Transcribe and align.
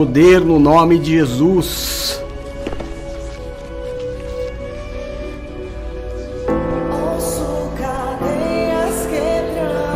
Poder 0.00 0.40
no 0.40 0.58
nome 0.58 0.98
de 0.98 1.18
Jesus. 1.18 2.24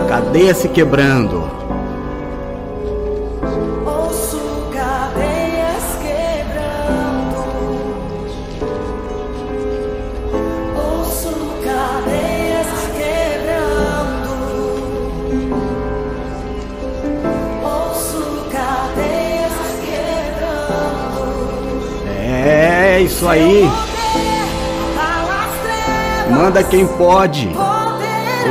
Cadeia 0.06 0.52
se 0.52 0.68
quebrando. 0.68 1.63
Isso 23.24 23.28
aí. 23.28 23.70
Manda 26.30 26.62
quem 26.62 26.86
pode. 26.86 27.50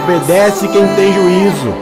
Obedece 0.03 0.67
quem 0.67 0.87
tem 0.95 1.13
juízo. 1.13 1.73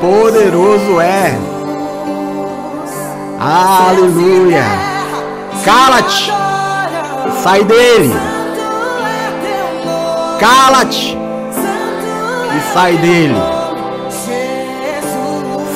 Poderoso 0.00 1.00
é. 1.00 1.38
Aleluia. 3.38 4.64
Cala-te. 5.64 6.32
Sai 7.42 7.64
dele. 7.64 8.14
Cala-te 10.40 11.16
e 12.56 12.72
sai 12.74 12.96
dele. 12.96 13.36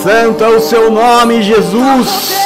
Santo 0.02 0.44
é 0.44 0.48
o 0.48 0.60
seu 0.60 0.90
nome, 0.90 1.42
Jesus. 1.42 2.37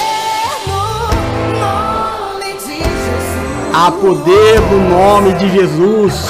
Há 3.74 3.90
poder 3.90 4.60
no 4.60 4.88
nome 4.90 5.32
de 5.32 5.50
Jesus. 5.50 6.28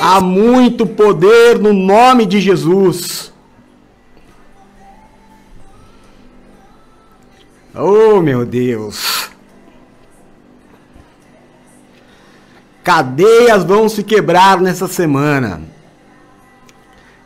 Há 0.00 0.20
muito 0.20 0.86
poder 0.86 1.58
no 1.58 1.72
nome 1.72 2.24
de 2.24 2.40
Jesus. 2.40 3.32
Oh, 7.74 8.20
meu 8.20 8.46
Deus. 8.46 9.28
Cadeias 12.84 13.64
vão 13.64 13.88
se 13.88 14.04
quebrar 14.04 14.60
nessa 14.60 14.86
semana. 14.86 15.60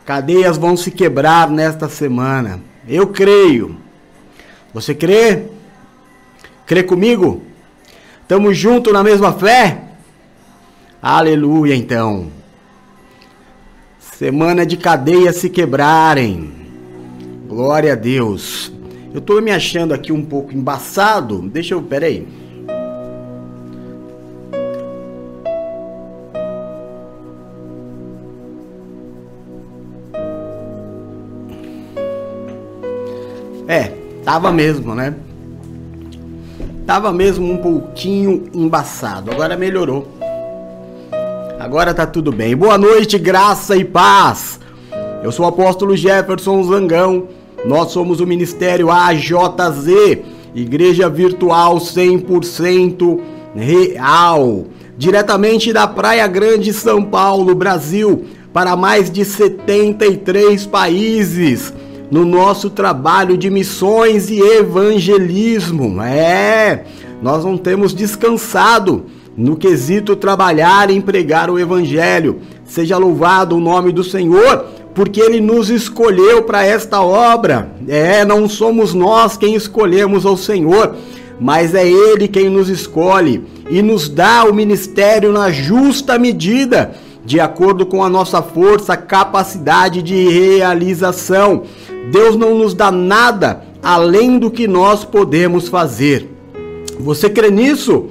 Cadeias 0.03 0.57
vão 0.57 0.75
se 0.75 0.89
quebrar 0.89 1.49
nesta 1.49 1.87
semana. 1.87 2.59
Eu 2.87 3.07
creio. 3.07 3.77
Você 4.73 4.93
crê? 4.95 5.52
Crê 6.73 6.81
comigo? 6.81 7.43
Tamo 8.27 8.51
junto 8.51 8.91
na 8.91 9.03
mesma 9.03 9.31
fé? 9.31 9.79
Aleluia, 10.99 11.75
então. 11.75 12.31
Semana 13.99 14.65
de 14.65 14.75
cadeias 14.75 15.35
se 15.35 15.51
quebrarem. 15.51 16.51
Glória 17.47 17.93
a 17.93 17.95
Deus. 17.95 18.73
Eu 19.13 19.21
tô 19.21 19.39
me 19.39 19.51
achando 19.51 19.93
aqui 19.93 20.11
um 20.11 20.25
pouco 20.25 20.51
embaçado. 20.51 21.43
Deixa 21.43 21.75
eu, 21.75 21.81
peraí. 21.83 22.27
É, 33.67 33.93
tava 34.25 34.51
mesmo, 34.51 34.95
né? 34.95 35.13
Tava 36.85 37.13
mesmo 37.13 37.49
um 37.49 37.57
pouquinho 37.57 38.43
embaçado. 38.53 39.31
Agora 39.31 39.55
melhorou. 39.55 40.05
Agora 41.57 41.93
tá 41.93 42.05
tudo 42.05 42.29
bem. 42.29 42.57
Boa 42.57 42.77
noite, 42.77 43.17
graça 43.17 43.77
e 43.77 43.85
paz. 43.85 44.59
Eu 45.23 45.31
sou 45.31 45.45
o 45.45 45.47
apóstolo 45.47 45.95
Jefferson 45.95 46.61
Zangão. 46.63 47.29
Nós 47.65 47.91
somos 47.91 48.19
o 48.19 48.27
Ministério 48.27 48.91
AJZ, 48.91 50.19
Igreja 50.53 51.07
Virtual 51.07 51.77
100% 51.77 53.19
Real, 53.55 54.65
diretamente 54.97 55.71
da 55.71 55.87
Praia 55.87 56.27
Grande, 56.27 56.73
São 56.73 57.01
Paulo, 57.01 57.55
Brasil, 57.55 58.25
para 58.51 58.75
mais 58.75 59.09
de 59.09 59.23
73 59.23 60.65
países 60.65 61.73
no 62.11 62.25
nosso 62.25 62.69
trabalho 62.69 63.37
de 63.37 63.49
missões 63.49 64.29
e 64.29 64.39
evangelismo. 64.39 66.01
É, 66.01 66.83
nós 67.21 67.43
não 67.43 67.57
temos 67.57 67.93
descansado 67.93 69.05
no 69.35 69.55
quesito 69.55 70.15
trabalhar 70.15 70.89
e 70.91 71.01
pregar 71.01 71.49
o 71.49 71.59
evangelho. 71.59 72.39
Seja 72.65 72.97
louvado 72.97 73.55
o 73.55 73.59
nome 73.59 73.91
do 73.91 74.03
Senhor, 74.03 74.65
porque 74.93 75.19
ele 75.19 75.41
nos 75.41 75.69
escolheu 75.69 76.43
para 76.43 76.65
esta 76.65 77.01
obra. 77.01 77.71
É, 77.87 78.23
não 78.23 78.47
somos 78.47 78.93
nós 78.93 79.37
quem 79.37 79.55
escolhemos 79.55 80.25
ao 80.25 80.37
Senhor, 80.37 80.95
mas 81.39 81.73
é 81.73 81.87
ele 81.87 82.27
quem 82.27 82.49
nos 82.49 82.69
escolhe 82.69 83.43
e 83.69 83.81
nos 83.81 84.07
dá 84.07 84.43
o 84.43 84.53
ministério 84.53 85.31
na 85.31 85.51
justa 85.51 86.17
medida, 86.19 86.93
de 87.25 87.39
acordo 87.39 87.85
com 87.85 88.03
a 88.03 88.09
nossa 88.09 88.41
força, 88.41 88.95
capacidade 88.97 90.01
de 90.01 90.27
realização. 90.29 91.63
Deus 92.11 92.35
não 92.35 92.57
nos 92.57 92.73
dá 92.73 92.91
nada 92.91 93.63
além 93.81 94.39
do 94.39 94.49
que 94.49 94.67
nós 94.67 95.03
podemos 95.03 95.67
fazer. 95.67 96.29
Você 96.99 97.29
crê 97.29 97.51
nisso? 97.51 98.07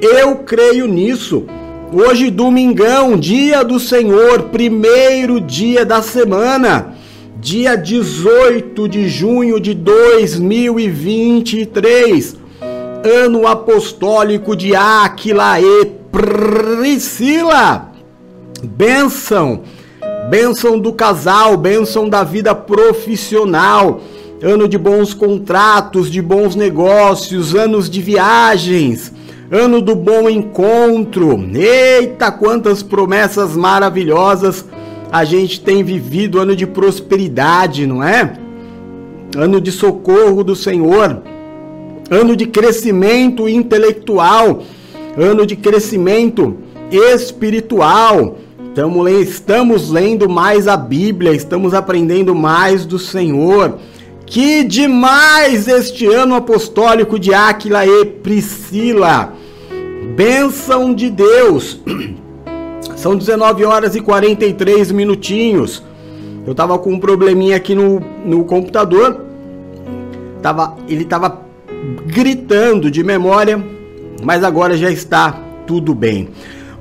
Eu 0.00 0.36
creio 0.36 0.86
nisso. 0.86 1.44
Hoje, 1.92 2.30
domingão, 2.30 3.18
dia 3.18 3.62
do 3.62 3.78
Senhor, 3.78 4.44
primeiro 4.44 5.38
dia 5.38 5.84
da 5.84 6.00
semana, 6.00 6.94
dia 7.38 7.76
18 7.76 8.88
de 8.88 9.06
junho 9.08 9.60
de 9.60 9.74
2023, 9.74 12.36
ano 13.04 13.46
apostólico 13.46 14.56
de 14.56 14.74
Aquila 14.74 15.60
e 15.60 15.92
Priscila. 16.10 17.92
Bênção, 18.62 19.60
bênção 20.28 20.78
do 20.78 20.92
casal, 20.92 21.56
bênção 21.56 22.08
da 22.08 22.24
vida 22.24 22.54
profissional, 22.54 24.00
ano 24.42 24.68
de 24.68 24.78
bons 24.78 25.14
contratos, 25.14 26.10
de 26.10 26.20
bons 26.20 26.54
negócios, 26.54 27.54
anos 27.54 27.88
de 27.88 28.00
viagens 28.00 29.12
ano 29.52 29.82
do 29.82 29.94
bom 29.94 30.30
encontro. 30.30 31.38
Eita, 31.54 32.32
quantas 32.32 32.82
promessas 32.82 33.54
maravilhosas 33.54 34.64
a 35.10 35.24
gente 35.24 35.60
tem 35.60 35.84
vivido, 35.84 36.40
ano 36.40 36.56
de 36.56 36.66
prosperidade, 36.66 37.86
não 37.86 38.02
é? 38.02 38.32
Ano 39.36 39.60
de 39.60 39.70
socorro 39.70 40.42
do 40.42 40.56
Senhor, 40.56 41.22
ano 42.10 42.34
de 42.34 42.46
crescimento 42.46 43.46
intelectual, 43.46 44.62
ano 45.18 45.44
de 45.44 45.54
crescimento 45.54 46.56
espiritual. 46.90 48.38
Estamos 49.20 49.90
lendo 49.90 50.30
mais 50.30 50.66
a 50.66 50.78
Bíblia, 50.78 51.34
estamos 51.34 51.74
aprendendo 51.74 52.34
mais 52.34 52.86
do 52.86 52.98
Senhor. 52.98 53.78
Que 54.24 54.64
demais 54.64 55.68
este 55.68 56.06
ano 56.06 56.34
apostólico 56.34 57.18
de 57.18 57.34
Áquila 57.34 57.86
e 57.86 58.06
Priscila! 58.06 59.34
Bênção 60.16 60.94
de 60.94 61.10
Deus! 61.10 61.82
São 62.96 63.14
19 63.14 63.62
horas 63.66 63.94
e 63.94 64.00
43 64.00 64.90
minutinhos. 64.90 65.82
Eu 66.46 66.54
tava 66.54 66.78
com 66.78 66.94
um 66.94 66.98
probleminha 66.98 67.56
aqui 67.56 67.74
no, 67.74 68.00
no 68.24 68.42
computador. 68.46 69.20
Tava, 70.40 70.78
ele 70.88 71.04
tava 71.04 71.42
gritando 72.06 72.90
de 72.90 73.04
memória, 73.04 73.62
mas 74.22 74.42
agora 74.42 74.78
já 74.78 74.90
está 74.90 75.38
tudo 75.66 75.94
bem. 75.94 76.30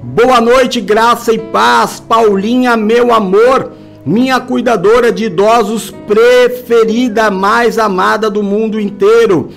Boa 0.03 0.41
noite, 0.41 0.81
graça 0.81 1.31
e 1.33 1.37
paz, 1.37 1.99
Paulinha, 1.99 2.75
meu 2.75 3.13
amor 3.13 3.71
minha 4.05 4.39
cuidadora 4.39 5.11
de 5.11 5.25
idosos 5.25 5.91
preferida, 6.07 7.29
mais 7.29 7.77
amada 7.77 8.29
do 8.29 8.41
mundo 8.41 8.79
inteiro. 8.79 9.49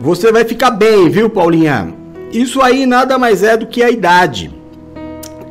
Você 0.00 0.32
vai 0.32 0.44
ficar 0.44 0.70
bem, 0.70 1.08
viu, 1.08 1.28
Paulinha? 1.28 1.94
Isso 2.32 2.62
aí 2.62 2.86
nada 2.86 3.18
mais 3.18 3.42
é 3.42 3.56
do 3.56 3.66
que 3.66 3.82
a 3.82 3.90
idade. 3.90 4.50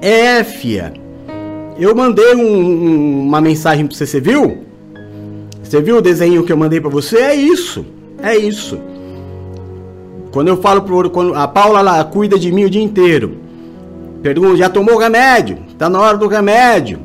É, 0.01 0.43
fia. 0.43 0.93
Eu 1.77 1.95
mandei 1.95 2.35
um, 2.35 2.41
um, 2.41 3.27
uma 3.27 3.41
mensagem 3.41 3.85
pra 3.85 3.95
você, 3.95 4.05
você 4.05 4.19
viu? 4.19 4.65
Você 5.61 5.81
viu 5.81 5.97
o 5.97 6.01
desenho 6.01 6.43
que 6.43 6.51
eu 6.51 6.57
mandei 6.57 6.79
para 6.79 6.89
você? 6.89 7.17
É 7.17 7.35
isso. 7.35 7.85
É 8.21 8.35
isso. 8.35 8.79
Quando 10.31 10.47
eu 10.47 10.57
falo 10.57 10.81
pro 10.81 11.09
quando 11.09 11.33
a 11.33 11.47
Paula 11.47 11.81
lá 11.81 12.03
cuida 12.03 12.37
de 12.37 12.51
mim 12.51 12.65
o 12.65 12.69
dia 12.69 12.83
inteiro. 12.83 13.44
Pergunta, 14.25 14.57
já 14.57 14.67
tomou 14.67 14.97
remédio? 14.97 15.59
Tá 15.77 15.87
na 15.87 16.01
hora 16.01 16.17
do 16.17 16.27
remédio 16.27 16.97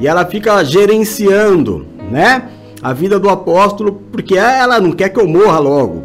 e 0.00 0.08
ela 0.08 0.24
fica 0.24 0.64
gerenciando, 0.64 1.84
né? 2.10 2.48
a 2.82 2.94
vida 2.94 3.18
do 3.18 3.28
apóstolo, 3.28 4.00
porque 4.10 4.38
ela 4.38 4.80
não 4.80 4.92
quer 4.92 5.10
que 5.10 5.20
eu 5.20 5.28
morra 5.28 5.58
logo. 5.58 6.02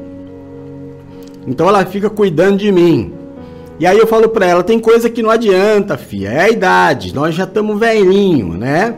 Então 1.48 1.70
ela 1.70 1.86
fica 1.86 2.10
cuidando 2.10 2.58
de 2.58 2.70
mim. 2.70 3.14
E 3.80 3.86
aí 3.86 3.98
eu 3.98 4.06
falo 4.06 4.28
para 4.28 4.46
ela, 4.46 4.62
tem 4.62 4.78
coisa 4.78 5.10
que 5.10 5.24
não 5.24 5.30
adianta, 5.30 5.98
filha, 5.98 6.28
é 6.28 6.42
a 6.42 6.50
idade, 6.50 7.16
nós 7.16 7.34
já 7.34 7.46
estamos 7.46 7.80
velhinho, 7.80 8.58
né? 8.58 8.94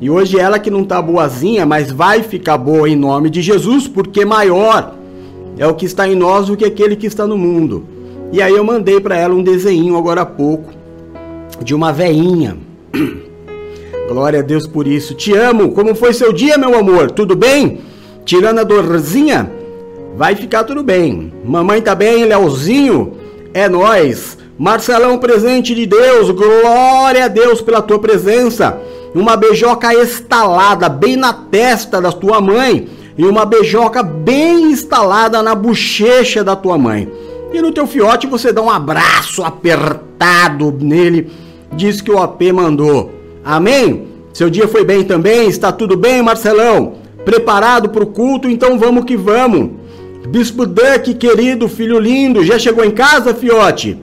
E 0.00 0.08
hoje 0.08 0.38
ela 0.38 0.58
que 0.58 0.70
não 0.70 0.82
tá 0.82 1.02
boazinha, 1.02 1.66
mas 1.66 1.92
vai 1.92 2.22
ficar 2.22 2.56
boa 2.56 2.88
em 2.88 2.96
nome 2.96 3.28
de 3.28 3.42
Jesus, 3.42 3.86
porque 3.86 4.24
maior 4.24 4.94
é 5.58 5.66
o 5.66 5.74
que 5.74 5.84
está 5.84 6.08
em 6.08 6.16
nós 6.16 6.46
do 6.46 6.56
que 6.56 6.64
aquele 6.64 6.96
que 6.96 7.06
está 7.06 7.26
no 7.26 7.36
mundo. 7.36 7.99
E 8.32 8.40
aí 8.40 8.54
eu 8.54 8.64
mandei 8.64 9.00
para 9.00 9.16
ela 9.16 9.34
um 9.34 9.42
desenho 9.42 9.96
agora 9.96 10.22
há 10.22 10.26
pouco 10.26 10.72
de 11.62 11.74
uma 11.74 11.92
veinha. 11.92 12.56
Glória 14.08 14.40
a 14.40 14.42
Deus 14.42 14.66
por 14.66 14.86
isso. 14.86 15.14
Te 15.14 15.32
amo. 15.32 15.72
Como 15.72 15.94
foi 15.94 16.12
seu 16.12 16.32
dia, 16.32 16.56
meu 16.56 16.78
amor? 16.78 17.10
Tudo 17.10 17.36
bem? 17.36 17.80
Tirando 18.24 18.60
a 18.60 18.64
dorzinha? 18.64 19.50
Vai 20.16 20.36
ficar 20.36 20.64
tudo 20.64 20.82
bem. 20.82 21.32
Mamãe 21.44 21.80
tá 21.80 21.94
bem, 21.94 22.24
Leozinho? 22.24 23.14
É 23.52 23.68
nós. 23.68 24.38
Marcelão, 24.58 25.18
presente 25.18 25.74
de 25.74 25.86
Deus. 25.86 26.30
Glória 26.30 27.24
a 27.24 27.28
Deus 27.28 27.60
pela 27.60 27.82
tua 27.82 27.98
presença 27.98 28.80
uma 29.14 29.36
beijoca 29.36 29.92
estalada 29.94 30.88
bem 30.88 31.16
na 31.16 31.32
testa 31.32 32.00
da 32.00 32.12
tua 32.12 32.40
mãe 32.40 32.88
e 33.18 33.24
uma 33.24 33.44
beijoca 33.44 34.02
bem 34.02 34.70
instalada 34.70 35.42
na 35.42 35.54
bochecha 35.54 36.44
da 36.44 36.54
tua 36.54 36.78
mãe. 36.78 37.10
E 37.52 37.60
no 37.60 37.72
teu 37.72 37.86
fiote 37.86 38.26
você 38.26 38.52
dá 38.52 38.62
um 38.62 38.70
abraço 38.70 39.42
apertado 39.42 40.72
nele, 40.80 41.30
diz 41.72 42.00
que 42.00 42.10
o 42.10 42.18
AP 42.18 42.42
mandou. 42.52 43.10
Amém? 43.44 44.08
Seu 44.32 44.48
dia 44.48 44.68
foi 44.68 44.84
bem 44.84 45.02
também? 45.02 45.48
Está 45.48 45.72
tudo 45.72 45.96
bem, 45.96 46.22
Marcelão? 46.22 46.94
Preparado 47.24 47.88
para 47.88 48.04
o 48.04 48.06
culto? 48.06 48.48
Então 48.48 48.78
vamos 48.78 49.04
que 49.04 49.16
vamos. 49.16 49.70
Bispo 50.28 50.64
Duck, 50.64 51.12
querido, 51.14 51.68
filho 51.68 51.98
lindo, 51.98 52.44
já 52.44 52.58
chegou 52.58 52.84
em 52.84 52.90
casa, 52.92 53.34
fiote? 53.34 53.98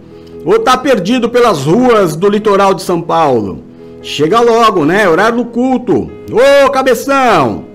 Ou 0.45 0.59
tá 0.59 0.77
perdido 0.77 1.29
pelas 1.29 1.63
ruas 1.63 2.15
do 2.15 2.27
litoral 2.27 2.73
de 2.73 2.81
São 2.81 3.01
Paulo? 3.01 3.63
Chega 4.01 4.39
logo, 4.39 4.85
né? 4.85 5.07
Horário 5.07 5.37
do 5.37 5.45
culto. 5.45 6.09
Ô, 6.31 6.69
cabeção! 6.69 7.65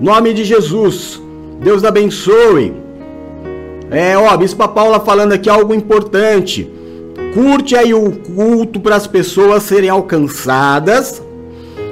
Nome 0.00 0.32
de 0.34 0.44
Jesus. 0.44 1.20
Deus 1.60 1.84
abençoe. 1.84 2.81
É, 3.92 4.16
ó, 4.16 4.30
a 4.30 4.36
Bispa 4.38 4.66
Paula 4.66 5.00
falando 5.00 5.32
aqui 5.32 5.50
algo 5.50 5.74
importante. 5.74 6.68
Curte 7.34 7.76
aí 7.76 7.92
o 7.92 8.10
culto 8.10 8.80
para 8.80 8.96
as 8.96 9.06
pessoas 9.06 9.62
serem 9.62 9.90
alcançadas 9.90 11.22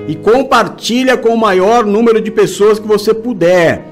e 0.08 0.14
compartilha 0.14 1.16
com 1.18 1.28
o 1.28 1.38
maior 1.38 1.84
número 1.84 2.20
de 2.20 2.30
pessoas 2.30 2.78
que 2.78 2.88
você 2.88 3.12
puder. 3.12 3.86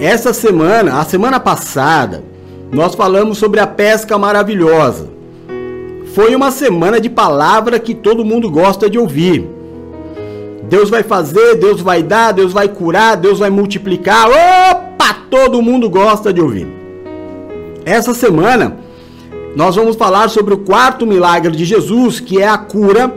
Essa 0.00 0.32
semana, 0.32 0.98
a 0.98 1.04
semana 1.04 1.38
passada, 1.38 2.24
nós 2.72 2.96
falamos 2.96 3.38
sobre 3.38 3.60
a 3.60 3.66
pesca 3.66 4.18
maravilhosa. 4.18 5.08
Foi 6.14 6.34
uma 6.34 6.50
semana 6.50 7.00
de 7.00 7.08
palavra 7.08 7.78
que 7.78 7.94
todo 7.94 8.24
mundo 8.24 8.50
gosta 8.50 8.90
de 8.90 8.98
ouvir. 8.98 9.48
Deus 10.68 10.90
vai 10.90 11.04
fazer, 11.04 11.54
Deus 11.56 11.80
vai 11.80 12.02
dar, 12.02 12.32
Deus 12.32 12.52
vai 12.52 12.68
curar, 12.68 13.16
Deus 13.16 13.38
vai 13.38 13.50
multiplicar. 13.50 14.26
Opa! 14.28 15.16
Todo 15.30 15.62
mundo 15.62 15.88
gosta 15.88 16.32
de 16.32 16.40
ouvir. 16.40 16.75
Essa 17.86 18.12
semana 18.12 18.78
nós 19.54 19.76
vamos 19.76 19.94
falar 19.94 20.28
sobre 20.28 20.52
o 20.52 20.58
quarto 20.58 21.06
milagre 21.06 21.52
de 21.54 21.64
Jesus, 21.64 22.18
que 22.18 22.42
é 22.42 22.48
a 22.48 22.58
cura 22.58 23.14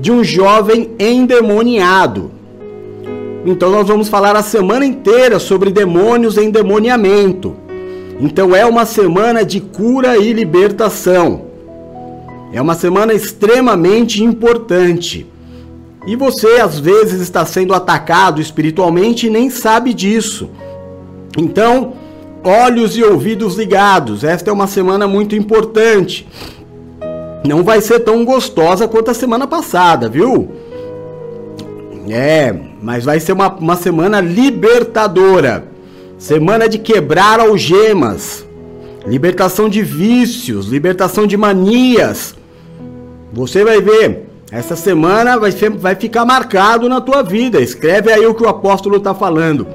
de 0.00 0.10
um 0.10 0.24
jovem 0.24 0.90
endemoniado. 0.98 2.32
Então 3.46 3.70
nós 3.70 3.86
vamos 3.86 4.08
falar 4.08 4.34
a 4.34 4.42
semana 4.42 4.84
inteira 4.84 5.38
sobre 5.38 5.70
demônios 5.70 6.36
em 6.36 6.46
endemoniamento. 6.46 7.54
Então 8.18 8.56
é 8.56 8.66
uma 8.66 8.84
semana 8.84 9.44
de 9.44 9.60
cura 9.60 10.16
e 10.18 10.32
libertação. 10.32 11.42
É 12.52 12.60
uma 12.60 12.74
semana 12.74 13.14
extremamente 13.14 14.24
importante. 14.24 15.28
E 16.08 16.16
você 16.16 16.60
às 16.60 16.80
vezes 16.80 17.20
está 17.20 17.46
sendo 17.46 17.72
atacado 17.72 18.40
espiritualmente 18.40 19.28
e 19.28 19.30
nem 19.30 19.48
sabe 19.48 19.94
disso. 19.94 20.50
Então, 21.38 21.92
olhos 22.44 22.96
e 22.96 23.02
ouvidos 23.02 23.56
ligados. 23.56 24.24
Esta 24.24 24.50
é 24.50 24.52
uma 24.52 24.66
semana 24.66 25.06
muito 25.06 25.34
importante. 25.34 26.26
Não 27.46 27.62
vai 27.62 27.80
ser 27.80 28.00
tão 28.00 28.24
gostosa 28.24 28.88
quanto 28.88 29.10
a 29.10 29.14
semana 29.14 29.46
passada, 29.46 30.08
viu? 30.08 30.48
É, 32.08 32.54
mas 32.82 33.04
vai 33.04 33.20
ser 33.20 33.32
uma, 33.32 33.48
uma 33.54 33.76
semana 33.76 34.20
libertadora. 34.20 35.64
Semana 36.18 36.68
de 36.68 36.78
quebrar 36.78 37.40
algemas. 37.40 38.46
Libertação 39.06 39.68
de 39.68 39.82
vícios, 39.82 40.66
libertação 40.66 41.26
de 41.26 41.36
manias, 41.36 42.34
você 43.32 43.62
vai 43.62 43.80
ver, 43.80 44.26
essa 44.50 44.74
semana 44.74 45.38
vai, 45.38 45.52
ser, 45.52 45.70
vai 45.70 45.94
ficar 45.94 46.24
marcado 46.24 46.88
na 46.88 47.00
tua 47.00 47.22
vida. 47.22 47.60
Escreve 47.60 48.10
aí 48.10 48.26
o 48.26 48.34
que 48.34 48.42
o 48.42 48.48
apóstolo 48.48 48.96
está 48.96 49.14
falando. 49.14 49.66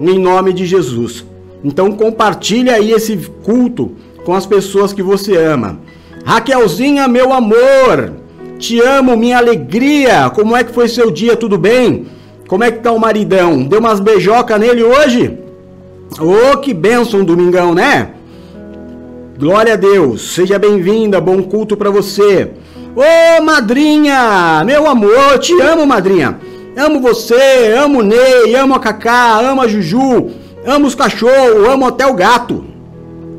Em 0.00 0.18
nome 0.18 0.52
de 0.52 0.64
Jesus. 0.64 1.24
Então 1.64 1.92
compartilha 1.92 2.74
aí 2.74 2.92
esse 2.92 3.16
culto 3.42 3.92
com 4.24 4.34
as 4.34 4.46
pessoas 4.46 4.92
que 4.92 5.02
você 5.02 5.36
ama. 5.36 5.78
Raquelzinha, 6.24 7.08
meu 7.08 7.32
amor, 7.32 8.12
te 8.58 8.80
amo, 8.80 9.16
minha 9.16 9.38
alegria. 9.38 10.30
Como 10.30 10.56
é 10.56 10.62
que 10.62 10.72
foi 10.72 10.88
seu 10.88 11.10
dia? 11.10 11.36
Tudo 11.36 11.56
bem? 11.56 12.06
Como 12.46 12.64
é 12.64 12.70
que 12.70 12.80
tá 12.80 12.92
o 12.92 12.98
maridão? 12.98 13.62
Deu 13.62 13.80
umas 13.80 14.00
beijocas 14.00 14.58
nele 14.58 14.82
hoje? 14.82 15.38
Ô, 16.20 16.52
oh, 16.52 16.56
que 16.58 16.72
bênção, 16.72 17.24
domingão, 17.24 17.74
né? 17.74 18.10
Glória 19.38 19.74
a 19.74 19.76
Deus. 19.76 20.32
Seja 20.32 20.58
bem-vinda. 20.58 21.20
Bom 21.20 21.42
culto 21.42 21.76
para 21.76 21.90
você. 21.90 22.50
Ô 22.96 23.42
madrinha, 23.42 24.64
meu 24.66 24.86
amor, 24.88 25.38
te 25.38 25.52
amo, 25.60 25.86
madrinha. 25.86 26.38
Amo 26.76 27.00
você, 27.00 27.74
amo 27.76 28.00
o 28.00 28.02
Ney, 28.02 28.54
amo 28.54 28.74
a 28.74 28.80
Cacá, 28.80 29.38
amo 29.40 29.60
a 29.60 29.68
Juju, 29.68 30.30
amo 30.68 30.86
os 30.86 30.94
cachorros, 30.94 31.66
amo 31.68 31.86
até 31.86 32.06
o 32.06 32.14
gato. 32.14 32.64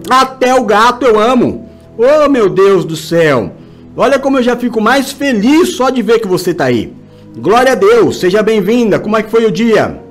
Até 0.10 0.54
o 0.56 0.66
gato 0.66 1.06
eu 1.06 1.20
amo. 1.20 1.70
Ô 1.98 2.28
meu 2.28 2.50
Deus 2.50 2.84
do 2.84 2.96
céu. 2.96 3.52
Olha 3.96 4.18
como 4.18 4.38
eu 4.38 4.44
já 4.44 4.56
fico 4.56 4.82
mais 4.82 5.12
feliz 5.12 5.76
só 5.76 5.90
de 5.90 6.02
ver 6.02 6.20
que 6.20 6.28
você 6.28 6.54
tá 6.54 6.66
aí. 6.66 6.94
Glória 7.38 7.74
a 7.74 7.76
Deus, 7.76 8.20
seja 8.20 8.42
bem-vinda. 8.42 9.00
Como 9.00 9.16
é 9.16 9.22
que 9.22 9.30
foi 9.30 9.46
o 9.46 9.52
dia? 9.52 10.02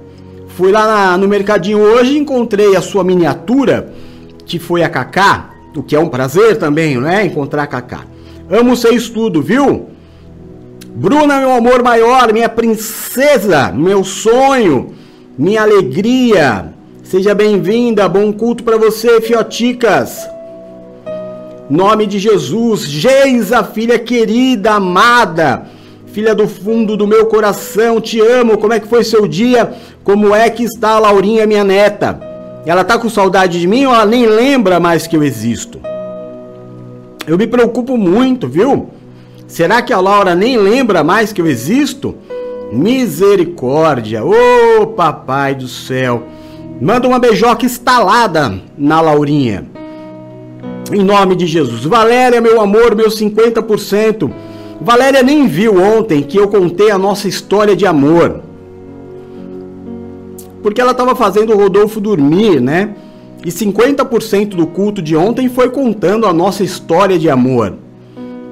Fui 0.48 0.70
lá 0.70 0.86
na, 0.86 1.18
no 1.18 1.26
mercadinho 1.26 1.78
hoje 1.78 2.16
encontrei 2.16 2.76
a 2.76 2.80
sua 2.80 3.02
miniatura, 3.02 3.92
que 4.46 4.58
foi 4.58 4.82
a 4.82 4.88
Cacá, 4.88 5.50
o 5.74 5.82
que 5.82 5.94
é 5.94 6.00
um 6.00 6.08
prazer 6.08 6.56
também, 6.56 6.98
né? 6.98 7.24
Encontrar 7.24 7.64
a 7.64 7.66
Cacá. 7.66 8.00
Amo 8.50 8.76
ser 8.76 8.92
estudo, 8.92 9.42
viu? 9.42 9.86
Bruna, 10.88 11.38
meu 11.38 11.52
amor 11.52 11.82
maior, 11.82 12.32
minha 12.32 12.48
princesa, 12.48 13.70
meu 13.72 14.02
sonho, 14.02 14.94
minha 15.38 15.62
alegria. 15.62 16.74
Seja 17.10 17.34
bem-vinda, 17.34 18.06
bom 18.06 18.30
culto 18.30 18.62
para 18.62 18.76
você, 18.76 19.18
fioticas. 19.22 20.28
Nome 21.70 22.04
de 22.04 22.18
Jesus, 22.18 22.82
Geisa, 22.82 23.64
filha 23.64 23.98
querida, 23.98 24.72
amada, 24.72 25.62
filha 26.08 26.34
do 26.34 26.46
fundo 26.46 26.98
do 26.98 27.06
meu 27.06 27.24
coração, 27.24 27.98
te 27.98 28.20
amo. 28.20 28.58
Como 28.58 28.74
é 28.74 28.78
que 28.78 28.86
foi 28.86 29.02
seu 29.04 29.26
dia? 29.26 29.72
Como 30.04 30.34
é 30.34 30.50
que 30.50 30.64
está 30.64 30.90
a 30.90 30.98
Laurinha, 30.98 31.46
minha 31.46 31.64
neta? 31.64 32.20
Ela 32.66 32.84
tá 32.84 32.98
com 32.98 33.08
saudade 33.08 33.58
de 33.58 33.66
mim 33.66 33.86
ou 33.86 33.94
ela 33.94 34.04
nem 34.04 34.26
lembra 34.26 34.78
mais 34.78 35.06
que 35.06 35.16
eu 35.16 35.24
existo? 35.24 35.80
Eu 37.26 37.38
me 37.38 37.46
preocupo 37.46 37.96
muito, 37.96 38.46
viu? 38.46 38.90
Será 39.46 39.80
que 39.80 39.94
a 39.94 40.00
Laura 40.00 40.34
nem 40.34 40.58
lembra 40.58 41.02
mais 41.02 41.32
que 41.32 41.40
eu 41.40 41.46
existo? 41.46 42.16
Misericórdia! 42.70 44.22
Ô 44.22 44.34
oh, 44.82 44.86
papai 44.88 45.54
do 45.54 45.68
céu! 45.68 46.36
Manda 46.80 47.08
uma 47.08 47.18
beijoca 47.18 47.66
estalada 47.66 48.60
na 48.76 49.00
Laurinha. 49.00 49.66
Em 50.92 51.02
nome 51.02 51.34
de 51.34 51.46
Jesus. 51.46 51.84
Valéria, 51.84 52.40
meu 52.40 52.60
amor, 52.60 52.94
meu 52.94 53.08
50%. 53.08 54.30
Valéria 54.80 55.22
nem 55.22 55.48
viu 55.48 55.76
ontem 55.82 56.22
que 56.22 56.38
eu 56.38 56.48
contei 56.48 56.90
a 56.90 56.98
nossa 56.98 57.26
história 57.26 57.74
de 57.74 57.84
amor. 57.84 58.42
Porque 60.62 60.80
ela 60.80 60.92
estava 60.92 61.16
fazendo 61.16 61.52
o 61.52 61.56
Rodolfo 61.56 62.00
dormir, 62.00 62.60
né? 62.60 62.94
E 63.44 63.50
50% 63.50 64.50
do 64.50 64.66
culto 64.66 65.02
de 65.02 65.16
ontem 65.16 65.48
foi 65.48 65.70
contando 65.70 66.26
a 66.26 66.32
nossa 66.32 66.62
história 66.62 67.18
de 67.18 67.28
amor. 67.28 67.74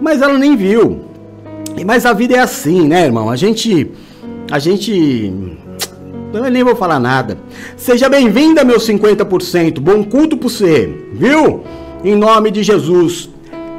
Mas 0.00 0.20
ela 0.20 0.36
nem 0.36 0.56
viu. 0.56 1.00
Mas 1.84 2.06
a 2.06 2.12
vida 2.12 2.34
é 2.34 2.40
assim, 2.40 2.86
né, 2.88 3.04
irmão? 3.04 3.30
A 3.30 3.36
gente. 3.36 3.90
A 4.50 4.58
gente. 4.58 5.32
Eu 6.36 6.50
nem 6.50 6.62
vou 6.62 6.76
falar 6.76 7.00
nada. 7.00 7.38
Seja 7.76 8.08
bem-vinda, 8.08 8.62
meu 8.62 8.78
50%. 8.78 9.80
Bom 9.80 10.04
culto 10.04 10.36
por 10.36 10.50
você, 10.50 10.92
viu? 11.12 11.64
Em 12.04 12.14
nome 12.14 12.50
de 12.50 12.62
Jesus. 12.62 13.30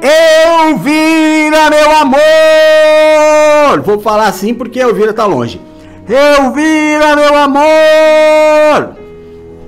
Elvira, 0.02 1.70
meu 1.70 1.90
amor! 1.96 3.80
Vou 3.84 4.00
falar 4.00 4.26
assim 4.26 4.54
porque 4.54 4.80
Elvira 4.80 5.12
tá 5.12 5.24
longe. 5.24 5.60
Elvira, 6.08 7.14
meu 7.14 7.36
amor! 7.36 8.96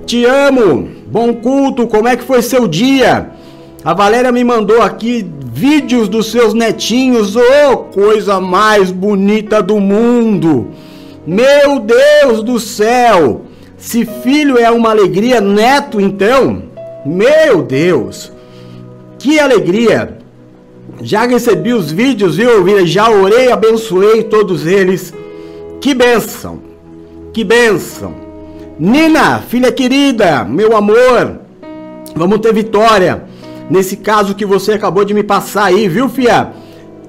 Te 0.05 0.25
amo! 0.25 0.89
Bom 1.07 1.33
culto, 1.33 1.87
como 1.87 2.07
é 2.07 2.15
que 2.17 2.23
foi 2.23 2.41
seu 2.41 2.67
dia? 2.67 3.31
A 3.83 3.93
Valéria 3.93 4.31
me 4.31 4.43
mandou 4.43 4.81
aqui 4.81 5.25
vídeos 5.53 6.07
dos 6.07 6.31
seus 6.31 6.53
netinhos, 6.53 7.35
oh, 7.35 7.77
coisa 7.77 8.39
mais 8.39 8.91
bonita 8.91 9.61
do 9.61 9.79
mundo! 9.79 10.69
Meu 11.25 11.79
Deus 11.79 12.41
do 12.43 12.59
céu! 12.59 13.41
Se 13.77 14.05
filho 14.05 14.57
é 14.57 14.71
uma 14.71 14.89
alegria, 14.89 15.39
neto 15.39 16.01
então? 16.01 16.63
Meu 17.05 17.61
Deus! 17.61 18.31
Que 19.19 19.39
alegria! 19.39 20.17
Já 21.01 21.25
recebi 21.27 21.73
os 21.73 21.91
vídeos, 21.91 22.37
viu, 22.37 22.49
Elvira? 22.49 22.85
Já 22.85 23.09
orei, 23.09 23.51
abençoei 23.51 24.23
todos 24.23 24.65
eles. 24.65 25.13
Que 25.79 25.93
bênção! 25.93 26.59
Que 27.31 27.43
bênção! 27.43 28.15
Nina, 28.79 29.39
filha 29.39 29.71
querida, 29.71 30.43
meu 30.43 30.75
amor, 30.75 31.39
vamos 32.15 32.39
ter 32.39 32.51
vitória. 32.51 33.25
Nesse 33.69 33.95
caso 33.97 34.33
que 34.33 34.45
você 34.45 34.73
acabou 34.73 35.05
de 35.05 35.13
me 35.13 35.21
passar 35.21 35.65
aí, 35.65 35.87
viu, 35.87 36.09
fia? 36.09 36.51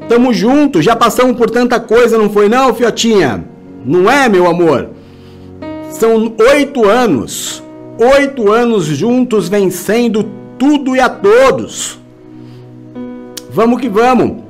Tamo 0.06 0.34
junto, 0.34 0.82
já 0.82 0.94
passamos 0.94 1.34
por 1.34 1.48
tanta 1.48 1.80
coisa, 1.80 2.18
não 2.18 2.28
foi 2.28 2.46
não, 2.48 2.74
fiotinha? 2.74 3.51
Não 3.84 4.10
é, 4.10 4.28
meu 4.28 4.46
amor? 4.46 4.90
São 5.90 6.32
oito 6.50 6.88
anos, 6.88 7.62
oito 7.98 8.50
anos 8.50 8.84
juntos 8.86 9.48
vencendo 9.48 10.24
tudo 10.58 10.94
e 10.96 11.00
a 11.00 11.08
todos. 11.08 11.98
Vamos 13.50 13.80
que 13.80 13.88
vamos. 13.88 14.42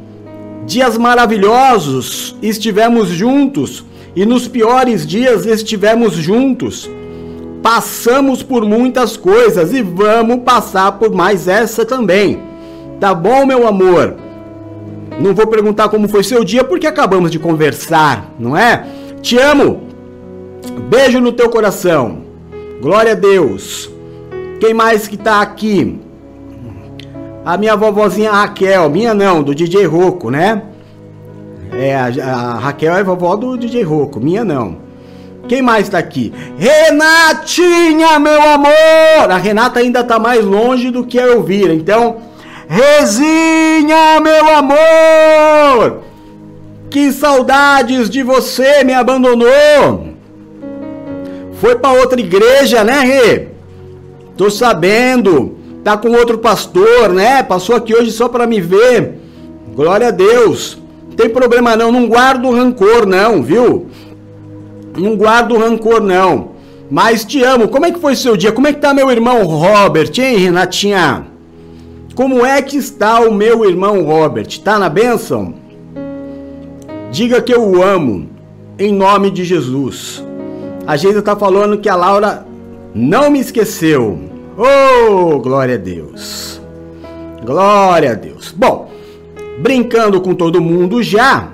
Dias 0.66 0.96
maravilhosos, 0.96 2.36
estivemos 2.40 3.08
juntos 3.08 3.84
e 4.14 4.24
nos 4.24 4.46
piores 4.46 5.06
dias 5.06 5.46
estivemos 5.46 6.14
juntos. 6.14 6.88
Passamos 7.62 8.42
por 8.42 8.64
muitas 8.64 9.16
coisas 9.16 9.72
e 9.72 9.82
vamos 9.82 10.40
passar 10.44 10.92
por 10.92 11.12
mais 11.12 11.48
essa 11.48 11.84
também. 11.84 12.40
Tá 13.00 13.14
bom, 13.14 13.46
meu 13.46 13.66
amor? 13.66 14.16
Não 15.20 15.34
vou 15.34 15.46
perguntar 15.46 15.88
como 15.88 16.08
foi 16.08 16.22
seu 16.22 16.44
dia 16.44 16.62
porque 16.64 16.86
acabamos 16.86 17.30
de 17.30 17.38
conversar, 17.38 18.32
não 18.38 18.56
é? 18.56 18.86
Te 19.22 19.38
amo. 19.38 19.80
Beijo 20.90 21.20
no 21.20 21.32
teu 21.32 21.48
coração. 21.48 22.22
Glória 22.80 23.12
a 23.12 23.14
Deus. 23.14 23.88
Quem 24.58 24.74
mais 24.74 25.06
que 25.06 25.16
tá 25.16 25.40
aqui? 25.40 26.00
A 27.44 27.56
minha 27.56 27.76
vovozinha 27.76 28.32
Raquel, 28.32 28.90
minha 28.90 29.14
não, 29.14 29.42
do 29.42 29.54
DJ 29.54 29.86
Roco, 29.86 30.28
né? 30.30 30.62
É, 31.72 31.94
a, 31.96 32.54
Raquel 32.54 32.96
é 32.96 33.04
vovó 33.04 33.36
do 33.36 33.56
DJ 33.56 33.84
Roco, 33.84 34.20
minha 34.20 34.44
não. 34.44 34.78
Quem 35.48 35.62
mais 35.62 35.88
tá 35.88 35.98
aqui? 35.98 36.32
Renatinha, 36.56 38.18
meu 38.18 38.42
amor! 38.42 39.30
A 39.30 39.36
Renata 39.36 39.80
ainda 39.80 40.04
tá 40.04 40.18
mais 40.18 40.44
longe 40.44 40.90
do 40.90 41.04
que 41.04 41.18
a 41.18 41.26
Elvira, 41.26 41.74
então. 41.74 42.16
Rezinha, 42.68 44.20
meu 44.20 44.56
amor! 44.56 46.11
Que 46.92 47.10
saudades 47.10 48.10
de 48.10 48.22
você, 48.22 48.84
me 48.84 48.92
abandonou! 48.92 50.08
Foi 51.54 51.74
para 51.74 51.98
outra 51.98 52.20
igreja, 52.20 52.84
né, 52.84 53.00
Rê? 53.00 53.48
Tô 54.36 54.50
sabendo. 54.50 55.56
Tá 55.82 55.96
com 55.96 56.10
outro 56.10 56.36
pastor, 56.36 57.08
né? 57.14 57.42
Passou 57.42 57.74
aqui 57.74 57.94
hoje 57.94 58.12
só 58.12 58.28
para 58.28 58.46
me 58.46 58.60
ver. 58.60 59.14
Glória 59.74 60.08
a 60.08 60.10
Deus. 60.10 60.76
Tem 61.16 61.30
problema 61.30 61.74
não, 61.76 61.90
não 61.90 62.06
guardo 62.06 62.50
rancor 62.50 63.06
não, 63.06 63.42
viu? 63.42 63.86
Não 64.94 65.16
guardo 65.16 65.56
rancor 65.56 66.02
não. 66.02 66.50
Mas 66.90 67.24
te 67.24 67.42
amo. 67.42 67.68
Como 67.68 67.86
é 67.86 67.90
que 67.90 68.00
foi 68.00 68.14
seu 68.14 68.36
dia? 68.36 68.52
Como 68.52 68.66
é 68.66 68.72
que 68.72 68.80
tá 68.80 68.92
meu 68.92 69.10
irmão 69.10 69.44
Robert, 69.44 70.12
hein, 70.18 70.36
Renatinha? 70.36 71.26
Como 72.14 72.44
é 72.44 72.60
que 72.60 72.76
está 72.76 73.20
o 73.20 73.32
meu 73.32 73.64
irmão 73.64 74.04
Robert? 74.04 74.60
Tá 74.62 74.78
na 74.78 74.90
bênção? 74.90 75.61
Diga 77.12 77.42
que 77.42 77.52
eu 77.52 77.62
o 77.62 77.82
amo, 77.82 78.26
em 78.78 78.90
nome 78.90 79.30
de 79.30 79.44
Jesus. 79.44 80.24
A 80.86 80.96
gente 80.96 81.20
tá 81.20 81.36
falando 81.36 81.76
que 81.76 81.86
a 81.86 81.94
Laura 81.94 82.46
não 82.94 83.30
me 83.30 83.38
esqueceu. 83.38 84.18
Oh, 84.56 85.38
glória 85.38 85.74
a 85.74 85.78
Deus. 85.78 86.58
Glória 87.44 88.12
a 88.12 88.14
Deus. 88.14 88.50
Bom, 88.50 88.90
brincando 89.58 90.22
com 90.22 90.34
todo 90.34 90.62
mundo 90.62 91.02
já, 91.02 91.50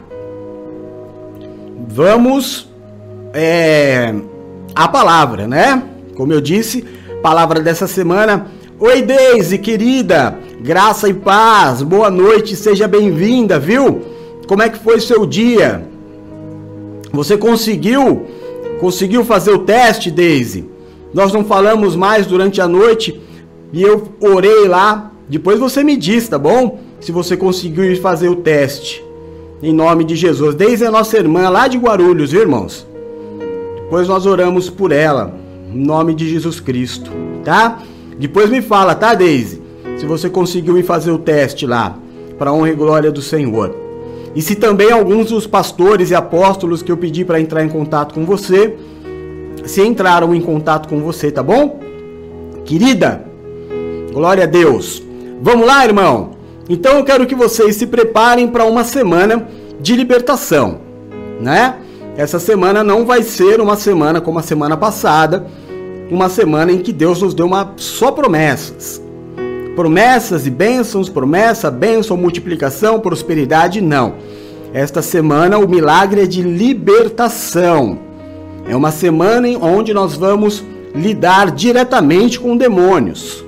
vamos 1.88 2.69
é, 3.35 4.15
a 4.77 4.87
palavra, 4.87 5.49
né? 5.49 5.83
Como 6.15 6.33
eu 6.33 6.41
disse, 6.41 6.85
palavra 7.21 7.61
dessa 7.61 7.88
semana. 7.88 8.47
Oi, 8.79 9.03
Deise, 9.03 9.59
querida, 9.59 10.38
graça 10.61 11.09
e 11.09 11.15
paz, 11.15 11.83
boa 11.83 12.12
noite, 12.12 12.55
seja 12.55 12.87
bem-vinda, 12.87 13.59
viu? 13.59 14.17
Como 14.49 14.62
é 14.62 14.71
que 14.71 14.78
foi 14.78 14.99
seu 14.99 15.26
dia? 15.26 15.87
Você 17.12 17.37
conseguiu? 17.37 18.25
Conseguiu 18.81 19.23
fazer 19.23 19.52
o 19.52 19.59
teste, 19.59 20.11
Deise? 20.11 20.64
Nós 21.12 21.35
não 21.35 21.45
falamos 21.45 21.95
mais 21.95 22.26
durante 22.26 22.59
a 22.59 22.67
noite 22.67 23.21
e 23.75 23.83
eu 23.83 24.09
orei 24.21 24.67
lá. 24.67 25.12
Depois 25.28 25.61
você 25.61 25.85
me 25.85 25.99
diz, 25.99 26.28
tá 26.28 26.38
bom? 26.38 26.81
Se 26.99 27.12
você 27.12 27.37
conseguiu 27.37 27.95
fazer 28.00 28.31
o 28.31 28.37
teste. 28.37 29.05
Em 29.62 29.75
nome 29.75 30.02
de 30.02 30.17
Jesus. 30.17 30.55
Deise 30.55 30.87
é 30.87 30.90
nossa 30.90 31.19
irmã 31.19 31.50
lá 31.50 31.69
de 31.69 31.76
Guarulhos, 31.76 32.33
viu, 32.33 32.40
irmãos? 32.40 32.87
Depois 33.75 34.09
nós 34.09 34.25
oramos 34.25 34.71
por 34.71 34.93
ela. 34.93 35.35
Em 35.75 35.85
nome 35.85 36.14
de 36.14 36.26
Jesus 36.26 36.59
Cristo, 36.59 37.11
tá? 37.45 37.83
Depois 38.19 38.49
me 38.49 38.62
fala, 38.62 38.95
tá, 38.95 39.14
Deise? 39.14 39.61
Se 39.99 40.07
você 40.07 40.31
conseguiu 40.31 40.78
ir 40.78 40.85
fazer 40.85 41.11
o 41.11 41.19
teste 41.19 41.67
lá. 41.67 41.99
Para 42.38 42.50
honra 42.50 42.71
e 42.71 42.75
glória 42.75 43.12
do 43.12 43.21
Senhor. 43.21 43.88
E 44.35 44.42
se 44.42 44.54
também 44.54 44.90
alguns 44.90 45.30
dos 45.30 45.47
pastores 45.47 46.11
e 46.11 46.14
apóstolos 46.14 46.82
que 46.82 46.92
eu 46.92 46.97
pedi 46.97 47.25
para 47.25 47.40
entrar 47.40 47.64
em 47.64 47.68
contato 47.68 48.14
com 48.14 48.25
você, 48.25 48.76
se 49.64 49.82
entraram 49.82 50.35
em 50.35 50.40
contato 50.40 50.88
com 50.88 51.00
você, 51.00 51.30
tá 51.30 51.42
bom? 51.42 51.80
Querida, 52.64 53.25
glória 54.12 54.44
a 54.44 54.47
Deus. 54.47 55.02
Vamos 55.40 55.66
lá, 55.66 55.85
irmão? 55.85 56.30
Então 56.68 56.99
eu 56.99 57.04
quero 57.04 57.26
que 57.26 57.35
vocês 57.35 57.76
se 57.76 57.87
preparem 57.87 58.49
para 58.49 58.64
uma 58.64 58.85
semana 58.85 59.49
de 59.80 59.97
libertação, 59.97 60.80
né? 61.40 61.76
Essa 62.16 62.38
semana 62.38 62.82
não 62.82 63.06
vai 63.06 63.23
ser 63.23 63.61
uma 63.61 63.76
semana 63.76 64.20
como 64.20 64.38
a 64.38 64.42
semana 64.42 64.76
passada, 64.76 65.47
uma 66.11 66.28
semana 66.28 66.73
em 66.73 66.78
que 66.78 66.92
Deus 66.92 67.23
nos 67.23 67.32
deu 67.32 67.47
uma 67.47 67.75
só 67.76 68.11
promessas. 68.11 69.00
Promessas 69.78 70.44
e 70.44 70.50
bênçãos, 70.50 71.08
promessa, 71.08 71.70
bênção, 71.70 72.16
multiplicação, 72.16 72.99
prosperidade, 72.99 73.80
não. 73.80 74.14
Esta 74.75 75.00
semana 75.00 75.56
o 75.56 75.68
milagre 75.68 76.23
é 76.23 76.26
de 76.26 76.42
libertação. 76.42 77.97
É 78.68 78.75
uma 78.75 78.90
semana 78.90 79.47
em 79.47 79.56
onde 79.56 79.94
nós 79.94 80.16
vamos 80.16 80.64
lidar 80.92 81.52
diretamente 81.52 82.40
com 82.40 82.56
demônios. 82.56 83.44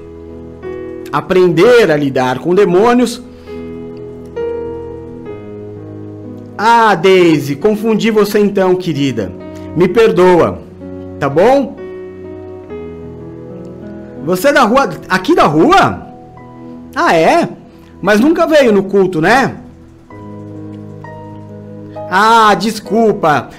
Aprender 1.10 1.90
a 1.90 1.96
lidar 1.96 2.38
com 2.38 2.54
demônios. 2.54 3.20
Ah, 6.56 6.94
Daisy, 6.94 7.56
confundi 7.56 8.12
você 8.12 8.38
então, 8.38 8.76
querida. 8.76 9.32
Me 9.76 9.88
perdoa, 9.88 10.60
tá 11.18 11.28
bom? 11.28 11.74
Você 14.24 14.50
é 14.50 14.52
da 14.52 14.62
rua, 14.62 14.88
aqui 15.08 15.34
da 15.34 15.46
rua? 15.46 16.09
Ah, 16.94 17.16
é? 17.16 17.48
Mas 18.00 18.20
nunca 18.20 18.46
veio 18.46 18.72
no 18.72 18.84
culto, 18.84 19.20
né? 19.20 19.56
Ah, 22.10 22.54
desculpa. 22.54 23.50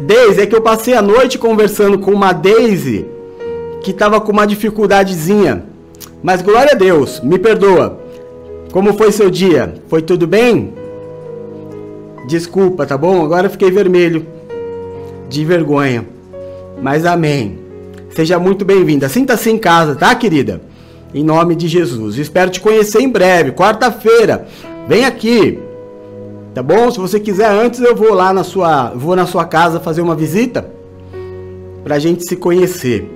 Daisy, 0.00 0.40
é 0.40 0.46
que 0.46 0.54
eu 0.54 0.60
passei 0.60 0.94
a 0.94 1.02
noite 1.02 1.38
conversando 1.38 1.98
com 1.98 2.12
uma 2.12 2.32
Daisy 2.32 3.06
que 3.82 3.92
tava 3.92 4.20
com 4.20 4.32
uma 4.32 4.46
dificuldadezinha. 4.46 5.64
Mas 6.22 6.42
glória 6.42 6.72
a 6.72 6.76
Deus, 6.76 7.20
me 7.20 7.38
perdoa. 7.38 8.00
Como 8.72 8.94
foi 8.94 9.10
seu 9.12 9.30
dia? 9.30 9.74
Foi 9.88 10.02
tudo 10.02 10.26
bem? 10.26 10.74
Desculpa, 12.26 12.84
tá 12.84 12.98
bom? 12.98 13.24
Agora 13.24 13.48
fiquei 13.48 13.70
vermelho. 13.70 14.26
De 15.28 15.44
vergonha. 15.44 16.04
Mas 16.82 17.06
amém. 17.06 17.58
Seja 18.10 18.38
muito 18.38 18.64
bem-vinda. 18.64 19.08
Sinta-se 19.08 19.50
em 19.50 19.58
casa, 19.58 19.94
tá, 19.94 20.14
querida? 20.14 20.60
Em 21.16 21.24
nome 21.24 21.56
de 21.56 21.66
Jesus. 21.66 22.18
Espero 22.18 22.50
te 22.50 22.60
conhecer 22.60 23.00
em 23.00 23.08
breve, 23.08 23.52
quarta-feira. 23.52 24.46
Vem 24.86 25.06
aqui. 25.06 25.58
Tá 26.52 26.62
bom? 26.62 26.90
Se 26.90 26.98
você 27.00 27.18
quiser 27.18 27.48
antes, 27.50 27.80
eu 27.80 27.96
vou 27.96 28.12
lá 28.12 28.34
na 28.34 28.44
sua, 28.44 28.90
vou 28.94 29.16
na 29.16 29.24
sua 29.24 29.46
casa 29.46 29.80
fazer 29.80 30.02
uma 30.02 30.14
visita 30.14 30.70
pra 31.82 31.98
gente 31.98 32.28
se 32.28 32.36
conhecer. 32.36 33.10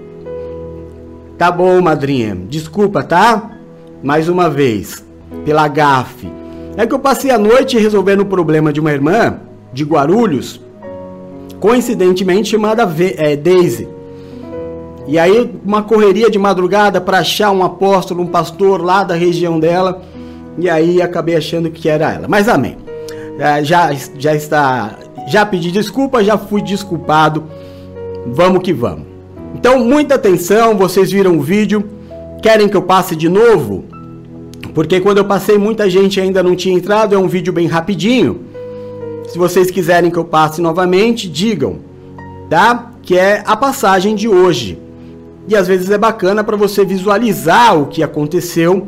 Tá 1.36 1.52
bom, 1.52 1.78
madrinha. 1.82 2.34
Desculpa, 2.48 3.02
tá? 3.02 3.50
Mais 4.02 4.30
uma 4.30 4.48
vez, 4.48 5.04
pela 5.44 5.68
gafe. 5.68 6.26
É 6.78 6.86
que 6.86 6.94
eu 6.94 6.98
passei 7.00 7.30
a 7.30 7.36
noite 7.38 7.76
resolvendo 7.78 8.20
o 8.20 8.26
problema 8.26 8.72
de 8.72 8.80
uma 8.80 8.92
irmã 8.92 9.40
de 9.74 9.84
Guarulhos 9.84 10.58
coincidentemente 11.58 12.48
chamada 12.48 12.86
Ve- 12.86 13.14
é, 13.18 13.36
Daisy. 13.36 13.86
E 15.10 15.18
aí, 15.18 15.50
uma 15.66 15.82
correria 15.82 16.30
de 16.30 16.38
madrugada 16.38 17.00
para 17.00 17.18
achar 17.18 17.50
um 17.50 17.64
apóstolo, 17.64 18.22
um 18.22 18.28
pastor 18.28 18.80
lá 18.80 19.02
da 19.02 19.16
região 19.16 19.58
dela. 19.58 20.02
E 20.56 20.70
aí 20.70 21.02
acabei 21.02 21.34
achando 21.34 21.68
que 21.68 21.88
era 21.88 22.12
ela. 22.12 22.28
Mas 22.28 22.48
amém. 22.48 22.76
É, 23.36 23.64
Já, 23.64 23.90
já 24.16 24.36
está. 24.36 24.96
Já 25.26 25.44
pedi 25.44 25.72
desculpa, 25.72 26.22
já 26.22 26.38
fui 26.38 26.62
desculpado. 26.62 27.42
Vamos 28.24 28.62
que 28.62 28.72
vamos. 28.72 29.04
Então, 29.52 29.80
muita 29.80 30.14
atenção, 30.14 30.76
vocês 30.76 31.10
viram 31.10 31.36
o 31.38 31.42
vídeo. 31.42 31.90
Querem 32.40 32.68
que 32.68 32.76
eu 32.76 32.82
passe 32.82 33.16
de 33.16 33.28
novo? 33.28 33.84
Porque 34.72 35.00
quando 35.00 35.18
eu 35.18 35.24
passei, 35.24 35.58
muita 35.58 35.90
gente 35.90 36.20
ainda 36.20 36.40
não 36.40 36.54
tinha 36.54 36.76
entrado. 36.76 37.16
É 37.16 37.18
um 37.18 37.26
vídeo 37.26 37.52
bem 37.52 37.66
rapidinho. 37.66 38.42
Se 39.26 39.36
vocês 39.36 39.72
quiserem 39.72 40.08
que 40.08 40.18
eu 40.18 40.24
passe 40.24 40.62
novamente, 40.62 41.28
digam, 41.28 41.80
tá? 42.48 42.92
Que 43.02 43.18
é 43.18 43.42
a 43.44 43.56
passagem 43.56 44.14
de 44.14 44.28
hoje. 44.28 44.78
E 45.50 45.56
às 45.56 45.66
vezes 45.66 45.90
é 45.90 45.98
bacana 45.98 46.44
para 46.44 46.56
você 46.56 46.84
visualizar 46.84 47.76
o 47.76 47.86
que 47.86 48.04
aconteceu, 48.04 48.86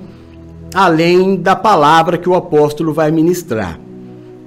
além 0.73 1.35
da 1.35 1.57
palavra 1.57 2.17
que 2.17 2.29
o 2.29 2.37
apóstolo 2.37 2.95
vai 2.95 3.11
ministrar. 3.11 3.81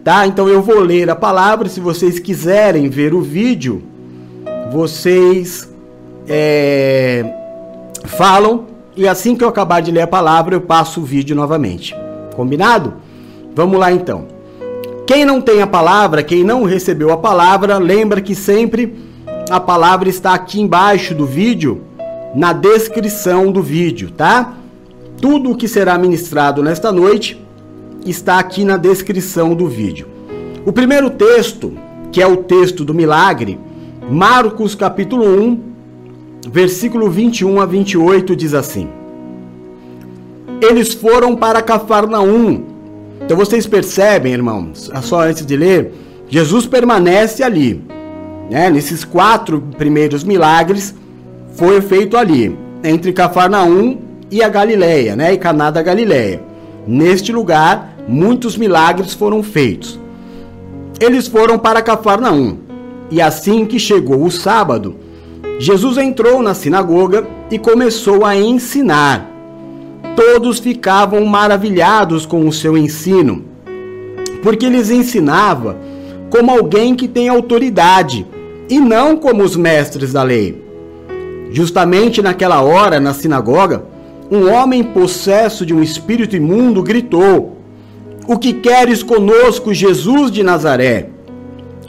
Tá? 0.01 0.25
Então 0.25 0.47
eu 0.47 0.61
vou 0.61 0.79
ler 0.79 1.09
a 1.09 1.15
palavra. 1.15 1.67
Se 1.67 1.81
vocês 1.81 2.17
quiserem 2.17 2.87
ver 2.87 3.13
o 3.13 3.21
vídeo, 3.21 3.83
vocês 4.71 5.69
é, 6.25 7.25
falam 8.05 8.65
e 8.95 9.09
assim 9.09 9.35
que 9.35 9.43
eu 9.43 9.49
acabar 9.49 9.81
de 9.81 9.91
ler 9.91 10.03
a 10.03 10.07
palavra, 10.07 10.55
eu 10.55 10.61
passo 10.61 11.01
o 11.01 11.03
vídeo 11.03 11.35
novamente. 11.35 11.93
Combinado? 12.33 12.93
Vamos 13.53 13.77
lá 13.77 13.91
então. 13.91 14.25
Quem 15.05 15.25
não 15.25 15.41
tem 15.41 15.61
a 15.61 15.67
palavra, 15.67 16.23
quem 16.23 16.45
não 16.45 16.63
recebeu 16.63 17.11
a 17.11 17.17
palavra, 17.17 17.77
lembra 17.77 18.21
que 18.21 18.33
sempre 18.33 18.95
a 19.49 19.59
palavra 19.59 20.07
está 20.07 20.33
aqui 20.33 20.61
embaixo 20.61 21.13
do 21.13 21.25
vídeo, 21.25 21.81
na 22.35 22.51
descrição 22.51 23.49
do 23.51 23.63
vídeo, 23.63 24.11
tá? 24.11 24.55
Tudo 25.21 25.51
o 25.51 25.55
que 25.55 25.67
será 25.67 25.97
ministrado 25.97 26.61
nesta 26.61 26.91
noite 26.91 27.41
está 28.05 28.37
aqui 28.37 28.65
na 28.65 28.75
descrição 28.75 29.55
do 29.55 29.67
vídeo. 29.67 30.07
O 30.65 30.73
primeiro 30.73 31.09
texto, 31.09 31.73
que 32.11 32.21
é 32.21 32.27
o 32.27 32.37
texto 32.37 32.83
do 32.83 32.93
milagre, 32.93 33.57
Marcos 34.09 34.75
capítulo 34.75 35.25
1, 35.25 35.61
versículo 36.51 37.09
21 37.09 37.61
a 37.61 37.65
28 37.65 38.35
diz 38.35 38.53
assim: 38.53 38.89
Eles 40.61 40.93
foram 40.93 41.35
para 41.35 41.61
Cafarnaum. 41.61 42.63
Então 43.23 43.37
vocês 43.37 43.65
percebem, 43.65 44.33
irmãos, 44.33 44.91
só 45.01 45.21
antes 45.21 45.45
de 45.45 45.55
ler, 45.55 45.93
Jesus 46.27 46.65
permanece 46.67 47.41
ali. 47.41 47.81
Né? 48.51 48.69
Nesses 48.69 49.05
quatro 49.05 49.63
primeiros 49.77 50.23
milagres 50.23 50.93
foi 51.55 51.81
feito 51.81 52.17
ali, 52.17 52.57
entre 52.83 53.13
Cafarnaum 53.13 53.97
e 54.29 54.43
a 54.43 54.49
Galileia, 54.49 55.15
né? 55.15 55.33
E 55.33 55.37
Caná 55.37 55.71
da 55.71 55.81
Galileia. 55.81 56.41
Neste 56.85 57.31
lugar, 57.31 57.95
muitos 58.07 58.57
milagres 58.57 59.13
foram 59.13 59.41
feitos. 59.41 59.99
Eles 60.99 61.27
foram 61.27 61.57
para 61.57 61.81
Cafarnaum. 61.81 62.57
E 63.09 63.21
assim 63.21 63.65
que 63.65 63.79
chegou 63.79 64.23
o 64.23 64.31
sábado, 64.31 64.95
Jesus 65.57 65.97
entrou 65.97 66.41
na 66.41 66.53
sinagoga 66.53 67.25
e 67.49 67.57
começou 67.57 68.25
a 68.25 68.35
ensinar. 68.35 69.31
Todos 70.15 70.59
ficavam 70.59 71.25
maravilhados 71.25 72.25
com 72.25 72.47
o 72.47 72.53
seu 72.53 72.77
ensino, 72.77 73.43
porque 74.41 74.69
lhes 74.69 74.89
ensinava 74.89 75.77
como 76.29 76.51
alguém 76.51 76.95
que 76.95 77.07
tem 77.07 77.29
autoridade 77.29 78.25
e 78.69 78.79
não 78.79 79.15
como 79.15 79.43
os 79.43 79.55
mestres 79.55 80.11
da 80.11 80.23
lei. 80.23 80.64
Justamente 81.51 82.21
naquela 82.21 82.61
hora, 82.61 82.99
na 82.99 83.13
sinagoga, 83.13 83.85
um 84.29 84.51
homem 84.51 84.83
possesso 84.83 85.65
de 85.65 85.73
um 85.73 85.83
espírito 85.83 86.35
imundo 86.35 86.81
gritou: 86.81 87.57
O 88.27 88.37
que 88.37 88.53
queres 88.53 89.03
conosco, 89.03 89.73
Jesus 89.73 90.31
de 90.31 90.43
Nazaré? 90.43 91.09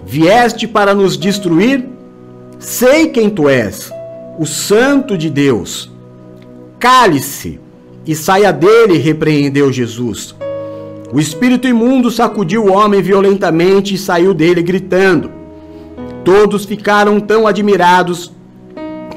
Vieste 0.05 0.69
para 0.69 0.95
nos 0.95 1.17
destruir? 1.17 1.89
Sei 2.59 3.09
quem 3.09 3.29
tu 3.29 3.49
és, 3.49 3.93
o 4.39 4.47
Santo 4.47 5.17
de 5.17 5.29
Deus. 5.29 5.91
Cale-se 6.79 7.59
e 8.07 8.15
saia 8.15 8.53
dele, 8.53 8.99
repreendeu 8.99 9.73
Jesus. 9.73 10.35
O 11.13 11.19
espírito 11.19 11.67
imundo 11.67 12.11
sacudiu 12.11 12.65
o 12.65 12.73
homem 12.73 13.01
violentamente 13.01 13.95
e 13.95 13.99
saiu 13.99 14.35
dele 14.35 14.63
gritando. 14.63 15.31
Todos 16.25 16.65
ficaram 16.65 17.21
tão 17.21 17.47
admirados 17.47 18.33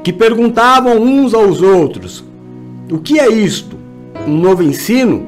que 0.04 0.14
perguntavam 0.14 1.02
uns 1.02 1.34
aos 1.34 1.62
outros: 1.62 2.24
O 2.92 3.00
que 3.00 3.20
é 3.20 3.30
isto? 3.30 3.78
Um 4.28 4.38
novo 4.38 4.64
ensino? 4.64 5.28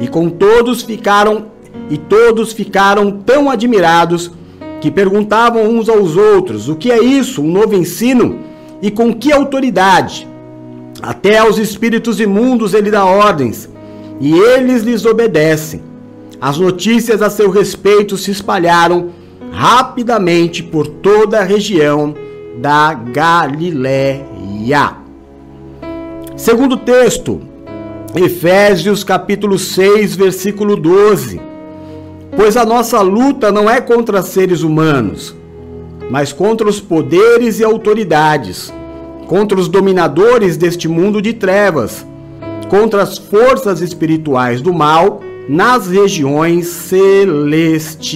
E 0.00 0.08
com 0.08 0.28
todos 0.28 0.82
ficaram 0.82 1.46
e 1.90 1.96
todos 1.96 2.52
ficaram 2.52 3.10
tão 3.10 3.50
admirados 3.50 4.30
que 4.80 4.90
perguntavam 4.90 5.68
uns 5.68 5.88
aos 5.88 6.16
outros: 6.16 6.68
O 6.68 6.76
que 6.76 6.90
é 6.90 7.02
isso? 7.02 7.42
Um 7.42 7.50
novo 7.50 7.74
ensino? 7.74 8.38
E 8.80 8.90
com 8.90 9.14
que 9.14 9.32
autoridade? 9.32 10.26
Até 11.00 11.38
aos 11.38 11.58
espíritos 11.58 12.20
imundos 12.20 12.74
ele 12.74 12.90
dá 12.90 13.04
ordens, 13.04 13.68
e 14.20 14.32
eles 14.32 14.82
lhes 14.82 15.04
obedecem. 15.04 15.82
As 16.40 16.58
notícias 16.58 17.22
a 17.22 17.30
seu 17.30 17.50
respeito 17.50 18.16
se 18.16 18.30
espalharam 18.30 19.10
rapidamente 19.52 20.62
por 20.62 20.86
toda 20.86 21.38
a 21.38 21.44
região 21.44 22.14
da 22.56 22.94
Galiléia. 22.94 24.22
Segundo 26.36 26.76
texto, 26.76 27.40
Efésios 28.14 29.02
capítulo 29.04 29.58
6, 29.58 30.16
versículo 30.16 30.76
12. 30.76 31.40
Pois 32.36 32.56
a 32.56 32.64
nossa 32.64 33.00
luta 33.00 33.52
não 33.52 33.68
é 33.70 33.80
contra 33.80 34.22
seres 34.22 34.62
humanos, 34.62 35.34
mas 36.10 36.32
contra 36.32 36.68
os 36.68 36.80
poderes 36.80 37.60
e 37.60 37.64
autoridades, 37.64 38.72
contra 39.26 39.58
os 39.58 39.68
dominadores 39.68 40.56
deste 40.56 40.88
mundo 40.88 41.22
de 41.22 41.32
trevas, 41.32 42.06
contra 42.68 43.02
as 43.02 43.18
forças 43.18 43.80
espirituais 43.80 44.60
do 44.60 44.72
mal 44.72 45.20
nas 45.48 45.88
regiões 45.88 46.66
celestiais. 46.68 48.06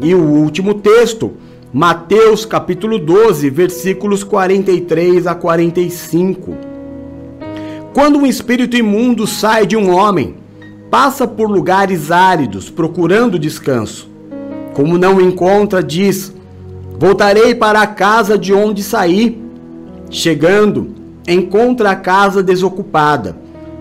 E 0.00 0.14
o 0.14 0.22
último 0.22 0.74
texto, 0.74 1.32
Mateus 1.74 2.44
capítulo 2.44 2.98
12, 2.98 3.48
versículos 3.48 4.22
43 4.22 5.26
a 5.26 5.34
45. 5.34 6.54
Quando 7.94 8.18
um 8.18 8.26
espírito 8.26 8.76
imundo 8.76 9.26
sai 9.26 9.66
de 9.66 9.74
um 9.74 9.90
homem, 9.90 10.34
passa 10.90 11.26
por 11.26 11.50
lugares 11.50 12.10
áridos 12.10 12.68
procurando 12.68 13.38
descanso. 13.38 14.06
Como 14.74 14.98
não 14.98 15.18
encontra, 15.18 15.82
diz: 15.82 16.30
Voltarei 16.98 17.54
para 17.54 17.80
a 17.80 17.86
casa 17.86 18.36
de 18.36 18.52
onde 18.52 18.82
saí. 18.82 19.42
Chegando, 20.10 20.90
encontra 21.26 21.92
a 21.92 21.96
casa 21.96 22.42
desocupada, 22.42 23.34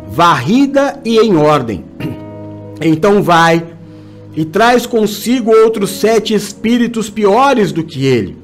varrida 0.08 0.98
e 1.04 1.20
em 1.20 1.36
ordem. 1.36 1.84
Então 2.80 3.22
vai 3.22 3.66
e 4.36 4.46
traz 4.46 4.86
consigo 4.86 5.52
outros 5.52 5.92
sete 5.92 6.34
espíritos 6.34 7.10
piores 7.10 7.72
do 7.72 7.84
que 7.84 8.06
ele. 8.06 8.38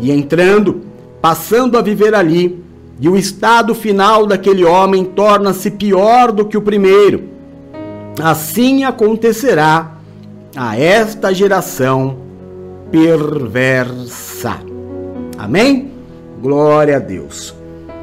E 0.00 0.10
entrando, 0.10 0.82
passando 1.20 1.76
a 1.76 1.82
viver 1.82 2.14
ali, 2.14 2.62
e 3.00 3.08
o 3.08 3.16
estado 3.16 3.74
final 3.74 4.26
daquele 4.26 4.64
homem 4.64 5.04
torna-se 5.04 5.70
pior 5.70 6.32
do 6.32 6.44
que 6.44 6.56
o 6.56 6.62
primeiro. 6.62 7.24
Assim 8.20 8.84
acontecerá 8.84 9.98
a 10.56 10.76
esta 10.76 11.32
geração 11.32 12.16
perversa. 12.90 14.58
Amém? 15.36 15.92
Glória 16.42 16.96
a 16.96 16.98
Deus. 16.98 17.54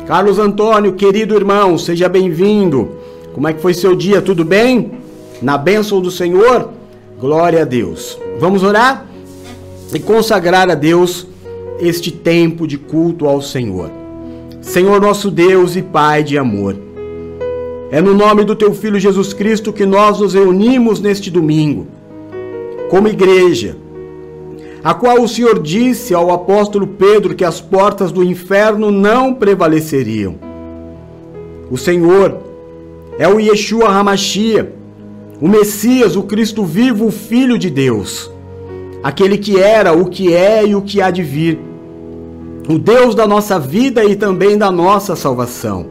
Carlos 0.07 0.39
Antônio, 0.39 0.93
querido 0.93 1.35
irmão, 1.35 1.77
seja 1.77 2.07
bem-vindo. 2.07 2.91
Como 3.33 3.47
é 3.47 3.53
que 3.53 3.61
foi 3.61 3.73
seu 3.73 3.95
dia? 3.95 4.21
Tudo 4.21 4.45
bem? 4.45 4.91
Na 5.41 5.57
bênção 5.57 5.99
do 5.99 6.11
Senhor? 6.11 6.69
Glória 7.19 7.61
a 7.61 7.65
Deus. 7.65 8.19
Vamos 8.39 8.61
orar 8.61 9.05
e 9.93 9.99
consagrar 9.99 10.69
a 10.69 10.75
Deus 10.75 11.25
este 11.79 12.11
tempo 12.11 12.67
de 12.67 12.77
culto 12.77 13.25
ao 13.25 13.41
Senhor. 13.41 13.89
Senhor 14.61 14.99
nosso 14.99 15.31
Deus 15.31 15.77
e 15.77 15.81
Pai 15.81 16.23
de 16.23 16.37
amor. 16.37 16.75
É 17.89 18.01
no 18.01 18.13
nome 18.13 18.43
do 18.43 18.55
teu 18.55 18.73
filho 18.73 18.99
Jesus 18.99 19.31
Cristo 19.31 19.71
que 19.71 19.85
nós 19.85 20.19
nos 20.19 20.33
reunimos 20.33 20.99
neste 20.99 21.31
domingo, 21.31 21.87
como 22.89 23.07
igreja, 23.07 23.77
a 24.83 24.93
qual 24.93 25.21
o 25.21 25.27
Senhor 25.27 25.61
disse 25.61 26.13
ao 26.13 26.31
apóstolo 26.31 26.85
Pedro 26.85 27.33
que 27.33 27.45
as 27.45 27.61
portas 27.61 28.11
do 28.11 28.23
inferno 28.23 28.91
não 28.91 29.33
prevaleceriam. 29.33 30.35
O 31.71 31.77
Senhor 31.77 32.39
é 33.17 33.27
o 33.27 33.39
Yeshua 33.39 33.87
Hamashia, 33.87 34.73
o 35.41 35.47
Messias, 35.47 36.15
o 36.15 36.23
Cristo 36.23 36.63
vivo, 36.63 37.07
o 37.07 37.11
Filho 37.11 37.57
de 37.57 37.69
Deus, 37.69 38.31
aquele 39.03 39.37
que 39.37 39.59
era, 39.59 39.91
o 39.93 40.05
que 40.05 40.33
é 40.33 40.65
e 40.65 40.75
o 40.75 40.81
que 40.81 41.01
há 41.01 41.11
de 41.11 41.23
vir, 41.23 41.59
o 42.69 42.79
Deus 42.79 43.13
da 43.13 43.27
nossa 43.27 43.59
vida 43.59 44.03
e 44.03 44.15
também 44.15 44.57
da 44.57 44.71
nossa 44.71 45.15
salvação, 45.15 45.87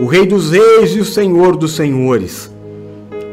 o 0.00 0.06
Rei 0.06 0.26
dos 0.26 0.50
Reis 0.50 0.90
e 0.94 1.00
o 1.00 1.04
Senhor 1.04 1.56
dos 1.56 1.72
Senhores. 1.72 2.50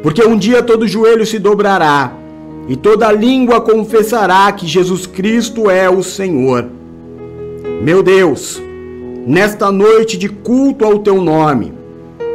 Porque 0.01 0.23
um 0.23 0.37
dia 0.37 0.61
todo 0.61 0.87
joelho 0.87 1.25
se 1.25 1.39
dobrará 1.39 2.13
e 2.67 2.75
toda 2.75 3.11
língua 3.11 3.59
confessará 3.59 4.51
que 4.51 4.67
Jesus 4.67 5.05
Cristo 5.05 5.69
é 5.69 5.89
o 5.89 6.03
Senhor. 6.03 6.65
Meu 7.81 8.03
Deus, 8.03 8.61
nesta 9.25 9.71
noite 9.71 10.17
de 10.17 10.29
culto 10.29 10.85
ao 10.85 10.99
teu 10.99 11.21
nome, 11.21 11.73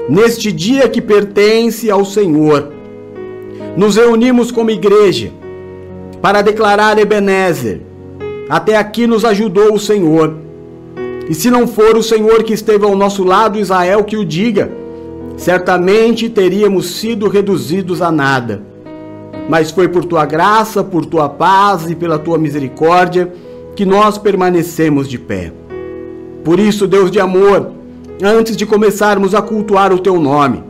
neste 0.09 0.51
dia 0.51 0.89
que 0.89 1.03
pertence 1.03 1.91
ao 1.91 2.05
Senhor, 2.05 2.73
nos 3.77 3.97
reunimos 3.97 4.51
como 4.51 4.71
igreja 4.71 5.31
para 6.23 6.43
declarar 6.43 6.99
Ebenezer. 6.99 7.83
Até 8.49 8.77
aqui 8.77 9.07
nos 9.07 9.25
ajudou 9.25 9.75
o 9.75 9.79
Senhor. 9.79 10.35
E 11.29 11.35
se 11.35 11.51
não 11.51 11.67
for 11.67 11.97
o 11.97 12.03
Senhor 12.03 12.43
que 12.43 12.55
esteve 12.55 12.85
ao 12.85 12.97
nosso 12.97 13.23
lado, 13.23 13.59
Israel 13.59 14.03
que 14.03 14.17
o 14.17 14.25
diga, 14.25 14.71
certamente 15.37 16.31
teríamos 16.31 16.97
sido 16.97 17.29
reduzidos 17.29 18.01
a 18.01 18.11
nada. 18.11 18.63
Mas 19.49 19.71
foi 19.71 19.89
por 19.89 20.05
tua 20.05 20.25
graça, 20.25 20.83
por 20.83 21.05
tua 21.05 21.29
paz 21.29 21.91
e 21.91 21.95
pela 21.95 22.19
tua 22.19 22.39
misericórdia 22.39 23.33
que 23.77 23.85
nós 23.85 24.17
permanecemos 24.19 25.07
de 25.09 25.19
pé. 25.19 25.53
Por 26.43 26.59
isso, 26.59 26.87
Deus 26.87 27.11
de 27.11 27.21
amor, 27.21 27.73
antes 28.23 28.57
de 28.57 28.67
começarmos 28.67 29.35
a 29.35 29.43
cultuar 29.43 29.93
o 29.93 29.99
teu 29.99 30.19
nome, 30.21 30.63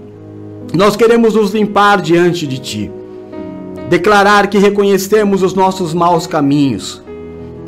nós 0.74 0.96
queremos 0.96 1.34
nos 1.34 1.52
limpar 1.52 2.00
diante 2.00 2.46
de 2.46 2.58
ti. 2.58 2.90
Declarar 3.88 4.48
que 4.48 4.58
reconhecemos 4.58 5.42
os 5.42 5.54
nossos 5.54 5.94
maus 5.94 6.26
caminhos. 6.26 7.02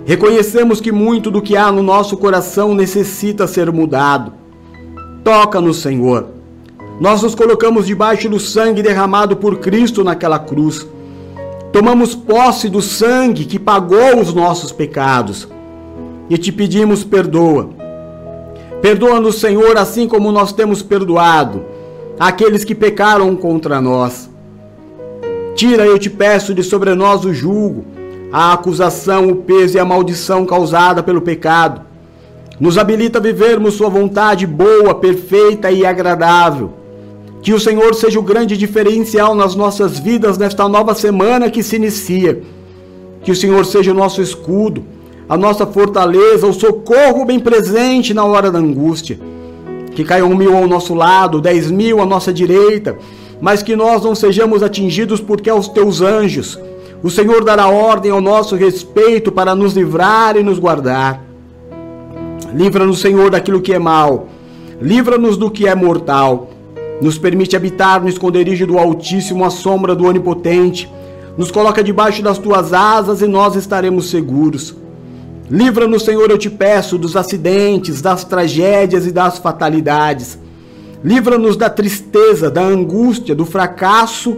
Reconhecemos 0.05 0.81
que 0.81 0.93
muito 0.93 1.31
do 1.31 1.41
que 1.41 1.57
há 1.57 1.73
no 1.73 1.83
nosso 1.83 2.17
coração 2.17 2.75
necessita 2.75 3.47
ser 3.47 3.73
mudado. 3.73 4.33
Toca-nos, 5.25 5.79
Senhor. 5.79 6.27
Nós 7.01 7.23
nos 7.23 7.35
colocamos 7.35 7.87
debaixo 7.87 8.29
do 8.29 8.39
sangue 8.39 8.83
derramado 8.83 9.37
por 9.37 9.59
Cristo 9.59 10.05
naquela 10.05 10.39
cruz. 10.39 10.87
Tomamos 11.73 12.15
posse 12.15 12.69
do 12.69 12.83
sangue 12.83 13.47
que 13.47 13.59
pagou 13.59 14.21
os 14.21 14.35
nossos 14.35 14.73
pecados. 14.73 15.49
E 16.29 16.37
te 16.37 16.53
pedimos 16.53 17.03
perdoa. 17.03 17.80
Perdoa-nos, 18.83 19.37
Senhor, 19.37 19.77
assim 19.77 20.09
como 20.09 20.33
nós 20.33 20.53
temos 20.53 20.83
perdoado 20.83 21.63
aqueles 22.19 22.65
que 22.65 22.75
pecaram 22.75 23.35
contra 23.37 23.81
nós. 23.81 24.31
Tira, 25.55 25.87
eu 25.87 25.99
te 25.99 26.09
peço, 26.09 26.55
de 26.55 26.63
sobre 26.63 26.95
nós 26.95 27.25
o 27.25 27.33
julgo, 27.33 27.85
a 28.33 28.53
acusação, 28.53 29.29
o 29.29 29.37
peso 29.37 29.77
e 29.77 29.81
a 29.81 29.85
maldição 29.85 30.47
causada 30.47 31.03
pelo 31.03 31.21
pecado. 31.21 31.83
Nos 32.59 32.77
habilita 32.77 33.19
a 33.19 33.23
vivermos 33.23 33.75
Sua 33.75 33.89
vontade 33.89 34.47
boa, 34.47 34.95
perfeita 34.95 35.71
e 35.71 35.85
agradável. 35.85 36.73
Que 37.43 37.55
o 37.55 37.61
Senhor 37.61 37.95
seja 37.95 38.19
o 38.19 38.23
grande 38.23 38.55
diferencial 38.57 39.35
nas 39.35 39.55
nossas 39.55 39.99
vidas 39.99 40.37
nesta 40.37 40.69
nova 40.69 40.95
semana 40.95 41.51
que 41.51 41.63
se 41.63 41.77
inicia. 41.77 42.43
Que 43.23 43.33
o 43.33 43.37
Senhor 43.37 43.65
seja 43.65 43.93
o 43.93 43.95
nosso 43.95 44.21
escudo, 44.21 44.85
a 45.31 45.37
nossa 45.37 45.65
fortaleza, 45.65 46.45
o 46.45 46.53
socorro 46.53 47.25
bem 47.25 47.39
presente 47.39 48.13
na 48.13 48.25
hora 48.25 48.51
da 48.51 48.59
angústia. 48.59 49.17
Que 49.95 50.03
caiam 50.03 50.35
mil 50.35 50.57
ao 50.57 50.67
nosso 50.67 50.93
lado, 50.93 51.41
dez 51.41 51.71
mil 51.71 52.03
à 52.03 52.05
nossa 52.05 52.33
direita, 52.33 52.99
mas 53.41 53.63
que 53.63 53.77
nós 53.77 54.03
não 54.03 54.13
sejamos 54.13 54.61
atingidos 54.61 55.21
porque 55.21 55.49
aos 55.49 55.69
teus 55.69 56.01
anjos. 56.01 56.59
O 57.01 57.09
Senhor 57.09 57.45
dará 57.45 57.69
ordem 57.69 58.11
ao 58.11 58.21
nosso 58.21 58.57
respeito 58.57 59.31
para 59.31 59.55
nos 59.55 59.75
livrar 59.75 60.37
e 60.37 60.43
nos 60.43 60.59
guardar. 60.59 61.23
Livra-nos, 62.53 62.99
Senhor, 62.99 63.31
daquilo 63.31 63.61
que 63.61 63.73
é 63.73 63.79
mal. 63.79 64.27
Livra-nos 64.83 65.37
do 65.37 65.49
que 65.49 65.69
é 65.69 65.77
mortal. 65.77 66.51
Nos 67.01 67.19
permite 67.19 67.55
habitar 67.55 68.03
no 68.03 68.09
esconderijo 68.09 68.67
do 68.67 68.81
Altíssimo, 68.81 69.45
à 69.45 69.51
sombra 69.51 69.95
do 69.95 70.07
Onipotente. 70.07 70.91
Nos 71.39 71.53
coloca 71.53 71.85
debaixo 71.85 72.21
das 72.21 72.37
tuas 72.37 72.73
asas 72.73 73.23
e 73.23 73.29
nós 73.29 73.55
estaremos 73.55 74.11
seguros. 74.11 74.80
Livra-nos, 75.51 76.05
Senhor, 76.05 76.31
eu 76.31 76.39
te 76.39 76.49
peço, 76.49 76.97
dos 76.97 77.17
acidentes, 77.17 78.01
das 78.01 78.23
tragédias 78.23 79.05
e 79.05 79.11
das 79.11 79.39
fatalidades. 79.39 80.39
Livra-nos 81.03 81.57
da 81.57 81.69
tristeza, 81.69 82.49
da 82.49 82.63
angústia, 82.63 83.35
do 83.35 83.45
fracasso 83.45 84.37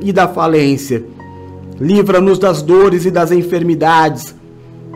e 0.00 0.12
da 0.12 0.28
falência. 0.28 1.04
Livra-nos 1.80 2.38
das 2.38 2.62
dores 2.62 3.04
e 3.04 3.10
das 3.10 3.32
enfermidades. 3.32 4.36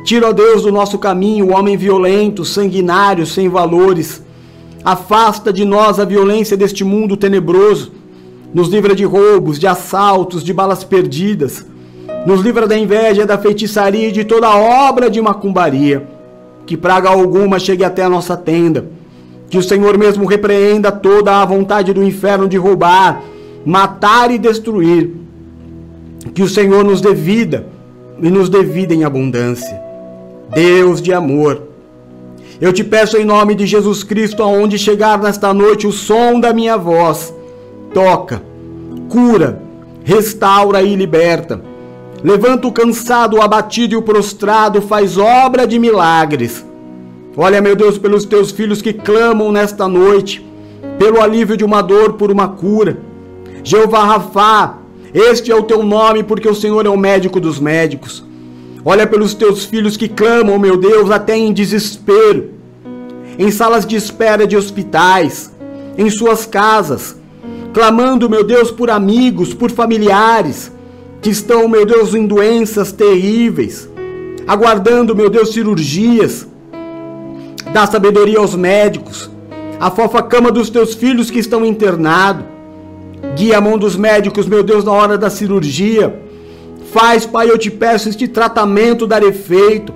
Tira, 0.04 0.28
ó 0.28 0.32
Deus, 0.32 0.62
do 0.62 0.70
nosso 0.70 0.98
caminho 0.98 1.46
o 1.46 1.52
homem 1.52 1.76
violento, 1.76 2.44
sanguinário, 2.44 3.26
sem 3.26 3.48
valores. 3.48 4.22
Afasta 4.84 5.52
de 5.52 5.64
nós 5.64 5.98
a 5.98 6.04
violência 6.04 6.56
deste 6.56 6.84
mundo 6.84 7.16
tenebroso. 7.16 7.90
Nos 8.54 8.68
livra 8.68 8.94
de 8.94 9.04
roubos, 9.04 9.58
de 9.58 9.66
assaltos, 9.66 10.44
de 10.44 10.52
balas 10.52 10.84
perdidas. 10.84 11.66
Nos 12.26 12.40
livra 12.40 12.66
da 12.66 12.76
inveja, 12.76 13.24
da 13.24 13.38
feitiçaria 13.38 14.08
e 14.08 14.12
de 14.12 14.24
toda 14.24 14.54
obra 14.54 15.08
de 15.08 15.22
macumbaria. 15.22 16.06
Que 16.66 16.76
praga 16.76 17.08
alguma 17.08 17.58
chegue 17.58 17.84
até 17.84 18.02
a 18.02 18.08
nossa 18.08 18.36
tenda 18.36 18.96
que 19.48 19.58
o 19.58 19.62
Senhor 19.62 19.96
mesmo 19.96 20.26
repreenda 20.26 20.90
toda 20.90 21.40
a 21.40 21.44
vontade 21.44 21.92
do 21.92 22.02
inferno 22.02 22.48
de 22.48 22.56
roubar, 22.56 23.22
matar 23.64 24.30
e 24.30 24.38
destruir. 24.38 25.12
Que 26.34 26.42
o 26.42 26.48
Senhor 26.48 26.84
nos 26.84 27.00
dê 27.00 27.14
vida 27.14 27.66
e 28.20 28.28
nos 28.28 28.48
dê 28.48 28.62
vida 28.62 28.92
em 28.92 29.04
abundância. 29.04 29.80
Deus 30.52 31.00
de 31.00 31.12
amor. 31.12 31.62
Eu 32.60 32.72
te 32.72 32.82
peço 32.82 33.16
em 33.16 33.24
nome 33.24 33.54
de 33.54 33.66
Jesus 33.66 34.02
Cristo, 34.02 34.42
aonde 34.42 34.78
chegar 34.78 35.18
nesta 35.18 35.52
noite 35.52 35.86
o 35.86 35.92
som 35.92 36.40
da 36.40 36.52
minha 36.52 36.76
voz, 36.76 37.34
toca, 37.92 38.42
cura, 39.08 39.60
restaura 40.04 40.82
e 40.82 40.96
liberta. 40.96 41.60
Levanta 42.22 42.66
o 42.66 42.72
cansado, 42.72 43.36
o 43.36 43.42
abatido 43.42 43.94
e 43.94 43.96
o 43.96 44.02
prostrado, 44.02 44.80
faz 44.80 45.18
obra 45.18 45.66
de 45.66 45.78
milagres. 45.78 46.64
Olha, 47.36 47.60
meu 47.60 47.76
Deus, 47.76 47.98
pelos 47.98 48.24
teus 48.24 48.50
filhos 48.50 48.80
que 48.80 48.92
clamam 48.92 49.52
nesta 49.52 49.86
noite, 49.86 50.44
pelo 50.98 51.20
alívio 51.20 51.56
de 51.56 51.64
uma 51.64 51.82
dor 51.82 52.14
por 52.14 52.30
uma 52.30 52.48
cura. 52.48 52.98
Jeová 53.62 54.04
Rafá, 54.04 54.78
este 55.12 55.52
é 55.52 55.54
o 55.54 55.62
teu 55.62 55.82
nome, 55.82 56.22
porque 56.22 56.48
o 56.48 56.54
Senhor 56.54 56.86
é 56.86 56.88
o 56.88 56.96
médico 56.96 57.38
dos 57.38 57.60
médicos. 57.60 58.24
Olha 58.84 59.06
pelos 59.06 59.34
teus 59.34 59.64
filhos 59.64 59.96
que 59.96 60.08
clamam, 60.08 60.58
meu 60.58 60.76
Deus, 60.78 61.10
até 61.10 61.36
em 61.36 61.52
desespero, 61.52 62.50
em 63.38 63.50
salas 63.50 63.84
de 63.84 63.96
espera 63.96 64.46
de 64.46 64.56
hospitais, 64.56 65.52
em 65.98 66.08
suas 66.08 66.46
casas, 66.46 67.16
clamando, 67.74 68.30
meu 68.30 68.44
Deus, 68.44 68.70
por 68.70 68.90
amigos, 68.90 69.52
por 69.52 69.70
familiares 69.70 70.72
que 71.26 71.30
estão, 71.30 71.66
meu 71.66 71.84
Deus, 71.84 72.14
em 72.14 72.24
doenças 72.24 72.92
terríveis, 72.92 73.90
aguardando, 74.46 75.12
meu 75.12 75.28
Deus, 75.28 75.52
cirurgias 75.52 76.46
Dá 77.72 77.84
sabedoria 77.84 78.38
aos 78.38 78.54
médicos. 78.54 79.28
A 79.80 79.90
cama 80.22 80.52
dos 80.52 80.70
teus 80.70 80.94
filhos 80.94 81.28
que 81.28 81.40
estão 81.40 81.66
internados. 81.66 82.44
Guia 83.36 83.58
a 83.58 83.60
mão 83.60 83.76
dos 83.76 83.96
médicos, 83.96 84.46
meu 84.46 84.62
Deus, 84.62 84.84
na 84.84 84.92
hora 84.92 85.18
da 85.18 85.28
cirurgia. 85.28 86.14
Faz, 86.92 87.26
Pai, 87.26 87.50
eu 87.50 87.58
te 87.58 87.72
peço, 87.72 88.08
este 88.08 88.28
tratamento 88.28 89.04
dar 89.04 89.24
efeito. 89.24 89.92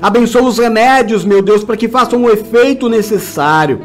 Abençoa 0.00 0.42
os 0.42 0.58
remédios, 0.58 1.24
meu 1.24 1.40
Deus, 1.40 1.62
para 1.62 1.76
que 1.76 1.88
façam 1.88 2.24
o 2.24 2.28
efeito 2.28 2.88
necessário. 2.88 3.80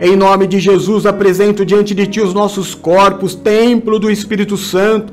Em 0.00 0.16
nome 0.16 0.48
de 0.48 0.58
Jesus, 0.58 1.06
apresento 1.06 1.64
diante 1.64 1.94
de 1.94 2.04
Ti 2.04 2.20
os 2.20 2.34
nossos 2.34 2.74
corpos, 2.74 3.36
templo 3.36 4.00
do 4.00 4.10
Espírito 4.10 4.56
Santo. 4.56 5.12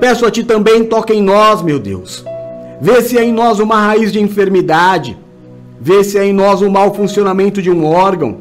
Peço 0.00 0.24
a 0.26 0.30
Ti 0.30 0.42
também, 0.42 0.84
toca 0.84 1.12
em 1.12 1.22
nós, 1.22 1.62
meu 1.62 1.78
Deus. 1.78 2.24
Vê 2.80 3.02
se 3.02 3.18
há 3.18 3.24
em 3.24 3.32
nós 3.32 3.60
uma 3.60 3.76
raiz 3.76 4.10
de 4.10 4.20
enfermidade 4.20 5.16
Vê 5.80 6.04
se 6.04 6.18
é 6.18 6.26
em 6.26 6.32
nós 6.32 6.60
o 6.60 6.70
mau 6.70 6.94
funcionamento 6.94 7.62
de 7.62 7.70
um 7.70 7.86
órgão. 7.86 8.38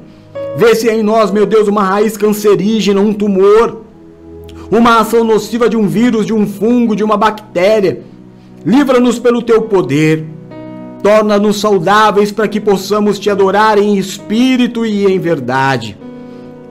Vê 0.57 0.75
se 0.75 0.89
é 0.89 0.99
em 0.99 1.01
nós, 1.01 1.31
meu 1.31 1.45
Deus, 1.45 1.69
uma 1.69 1.83
raiz 1.83 2.17
cancerígena, 2.17 2.99
um 2.99 3.13
tumor. 3.13 3.83
Uma 4.69 4.99
ação 4.99 5.23
nociva 5.23 5.69
de 5.69 5.77
um 5.77 5.87
vírus, 5.87 6.25
de 6.25 6.33
um 6.33 6.45
fungo, 6.45 6.97
de 6.97 7.03
uma 7.03 7.15
bactéria. 7.15 8.01
Livra-nos 8.65 9.17
pelo 9.17 9.41
teu 9.41 9.61
poder. 9.61 10.25
Torna-nos 11.01 11.61
saudáveis 11.61 12.29
para 12.29 12.45
que 12.45 12.59
possamos 12.59 13.17
te 13.17 13.29
adorar 13.29 13.77
em 13.77 13.97
espírito 13.97 14.85
e 14.85 15.05
em 15.05 15.17
verdade. 15.17 15.97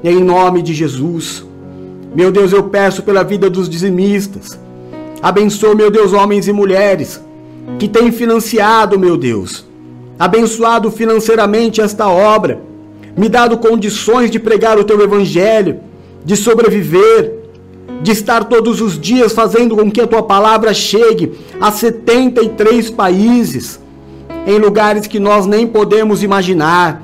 Em 0.05 0.23
nome 0.23 0.61
de 0.61 0.75
Jesus. 0.75 1.47
Meu 2.15 2.31
Deus, 2.31 2.53
eu 2.53 2.65
peço 2.65 3.03
pela 3.03 3.25
vida 3.25 3.49
dos 3.49 3.71
dizimistas. 3.71 4.59
Abençoa, 5.23 5.75
meu 5.75 5.91
Deus, 5.91 6.13
homens 6.13 6.47
e 6.47 6.53
mulheres 6.53 7.21
que 7.79 7.89
têm 7.89 8.11
financiado, 8.11 8.99
meu 8.99 9.17
Deus, 9.17 9.67
abençoado 10.19 10.91
financeiramente 10.91 11.81
esta 11.81 12.09
obra, 12.09 12.63
me 13.17 13.29
dado 13.29 13.59
condições 13.59 14.31
de 14.31 14.39
pregar 14.39 14.79
o 14.79 14.85
teu 14.85 15.01
evangelho, 15.03 15.81
de 16.25 16.37
sobreviver. 16.37 17.37
de 18.01 18.13
estar 18.13 18.45
todos 18.45 18.81
os 18.81 18.99
dias 18.99 19.33
fazendo 19.33 19.75
com 19.77 19.91
que 19.91 20.01
a 20.01 20.07
tua 20.07 20.23
palavra 20.23 20.73
chegue 20.73 21.33
a 21.61 21.73
73 21.73 22.91
países, 22.91 23.81
em 24.47 24.57
lugares 24.57 25.09
que 25.09 25.19
nós 25.19 25.47
nem 25.47 25.67
podemos 25.67 26.23
imaginar. 26.23 27.03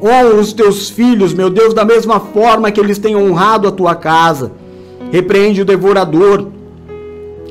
Honra 0.00 0.36
os 0.36 0.52
teus 0.52 0.88
filhos, 0.88 1.34
meu 1.34 1.50
Deus, 1.50 1.74
da 1.74 1.84
mesma 1.84 2.20
forma 2.20 2.70
que 2.70 2.78
eles 2.78 2.98
têm 2.98 3.16
honrado 3.16 3.66
a 3.66 3.72
tua 3.72 3.96
casa. 3.96 4.52
Repreende 5.10 5.62
o 5.62 5.64
devorador. 5.64 6.46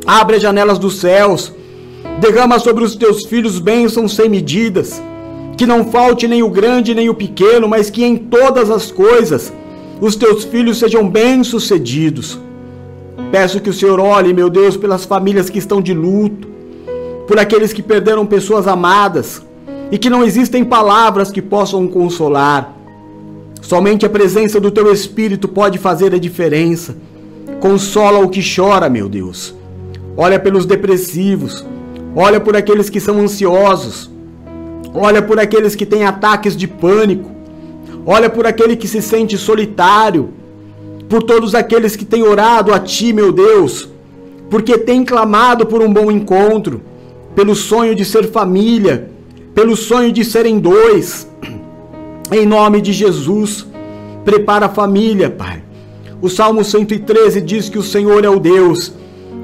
Abre 0.08 0.38
as 0.38 0.42
janelas 0.42 0.80
dos 0.80 1.02
céus. 1.02 1.54
Derrama 2.22 2.58
sobre 2.60 2.86
os 2.86 2.96
teus 2.96 3.26
filhos 3.26 3.60
bênçãos 3.60 4.16
sem 4.16 4.30
medidas. 4.30 5.02
Que 5.58 5.66
não 5.66 5.84
falte 5.92 6.30
nem 6.30 6.42
o 6.42 6.50
grande 6.50 6.96
nem 6.96 7.10
o 7.10 7.14
pequeno, 7.14 7.68
mas 7.68 7.90
que 7.90 8.06
em 8.06 8.16
todas 8.16 8.72
as 8.72 8.90
coisas 8.90 9.52
os 10.00 10.16
teus 10.16 10.46
filhos 10.46 10.78
sejam 10.78 11.10
bem-sucedidos. 11.10 12.40
Peço 13.32 13.60
que 13.60 13.70
o 13.70 13.74
Senhor 13.74 14.00
olhe, 14.00 14.34
meu 14.34 14.50
Deus, 14.50 14.78
pelas 14.78 15.04
famílias 15.04 15.50
que 15.50 15.60
estão 15.60 15.82
de 15.82 15.94
luto, 15.94 16.48
por 17.28 17.38
aqueles 17.38 17.74
que 17.74 17.84
perderam 17.84 18.26
pessoas 18.26 18.68
amadas 18.68 19.42
e 19.92 19.98
que 19.98 20.10
não 20.10 20.24
existem 20.24 20.64
palavras 20.64 21.32
que 21.32 21.42
possam 21.42 21.86
consolar. 21.88 22.74
Somente 23.62 24.06
a 24.06 24.10
presença 24.10 24.62
do 24.62 24.72
teu 24.72 24.94
Espírito 24.94 25.48
pode 25.48 25.78
fazer 25.78 26.14
a 26.14 26.20
diferença. 26.20 26.96
Consola 27.60 28.20
o 28.20 28.30
que 28.30 28.42
chora, 28.42 28.88
meu 28.88 29.10
Deus. 29.10 29.57
Olha 30.20 30.40
pelos 30.40 30.66
depressivos, 30.66 31.64
olha 32.16 32.40
por 32.40 32.56
aqueles 32.56 32.90
que 32.90 33.00
são 33.00 33.20
ansiosos, 33.20 34.10
olha 34.92 35.22
por 35.22 35.40
aqueles 35.40 35.76
que 35.76 35.86
têm 35.86 36.06
ataques 36.06 36.58
de 36.58 36.68
pânico, 36.68 37.30
olha 38.04 38.28
por 38.28 38.48
aquele 38.48 38.76
que 38.76 38.88
se 38.88 39.00
sente 39.00 39.38
solitário, 39.38 40.30
por 41.08 41.22
todos 41.22 41.54
aqueles 41.54 41.96
que 41.96 42.04
têm 42.04 42.24
orado 42.24 42.74
a 42.74 42.80
Ti, 42.80 43.14
meu 43.14 43.32
Deus, 43.32 43.88
porque 44.50 44.80
têm 44.80 45.06
clamado 45.06 45.68
por 45.68 45.84
um 45.84 45.94
bom 45.94 46.10
encontro, 46.10 46.82
pelo 47.36 47.54
sonho 47.54 47.94
de 47.94 48.04
ser 48.04 48.32
família, 48.32 49.12
pelo 49.54 49.76
sonho 49.76 50.12
de 50.12 50.26
serem 50.26 50.58
dois. 50.58 51.28
Em 52.32 52.44
nome 52.44 52.82
de 52.82 52.92
Jesus, 52.92 53.68
prepara 54.26 54.66
a 54.66 54.70
família, 54.70 55.30
Pai. 55.30 55.62
O 56.20 56.28
Salmo 56.28 56.64
113 56.64 57.40
diz 57.40 57.70
que 57.70 57.78
o 57.78 57.84
Senhor 57.84 58.26
é 58.26 58.30
o 58.30 58.40
Deus 58.40 58.94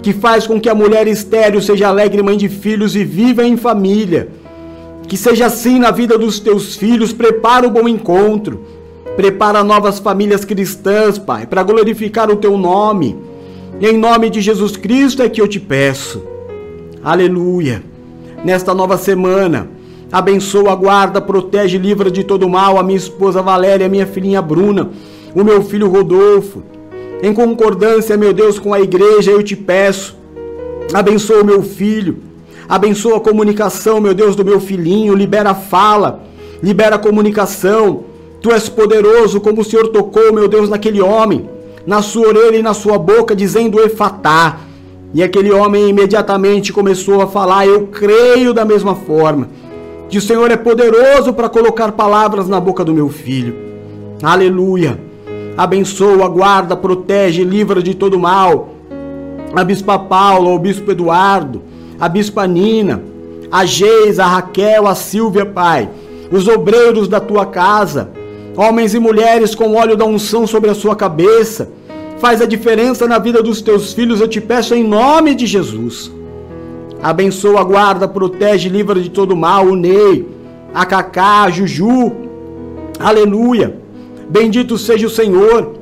que 0.03 0.13
faz 0.13 0.45
com 0.45 0.61
que 0.61 0.69
a 0.69 0.75
mulher 0.75 1.07
estéril 1.07 1.61
seja 1.61 1.87
alegre 1.87 2.21
mãe 2.21 2.37
de 2.37 2.47
filhos 2.47 2.95
e 2.95 3.03
viva 3.03 3.43
em 3.43 3.57
família. 3.57 4.29
Que 5.07 5.17
seja 5.17 5.47
assim 5.47 5.79
na 5.79 5.89
vida 5.89 6.17
dos 6.17 6.39
teus 6.39 6.75
filhos, 6.75 7.11
prepara 7.11 7.67
o 7.67 7.71
bom 7.71 7.87
encontro 7.87 8.73
Prepara 9.15 9.63
novas 9.63 9.99
famílias 9.99 10.43
cristãs, 10.43 11.19
Pai, 11.19 11.45
para 11.45 11.61
glorificar 11.61 12.31
o 12.31 12.35
teu 12.35 12.57
nome. 12.57 13.15
Em 13.79 13.95
nome 13.95 14.29
de 14.29 14.41
Jesus 14.41 14.75
Cristo 14.75 15.21
é 15.21 15.29
que 15.29 15.39
eu 15.39 15.47
te 15.47 15.59
peço. 15.59 16.23
Aleluia. 17.03 17.83
Nesta 18.43 18.73
nova 18.73 18.97
semana, 18.97 19.67
abençoa, 20.11 20.73
guarda, 20.73 21.21
protege, 21.21 21.77
livra 21.77 22.09
de 22.09 22.23
todo 22.23 22.49
mal 22.49 22.79
a 22.79 22.83
minha 22.83 22.97
esposa 22.97 23.41
Valéria, 23.41 23.85
a 23.85 23.89
minha 23.89 24.07
filhinha 24.07 24.41
Bruna, 24.41 24.89
o 25.35 25.43
meu 25.43 25.61
filho 25.61 25.89
Rodolfo. 25.89 26.63
Em 27.23 27.33
concordância, 27.33 28.15
meu 28.15 28.33
Deus, 28.33 28.59
com 28.59 28.71
a 28.71 28.79
igreja, 28.79 29.31
eu 29.31 29.41
te 29.41 29.55
peço. 29.55 30.15
Abençoa 30.93 31.41
o 31.41 31.45
meu 31.45 31.63
filho. 31.63 32.17
Abençoa 32.69 33.17
a 33.17 33.21
comunicação, 33.21 33.99
meu 33.99 34.13
Deus, 34.13 34.35
do 34.35 34.45
meu 34.45 34.59
filhinho. 34.59 35.15
Libera 35.15 35.51
a 35.51 35.55
fala. 35.55 36.23
Libera 36.61 36.97
a 36.97 36.99
comunicação 36.99 38.03
Tu 38.43 38.51
és 38.51 38.67
poderoso, 38.67 39.39
como 39.39 39.61
o 39.61 39.63
Senhor 39.63 39.87
tocou, 39.87 40.33
meu 40.33 40.49
Deus, 40.49 40.67
naquele 40.67 41.01
homem, 41.01 41.49
na 41.87 42.01
sua 42.01 42.27
orelha 42.27 42.57
e 42.57 42.61
na 42.61 42.73
sua 42.73 42.97
boca, 42.97 43.33
dizendo 43.33 43.79
Efatá. 43.79 44.57
E 45.13 45.23
aquele 45.23 45.49
homem 45.49 45.87
imediatamente 45.87 46.73
começou 46.73 47.21
a 47.21 47.27
falar: 47.27 47.65
Eu 47.65 47.87
creio 47.87 48.53
da 48.53 48.65
mesma 48.65 48.95
forma, 48.95 49.47
que 50.09 50.17
o 50.17 50.21
Senhor 50.21 50.51
é 50.51 50.57
poderoso 50.57 51.31
para 51.31 51.47
colocar 51.47 51.93
palavras 51.93 52.49
na 52.49 52.59
boca 52.59 52.83
do 52.83 52.93
meu 52.93 53.07
filho. 53.07 53.55
Aleluia. 54.21 55.12
Abençoa, 55.55 56.27
guarda, 56.27 56.75
protege, 56.75 57.43
livra 57.43 57.81
de 57.81 57.93
todo 57.93 58.17
mal. 58.17 58.69
A 59.55 59.63
Bispa 59.63 59.99
Paula, 59.99 60.49
o 60.49 60.57
Bispo 60.57 60.91
Eduardo, 60.91 61.61
a 61.99 62.09
Bispa 62.09 62.47
Nina, 62.47 63.03
a 63.51 63.63
Geis, 63.65 64.17
a 64.17 64.25
Raquel, 64.25 64.87
a 64.87 64.95
Silvia, 64.95 65.45
Pai, 65.45 65.87
os 66.31 66.47
obreiros 66.47 67.07
da 67.07 67.19
tua 67.19 67.45
casa, 67.45 68.09
homens 68.57 68.95
e 68.95 68.99
mulheres 68.99 69.53
com 69.53 69.75
óleo 69.75 69.95
da 69.95 70.05
unção 70.05 70.47
sobre 70.47 70.71
a 70.71 70.73
sua 70.73 70.95
cabeça. 70.95 71.69
Faz 72.17 72.41
a 72.41 72.47
diferença 72.47 73.07
na 73.07 73.19
vida 73.19 73.43
dos 73.43 73.61
teus 73.61 73.93
filhos, 73.93 74.21
eu 74.21 74.27
te 74.27 74.41
peço 74.41 74.73
em 74.73 74.83
nome 74.83 75.35
de 75.35 75.45
Jesus. 75.45 76.11
Abençoa, 77.01 77.63
guarda, 77.63 78.07
protege, 78.07 78.69
livra 78.69 78.99
de 78.99 79.09
todo 79.09 79.35
mal 79.35 79.67
o 79.67 79.75
Ney, 79.75 80.25
a 80.73 80.83
Cacá, 80.83 81.43
a 81.43 81.51
Juju. 81.51 82.11
Aleluia. 82.97 83.82
Bendito 84.33 84.77
seja 84.77 85.07
o 85.07 85.09
Senhor. 85.09 85.75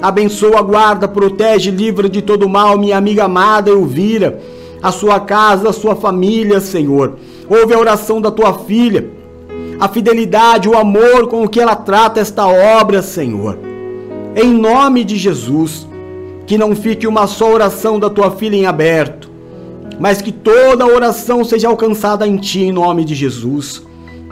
Abençoa, 0.00 0.60
guarda, 0.62 1.06
protege, 1.06 1.70
livra 1.70 2.08
de 2.08 2.20
todo 2.20 2.48
mal 2.48 2.76
minha 2.76 2.96
amiga 2.96 3.24
amada 3.24 3.70
Elvira, 3.70 4.40
a 4.82 4.90
sua 4.90 5.20
casa, 5.20 5.68
a 5.68 5.72
sua 5.72 5.94
família, 5.94 6.58
Senhor. 6.58 7.16
Ouve 7.48 7.72
a 7.72 7.78
oração 7.78 8.20
da 8.20 8.30
tua 8.30 8.54
filha 8.54 9.22
a 9.82 9.88
fidelidade, 9.88 10.68
o 10.68 10.78
amor 10.78 11.26
com 11.26 11.42
o 11.42 11.48
que 11.48 11.60
ela 11.60 11.74
trata 11.74 12.20
esta 12.20 12.46
obra, 12.46 13.02
Senhor. 13.02 13.58
Em 14.36 14.54
nome 14.54 15.02
de 15.02 15.16
Jesus, 15.16 15.88
que 16.46 16.56
não 16.56 16.76
fique 16.76 17.04
uma 17.04 17.26
só 17.26 17.52
oração 17.52 17.98
da 17.98 18.08
tua 18.08 18.30
filha 18.30 18.54
em 18.54 18.64
aberto, 18.64 19.28
mas 19.98 20.22
que 20.22 20.30
toda 20.30 20.86
oração 20.86 21.44
seja 21.44 21.66
alcançada 21.66 22.24
em 22.24 22.36
ti, 22.36 22.60
em 22.60 22.70
nome 22.70 23.04
de 23.04 23.16
Jesus. 23.16 23.82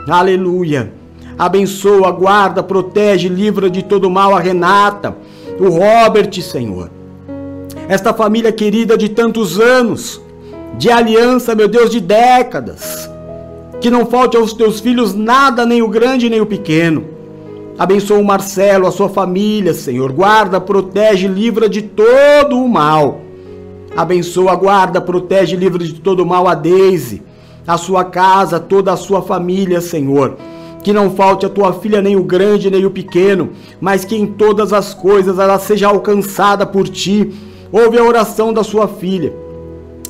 Aleluia. 0.07 0.93
Abençoa, 1.41 2.11
guarda, 2.11 2.61
protege, 2.61 3.27
livra 3.27 3.67
de 3.67 3.81
todo 3.81 4.11
mal 4.11 4.35
a 4.35 4.39
Renata, 4.39 5.17
o 5.59 5.69
Robert, 5.69 6.39
Senhor. 6.39 6.91
Esta 7.89 8.13
família 8.13 8.51
querida 8.51 8.95
de 8.95 9.09
tantos 9.09 9.59
anos, 9.59 10.21
de 10.77 10.91
aliança, 10.91 11.55
meu 11.55 11.67
Deus, 11.67 11.89
de 11.89 11.99
décadas 11.99 13.09
que 13.79 13.89
não 13.89 14.05
falte 14.05 14.37
aos 14.37 14.53
teus 14.53 14.79
filhos 14.79 15.15
nada, 15.15 15.65
nem 15.65 15.81
o 15.81 15.87
grande 15.87 16.29
nem 16.29 16.39
o 16.39 16.45
pequeno. 16.45 17.05
Abençoa 17.75 18.19
o 18.19 18.23
Marcelo, 18.23 18.85
a 18.85 18.91
sua 18.91 19.09
família, 19.09 19.73
Senhor. 19.73 20.11
Guarda, 20.11 20.61
protege, 20.61 21.27
livra 21.27 21.67
de 21.67 21.81
todo 21.81 22.55
o 22.55 22.69
mal. 22.69 23.19
Abençoa, 23.97 24.53
guarda, 24.53 25.01
protege, 25.01 25.55
livra 25.55 25.83
de 25.83 25.95
todo 25.95 26.19
o 26.19 26.25
mal 26.25 26.47
a 26.47 26.53
Deise, 26.53 27.23
a 27.65 27.79
sua 27.79 28.03
casa, 28.03 28.59
toda 28.59 28.93
a 28.93 28.95
sua 28.95 29.23
família, 29.23 29.81
Senhor. 29.81 30.37
Que 30.83 30.93
não 30.93 31.11
falte 31.11 31.45
a 31.45 31.49
tua 31.49 31.73
filha 31.73 32.01
nem 32.01 32.15
o 32.15 32.23
grande 32.23 32.71
nem 32.71 32.85
o 32.85 32.91
pequeno, 32.91 33.49
mas 33.79 34.03
que 34.03 34.15
em 34.15 34.25
todas 34.25 34.73
as 34.73 34.93
coisas 34.93 35.37
ela 35.37 35.59
seja 35.59 35.87
alcançada 35.87 36.65
por 36.65 36.87
ti. 36.87 37.31
Ouve 37.71 37.97
a 37.97 38.03
oração 38.03 38.51
da 38.51 38.63
sua 38.63 38.87
filha. 38.87 39.33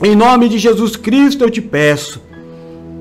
Em 0.02 0.16
nome 0.16 0.50
de 0.50 0.58
Jesus 0.58 0.96
Cristo 0.96 1.44
eu 1.44 1.50
te 1.50 1.62
peço. 1.62 2.22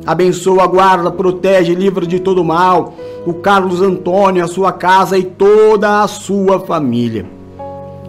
Abençoa, 0.05 0.67
guarda, 0.67 1.11
protege, 1.11 1.75
livra 1.75 2.07
de 2.07 2.19
todo 2.19 2.45
mal 2.45 2.95
o 3.27 3.35
Carlos 3.35 3.83
Antônio, 3.83 4.45
a 4.45 4.49
sua 4.49 4.73
casa 4.73 5.19
e 5.19 5.23
toda 5.23 6.03
a 6.03 6.09
sua 6.09 6.61
família. 6.61 7.27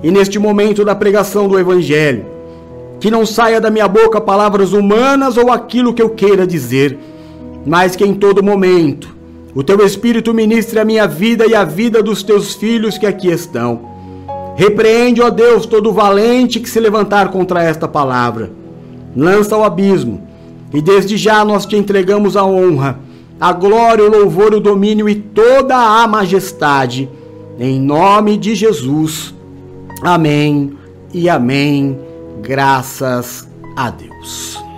E 0.02 0.10
neste 0.10 0.40
momento 0.40 0.86
da 0.86 0.96
pregação 0.96 1.48
do 1.48 1.60
Evangelho, 1.60 2.26
que 3.00 3.12
não 3.12 3.26
saia 3.26 3.60
da 3.60 3.70
minha 3.70 3.88
boca 3.88 4.22
palavras 4.22 4.74
humanas 4.74 5.38
ou 5.38 5.52
aquilo 5.52 5.94
que 5.94 6.02
eu 6.02 6.10
queira 6.10 6.48
dizer, 6.48 6.98
mas 7.66 7.96
que 7.96 8.06
em 8.06 8.14
todo 8.14 8.44
momento 8.44 9.16
o 9.54 9.64
teu 9.64 9.86
Espírito 9.86 10.34
ministre 10.34 10.80
a 10.80 10.86
minha 10.86 11.08
vida 11.08 11.46
e 11.46 11.54
a 11.54 11.64
vida 11.64 12.02
dos 12.02 12.24
teus 12.24 12.54
filhos 12.54 12.98
que 12.98 13.06
aqui 13.06 13.30
estão. 13.30 13.92
Repreende, 14.56 15.22
ó 15.22 15.30
Deus, 15.30 15.66
todo 15.66 15.92
valente 15.92 16.60
que 16.60 16.70
se 16.70 16.80
levantar 16.80 17.30
contra 17.30 17.64
esta 17.64 17.88
palavra. 17.88 18.52
Lança 19.16 19.56
ao 19.56 19.64
abismo 19.64 20.28
e 20.74 20.82
desde 20.82 21.18
já 21.18 21.44
nós 21.44 21.66
te 21.66 21.76
entregamos 21.76 22.38
a 22.38 22.46
honra, 22.46 23.00
a 23.40 23.52
glória, 23.52 24.06
o 24.06 24.10
louvor, 24.10 24.54
o 24.54 24.60
domínio 24.60 25.10
e 25.10 25.16
toda 25.16 25.76
a 25.76 26.08
majestade. 26.08 27.10
Em 27.60 27.80
nome 27.80 28.38
de 28.38 28.56
Jesus. 28.56 29.34
Amém 30.02 30.74
e 31.14 31.28
amém. 31.28 32.00
Graças 32.42 33.48
a 33.76 33.90
Deus. 33.90 34.71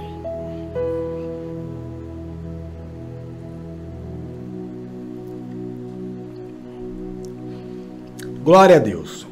Glória 8.44 8.76
a 8.76 8.80
Deus. 8.80 9.26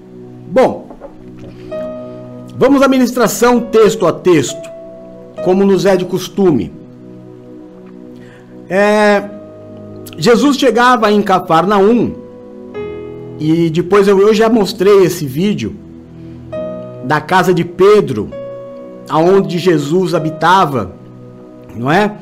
Bom, 0.47 0.95
vamos 2.57 2.81
à 2.81 2.87
ministração 2.87 3.59
texto 3.59 4.07
a 4.07 4.13
texto 4.13 4.71
como 5.43 5.65
nos 5.65 5.85
é 5.85 5.97
de 5.97 6.05
costume. 6.05 6.71
É, 8.69 9.29
Jesus 10.17 10.55
chegava 10.55 11.11
em 11.11 11.21
Cafarnaum, 11.21 12.13
e 13.37 13.69
depois 13.69 14.07
eu, 14.07 14.19
eu 14.19 14.33
já 14.33 14.47
mostrei 14.47 15.03
esse 15.03 15.25
vídeo, 15.25 15.75
da 17.03 17.19
casa 17.19 17.53
de 17.53 17.65
Pedro, 17.65 18.29
aonde 19.09 19.57
Jesus 19.57 20.13
habitava, 20.13 20.93
não 21.75 21.91
é? 21.91 22.15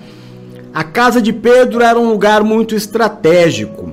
A 0.74 0.84
casa 0.84 1.22
de 1.22 1.34
Pedro 1.34 1.84
era 1.84 2.00
um 2.00 2.10
lugar 2.10 2.44
muito 2.44 2.74
estratégico. 2.74 3.92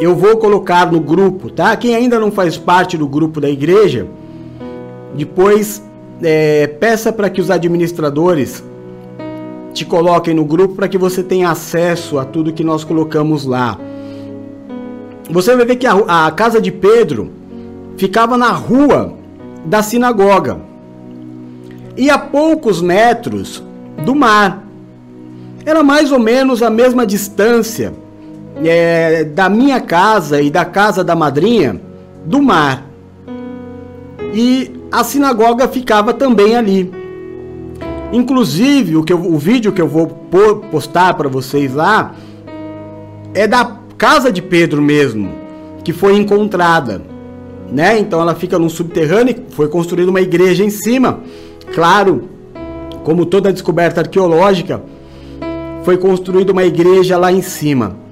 Eu 0.00 0.14
vou 0.14 0.36
colocar 0.36 0.90
no 0.90 1.00
grupo, 1.00 1.50
tá? 1.50 1.76
Quem 1.76 1.94
ainda 1.94 2.18
não 2.18 2.32
faz 2.32 2.56
parte 2.56 2.98
do 2.98 3.06
grupo 3.06 3.40
da 3.40 3.48
igreja, 3.48 4.06
depois 5.14 5.82
é, 6.22 6.66
peça 6.66 7.12
para 7.12 7.30
que 7.30 7.40
os 7.40 7.50
administradores 7.50 8.62
te 9.72 9.84
coloquem 9.84 10.34
no 10.34 10.44
grupo 10.44 10.74
para 10.74 10.88
que 10.88 10.98
você 10.98 11.22
tenha 11.22 11.50
acesso 11.50 12.18
a 12.18 12.24
tudo 12.24 12.52
que 12.52 12.64
nós 12.64 12.84
colocamos 12.84 13.44
lá. 13.44 13.78
Você 15.30 15.54
vai 15.56 15.64
ver 15.64 15.76
que 15.76 15.86
a, 15.86 16.26
a 16.26 16.30
casa 16.30 16.60
de 16.60 16.70
Pedro 16.70 17.30
ficava 17.96 18.36
na 18.36 18.50
rua 18.50 19.14
da 19.64 19.82
sinagoga 19.82 20.60
e 21.96 22.10
a 22.10 22.18
poucos 22.18 22.82
metros 22.82 23.62
do 24.04 24.14
mar. 24.14 24.64
Era 25.64 25.82
mais 25.82 26.12
ou 26.12 26.18
menos 26.18 26.62
a 26.62 26.68
mesma 26.68 27.06
distância 27.06 27.92
é, 28.62 29.24
da 29.24 29.48
minha 29.48 29.80
casa 29.80 30.40
e 30.40 30.50
da 30.50 30.64
casa 30.64 31.02
da 31.02 31.16
madrinha 31.16 31.80
do 32.24 32.42
mar. 32.42 32.86
E 34.32 34.70
a 34.90 35.02
sinagoga 35.04 35.68
ficava 35.68 36.12
também 36.12 36.56
ali. 36.56 36.92
Inclusive, 38.12 38.96
o, 38.96 39.02
que 39.02 39.12
eu, 39.12 39.18
o 39.18 39.38
vídeo 39.38 39.72
que 39.72 39.82
eu 39.82 39.88
vou 39.88 40.06
postar 40.70 41.14
para 41.14 41.28
vocês 41.28 41.74
lá 41.74 42.14
é 43.34 43.46
da 43.46 43.78
casa 43.98 44.30
de 44.30 44.40
Pedro 44.40 44.80
mesmo, 44.80 45.30
que 45.82 45.92
foi 45.92 46.16
encontrada, 46.16 47.02
né? 47.70 47.98
Então 47.98 48.20
ela 48.20 48.34
fica 48.34 48.58
num 48.58 48.68
subterrâneo, 48.68 49.34
foi 49.50 49.68
construída 49.68 50.10
uma 50.10 50.20
igreja 50.20 50.64
em 50.64 50.70
cima. 50.70 51.20
Claro, 51.74 52.28
como 53.02 53.26
toda 53.26 53.52
descoberta 53.52 54.00
arqueológica, 54.00 54.82
foi 55.82 55.96
construída 55.96 56.52
uma 56.52 56.64
igreja 56.64 57.18
lá 57.18 57.32
em 57.32 57.42
cima. 57.42 58.03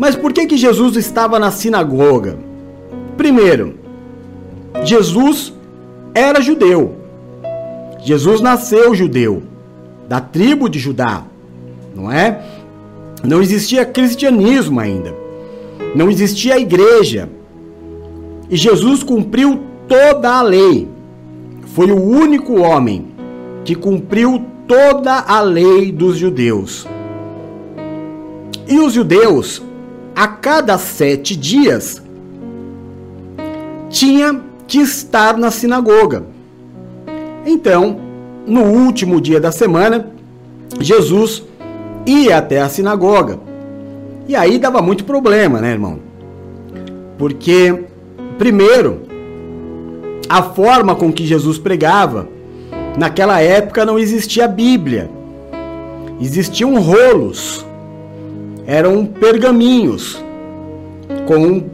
Mas 0.00 0.16
por 0.16 0.32
que 0.32 0.46
que 0.46 0.56
Jesus 0.56 0.96
estava 0.96 1.38
na 1.38 1.50
sinagoga? 1.50 2.38
Primeiro, 3.18 3.74
Jesus 4.82 5.52
era 6.14 6.40
judeu. 6.40 6.94
Jesus 8.02 8.40
nasceu 8.40 8.94
judeu, 8.94 9.42
da 10.08 10.18
tribo 10.18 10.70
de 10.70 10.78
Judá, 10.78 11.22
não 11.94 12.10
é? 12.10 12.40
Não 13.22 13.42
existia 13.42 13.84
cristianismo 13.84 14.80
ainda. 14.80 15.14
Não 15.94 16.10
existia 16.10 16.58
igreja. 16.58 17.28
E 18.48 18.56
Jesus 18.56 19.02
cumpriu 19.02 19.60
toda 19.86 20.32
a 20.32 20.40
lei. 20.40 20.88
Foi 21.74 21.92
o 21.92 22.02
único 22.02 22.58
homem 22.58 23.08
que 23.66 23.74
cumpriu 23.74 24.46
toda 24.66 25.18
a 25.18 25.42
lei 25.42 25.92
dos 25.92 26.16
judeus. 26.16 26.88
E 28.66 28.78
os 28.78 28.94
judeus, 28.94 29.62
a 30.20 30.28
cada 30.28 30.76
sete 30.76 31.34
dias, 31.34 32.02
tinha 33.88 34.38
que 34.68 34.76
estar 34.76 35.38
na 35.38 35.50
sinagoga. 35.50 36.24
Então, 37.46 37.98
no 38.46 38.64
último 38.64 39.18
dia 39.18 39.40
da 39.40 39.50
semana, 39.50 40.10
Jesus 40.78 41.42
ia 42.04 42.36
até 42.36 42.60
a 42.60 42.68
sinagoga. 42.68 43.40
E 44.28 44.36
aí 44.36 44.58
dava 44.58 44.82
muito 44.82 45.04
problema, 45.04 45.58
né, 45.58 45.70
irmão? 45.70 46.00
Porque, 47.16 47.84
primeiro, 48.36 49.00
a 50.28 50.42
forma 50.42 50.94
com 50.94 51.10
que 51.10 51.24
Jesus 51.24 51.56
pregava, 51.56 52.28
naquela 52.98 53.40
época 53.40 53.86
não 53.86 53.98
existia 53.98 54.46
Bíblia. 54.46 55.10
Existiam 56.20 56.78
rolos, 56.78 57.64
eram 58.66 59.06
pergaminhos 59.06 60.22
com 61.26 61.64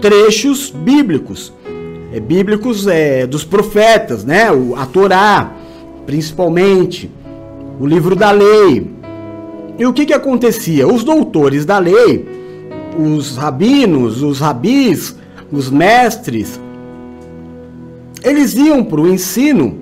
trechos 0.00 0.70
bíblicos, 0.70 1.52
é, 2.12 2.20
bíblicos 2.20 2.86
é, 2.86 3.26
dos 3.26 3.44
profetas, 3.44 4.24
né? 4.24 4.48
A 4.76 4.86
Torá, 4.86 5.52
principalmente, 6.06 7.10
o 7.80 7.86
livro 7.86 8.14
da 8.14 8.30
lei, 8.30 8.90
e 9.78 9.86
o 9.86 9.92
que, 9.92 10.06
que 10.06 10.12
acontecia? 10.12 10.86
Os 10.86 11.02
doutores 11.02 11.64
da 11.64 11.78
lei, 11.78 12.28
os 12.98 13.36
rabinos, 13.36 14.22
os 14.22 14.38
rabis, 14.38 15.16
os 15.50 15.68
mestres, 15.68 16.60
eles 18.22 18.54
iam 18.54 18.84
para 18.84 19.00
o 19.00 19.08
ensino 19.08 19.78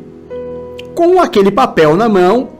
com 0.94 1.20
aquele 1.20 1.50
papel 1.50 1.96
na 1.96 2.08
mão 2.08 2.50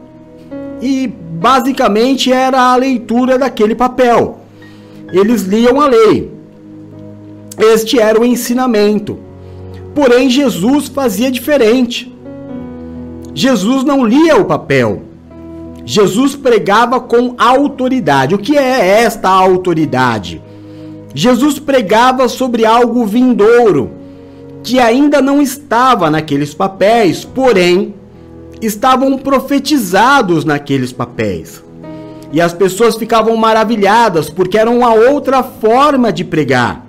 e 0.81 1.11
basicamente 1.43 2.31
era 2.31 2.71
a 2.71 2.75
leitura 2.77 3.37
daquele 3.37 3.75
papel. 3.75 4.37
Eles 5.11 5.41
liam 5.41 5.81
a 5.81 5.87
lei. 5.87 6.31
Este 7.57 7.99
era 7.99 8.17
o 8.17 8.23
ensinamento. 8.23 9.19
Porém, 9.93 10.29
Jesus 10.29 10.87
fazia 10.87 11.29
diferente. 11.29 12.09
Jesus 13.35 13.83
não 13.83 14.05
lia 14.05 14.37
o 14.37 14.45
papel. 14.45 15.01
Jesus 15.83 16.33
pregava 16.33 17.01
com 17.01 17.35
autoridade. 17.37 18.35
O 18.35 18.37
que 18.37 18.57
é 18.57 19.01
esta 19.03 19.27
autoridade? 19.27 20.41
Jesus 21.13 21.59
pregava 21.59 22.29
sobre 22.29 22.65
algo 22.65 23.05
vindouro, 23.05 23.91
que 24.63 24.79
ainda 24.79 25.21
não 25.21 25.41
estava 25.41 26.09
naqueles 26.09 26.53
papéis, 26.53 27.25
porém 27.25 27.93
estavam 28.65 29.17
profetizados 29.17 30.45
naqueles 30.45 30.91
papéis. 30.91 31.63
E 32.31 32.41
as 32.41 32.53
pessoas 32.53 32.95
ficavam 32.95 33.35
maravilhadas 33.37 34.29
porque 34.29 34.57
era 34.57 34.69
uma 34.69 34.93
outra 34.93 35.43
forma 35.43 36.11
de 36.11 36.23
pregar. 36.23 36.85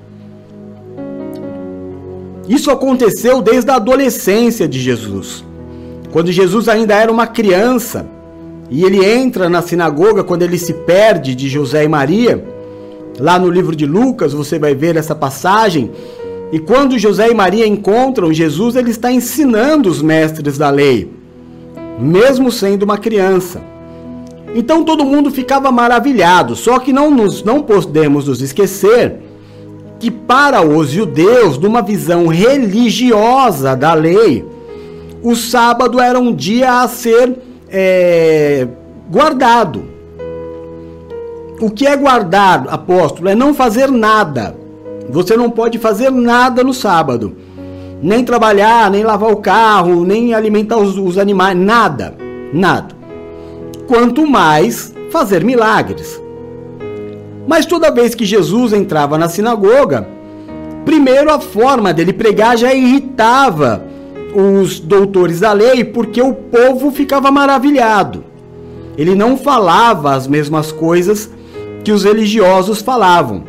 Isso 2.49 2.71
aconteceu 2.71 3.41
desde 3.43 3.71
a 3.71 3.77
adolescência 3.77 4.67
de 4.69 4.81
Jesus. 4.81 5.45
Quando 6.13 6.31
Jesus 6.31 6.69
ainda 6.69 6.95
era 6.95 7.11
uma 7.11 7.27
criança, 7.27 8.07
e 8.71 8.85
ele 8.85 9.05
entra 9.05 9.49
na 9.49 9.63
sinagoga 9.63 10.25
quando 10.25 10.43
ele 10.43 10.59
se 10.59 10.73
perde 10.73 11.35
de 11.35 11.49
José 11.49 11.85
e 11.85 11.89
Maria. 11.89 12.45
Lá 13.19 13.39
no 13.39 13.51
livro 13.51 13.77
de 13.77 13.87
Lucas 13.87 14.33
você 14.33 14.59
vai 14.59 14.75
ver 14.75 14.97
essa 14.97 15.15
passagem. 15.15 15.91
E 16.53 16.59
quando 16.59 16.99
José 16.99 17.31
e 17.31 17.35
Maria 17.35 17.67
encontram 17.67 18.33
Jesus, 18.33 18.77
ele 18.77 18.91
está 18.91 19.13
ensinando 19.13 19.89
os 19.89 20.01
mestres 20.01 20.57
da 20.57 20.71
lei, 20.71 21.11
mesmo 21.99 22.51
sendo 22.51 22.83
uma 22.83 22.99
criança. 22.99 23.61
Então 24.55 24.85
todo 24.85 25.05
mundo 25.05 25.31
ficava 25.31 25.73
maravilhado, 25.73 26.55
só 26.55 26.79
que 26.79 26.93
não, 26.93 27.11
nos, 27.11 27.43
não 27.43 27.63
podemos 27.63 28.29
nos 28.29 28.41
esquecer 28.41 29.21
que 29.99 30.11
para 30.11 30.63
os 30.63 30.91
judeus, 30.91 31.59
numa 31.59 31.83
visão 31.83 32.27
religiosa 32.27 33.75
da 33.75 33.95
lei, 33.95 34.45
o 35.23 35.35
sábado 35.35 36.01
era 36.01 36.19
um 36.19 36.35
dia 36.35 36.83
a 36.83 36.89
ser 36.89 37.39
é, 37.71 38.69
guardado. 39.11 39.85
O 41.61 41.71
que 41.71 41.87
é 41.87 41.97
guardado, 41.97 42.69
apóstolo, 42.69 43.29
é 43.29 43.35
não 43.35 43.55
fazer 43.55 43.91
nada. 43.91 44.55
Você 45.09 45.37
não 45.37 45.51
pode 45.51 45.79
fazer 45.79 46.11
nada 46.11 46.63
no 46.63 46.75
sábado. 46.75 47.37
Nem 48.05 48.23
trabalhar, 48.23 48.91
nem 48.91 49.03
lavar 49.03 49.33
o 49.33 49.39
carro, 49.39 50.05
nem 50.05 50.35
alimentar 50.35 50.77
os, 50.77 50.99
os 50.99 51.17
animais, 51.17 51.57
nada. 51.57 52.15
Nada. 52.53 52.95
Quanto 53.89 54.27
mais 54.27 54.93
fazer 55.11 55.43
milagres. 55.43 56.21
Mas 57.49 57.65
toda 57.65 57.91
vez 57.91 58.15
que 58.15 58.27
Jesus 58.27 58.75
entrava 58.75 59.17
na 59.17 59.31
sinagoga, 59.31 60.07
primeiro 60.85 61.33
a 61.33 61.41
forma 61.41 61.95
dele 61.95 62.13
pregar 62.13 62.59
já 62.59 62.75
irritava 62.75 63.83
os 64.35 64.79
doutores 64.79 65.41
da 65.41 65.55
lei 65.55 65.83
porque 65.83 66.21
o 66.21 66.35
povo 66.35 66.91
ficava 66.91 67.31
maravilhado. 67.31 68.23
Ele 68.99 69.15
não 69.15 69.35
falava 69.35 70.13
as 70.13 70.29
mesmas 70.29 70.71
coisas 70.71 71.31
que 71.83 71.91
os 71.91 72.05
religiosos 72.05 72.83
falavam. 72.83 73.45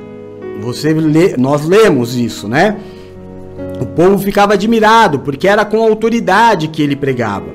Você 0.61 0.93
lê, 0.93 1.35
nós 1.35 1.65
lemos 1.65 2.15
isso, 2.15 2.47
né? 2.47 2.77
O 3.79 3.85
povo 3.85 4.17
ficava 4.17 4.53
admirado 4.53 5.19
porque 5.19 5.47
era 5.47 5.65
com 5.65 5.81
autoridade 5.81 6.69
que 6.69 6.81
ele 6.81 6.95
pregava. 6.95 7.47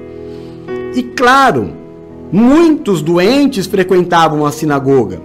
E 0.95 1.03
claro, 1.03 1.71
muitos 2.31 3.01
doentes 3.01 3.67
frequentavam 3.67 4.45
a 4.45 4.53
sinagoga, 4.53 5.21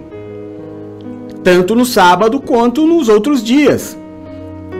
tanto 1.42 1.74
no 1.74 1.84
sábado 1.84 2.40
quanto 2.40 2.86
nos 2.86 3.08
outros 3.08 3.42
dias. 3.42 3.96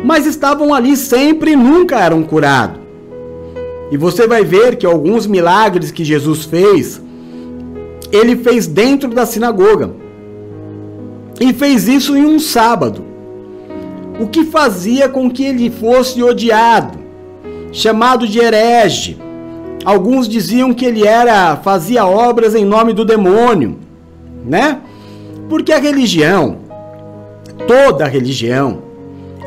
Mas 0.05 0.27
estavam 0.27 0.73
ali 0.73 0.97
sempre 0.97 1.53
e 1.53 1.57
nunca 1.57 1.99
eram 1.99 2.23
curados. 2.23 2.81
E 3.91 3.97
você 3.97 4.27
vai 4.27 4.45
ver 4.45 4.77
que 4.77 4.87
alguns 4.87 5.27
milagres 5.27 5.91
que 5.91 6.05
Jesus 6.05 6.45
fez, 6.45 7.01
ele 8.11 8.37
fez 8.37 8.67
dentro 8.67 9.11
da 9.11 9.25
sinagoga. 9.25 9.91
E 11.41 11.53
fez 11.53 11.87
isso 11.87 12.17
em 12.17 12.25
um 12.25 12.39
sábado. 12.39 13.05
O 14.19 14.27
que 14.27 14.45
fazia 14.45 15.09
com 15.09 15.31
que 15.31 15.45
ele 15.45 15.71
fosse 15.71 16.23
odiado. 16.23 16.99
chamado 17.73 18.27
de 18.27 18.39
herege. 18.39 19.19
Alguns 19.85 20.27
diziam 20.29 20.73
que 20.73 20.85
ele 20.85 21.07
era 21.07 21.57
fazia 21.57 22.07
obras 22.07 22.55
em 22.55 22.65
nome 22.65 22.93
do 22.93 23.05
demônio, 23.05 23.79
né? 24.45 24.81
Porque 25.49 25.73
a 25.73 25.79
religião, 25.79 26.57
toda 27.69 28.09
religião, 28.09 28.83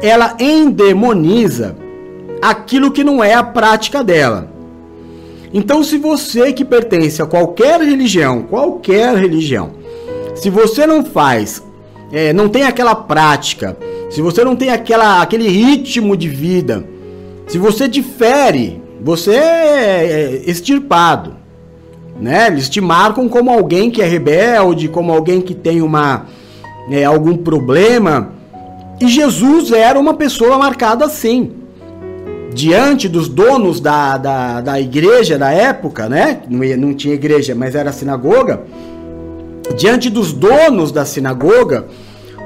ela 0.02 0.38
endemoniza 0.40 1.76
aquilo 2.42 2.92
que 2.92 3.04
não 3.04 3.24
é 3.24 3.34
a 3.34 3.44
prática 3.44 4.04
dela. 4.04 4.50
Então, 5.52 5.84
se 5.84 5.98
você 5.98 6.54
que 6.54 6.64
pertence 6.64 7.22
a 7.22 7.26
qualquer 7.26 7.82
religião, 7.82 8.44
qualquer 8.44 9.18
religião, 9.18 9.72
se 10.36 10.50
você 10.50 10.86
não 10.86 11.04
faz, 11.04 11.62
é, 12.12 12.34
não 12.34 12.50
tem 12.50 12.64
aquela 12.64 12.96
prática, 12.96 13.78
se 14.10 14.22
você 14.22 14.44
não 14.44 14.56
tem 14.56 14.70
aquela, 14.70 15.22
aquele 15.22 15.48
ritmo 15.48 16.18
de 16.18 16.28
vida, 16.28 16.84
se 17.48 17.58
você 17.58 17.88
difere, 17.88 18.82
você 19.02 19.36
é 19.36 20.42
extirpado. 20.46 21.36
Né? 22.20 22.48
Eles 22.48 22.68
te 22.68 22.82
marcam 22.82 23.30
como 23.30 23.50
alguém 23.50 23.90
que 23.90 24.02
é 24.02 24.06
rebelde, 24.06 24.88
como 24.88 25.12
alguém 25.12 25.42
que 25.42 25.54
tem 25.54 25.82
uma, 25.82 26.26
é, 26.92 27.06
algum 27.06 27.38
problema. 27.38 28.34
E 29.00 29.08
Jesus 29.08 29.72
era 29.72 29.98
uma 29.98 30.14
pessoa 30.14 30.58
marcada 30.58 31.06
assim 31.06 31.54
diante 32.54 33.08
dos 33.08 33.30
donos 33.30 33.80
da, 33.80 34.18
da, 34.18 34.62
da 34.62 34.80
igreja 34.80 35.38
da 35.38 35.52
época, 35.52 36.10
né? 36.10 36.42
Não, 36.50 36.60
não 36.78 36.94
tinha 36.94 37.14
igreja, 37.14 37.56
mas 37.56 37.76
era 37.76 37.92
sinagoga. 37.92 38.64
Diante 39.78 40.10
dos 40.10 40.34
donos 40.34 40.92
da 40.92 41.06
sinagoga, 41.06 41.88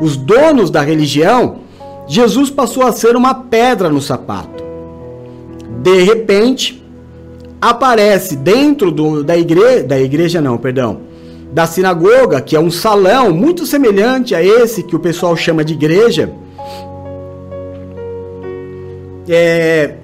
os 0.02 0.16
donos 0.16 0.70
da 0.70 0.82
religião, 0.82 1.60
Jesus 2.08 2.50
passou 2.50 2.84
a 2.84 2.92
ser 2.92 3.16
uma 3.16 3.34
pedra 3.34 3.90
no 3.90 4.02
sapato. 4.02 4.64
De 5.82 6.04
repente, 6.04 6.84
aparece 7.62 8.36
dentro 8.36 8.92
do, 8.92 9.24
da 9.24 9.38
igreja, 9.38 9.84
da 9.84 10.00
igreja 10.00 10.42
não, 10.42 10.58
perdão, 10.58 11.02
da 11.52 11.66
sinagoga, 11.66 12.42
que 12.42 12.56
é 12.56 12.60
um 12.60 12.72
salão 12.72 13.32
muito 13.32 13.66
semelhante 13.66 14.36
a 14.36 14.44
esse 14.44 14.84
que 14.84 14.96
o 14.96 15.00
pessoal 15.00 15.36
chama 15.36 15.64
de 15.64 15.74
igreja, 15.74 16.34
é, 19.30 19.96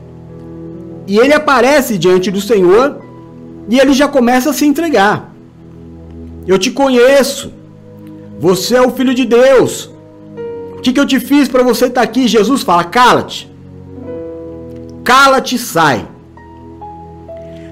e 1.07 1.17
ele 1.17 1.33
aparece 1.33 1.97
diante 1.97 2.31
do 2.31 2.39
Senhor 2.39 3.01
e 3.67 3.79
ele 3.79 3.93
já 3.93 4.07
começa 4.07 4.51
a 4.51 4.53
se 4.53 4.65
entregar. 4.65 5.28
Eu 6.49 6.57
te 6.57 6.71
conheço. 6.71 7.53
Você 8.39 8.75
é 8.75 8.81
o 8.81 8.89
filho 8.89 9.13
de 9.13 9.23
Deus. 9.23 9.87
O 10.75 10.81
que, 10.81 10.91
que 10.91 10.99
eu 10.99 11.05
te 11.05 11.19
fiz 11.19 11.47
para 11.47 11.61
você 11.61 11.85
estar 11.85 12.01
tá 12.01 12.07
aqui? 12.07 12.27
Jesus 12.27 12.63
fala: 12.63 12.83
cala-te. 12.85 13.47
Cala-te 15.03 15.57
e 15.57 15.59
sai. 15.59 16.07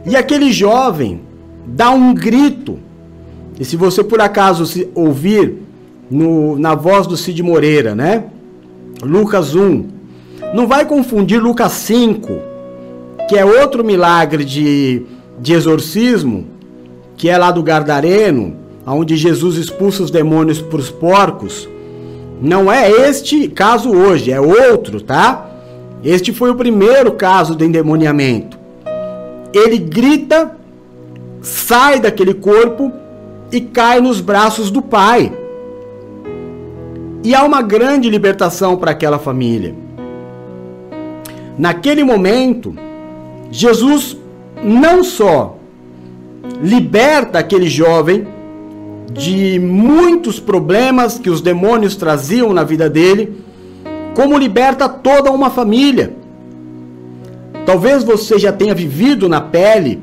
E 0.06 0.16
aquele 0.16 0.52
jovem 0.52 1.22
dá 1.66 1.90
um 1.90 2.14
grito. 2.14 2.78
E 3.60 3.66
se 3.66 3.76
você 3.76 4.04
por 4.04 4.22
acaso 4.22 4.64
se 4.68 4.88
ouvir 4.94 5.56
no, 6.12 6.60
na 6.60 6.76
voz 6.76 7.08
do 7.08 7.18
Cid 7.18 7.42
Moreira, 7.42 7.96
né? 7.96 8.26
Lucas 9.02 9.56
1, 9.56 9.88
não 10.54 10.68
vai 10.68 10.86
confundir 10.86 11.42
Lucas 11.42 11.72
5, 11.72 12.28
que 13.28 13.36
é 13.40 13.44
outro 13.44 13.84
milagre 13.84 14.46
de, 14.46 15.02
de 15.40 15.54
exorcismo, 15.54 16.46
que 17.16 17.28
é 17.28 17.38
lá 17.40 17.50
do 17.50 17.64
Gardareno, 17.64 18.67
onde 18.94 19.18
Jesus 19.18 19.58
expulsa 19.58 20.04
os 20.04 20.12
demônios 20.12 20.62
para 20.62 20.80
os 20.80 20.90
porcos. 20.90 21.68
Não 22.42 22.72
é 22.72 22.90
este 22.90 23.48
caso 23.48 23.92
hoje, 23.92 24.32
é 24.32 24.40
outro, 24.40 25.02
tá? 25.02 25.50
Este 26.04 26.32
foi 26.32 26.52
o 26.52 26.56
primeiro 26.56 27.12
caso 27.14 27.56
de 27.56 27.66
endemoniamento. 27.66 28.58
Ele 29.54 29.78
grita, 29.78 30.56
sai 31.42 32.00
daquele 32.00 32.34
corpo 32.34 32.92
e 33.52 33.60
cai 33.60 34.00
nos 34.00 34.22
braços 34.22 34.70
do 34.70 34.82
Pai. 34.82 35.34
E 37.24 37.36
há 37.36 37.44
uma 37.44 37.62
grande 37.62 38.10
libertação 38.10 38.78
para 38.78 38.92
aquela 38.92 39.20
família. 39.20 39.76
Naquele 41.58 42.04
momento, 42.04 42.76
Jesus 43.52 44.16
não 44.64 45.04
só 45.04 45.58
liberta 46.62 47.40
aquele 47.40 47.68
jovem 47.68 48.37
de 49.12 49.60
muitos 49.60 50.40
problemas 50.40 51.18
que 51.18 51.30
os 51.30 51.42
demônios 51.42 51.96
traziam 51.96 52.54
na 52.54 52.64
vida 52.64 52.90
dele, 52.90 53.42
como 54.16 54.38
liberta 54.38 54.90
toda 54.90 55.32
uma 55.32 55.50
família. 55.50 56.14
Talvez 57.66 58.04
você 58.04 58.40
já 58.40 58.52
tenha 58.52 58.74
vivido 58.74 59.28
na 59.28 59.42
pele 59.42 60.00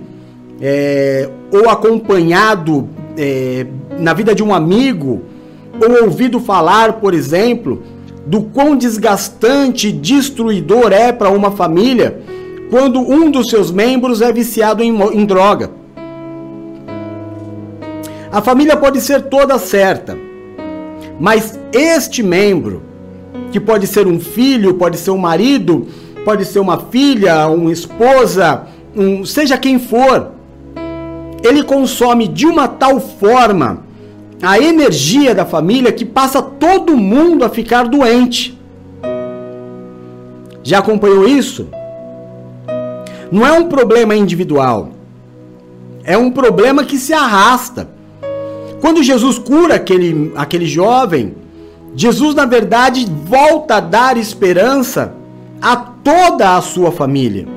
é, 0.61 1.29
ou 1.51 1.69
acompanhado 1.69 2.89
é, 3.17 3.67
na 3.99 4.13
vida 4.13 4.35
de 4.35 4.43
um 4.43 4.55
amigo 4.55 5.23
ou 5.81 6.05
ouvido 6.05 6.41
falar, 6.41 6.95
por 6.95 7.15
exemplo, 7.15 7.83
do 8.27 8.43
quão 8.43 8.77
desgastante 8.77 9.89
e 9.89 9.93
destruidor 9.93 10.93
é 10.93 11.13
para 11.13 11.31
uma 11.31 11.51
família 11.51 12.23
quando 12.71 13.01
um 13.01 13.31
dos 13.31 13.49
seus 13.49 13.71
membros 13.71 14.21
é 14.23 14.33
viciado 14.33 14.83
em, 14.83 14.97
em 15.13 15.25
droga. 15.25 15.71
A 18.35 18.43
família 18.43 18.77
pode 18.77 19.01
ser 19.01 19.23
toda 19.23 19.61
certa, 19.61 20.19
mas 21.21 21.57
este 21.73 22.21
membro, 22.21 22.83
que 23.53 23.61
pode 23.61 23.87
ser 23.87 24.09
um 24.09 24.19
filho, 24.19 24.75
pode 24.75 24.99
ser 24.99 25.13
um 25.13 25.19
marido, 25.19 25.87
pode 26.25 26.45
ser 26.45 26.59
uma 26.59 26.77
filha, 26.77 27.47
uma 27.47 27.71
esposa, 27.71 28.67
um, 28.97 29.25
seja 29.25 29.57
quem 29.57 29.79
for, 29.79 30.33
ele 31.45 31.63
consome 31.63 32.27
de 32.27 32.45
uma 32.45 32.67
tal 32.67 32.99
forma 32.99 33.85
a 34.43 34.59
energia 34.59 35.33
da 35.33 35.45
família 35.45 35.93
que 35.93 36.05
passa 36.05 36.43
todo 36.43 36.97
mundo 36.97 37.45
a 37.45 37.49
ficar 37.49 37.87
doente. 37.87 38.59
Já 40.61 40.81
acompanhou 40.81 41.29
isso? 41.29 41.69
Não 43.31 43.47
é 43.47 43.53
um 43.53 43.69
problema 43.69 44.17
individual. 44.17 44.89
É 46.03 46.19
um 46.19 46.33
problema 46.33 46.83
que 46.83 46.99
se 46.99 47.13
arrasta. 47.13 47.94
Quando 48.85 49.03
Jesus 49.03 49.39
cura 49.39 49.77
aquele, 49.77 50.31
aquele 50.37 50.67
jovem, 50.67 51.37
Jesus, 51.97 52.35
na 52.35 52.45
verdade, 52.45 53.07
volta 53.27 53.77
a 53.77 53.81
dar 53.81 54.19
esperança 54.19 55.15
a 55.59 55.75
toda 55.75 56.55
a 56.55 56.61
sua 56.61 56.93
família. 56.93 57.49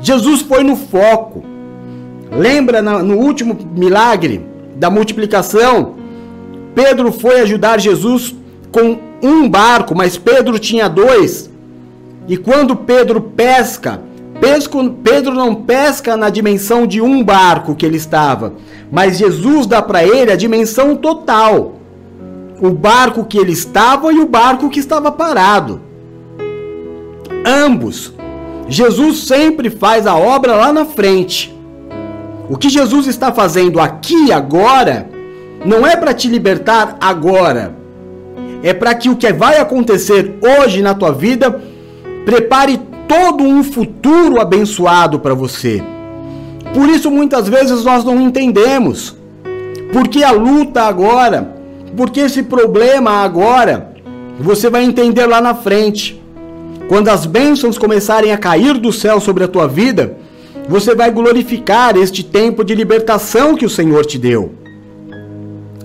Jesus 0.00 0.42
foi 0.42 0.64
no 0.64 0.74
foco. 0.74 1.44
Lembra 2.36 2.82
no 2.82 3.16
último 3.16 3.56
milagre 3.76 4.44
da 4.74 4.90
multiplicação? 4.90 5.94
Pedro 6.74 7.12
foi 7.12 7.40
ajudar 7.42 7.78
Jesus 7.78 8.34
com 8.72 8.98
um 9.22 9.48
barco, 9.48 9.94
mas 9.94 10.18
Pedro 10.18 10.58
tinha 10.58 10.88
dois. 10.88 11.48
E 12.26 12.36
quando 12.36 12.74
Pedro 12.74 13.20
pesca, 13.20 14.02
Pedro 15.04 15.32
não 15.32 15.54
pesca 15.54 16.16
na 16.16 16.28
dimensão 16.28 16.84
de 16.84 17.00
um 17.00 17.22
barco 17.22 17.76
que 17.76 17.86
ele 17.86 17.96
estava, 17.96 18.54
mas 18.90 19.16
Jesus 19.16 19.66
dá 19.66 19.80
para 19.80 20.02
ele 20.02 20.32
a 20.32 20.36
dimensão 20.36 20.96
total. 20.96 21.76
O 22.60 22.70
barco 22.70 23.24
que 23.24 23.38
ele 23.38 23.52
estava 23.52 24.12
e 24.12 24.18
o 24.18 24.26
barco 24.26 24.68
que 24.68 24.80
estava 24.80 25.12
parado. 25.12 25.80
Ambos. 27.46 28.12
Jesus 28.68 29.24
sempre 29.24 29.70
faz 29.70 30.06
a 30.06 30.16
obra 30.16 30.54
lá 30.54 30.72
na 30.72 30.84
frente. 30.84 31.56
O 32.48 32.56
que 32.56 32.68
Jesus 32.68 33.06
está 33.06 33.32
fazendo 33.32 33.80
aqui 33.80 34.32
agora 34.32 35.08
não 35.64 35.86
é 35.86 35.96
para 35.96 36.14
te 36.14 36.28
libertar 36.28 36.96
agora. 37.00 37.76
É 38.62 38.72
para 38.74 38.94
que 38.94 39.08
o 39.08 39.16
que 39.16 39.32
vai 39.32 39.58
acontecer 39.58 40.38
hoje 40.40 40.82
na 40.82 40.94
tua 40.94 41.12
vida 41.12 41.62
prepare 42.24 42.80
todo 43.08 43.44
um 43.44 43.62
futuro 43.62 44.40
abençoado 44.40 45.18
para 45.18 45.34
você. 45.34 45.82
Por 46.74 46.88
isso 46.88 47.10
muitas 47.10 47.48
vezes 47.48 47.84
nós 47.84 48.04
não 48.04 48.20
entendemos. 48.20 49.16
Por 49.92 50.08
que 50.08 50.24
a 50.24 50.30
luta 50.30 50.82
agora? 50.82 51.54
Por 51.96 52.10
que 52.10 52.20
esse 52.20 52.42
problema 52.42 53.22
agora? 53.22 53.92
Você 54.40 54.70
vai 54.70 54.84
entender 54.84 55.26
lá 55.26 55.40
na 55.40 55.54
frente. 55.54 56.20
Quando 56.88 57.08
as 57.08 57.26
bênçãos 57.26 57.78
começarem 57.78 58.32
a 58.32 58.38
cair 58.38 58.78
do 58.78 58.92
céu 58.92 59.20
sobre 59.20 59.44
a 59.44 59.48
tua 59.48 59.68
vida, 59.68 60.16
você 60.68 60.94
vai 60.94 61.10
glorificar 61.10 61.96
este 61.96 62.22
tempo 62.22 62.64
de 62.64 62.74
libertação 62.74 63.54
que 63.54 63.66
o 63.66 63.70
Senhor 63.70 64.04
te 64.06 64.18
deu. 64.18 64.52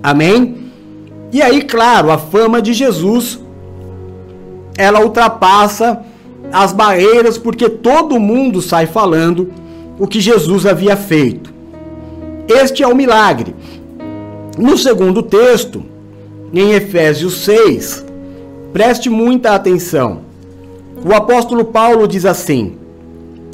Amém? 0.02 0.72
E 1.32 1.42
aí, 1.42 1.62
claro, 1.62 2.10
a 2.12 2.18
fama 2.18 2.62
de 2.62 2.74
Jesus 2.74 3.40
ela 4.78 5.02
ultrapassa 5.02 6.00
as 6.52 6.72
barreiras 6.72 7.38
porque 7.38 7.70
todo 7.70 8.20
mundo 8.20 8.62
sai 8.62 8.88
falando 8.88 9.52
o 10.00 10.08
que 10.08 10.20
Jesus 10.20 10.66
havia 10.66 10.96
feito. 10.96 11.54
Este 12.48 12.84
é 12.84 12.88
o 12.88 12.96
milagre. 12.96 13.56
No 14.58 14.78
segundo 14.78 15.22
texto, 15.22 15.84
em 16.54 16.72
Efésios 16.72 17.44
6, 17.44 18.06
preste 18.72 19.10
muita 19.10 19.52
atenção. 19.52 20.22
O 21.06 21.14
apóstolo 21.14 21.66
Paulo 21.66 22.08
diz 22.08 22.26
assim: 22.26 22.78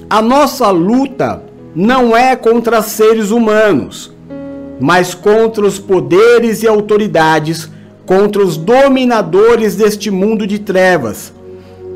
a 0.10 0.22
nossa 0.22 0.70
luta 0.70 1.44
não 1.76 2.16
é 2.16 2.36
contra 2.36 2.82
seres 2.82 3.32
humanos, 3.32 4.14
mas 4.80 5.14
contra 5.16 5.66
os 5.66 5.80
poderes 5.80 6.62
e 6.62 6.68
autoridades, 6.68 7.70
contra 8.06 8.44
os 8.44 8.56
dominadores 8.56 9.76
deste 9.76 10.12
mundo 10.12 10.46
de 10.46 10.60
trevas, 10.60 11.34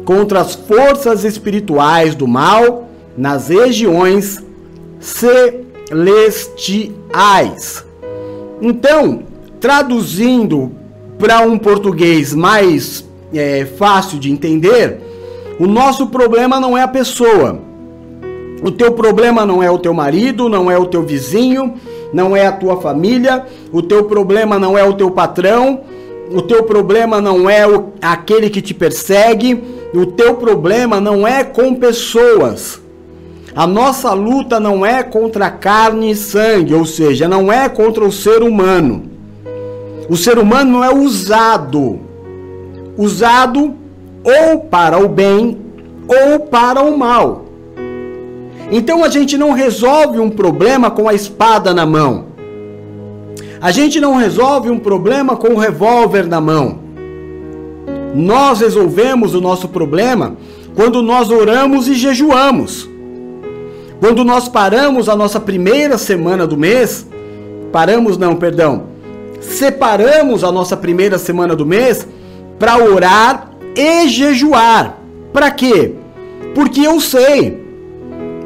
contra 0.07 0.39
as 0.39 0.55
forças 0.55 1.25
espirituais 1.25 2.15
do 2.15 2.25
mal 2.25 2.87
nas 3.17 3.49
regiões 3.49 4.41
celestiais. 5.01 6.95
Então, 8.61 9.23
traduzindo 9.59 10.71
para 11.19 11.41
um 11.41 11.57
português 11.57 12.33
mais 12.33 13.05
é, 13.33 13.65
fácil 13.65 14.17
de 14.17 14.31
entender, 14.31 15.01
o 15.59 15.67
nosso 15.67 16.07
problema 16.07 16.57
não 16.57 16.77
é 16.77 16.83
a 16.83 16.87
pessoa. 16.87 17.59
O 18.63 18.71
teu 18.71 18.93
problema 18.93 19.45
não 19.45 19.61
é 19.61 19.69
o 19.69 19.77
teu 19.77 19.93
marido, 19.93 20.47
não 20.47 20.71
é 20.71 20.77
o 20.77 20.85
teu 20.85 21.03
vizinho, 21.03 21.73
não 22.13 22.33
é 22.33 22.47
a 22.47 22.53
tua 22.53 22.79
família, 22.79 23.45
o 23.73 23.81
teu 23.81 24.05
problema 24.05 24.57
não 24.57 24.77
é 24.77 24.85
o 24.85 24.93
teu 24.93 25.11
patrão, 25.11 25.81
o 26.31 26.41
teu 26.41 26.63
problema 26.63 27.19
não 27.19 27.49
é 27.49 27.67
o, 27.67 27.89
aquele 28.01 28.49
que 28.49 28.61
te 28.61 28.73
persegue, 28.73 29.75
o 29.93 30.05
teu 30.05 30.35
problema 30.35 30.99
não 30.99 31.27
é 31.27 31.43
com 31.43 31.75
pessoas. 31.75 32.81
A 33.55 33.65
nossa 33.65 34.13
luta 34.13 34.59
não 34.59 34.85
é 34.85 35.01
contra 35.01 35.49
carne 35.49 36.11
e 36.11 36.15
sangue, 36.15 36.73
ou 36.73 36.85
seja, 36.85 37.27
não 37.27 37.51
é 37.51 37.67
contra 37.67 38.03
o 38.03 38.11
ser 38.11 38.43
humano. 38.43 39.03
O 40.09 40.15
ser 40.15 40.37
humano 40.37 40.73
não 40.73 40.83
é 40.83 40.93
usado. 40.93 41.99
Usado 42.97 43.75
ou 44.23 44.59
para 44.59 44.99
o 44.99 45.07
bem 45.07 45.57
ou 46.07 46.39
para 46.41 46.81
o 46.81 46.97
mal. 46.97 47.45
Então 48.71 49.03
a 49.03 49.09
gente 49.09 49.37
não 49.37 49.53
resolve 49.53 50.19
um 50.19 50.29
problema 50.29 50.91
com 50.91 51.07
a 51.07 51.13
espada 51.13 51.73
na 51.73 51.85
mão. 51.85 52.25
A 53.59 53.71
gente 53.71 53.99
não 53.99 54.15
resolve 54.15 54.69
um 54.69 54.77
problema 54.77 55.35
com 55.35 55.49
o 55.49 55.57
revólver 55.57 56.27
na 56.27 56.39
mão. 56.39 56.86
Nós 58.15 58.61
resolvemos 58.61 59.33
o 59.33 59.41
nosso 59.41 59.67
problema 59.67 60.37
quando 60.75 61.01
nós 61.01 61.29
oramos 61.29 61.87
e 61.87 61.93
jejuamos. 61.95 62.87
Quando 63.99 64.23
nós 64.23 64.47
paramos 64.47 65.09
a 65.09 65.15
nossa 65.15 65.39
primeira 65.39 65.97
semana 65.97 66.45
do 66.45 66.55
mês, 66.55 67.07
paramos 67.71 68.17
não, 68.17 68.35
perdão, 68.35 68.83
separamos 69.39 70.43
a 70.43 70.51
nossa 70.51 70.77
primeira 70.77 71.17
semana 71.17 71.55
do 71.55 71.65
mês 71.65 72.07
para 72.59 72.77
orar 72.77 73.51
e 73.75 74.07
jejuar. 74.07 74.99
Para 75.33 75.49
quê? 75.49 75.95
Porque 76.53 76.81
eu 76.81 76.99
sei 76.99 77.65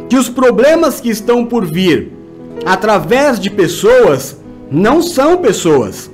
que 0.08 0.16
os 0.16 0.30
problemas 0.30 1.02
que 1.02 1.10
estão 1.10 1.46
por 1.46 1.66
vir 1.66 2.12
através 2.66 3.40
de 3.40 3.50
pessoas 3.50 4.38
não 4.70 5.02
são 5.02 5.38
pessoas, 5.38 6.10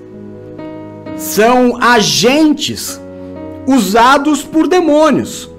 são 1.16 1.78
agentes 1.82 3.00
usados 3.68 4.42
por 4.42 4.68
demônios 4.68 5.52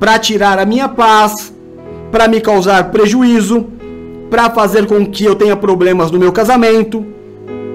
para 0.00 0.18
tirar 0.18 0.58
a 0.58 0.64
minha 0.64 0.88
paz, 0.88 1.52
para 2.10 2.26
me 2.26 2.40
causar 2.40 2.90
prejuízo, 2.90 3.66
para 4.30 4.48
fazer 4.48 4.86
com 4.86 5.04
que 5.04 5.24
eu 5.24 5.34
tenha 5.34 5.54
problemas 5.54 6.10
no 6.10 6.18
meu 6.18 6.32
casamento, 6.32 7.04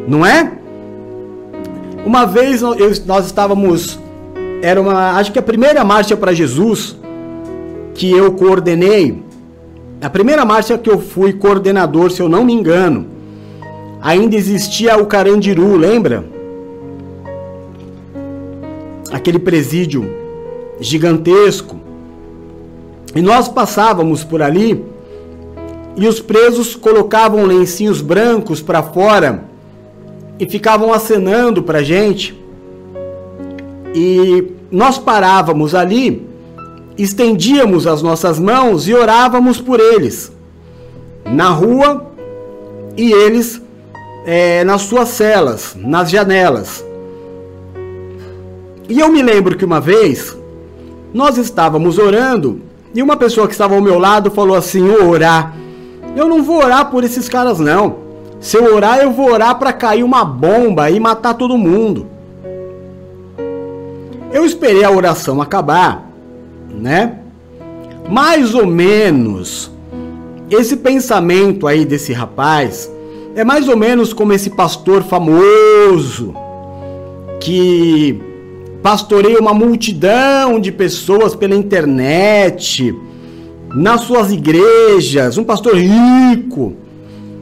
não 0.08 0.26
é? 0.26 0.52
Uma 2.04 2.26
vez 2.26 2.62
eu, 2.62 2.76
nós 3.06 3.28
estávamos, 3.28 4.00
era 4.62 4.82
uma, 4.82 5.12
acho 5.12 5.32
que 5.32 5.40
a 5.40 5.44
primeira 5.44 5.84
marcha 5.84 6.18
para 6.18 6.34
Jesus 6.34 6.96
que 7.94 8.12
eu 8.12 8.34
coordenei, 8.34 9.24
a 10.02 10.10
primeira 10.10 10.44
marcha 10.44 10.78
que 10.78 10.90
eu 10.90 11.00
fui 11.00 11.34
coordenador, 11.34 12.12
se 12.12 12.22
eu 12.22 12.28
não 12.28 12.44
me 12.44 12.54
engano, 12.54 13.08
ainda 14.02 14.36
existia 14.36 14.98
o 14.98 15.06
Carandiru, 15.06 15.78
lembra? 15.78 16.35
Aquele 19.16 19.40
presídio 19.40 20.14
gigantesco 20.78 21.80
e 23.16 23.22
nós 23.22 23.48
passávamos 23.48 24.26
por 24.26 24.42
ali 24.42 24.84
e 25.96 26.06
os 26.06 26.20
presos 26.20 26.76
colocavam 26.76 27.46
lencinhos 27.46 28.02
brancos 28.02 28.62
para 28.62 28.84
fora 28.84 29.46
e 30.38 30.46
ficavam 30.46 30.92
acenando 30.92 31.64
para 31.64 31.82
gente. 31.82 32.38
E 33.94 34.52
nós 34.70 34.98
parávamos 34.98 35.74
ali, 35.74 36.28
estendíamos 36.98 37.88
as 37.88 38.02
nossas 38.02 38.38
mãos 38.38 38.86
e 38.86 38.94
orávamos 38.94 39.62
por 39.62 39.80
eles 39.80 40.30
na 41.24 41.48
rua 41.52 42.06
e 42.98 43.14
eles 43.14 43.62
é, 44.26 44.66
nas 44.66 44.82
suas 44.82 45.08
celas, 45.08 45.74
nas 45.80 46.10
janelas. 46.10 46.85
E 48.88 49.00
eu 49.00 49.10
me 49.10 49.22
lembro 49.22 49.58
que 49.58 49.66
uma 49.66 49.82
vez 49.82 50.36
nós 51.14 51.38
estávamos 51.38 51.98
orando 51.98 52.62
e 52.94 53.02
uma 53.02 53.18
pessoa 53.18 53.48
que 53.48 53.54
estava 53.54 53.76
ao 53.76 53.82
meu 53.82 53.98
lado 53.98 54.30
falou 54.30 54.56
assim: 54.56 54.88
orar. 54.90 55.56
Eu 56.16 56.28
não 56.28 56.44
vou 56.44 56.58
orar 56.58 56.90
por 56.92 57.04
esses 57.04 57.28
caras, 57.28 57.60
não. 57.60 57.98
Se 58.40 58.58
eu 58.58 58.76
orar, 58.76 59.00
eu 59.00 59.12
vou 59.12 59.32
orar 59.32 59.58
para 59.58 59.74
cair 59.74 60.04
uma 60.04 60.24
bomba 60.24 60.90
e 60.90 61.00
matar 61.00 61.34
todo 61.34 61.58
mundo. 61.58 62.08
Eu 64.32 64.46
esperei 64.46 64.84
a 64.84 64.92
oração 64.92 65.42
acabar, 65.42 66.10
né? 66.70 67.20
Mais 68.10 68.54
ou 68.54 68.68
menos 68.68 69.72
esse 70.50 70.78
pensamento 70.78 71.68
aí 71.68 71.86
desse 71.86 72.14
rapaz 72.14 72.92
é 73.36 73.44
mais 73.44 73.68
ou 73.68 73.76
menos 73.76 74.14
como 74.14 74.32
esse 74.32 74.52
pastor 74.52 75.04
famoso 75.04 76.34
que 77.42 78.22
pastoreia 78.86 79.40
uma 79.40 79.52
multidão 79.52 80.60
de 80.60 80.72
pessoas 80.72 81.34
pela 81.34 81.56
internet, 81.56 82.96
nas 83.74 84.02
suas 84.02 84.32
igrejas, 84.32 85.40
um 85.40 85.44
pastor 85.44 85.74
rico 85.76 86.76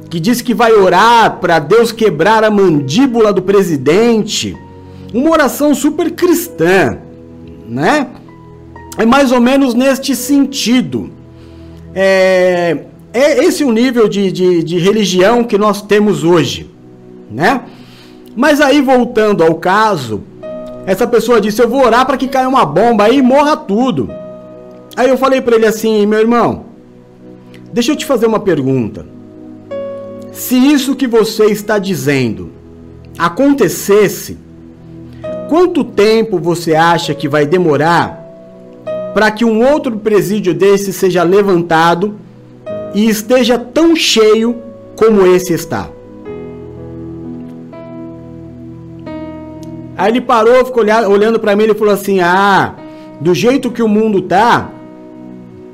que 0.09 0.21
diz 0.21 0.41
que 0.41 0.53
vai 0.53 0.71
orar 0.71 1.41
para 1.41 1.59
Deus 1.59 1.91
quebrar 1.91 2.45
a 2.45 2.49
mandíbula 2.49 3.33
do 3.33 3.41
presidente, 3.41 4.55
uma 5.13 5.31
oração 5.31 5.75
super 5.75 6.11
cristã, 6.11 6.99
né? 7.67 8.07
É 8.97 9.05
mais 9.05 9.33
ou 9.33 9.41
menos 9.41 9.73
neste 9.73 10.15
sentido. 10.15 11.11
É, 11.93 12.85
é 13.11 13.43
esse 13.43 13.65
o 13.65 13.71
nível 13.73 14.07
de, 14.07 14.31
de, 14.31 14.63
de 14.63 14.77
religião 14.77 15.43
que 15.43 15.57
nós 15.57 15.81
temos 15.81 16.23
hoje, 16.23 16.71
né? 17.29 17.63
Mas 18.33 18.61
aí 18.61 18.81
voltando 18.81 19.43
ao 19.43 19.55
caso, 19.55 20.23
essa 20.85 21.07
pessoa 21.07 21.39
disse: 21.39 21.61
Eu 21.61 21.69
vou 21.69 21.85
orar 21.85 22.05
para 22.05 22.17
que 22.17 22.27
caia 22.27 22.47
uma 22.47 22.65
bomba 22.65 23.05
aí 23.05 23.17
e 23.17 23.21
morra 23.21 23.55
tudo. 23.55 24.09
Aí 24.95 25.09
eu 25.09 25.17
falei 25.17 25.41
para 25.41 25.55
ele 25.55 25.65
assim: 25.65 26.05
Meu 26.05 26.19
irmão, 26.19 26.65
deixa 27.71 27.91
eu 27.91 27.95
te 27.95 28.05
fazer 28.05 28.25
uma 28.25 28.39
pergunta. 28.39 29.05
Se 30.31 30.55
isso 30.55 30.95
que 30.95 31.07
você 31.07 31.45
está 31.45 31.77
dizendo 31.77 32.51
acontecesse, 33.17 34.37
quanto 35.47 35.83
tempo 35.83 36.39
você 36.39 36.75
acha 36.75 37.13
que 37.13 37.29
vai 37.29 37.45
demorar 37.45 38.19
para 39.13 39.29
que 39.29 39.45
um 39.45 39.63
outro 39.63 39.95
presídio 39.97 40.53
desse 40.53 40.91
seja 40.91 41.21
levantado 41.21 42.15
e 42.95 43.07
esteja 43.07 43.59
tão 43.59 43.95
cheio 43.95 44.57
como 44.95 45.25
esse 45.25 45.53
está? 45.53 45.87
Aí 49.97 50.11
ele 50.11 50.21
parou, 50.21 50.65
ficou 50.65 50.83
olhando 50.83 51.39
para 51.39 51.55
mim 51.55 51.65
e 51.65 51.73
falou 51.73 51.93
assim: 51.93 52.19
Ah, 52.19 52.75
do 53.19 53.33
jeito 53.33 53.71
que 53.71 53.83
o 53.83 53.87
mundo 53.87 54.21
tá, 54.21 54.69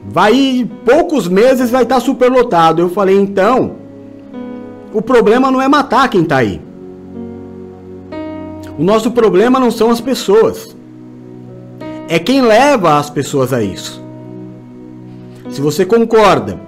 vai 0.05 0.67
poucos 0.85 1.27
meses 1.27 1.69
vai 1.69 1.83
estar 1.83 1.95
tá 1.95 2.01
superlotado. 2.01 2.81
Eu 2.81 2.89
falei: 2.89 3.17
Então, 3.17 3.75
o 4.93 5.01
problema 5.01 5.49
não 5.49 5.61
é 5.61 5.67
matar 5.67 6.09
quem 6.09 6.23
tá 6.23 6.37
aí. 6.37 6.61
O 8.77 8.83
nosso 8.83 9.11
problema 9.11 9.59
não 9.59 9.71
são 9.71 9.91
as 9.91 10.01
pessoas. 10.01 10.75
É 12.07 12.17
quem 12.17 12.41
leva 12.41 12.97
as 12.97 13.09
pessoas 13.09 13.53
a 13.53 13.61
isso. 13.61 14.01
Se 15.49 15.61
você 15.61 15.85
concorda 15.85 16.59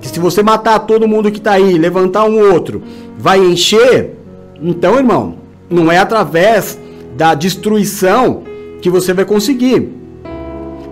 que 0.00 0.08
se 0.08 0.20
você 0.20 0.42
matar 0.42 0.78
todo 0.80 1.08
mundo 1.08 1.30
que 1.30 1.38
está 1.38 1.52
aí, 1.52 1.76
levantar 1.76 2.24
um 2.24 2.52
outro, 2.52 2.82
vai 3.16 3.38
encher, 3.38 4.16
então, 4.62 4.96
irmão, 4.96 5.36
não 5.68 5.90
é 5.90 5.98
através 5.98 6.78
da 7.18 7.34
destruição 7.34 8.44
que 8.80 8.88
você 8.88 9.12
vai 9.12 9.26
conseguir. 9.26 9.92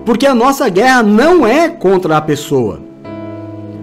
Porque 0.04 0.26
a 0.26 0.34
nossa 0.34 0.68
guerra 0.68 1.02
não 1.02 1.46
é 1.46 1.70
contra 1.70 2.18
a 2.18 2.20
pessoa. 2.20 2.80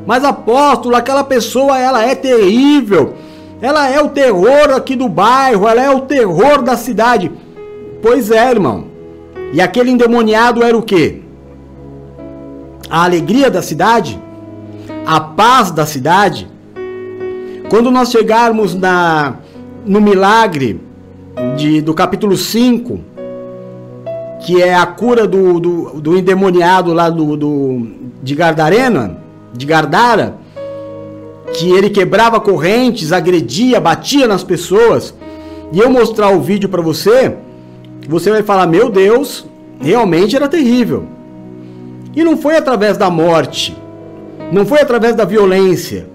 Mas 0.06 0.24
apóstolo, 0.24 0.96
aquela 0.96 1.24
pessoa 1.24 1.80
ela 1.80 2.04
é 2.04 2.14
terrível. 2.14 3.16
Ela 3.62 3.90
é 3.90 4.00
o 4.00 4.10
terror 4.10 4.76
aqui 4.76 4.96
do 4.96 5.10
bairro, 5.10 5.68
ela 5.68 5.82
é 5.82 5.90
o 5.90 6.02
terror 6.02 6.62
da 6.62 6.78
cidade. 6.78 7.32
Pois 8.02 8.30
é, 8.30 8.52
irmão. 8.52 8.86
E 9.54 9.60
aquele 9.60 9.90
endemoniado 9.90 10.62
era 10.62 10.78
o 10.78 10.84
quê? 10.84 11.24
a 12.94 13.06
alegria 13.06 13.50
da 13.50 13.64
cidade, 13.64 14.22
a 15.04 15.20
paz 15.20 15.72
da 15.72 15.84
cidade. 15.84 16.48
Quando 17.68 17.90
nós 17.90 18.12
chegarmos 18.12 18.76
na, 18.76 19.38
no 19.84 20.00
milagre 20.00 20.80
de, 21.58 21.82
do 21.82 21.94
capítulo 21.94 22.38
5, 22.38 23.00
que 24.46 24.62
é 24.62 24.74
a 24.74 24.86
cura 24.86 25.28
do, 25.28 25.60
do, 25.60 26.02
do 26.02 26.18
endemoniado 26.18 26.94
lá 26.94 27.10
do, 27.10 27.38
do, 27.38 27.88
de 28.22 28.36
Gardarena, 28.36 29.18
de 29.54 29.66
Gardara, 29.66 30.38
que 31.54 31.72
ele 31.72 31.90
quebrava 31.90 32.40
correntes, 32.40 33.12
agredia, 33.12 33.80
batia 33.80 34.28
nas 34.28 34.44
pessoas, 34.44 35.14
e 35.72 35.80
eu 35.80 35.90
mostrar 35.90 36.30
o 36.30 36.42
vídeo 36.42 36.68
para 36.70 36.82
você, 36.82 37.36
você 38.08 38.32
vai 38.32 38.44
falar: 38.44 38.68
Meu 38.68 38.90
Deus, 38.90 39.46
realmente 39.80 40.36
era 40.36 40.48
terrível. 40.48 41.06
E 42.16 42.24
não 42.24 42.38
foi 42.38 42.56
através 42.56 42.98
da 42.98 43.10
morte, 43.10 43.76
não 44.52 44.66
foi 44.66 44.82
através 44.82 45.16
da 45.16 45.26
violência 45.26 46.08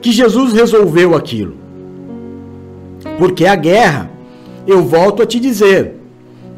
que 0.00 0.12
Jesus 0.12 0.52
resolveu 0.52 1.16
aquilo. 1.16 1.56
Porque 3.18 3.46
a 3.46 3.56
guerra, 3.56 4.10
eu 4.68 4.82
volto 4.82 5.22
a 5.22 5.26
te 5.26 5.40
dizer, 5.40 5.94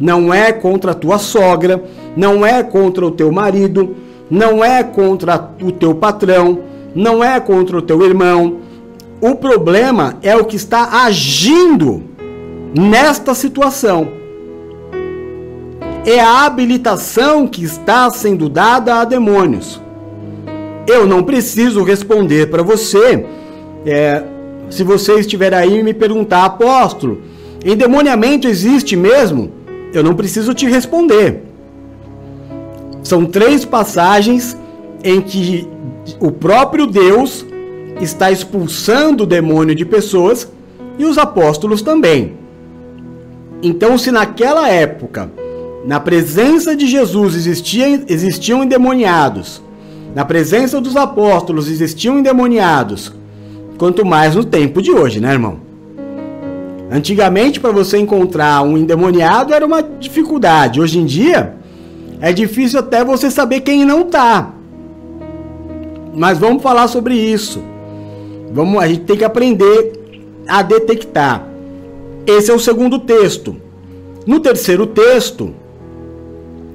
não 0.01 0.35
é 0.35 0.53
contra 0.53 0.91
a 0.91 0.95
tua 0.95 1.17
sogra, 1.17 1.85
não 2.17 2.45
é 2.45 2.61
contra 2.61 3.07
o 3.07 3.11
teu 3.13 3.31
marido, 3.31 3.95
não 4.29 4.65
é 4.65 4.83
contra 4.83 5.53
o 5.63 5.71
teu 5.71 5.95
patrão, 5.95 6.59
não 6.93 7.23
é 7.23 7.39
contra 7.39 7.79
o 7.79 7.83
teu 7.83 8.05
irmão. 8.05 8.57
O 9.21 9.37
problema 9.37 10.19
é 10.23 10.35
o 10.37 10.45
que 10.45 10.57
está 10.57 11.05
agindo 11.05 12.03
nesta 12.77 13.33
situação. 13.33 14.09
É 16.05 16.19
a 16.19 16.47
habilitação 16.47 17.47
que 17.47 17.63
está 17.63 18.11
sendo 18.11 18.49
dada 18.49 18.97
a 18.97 19.05
demônios. 19.05 19.81
Eu 20.85 21.07
não 21.07 21.23
preciso 21.23 21.85
responder 21.85 22.51
para 22.51 22.65
você. 22.65 23.25
É, 23.87 24.25
se 24.69 24.83
você 24.83 25.21
estiver 25.21 25.55
aí 25.55 25.79
e 25.79 25.83
me 25.83 25.95
perguntar, 25.95 26.45
apóstolo, 26.45 27.30
endemoniamento 27.65 28.49
existe 28.49 28.97
mesmo? 28.97 29.51
Eu 29.93 30.03
não 30.03 30.15
preciso 30.15 30.55
te 30.55 30.67
responder. 30.67 31.43
São 33.03 33.27
três 33.27 33.65
passagens 33.65 34.57
em 35.03 35.21
que 35.21 35.67
o 36.19 36.31
próprio 36.31 36.87
Deus 36.87 37.45
está 38.01 38.31
expulsando 38.31 39.25
o 39.25 39.27
demônio 39.27 39.75
de 39.75 39.85
pessoas 39.85 40.51
e 40.99 41.05
os 41.05 41.19
apóstolos 41.19 41.83
também. 41.83 42.35
Então, 43.63 43.99
se 43.99 44.11
naquela 44.11 44.69
época, 44.69 45.31
na 45.85 46.01
presença 46.01 46.75
de 46.75 46.87
Jesus 46.87 47.35
existiam, 47.35 48.05
existiam 48.09 48.63
endemoniados, 48.63 49.63
na 50.15 50.25
presença 50.25 50.81
dos 50.81 50.97
apóstolos 50.97 51.71
existiam 51.71 52.19
endemoniados, 52.19 53.13
quanto 53.79 54.05
mais 54.05 54.35
no 54.35 54.45
tempo 54.45 54.83
de 54.83 54.91
hoje, 54.91 55.21
né, 55.21 55.33
irmão? 55.33 55.70
Antigamente, 56.91 57.61
para 57.61 57.71
você 57.71 57.99
encontrar 57.99 58.63
um 58.63 58.77
endemoniado 58.77 59.55
era 59.55 59.65
uma 59.65 59.81
dificuldade. 59.81 60.81
Hoje 60.81 60.99
em 60.99 61.07
dia, 61.07 61.55
é 62.21 62.33
difícil 62.33 62.81
até 62.81 63.05
você 63.05 63.31
saber 63.31 63.61
quem 63.61 63.85
não 63.85 64.05
tá. 64.05 64.53
Mas 66.13 66.39
vamos 66.39 66.63
falar 66.63 66.89
sobre 66.89 67.15
isso. 67.15 67.63
Vamos, 68.53 68.83
a 68.83 68.89
gente 68.89 69.03
tem 69.03 69.17
que 69.17 69.25
aprender 69.25 69.93
a 70.49 70.63
detectar. 70.63 71.47
Esse 72.27 72.51
é 72.51 72.55
o 72.55 72.59
segundo 72.59 72.99
texto. 72.99 73.57
No 74.27 74.41
terceiro 74.41 74.87
texto, 74.87 75.55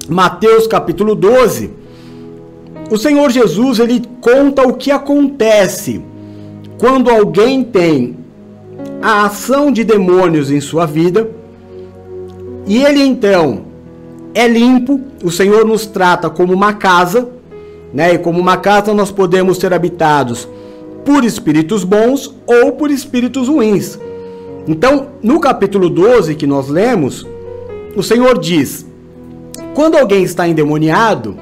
Mateus 0.08 0.66
capítulo 0.66 1.14
12, 1.14 1.70
o 2.90 2.96
Senhor 2.96 3.30
Jesus 3.30 3.78
ele 3.78 4.02
conta 4.20 4.66
o 4.66 4.74
que 4.74 4.90
acontece 4.90 6.00
quando 6.78 7.10
alguém 7.10 7.62
tem 7.62 8.16
a 9.02 9.24
ação 9.24 9.70
de 9.70 9.84
demônios 9.84 10.50
em 10.50 10.60
sua 10.60 10.86
vida 10.86 11.30
e 12.66 12.82
ele 12.82 13.00
então 13.00 13.66
é 14.34 14.46
limpo, 14.46 15.00
o 15.24 15.30
Senhor 15.30 15.64
nos 15.64 15.86
trata 15.86 16.28
como 16.28 16.52
uma 16.52 16.74
casa, 16.74 17.28
né? 17.92 18.14
E 18.14 18.18
como 18.18 18.38
uma 18.38 18.56
casa 18.56 18.92
nós 18.92 19.10
podemos 19.10 19.56
ser 19.56 19.72
habitados 19.72 20.48
por 21.04 21.24
espíritos 21.24 21.84
bons 21.84 22.34
ou 22.46 22.72
por 22.72 22.90
espíritos 22.90 23.48
ruins. 23.48 23.98
Então, 24.68 25.06
no 25.22 25.40
capítulo 25.40 25.88
12 25.88 26.34
que 26.34 26.46
nós 26.46 26.68
lemos, 26.68 27.26
o 27.96 28.02
Senhor 28.02 28.38
diz: 28.38 28.84
quando 29.74 29.96
alguém 29.96 30.24
está 30.24 30.46
endemoniado, 30.46 31.36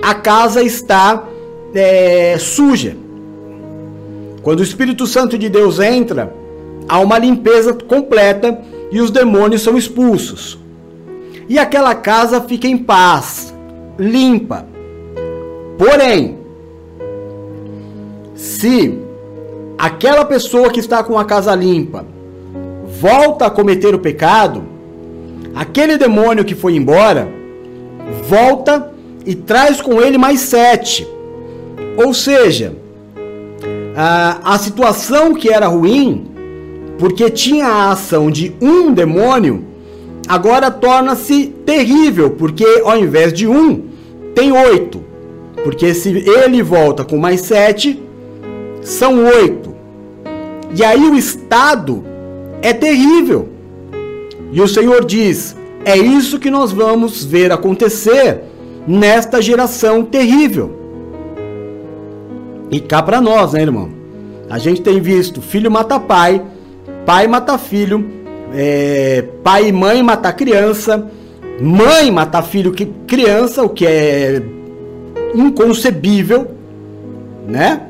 a 0.00 0.14
casa 0.14 0.62
está 0.62 1.24
é, 1.74 2.36
suja. 2.38 2.96
Quando 4.42 4.60
o 4.60 4.62
Espírito 4.62 5.06
Santo 5.06 5.38
de 5.38 5.48
Deus 5.48 5.78
entra, 5.78 6.34
há 6.88 6.98
uma 6.98 7.18
limpeza 7.18 7.72
completa 7.72 8.60
e 8.90 9.00
os 9.00 9.10
demônios 9.10 9.62
são 9.62 9.76
expulsos. 9.78 10.58
E 11.48 11.58
aquela 11.58 11.94
casa 11.94 12.40
fica 12.40 12.66
em 12.66 12.76
paz, 12.76 13.54
limpa. 13.98 14.66
Porém, 15.78 16.38
se 18.34 18.98
aquela 19.78 20.24
pessoa 20.24 20.70
que 20.70 20.80
está 20.80 21.04
com 21.04 21.18
a 21.18 21.24
casa 21.24 21.54
limpa 21.54 22.04
volta 23.00 23.46
a 23.46 23.50
cometer 23.50 23.94
o 23.94 23.98
pecado, 23.98 24.64
aquele 25.54 25.96
demônio 25.96 26.44
que 26.44 26.54
foi 26.54 26.74
embora 26.74 27.28
volta 28.28 28.92
e 29.24 29.34
traz 29.34 29.80
com 29.80 30.00
ele 30.00 30.18
mais 30.18 30.40
sete. 30.40 31.06
Ou 31.96 32.12
seja, 32.12 32.81
a, 33.96 34.58
situação 34.58 35.34
que 35.34 35.52
era 35.52 35.66
ruim, 35.66 36.26
porque 36.98 37.30
tinha 37.30 37.66
a 37.66 37.92
ação 37.92 38.30
de 38.30 38.54
um 38.60 38.92
demônio, 38.92 39.64
agora 40.26 40.70
torna-se 40.70 41.46
terrível, 41.66 42.30
porque 42.30 42.64
ao 42.84 42.98
invés 42.98 43.32
de 43.32 43.46
um, 43.46 43.82
tem 44.34 44.52
oito. 44.52 45.02
Porque 45.64 45.94
se 45.94 46.08
ele 46.08 46.62
volta 46.62 47.04
com 47.04 47.16
mais 47.16 47.42
sete, 47.42 48.02
são 48.80 49.24
oito. 49.24 49.74
E 50.74 50.82
aí 50.82 51.08
o 51.08 51.14
estado 51.14 52.04
é 52.60 52.72
terrível. 52.72 53.48
E 54.50 54.60
o 54.60 54.66
Senhor 54.66 55.04
diz: 55.04 55.56
é 55.84 55.96
isso 55.96 56.38
que 56.38 56.50
nós 56.50 56.72
vamos 56.72 57.24
ver 57.24 57.52
acontecer 57.52 58.40
nesta 58.86 59.40
geração 59.40 60.04
terrível. 60.04 60.81
E 62.72 62.80
cá 62.80 63.02
para 63.02 63.20
nós, 63.20 63.52
né, 63.52 63.60
irmão? 63.60 63.90
A 64.48 64.56
gente 64.56 64.80
tem 64.80 64.98
visto 64.98 65.42
filho 65.42 65.70
mata 65.70 66.00
pai, 66.00 66.42
pai 67.04 67.28
mata 67.28 67.58
filho, 67.58 68.10
é, 68.54 69.22
pai 69.44 69.68
e 69.68 69.72
mãe 69.72 70.02
matar 70.02 70.32
criança, 70.32 71.06
mãe 71.60 72.10
matar 72.10 72.42
filho 72.42 72.72
que 72.72 72.86
criança, 73.06 73.62
o 73.62 73.68
que 73.68 73.86
é 73.86 74.42
inconcebível, 75.34 76.50
né? 77.46 77.82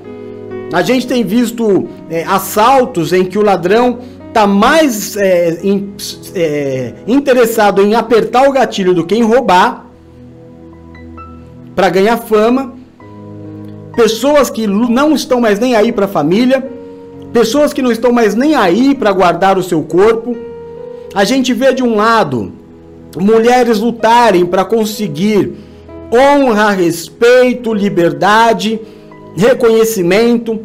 A 0.72 0.82
gente 0.82 1.06
tem 1.06 1.22
visto 1.22 1.88
é, 2.10 2.24
assaltos 2.24 3.12
em 3.12 3.24
que 3.24 3.38
o 3.38 3.42
ladrão 3.42 4.00
está 4.26 4.48
mais 4.48 5.16
é, 5.16 5.60
in, 5.62 5.94
é, 6.34 6.94
interessado 7.06 7.82
em 7.82 7.94
apertar 7.94 8.48
o 8.48 8.52
gatilho 8.52 8.94
do 8.94 9.06
que 9.06 9.14
em 9.14 9.22
roubar 9.22 9.86
para 11.76 11.88
ganhar 11.88 12.16
fama. 12.16 12.81
Pessoas 13.94 14.50
que 14.50 14.66
não 14.66 15.14
estão 15.14 15.40
mais 15.40 15.58
nem 15.58 15.74
aí 15.74 15.92
para 15.92 16.06
a 16.06 16.08
família, 16.08 16.66
pessoas 17.32 17.72
que 17.72 17.82
não 17.82 17.92
estão 17.92 18.12
mais 18.12 18.34
nem 18.34 18.54
aí 18.54 18.94
para 18.94 19.12
guardar 19.12 19.58
o 19.58 19.62
seu 19.62 19.82
corpo. 19.82 20.36
A 21.14 21.24
gente 21.24 21.52
vê 21.52 21.72
de 21.72 21.82
um 21.82 21.96
lado 21.96 22.52
mulheres 23.16 23.78
lutarem 23.78 24.46
para 24.46 24.64
conseguir 24.64 25.52
honra, 26.12 26.70
respeito, 26.70 27.74
liberdade 27.74 28.80
reconhecimento. 29.36 30.60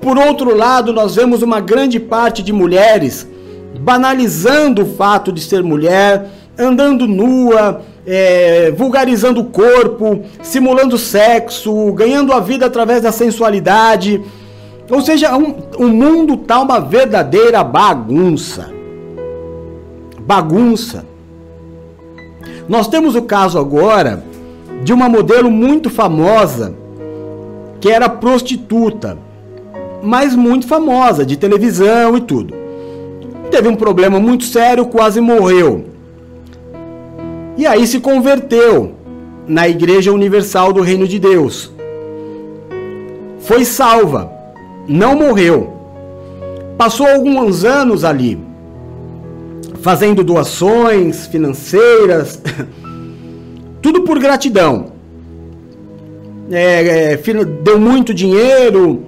Por 0.00 0.18
outro 0.18 0.54
lado, 0.54 0.92
nós 0.92 1.14
vemos 1.16 1.42
uma 1.42 1.60
grande 1.60 1.98
parte 1.98 2.42
de 2.42 2.52
mulheres 2.52 3.26
banalizando 3.80 4.82
o 4.82 4.94
fato 4.94 5.32
de 5.32 5.40
ser 5.40 5.62
mulher, 5.62 6.30
andando 6.58 7.06
nua, 7.06 7.82
é, 8.06 8.70
vulgarizando 8.72 9.40
o 9.40 9.44
corpo, 9.44 10.22
simulando 10.42 10.98
sexo, 10.98 11.92
ganhando 11.92 12.32
a 12.32 12.40
vida 12.40 12.66
através 12.66 13.02
da 13.02 13.12
sensualidade. 13.12 14.22
Ou 14.90 15.00
seja, 15.00 15.36
um, 15.36 15.54
o 15.78 15.88
mundo 15.88 16.34
está 16.34 16.60
uma 16.60 16.80
verdadeira 16.80 17.64
bagunça. 17.64 18.70
Bagunça. 20.20 21.04
Nós 22.68 22.88
temos 22.88 23.14
o 23.14 23.22
caso 23.22 23.58
agora 23.58 24.22
de 24.82 24.92
uma 24.92 25.08
modelo 25.08 25.50
muito 25.50 25.88
famosa 25.88 26.74
que 27.80 27.90
era 27.90 28.08
prostituta, 28.08 29.18
mas 30.02 30.34
muito 30.34 30.66
famosa, 30.66 31.24
de 31.24 31.36
televisão 31.36 32.16
e 32.16 32.20
tudo. 32.20 32.54
Teve 33.50 33.68
um 33.68 33.76
problema 33.76 34.18
muito 34.18 34.44
sério, 34.44 34.86
quase 34.86 35.20
morreu. 35.20 35.93
E 37.56 37.66
aí 37.66 37.86
se 37.86 38.00
converteu. 38.00 38.94
na 39.46 39.68
Igreja 39.68 40.10
Universal 40.10 40.72
do 40.72 40.80
Reino 40.80 41.06
de 41.06 41.18
Deus. 41.18 41.70
Foi 43.40 43.62
salva, 43.62 44.32
não 44.88 45.14
morreu. 45.14 45.70
Passou 46.78 47.06
alguns 47.06 47.62
anos 47.62 48.04
ali, 48.04 48.38
fazendo 49.82 50.24
doações 50.24 51.26
financeiras, 51.26 52.40
tudo 53.82 54.00
por 54.00 54.18
gratidão. 54.18 54.92
É, 56.50 57.12
é, 57.12 57.44
deu 57.62 57.78
muito 57.78 58.14
dinheiro, 58.14 59.04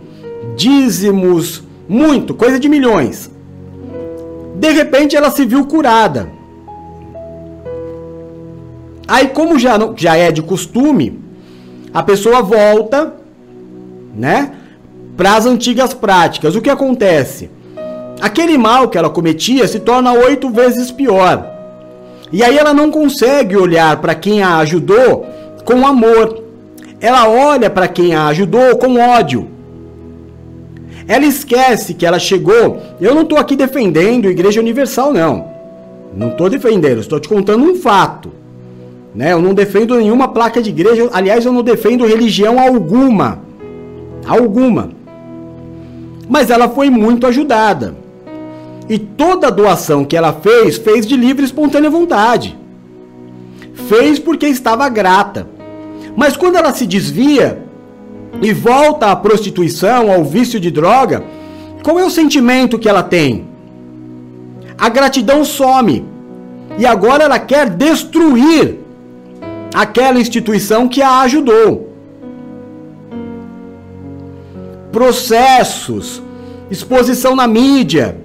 dízimos, 0.55 1.62
muito, 1.88 2.34
coisa 2.34 2.61
de 2.61 2.68
milhões. 2.68 3.30
De 4.55 4.70
repente 4.70 5.16
ela 5.16 5.30
se 5.30 5.47
viu 5.47 5.64
curada. 5.64 6.36
Aí, 9.09 9.28
como 9.28 9.59
já, 9.59 9.78
já 9.96 10.16
é 10.16 10.32
de 10.32 10.42
costume, 10.42 11.20
a 11.94 12.02
pessoa 12.02 12.42
volta, 12.42 13.14
né, 14.14 14.52
para 15.16 15.36
as 15.36 15.46
antigas 15.46 15.94
práticas. 15.94 16.54
O 16.54 16.61
que 16.61 16.70
acontece? 16.70 17.50
Aquele 18.20 18.59
mal 18.59 18.88
que 18.88 18.98
ela 18.98 19.11
cometia 19.11 19.68
se 19.68 19.80
torna 19.80 20.12
oito 20.12 20.50
vezes 20.50 20.90
pior. 20.90 21.52
E 22.32 22.42
aí 22.42 22.59
ela 22.59 22.74
não 22.74 22.90
consegue 22.90 23.57
olhar 23.57 24.00
para 24.00 24.14
quem 24.14 24.42
a 24.42 24.59
ajudou 24.59 25.26
com 25.64 25.86
amor. 25.86 26.42
Ela 27.00 27.28
olha 27.28 27.70
para 27.70 27.86
quem 27.86 28.14
a 28.14 28.26
ajudou 28.26 28.76
com 28.76 28.98
ódio. 28.98 29.48
Ela 31.07 31.24
esquece 31.24 31.94
que 31.94 32.04
ela 32.04 32.18
chegou. 32.18 32.82
Eu 33.00 33.14
não 33.14 33.22
estou 33.22 33.38
aqui 33.38 33.54
defendendo 33.54 34.28
Igreja 34.28 34.61
Universal, 34.61 35.12
não. 35.12 35.48
Não 36.16 36.28
estou 36.28 36.48
defendendo, 36.48 37.00
estou 37.00 37.20
te 37.20 37.28
contando 37.28 37.64
um 37.64 37.76
fato. 37.76 38.32
Né? 39.16 39.32
Eu 39.32 39.40
não 39.40 39.54
defendo 39.54 39.96
nenhuma 39.96 40.28
placa 40.28 40.60
de 40.60 40.68
igreja. 40.68 41.08
Aliás, 41.10 41.46
eu 41.46 41.52
não 41.52 41.62
defendo 41.62 42.06
religião 42.06 42.60
alguma. 42.60 43.40
Alguma. 44.26 44.90
Mas 46.28 46.50
ela 46.50 46.68
foi 46.68 46.90
muito 46.90 47.26
ajudada. 47.26 47.96
E 48.90 48.98
toda 48.98 49.46
a 49.46 49.50
doação 49.50 50.04
que 50.04 50.16
ela 50.16 50.34
fez, 50.34 50.76
fez 50.76 51.06
de 51.06 51.16
livre 51.16 51.42
e 51.42 51.46
espontânea 51.46 51.88
vontade. 51.88 52.56
Fez 53.88 54.18
porque 54.18 54.46
estava 54.46 54.86
grata. 54.90 55.48
Mas 56.14 56.36
quando 56.36 56.56
ela 56.56 56.72
se 56.74 56.86
desvia, 56.86 57.64
e 58.42 58.52
volta 58.52 59.10
à 59.10 59.16
prostituição, 59.16 60.12
ao 60.12 60.24
vício 60.24 60.60
de 60.60 60.70
droga, 60.70 61.24
qual 61.82 61.98
é 61.98 62.04
o 62.04 62.10
sentimento 62.10 62.78
que 62.78 62.88
ela 62.88 63.02
tem? 63.02 63.46
A 64.76 64.90
gratidão 64.90 65.42
some. 65.42 66.04
E 66.78 66.84
agora 66.84 67.24
ela 67.24 67.38
quer 67.38 67.70
destruir 67.70 68.86
aquela 69.77 70.18
instituição 70.18 70.89
que 70.89 71.03
a 71.03 71.20
ajudou. 71.20 71.93
Processos, 74.91 76.22
exposição 76.70 77.37
na 77.37 77.47
mídia. 77.47 78.16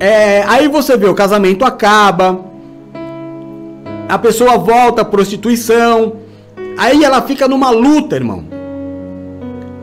É, 0.00 0.42
aí 0.48 0.68
você 0.68 0.96
vê 0.96 1.06
o 1.08 1.14
casamento 1.14 1.64
acaba, 1.64 2.44
a 4.08 4.18
pessoa 4.18 4.58
volta 4.58 5.02
à 5.02 5.04
prostituição, 5.04 6.26
Aí 6.76 7.02
ela 7.02 7.22
fica 7.22 7.48
numa 7.48 7.70
luta, 7.70 8.16
irmão. 8.16 8.44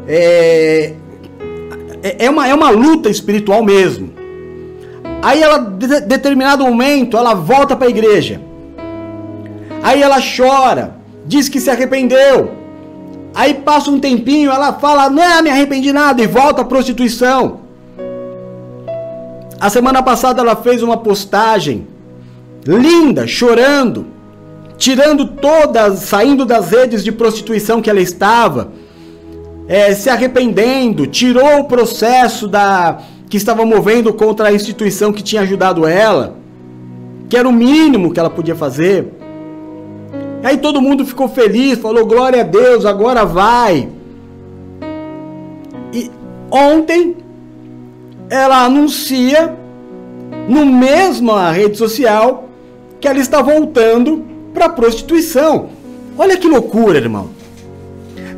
É, 0.07 0.93
é, 2.03 2.25
é, 2.25 2.29
uma, 2.29 2.47
é 2.47 2.53
uma 2.53 2.69
luta 2.69 3.09
espiritual 3.09 3.63
mesmo. 3.63 4.13
Aí 5.21 5.41
ela, 5.41 5.57
de 5.57 6.01
determinado 6.01 6.63
momento, 6.63 7.17
ela 7.17 7.33
volta 7.33 7.75
para 7.75 7.87
a 7.87 7.89
igreja. 7.89 8.39
Aí 9.83 10.01
ela 10.01 10.17
chora, 10.19 10.95
diz 11.25 11.49
que 11.49 11.59
se 11.59 11.69
arrependeu. 11.69 12.51
Aí 13.35 13.53
passa 13.55 13.91
um 13.91 13.99
tempinho, 13.99 14.49
ela 14.49 14.71
fala, 14.73 15.09
não, 15.09 15.43
me 15.43 15.49
arrependi 15.49 15.91
nada, 15.91 16.21
e 16.21 16.27
volta 16.27 16.61
à 16.61 16.65
prostituição. 16.65 17.59
A 19.59 19.69
semana 19.69 20.01
passada 20.01 20.41
ela 20.41 20.55
fez 20.55 20.81
uma 20.81 20.97
postagem 20.97 21.87
linda, 22.65 23.27
chorando, 23.27 24.05
tirando 24.77 25.25
todas, 25.25 25.99
saindo 25.99 26.45
das 26.45 26.69
redes 26.69 27.03
de 27.03 27.11
prostituição 27.11 27.81
que 27.81 27.89
ela 27.89 27.99
estava, 27.99 28.71
é, 29.67 29.93
se 29.93 30.09
arrependendo, 30.09 31.07
tirou 31.07 31.59
o 31.59 31.65
processo 31.65 32.47
da 32.47 32.99
que 33.29 33.37
estava 33.37 33.65
movendo 33.65 34.13
contra 34.13 34.49
a 34.49 34.53
instituição 34.53 35.11
que 35.11 35.23
tinha 35.23 35.41
ajudado 35.41 35.87
ela, 35.87 36.35
que 37.27 37.35
era 37.35 37.49
o 37.49 37.51
mínimo 37.51 38.13
que 38.13 38.19
ela 38.19 38.29
podia 38.29 38.55
fazer. 38.55 39.22
Aí 40.43 40.57
todo 40.57 40.81
mundo 40.81 41.05
ficou 41.05 41.29
feliz, 41.29 41.79
falou 41.79 42.05
glória 42.05 42.41
a 42.41 42.43
Deus, 42.43 42.85
agora 42.85 43.23
vai. 43.23 43.87
E 45.93 46.11
ontem 46.51 47.15
ela 48.29 48.65
anuncia 48.65 49.55
no 50.49 50.65
mesma 50.65 51.49
rede 51.51 51.77
social 51.77 52.49
que 52.99 53.07
ela 53.07 53.19
está 53.19 53.41
voltando 53.41 54.25
para 54.53 54.67
prostituição. 54.67 55.69
Olha 56.17 56.35
que 56.35 56.47
loucura, 56.47 56.97
irmão. 56.97 57.29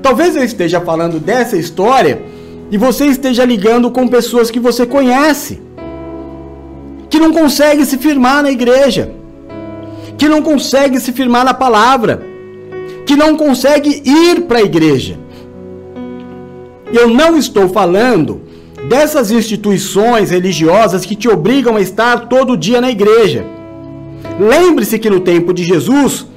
Talvez 0.01 0.35
eu 0.35 0.43
esteja 0.43 0.79
falando 0.79 1.19
dessa 1.19 1.57
história 1.57 2.21
e 2.69 2.77
você 2.77 3.07
esteja 3.07 3.43
ligando 3.43 3.89
com 3.89 4.07
pessoas 4.07 4.51
que 4.51 4.59
você 4.59 4.85
conhece, 4.85 5.59
que 7.09 7.19
não 7.19 7.33
consegue 7.33 7.83
se 7.85 7.97
firmar 7.97 8.43
na 8.43 8.51
igreja, 8.51 9.11
que 10.17 10.27
não 10.27 10.41
consegue 10.41 10.99
se 10.99 11.11
firmar 11.11 11.43
na 11.45 11.53
palavra, 11.53 12.23
que 13.05 13.15
não 13.15 13.35
consegue 13.35 14.01
ir 14.05 14.41
para 14.41 14.59
a 14.59 14.63
igreja. 14.63 15.19
Eu 16.91 17.09
não 17.09 17.37
estou 17.37 17.67
falando 17.69 18.41
dessas 18.87 19.31
instituições 19.31 20.29
religiosas 20.29 21.05
que 21.05 21.15
te 21.15 21.27
obrigam 21.27 21.75
a 21.75 21.81
estar 21.81 22.27
todo 22.27 22.57
dia 22.57 22.79
na 22.79 22.89
igreja. 22.89 23.45
Lembre-se 24.39 24.99
que 24.99 25.09
no 25.09 25.19
tempo 25.19 25.53
de 25.53 25.63
Jesus 25.63 26.27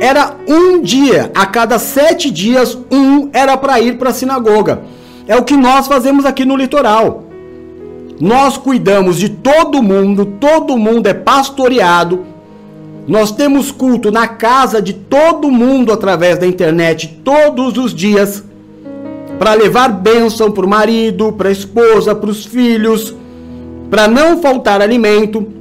era 0.00 0.36
um 0.46 0.80
dia, 0.82 1.30
a 1.34 1.46
cada 1.46 1.78
sete 1.78 2.30
dias, 2.30 2.78
um 2.90 3.30
era 3.32 3.56
para 3.56 3.80
ir 3.80 3.98
para 3.98 4.10
a 4.10 4.14
sinagoga. 4.14 4.82
É 5.26 5.36
o 5.36 5.44
que 5.44 5.56
nós 5.56 5.86
fazemos 5.86 6.24
aqui 6.24 6.44
no 6.44 6.56
litoral. 6.56 7.24
Nós 8.20 8.56
cuidamos 8.56 9.18
de 9.18 9.28
todo 9.28 9.82
mundo, 9.82 10.24
todo 10.40 10.78
mundo 10.78 11.06
é 11.06 11.14
pastoreado. 11.14 12.24
Nós 13.06 13.30
temos 13.30 13.70
culto 13.70 14.10
na 14.10 14.26
casa 14.26 14.82
de 14.82 14.92
todo 14.92 15.50
mundo 15.50 15.92
através 15.92 16.38
da 16.38 16.46
internet 16.46 17.20
todos 17.24 17.78
os 17.78 17.94
dias 17.94 18.42
para 19.38 19.54
levar 19.54 19.88
bênção 19.88 20.50
para 20.50 20.66
o 20.66 20.68
marido, 20.68 21.32
para 21.32 21.48
a 21.48 21.52
esposa, 21.52 22.14
para 22.14 22.30
os 22.30 22.44
filhos, 22.44 23.14
para 23.90 24.08
não 24.08 24.40
faltar 24.40 24.80
alimento 24.80 25.56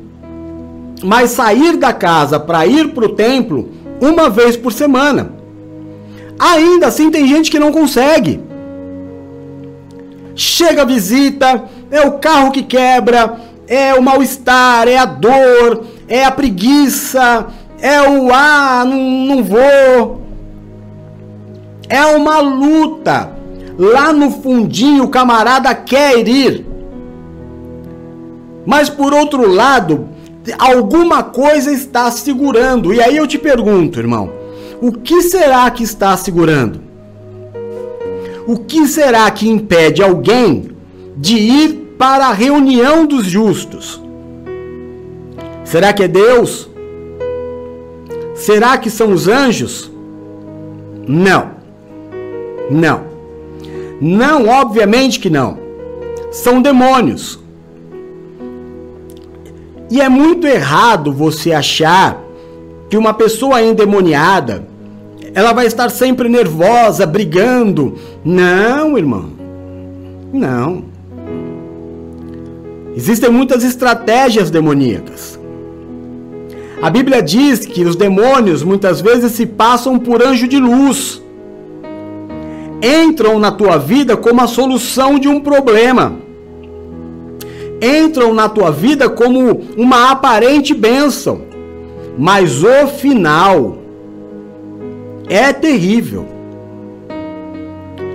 mas 1.03 1.31
sair 1.31 1.77
da 1.77 1.93
casa 1.93 2.39
para 2.39 2.65
ir 2.65 2.89
para 2.89 3.05
o 3.05 3.09
templo 3.09 3.69
uma 4.01 4.29
vez 4.29 4.55
por 4.55 4.71
semana. 4.71 5.33
Ainda 6.37 6.87
assim, 6.87 7.09
tem 7.09 7.27
gente 7.27 7.49
que 7.49 7.59
não 7.59 7.71
consegue. 7.71 8.41
Chega 10.35 10.81
a 10.81 10.85
visita, 10.85 11.63
é 11.89 12.01
o 12.01 12.13
carro 12.13 12.51
que 12.51 12.61
quebra, 12.61 13.37
é 13.67 13.93
o 13.93 14.01
mal-estar, 14.01 14.87
é 14.87 14.97
a 14.97 15.05
dor, 15.05 15.85
é 16.07 16.23
a 16.23 16.31
preguiça, 16.31 17.47
é 17.79 18.01
o 18.01 18.33
ah, 18.33 18.83
não, 18.85 19.35
não 19.35 19.43
vou. 19.43 20.21
É 21.89 22.05
uma 22.05 22.39
luta. 22.39 23.31
Lá 23.77 24.13
no 24.13 24.31
fundinho, 24.31 25.03
o 25.03 25.09
camarada 25.09 25.73
quer 25.75 26.27
ir. 26.27 26.65
Mas 28.65 28.89
por 28.89 29.13
outro 29.13 29.47
lado, 29.47 30.07
alguma 30.57 31.23
coisa 31.23 31.71
está 31.71 32.09
segurando. 32.09 32.93
E 32.93 33.01
aí 33.01 33.17
eu 33.17 33.27
te 33.27 33.37
pergunto, 33.37 33.99
irmão, 33.99 34.31
o 34.81 34.91
que 34.91 35.21
será 35.21 35.69
que 35.69 35.83
está 35.83 36.15
segurando? 36.15 36.81
O 38.47 38.57
que 38.57 38.87
será 38.87 39.29
que 39.31 39.49
impede 39.49 40.03
alguém 40.03 40.69
de 41.17 41.35
ir 41.35 41.95
para 41.97 42.27
a 42.27 42.33
reunião 42.33 43.05
dos 43.05 43.25
justos? 43.25 44.04
Será 45.65 45.91
que 45.91 46.03
é 46.03 46.07
Deus? 46.07 46.69
Será 48.35 48.77
que 48.77 48.89
são 48.89 49.11
os 49.11 49.27
anjos? 49.27 49.91
Não. 51.07 51.51
Não. 52.69 53.01
Não, 53.99 54.47
obviamente 54.47 55.19
que 55.19 55.29
não. 55.29 55.57
São 56.31 56.61
demônios. 56.61 57.39
E 59.89 59.99
é 59.99 60.07
muito 60.07 60.47
errado 60.47 61.11
você 61.11 61.51
achar 61.51 62.21
que 62.89 62.97
uma 62.97 63.13
pessoa 63.13 63.61
endemoniada 63.61 64.67
ela 65.33 65.51
vai 65.51 65.65
estar 65.65 65.89
sempre 65.89 66.29
nervosa, 66.29 67.05
brigando. 67.05 67.97
Não, 68.23 68.97
irmão. 68.97 69.31
Não. 70.31 70.85
Existem 72.95 73.29
muitas 73.29 73.63
estratégias 73.63 74.49
demoníacas. 74.49 75.34
A 76.81 76.89
Bíblia 76.89 77.21
diz 77.21 77.65
que 77.65 77.83
os 77.83 77.95
demônios 77.95 78.61
muitas 78.61 78.99
vezes 79.01 79.31
se 79.31 79.45
passam 79.45 79.97
por 79.97 80.21
anjo 80.21 80.47
de 80.47 80.59
luz. 80.59 81.21
Entram 82.81 83.39
na 83.39 83.51
tua 83.51 83.77
vida 83.77 84.17
como 84.17 84.41
a 84.41 84.47
solução 84.47 85.17
de 85.17 85.27
um 85.27 85.39
problema. 85.39 86.17
Entram 87.81 88.33
na 88.33 88.49
tua 88.49 88.71
vida 88.71 89.09
como 89.09 89.61
uma 89.77 90.11
aparente 90.11 90.73
bênção. 90.73 91.41
Mas 92.17 92.63
o 92.63 92.87
final 92.87 93.77
é 95.29 95.51
terrível. 95.53 96.25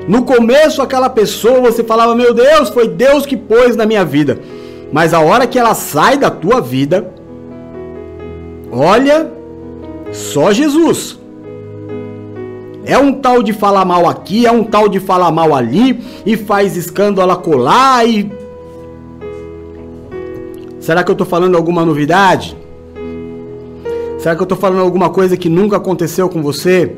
No 0.07 0.23
começo, 0.23 0.83
aquela 0.83 1.09
pessoa, 1.09 1.61
você 1.61 1.85
falava, 1.85 2.15
meu 2.15 2.35
Deus, 2.35 2.69
foi 2.69 2.89
Deus 2.89 3.25
que 3.25 3.37
pôs 3.37 3.77
na 3.77 3.87
minha 3.87 4.05
vida. 4.05 4.39
Mas 4.93 5.15
a 5.15 5.21
hora 5.21 5.47
que 5.47 5.59
ela 5.59 5.75
sai 5.75 6.17
da 6.17 6.31
tua 6.31 6.61
vida, 6.61 7.13
olha, 8.71 9.31
só 10.13 10.53
Jesus. 10.53 11.19
É 12.85 12.99
um 12.99 13.13
tal 13.13 13.43
de 13.43 13.53
falar 13.53 13.85
mal 13.85 14.09
aqui, 14.09 14.47
é 14.47 14.51
um 14.51 14.65
tal 14.65 14.89
de 14.89 14.99
falar 14.99 15.31
mal 15.31 15.55
ali, 15.55 16.03
e 16.25 16.37
faz 16.37 16.77
escândalo 16.77 17.37
colar 17.39 18.09
e. 18.09 18.31
Será 20.81 21.05
que 21.05 21.11
eu 21.11 21.15
tô 21.15 21.25
falando 21.25 21.57
alguma 21.57 21.85
novidade? 21.85 22.57
Será 24.19 24.35
que 24.35 24.43
eu 24.43 24.47
tô 24.47 24.57
falando 24.57 24.81
alguma 24.81 25.11
coisa 25.11 25.37
que 25.37 25.49
nunca 25.49 25.77
aconteceu 25.77 26.29
com 26.29 26.43
você? 26.43 26.95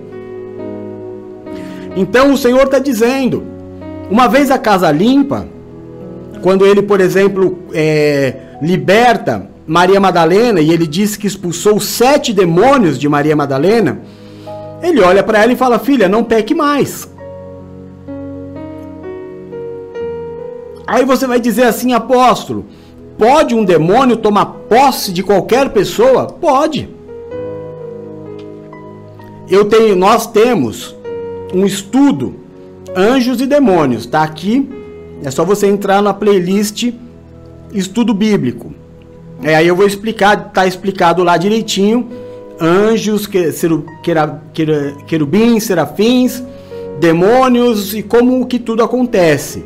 Então 1.96 2.32
o 2.32 2.36
Senhor 2.36 2.62
está 2.62 2.78
dizendo: 2.78 3.42
uma 4.10 4.28
vez 4.28 4.50
a 4.50 4.58
casa 4.58 4.90
limpa, 4.90 5.46
quando 6.42 6.66
ele, 6.66 6.82
por 6.82 7.00
exemplo, 7.00 7.58
é, 7.72 8.34
liberta 8.62 9.51
Maria 9.66 10.00
Madalena 10.00 10.60
e 10.60 10.70
ele 10.70 10.86
diz 10.86 11.16
que 11.16 11.26
expulsou 11.26 11.78
sete 11.80 12.32
demônios 12.32 12.98
de 12.98 13.08
Maria 13.08 13.36
Madalena, 13.36 14.00
ele 14.82 15.00
olha 15.00 15.22
para 15.22 15.42
ela 15.42 15.52
e 15.52 15.56
fala: 15.56 15.78
Filha, 15.78 16.08
não 16.08 16.24
peque 16.24 16.54
mais. 16.54 17.08
Aí 20.86 21.04
você 21.04 21.26
vai 21.26 21.40
dizer 21.40 21.64
assim, 21.64 21.92
apóstolo: 21.92 22.66
Pode 23.16 23.54
um 23.54 23.64
demônio 23.64 24.16
tomar 24.16 24.46
posse 24.46 25.12
de 25.12 25.22
qualquer 25.22 25.70
pessoa? 25.70 26.26
Pode. 26.26 26.88
Eu 29.48 29.66
tenho, 29.66 29.94
nós 29.94 30.26
temos 30.26 30.96
um 31.54 31.64
estudo 31.66 32.34
Anjos 32.96 33.40
e 33.40 33.46
Demônios, 33.46 34.06
tá 34.06 34.22
aqui. 34.22 34.68
É 35.22 35.30
só 35.30 35.44
você 35.44 35.66
entrar 35.66 36.02
na 36.02 36.12
playlist 36.12 36.92
Estudo 37.72 38.12
Bíblico. 38.12 38.81
É, 39.42 39.56
aí 39.56 39.66
eu 39.66 39.74
vou 39.74 39.86
explicar, 39.86 40.52
tá 40.52 40.66
explicado 40.66 41.24
lá 41.24 41.36
direitinho. 41.36 42.08
Anjos, 42.60 43.28
querubins, 45.06 45.64
serafins, 45.64 46.42
demônios 47.00 47.92
e 47.94 48.02
como 48.02 48.46
que 48.46 48.58
tudo 48.58 48.84
acontece. 48.84 49.64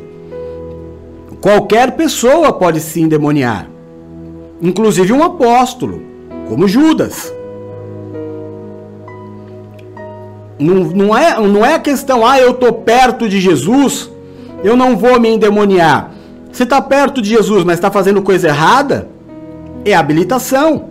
Qualquer 1.39 1.91
pessoa 1.91 2.51
pode 2.51 2.79
se 2.79 2.99
endemoniar, 2.99 3.69
inclusive 4.59 5.13
um 5.13 5.23
apóstolo, 5.23 6.01
como 6.49 6.67
Judas. 6.67 7.31
Não, 10.57 10.73
não, 10.73 11.15
é, 11.15 11.39
não 11.39 11.63
é 11.63 11.75
a 11.75 11.79
questão, 11.79 12.25
ah, 12.25 12.39
eu 12.39 12.51
estou 12.51 12.73
perto 12.73 13.29
de 13.29 13.39
Jesus, 13.39 14.09
eu 14.63 14.75
não 14.75 14.97
vou 14.97 15.19
me 15.19 15.29
endemoniar. 15.29 16.11
Você 16.51 16.63
está 16.63 16.81
perto 16.81 17.21
de 17.21 17.29
Jesus, 17.29 17.63
mas 17.63 17.75
está 17.75 17.91
fazendo 17.91 18.23
coisa 18.23 18.47
errada? 18.47 19.07
É 19.89 19.93
habilitação. 19.93 20.89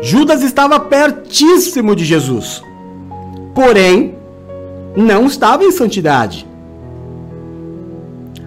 Judas 0.00 0.42
estava 0.42 0.80
pertíssimo 0.80 1.94
de 1.94 2.06
Jesus, 2.06 2.62
porém, 3.54 4.14
não 4.96 5.26
estava 5.26 5.62
em 5.62 5.70
santidade. 5.70 6.46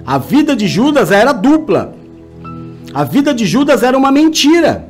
A 0.03 0.17
vida 0.17 0.55
de 0.55 0.67
Judas 0.67 1.11
era 1.11 1.31
dupla. 1.31 1.93
A 2.91 3.03
vida 3.03 3.36
de 3.36 3.45
Judas 3.45 3.84
era 3.84 3.95
uma 3.95 4.11
mentira. 4.11 4.89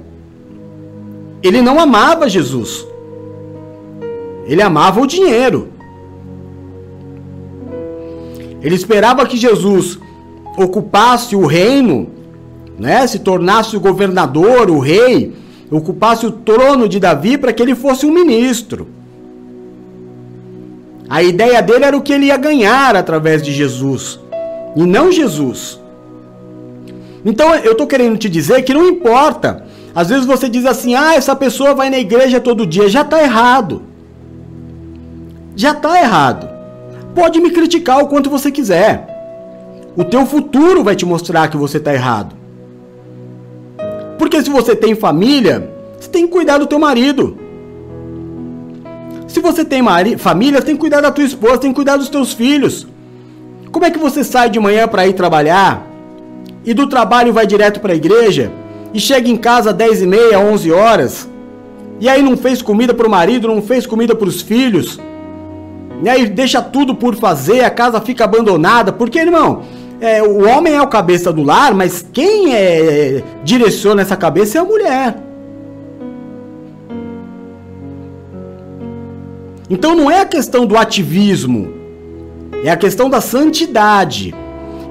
Ele 1.44 1.62
não 1.62 1.78
amava 1.82 2.30
Jesus. 2.30 2.88
Ele 4.46 4.62
amava 4.62 5.02
o 5.02 5.06
dinheiro. 5.06 5.68
Ele 8.62 8.76
esperava 8.76 9.26
que 9.26 9.36
Jesus 9.36 10.00
ocupasse 10.58 11.36
o 11.36 11.46
reino, 11.46 12.23
né, 12.78 13.06
se 13.08 13.20
tornasse 13.20 13.76
o 13.76 13.80
governador, 13.80 14.70
o 14.70 14.80
rei, 14.80 15.34
ocupasse 15.70 16.26
o 16.26 16.32
trono 16.32 16.88
de 16.88 17.00
Davi 17.00 17.38
para 17.38 17.52
que 17.54 17.62
ele 17.62 17.76
fosse 17.76 18.06
um 18.06 18.12
ministro. 18.12 18.88
A 21.10 21.22
ideia 21.22 21.62
dele 21.62 21.86
era 21.86 21.98
o 21.98 22.02
que 22.02 22.14
ele 22.14 22.28
ia 22.28 22.38
ganhar 22.38 22.96
através 22.96 23.42
de 23.42 23.52
Jesus, 23.52 24.20
e 24.76 24.84
não 24.84 25.12
Jesus. 25.12 25.80
Então 27.26 27.56
eu 27.56 27.72
estou 27.74 27.88
querendo 27.88 28.18
te 28.18 28.30
dizer 28.30 28.64
que 28.64 28.74
não 28.74 28.88
importa. 28.88 29.66
Às 29.96 30.10
vezes 30.10 30.26
você 30.26 30.50
diz 30.50 30.66
assim: 30.66 30.96
ah, 30.96 31.16
essa 31.16 31.36
pessoa 31.36 31.74
vai 31.74 31.90
na 31.90 31.98
igreja 31.98 32.40
todo 32.40 32.66
dia. 32.66 32.90
Já 32.90 33.02
está 33.02 33.22
errado 33.22 33.94
já 35.56 35.72
está 35.72 36.00
errado. 36.00 36.50
Pode 37.14 37.40
me 37.40 37.52
criticar 37.52 38.00
o 38.00 38.08
quanto 38.08 38.30
você 38.30 38.52
quiser. 38.52 39.08
O 39.96 40.04
teu 40.04 40.26
futuro 40.26 40.84
vai 40.84 40.96
te 40.96 41.06
mostrar 41.06 41.48
que 41.48 41.58
você 41.58 41.78
está 41.78 41.94
errado. 41.94 42.36
Porque 44.18 44.42
se 44.42 44.50
você 44.50 44.76
tem 44.76 44.96
família, 44.96 45.70
você 46.00 46.10
tem 46.10 46.26
que 46.26 46.32
cuidar 46.32 46.58
do 46.58 46.68
teu 46.68 46.80
marido. 46.80 47.38
Se 49.28 49.40
você 49.40 49.66
tem 49.66 49.82
família, 50.18 50.60
você 50.60 50.66
tem 50.66 50.76
que 50.76 50.82
cuidar 50.82 51.02
da 51.02 51.12
tua 51.12 51.24
esposa, 51.24 51.58
tem 51.58 51.72
que 51.72 51.76
cuidar 51.76 51.98
dos 51.98 52.10
teus 52.10 52.34
filhos. 52.34 52.88
Como 53.72 53.86
é 53.86 53.90
que 53.90 53.98
você 53.98 54.24
sai 54.24 54.50
de 54.50 54.60
manhã 54.60 54.88
para 54.88 55.08
ir 55.08 55.14
trabalhar 55.14 55.88
e 56.64 56.74
do 56.74 56.88
trabalho 56.88 57.34
vai 57.34 57.48
direto 57.48 57.80
para 57.80 57.94
a 57.94 57.96
igreja 57.96 58.52
e 58.94 59.00
chega 59.00 59.28
em 59.28 59.36
casa 59.36 59.72
às 59.72 59.76
10 59.76 60.04
e 60.04 60.08
meia, 60.08 60.40
11 60.40 60.72
horas 60.72 61.28
e 62.00 62.10
aí 62.10 62.22
não 62.22 62.36
fez 62.36 62.62
comida 62.62 62.94
para 62.94 63.08
o 63.08 63.10
marido, 63.10 63.48
não 63.48 63.62
fez 63.62 63.86
comida 63.86 64.14
para 64.14 64.28
os 64.28 64.42
filhos? 64.42 65.00
E 66.04 66.10
aí 66.10 66.28
deixa 66.28 66.62
tudo 66.62 66.94
por 66.94 67.16
fazer, 67.16 67.64
a 67.64 67.70
casa 67.70 68.02
fica 68.02 68.26
abandonada. 68.26 68.92
Porque, 68.92 69.18
irmão, 69.18 69.64
é, 70.04 70.22
o 70.22 70.46
homem 70.46 70.74
é 70.74 70.82
o 70.82 70.88
cabeça 70.88 71.32
do 71.32 71.42
lar, 71.42 71.74
mas 71.74 72.06
quem 72.12 72.54
é, 72.54 73.24
direciona 73.42 74.02
essa 74.02 74.18
cabeça 74.18 74.58
é 74.58 74.62
a 74.62 74.66
mulher. 74.66 75.16
Então 79.70 79.96
não 79.96 80.12
é 80.12 80.20
a 80.20 80.26
questão 80.26 80.66
do 80.66 80.76
ativismo, 80.78 81.74
é 82.66 82.70
a 82.70 82.76
questão 82.76 83.10
da 83.10 83.22
santidade. 83.22 84.36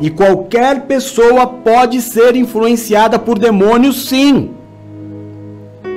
E 0.01 0.09
qualquer 0.09 0.87
pessoa 0.87 1.47
pode 1.47 2.01
ser 2.01 2.35
influenciada 2.35 3.19
por 3.19 3.39
demônios, 3.39 4.09
sim, 4.09 4.53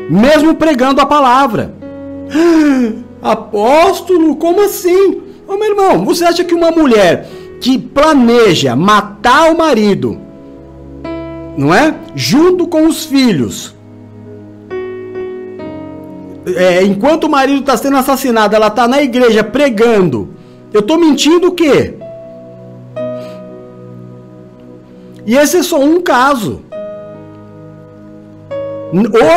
mesmo 0.09 0.55
pregando 0.55 0.99
a 0.99 1.05
palavra. 1.05 1.74
Apóstolo, 3.24 4.36
como 4.36 4.61
assim? 4.61 5.22
Ô 5.47 5.55
meu 5.55 5.70
irmão, 5.70 6.03
você 6.03 6.26
acha 6.26 6.43
que 6.43 6.53
uma 6.53 6.70
mulher 6.70 7.30
que 7.60 7.78
planeja 7.78 8.76
matar 8.76 9.51
o 9.51 9.58
marido, 9.58 10.20
não 11.58 11.74
é? 11.74 11.95
Junto 12.16 12.68
com 12.68 12.88
os 12.88 13.06
filhos, 13.06 13.76
é, 16.56 16.84
enquanto 16.84 17.26
o 17.26 17.30
marido 17.30 17.62
está 17.62 17.76
sendo 17.76 17.97
assassinado, 17.97 18.56
ela 18.56 18.68
está 18.68 18.88
na 18.88 19.01
igreja 19.01 19.43
pregando. 19.43 20.30
Eu 20.72 20.82
estou 20.82 20.97
mentindo 20.97 21.47
o 21.47 21.51
quê? 21.53 21.95
E 25.26 25.36
esse 25.36 25.58
é 25.58 25.64
só 25.64 25.80
um 25.80 26.01
caso. 26.01 26.62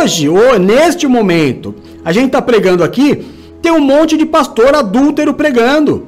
Hoje, 0.03 0.29
neste 0.61 1.07
momento, 1.07 1.75
a 2.05 2.13
gente 2.13 2.27
está 2.27 2.43
pregando 2.43 2.85
aqui 2.85 3.25
tem 3.61 3.73
um 3.73 3.81
monte 3.81 4.17
de 4.17 4.25
pastor 4.25 4.75
adúltero 4.75 5.35
pregando. 5.35 6.08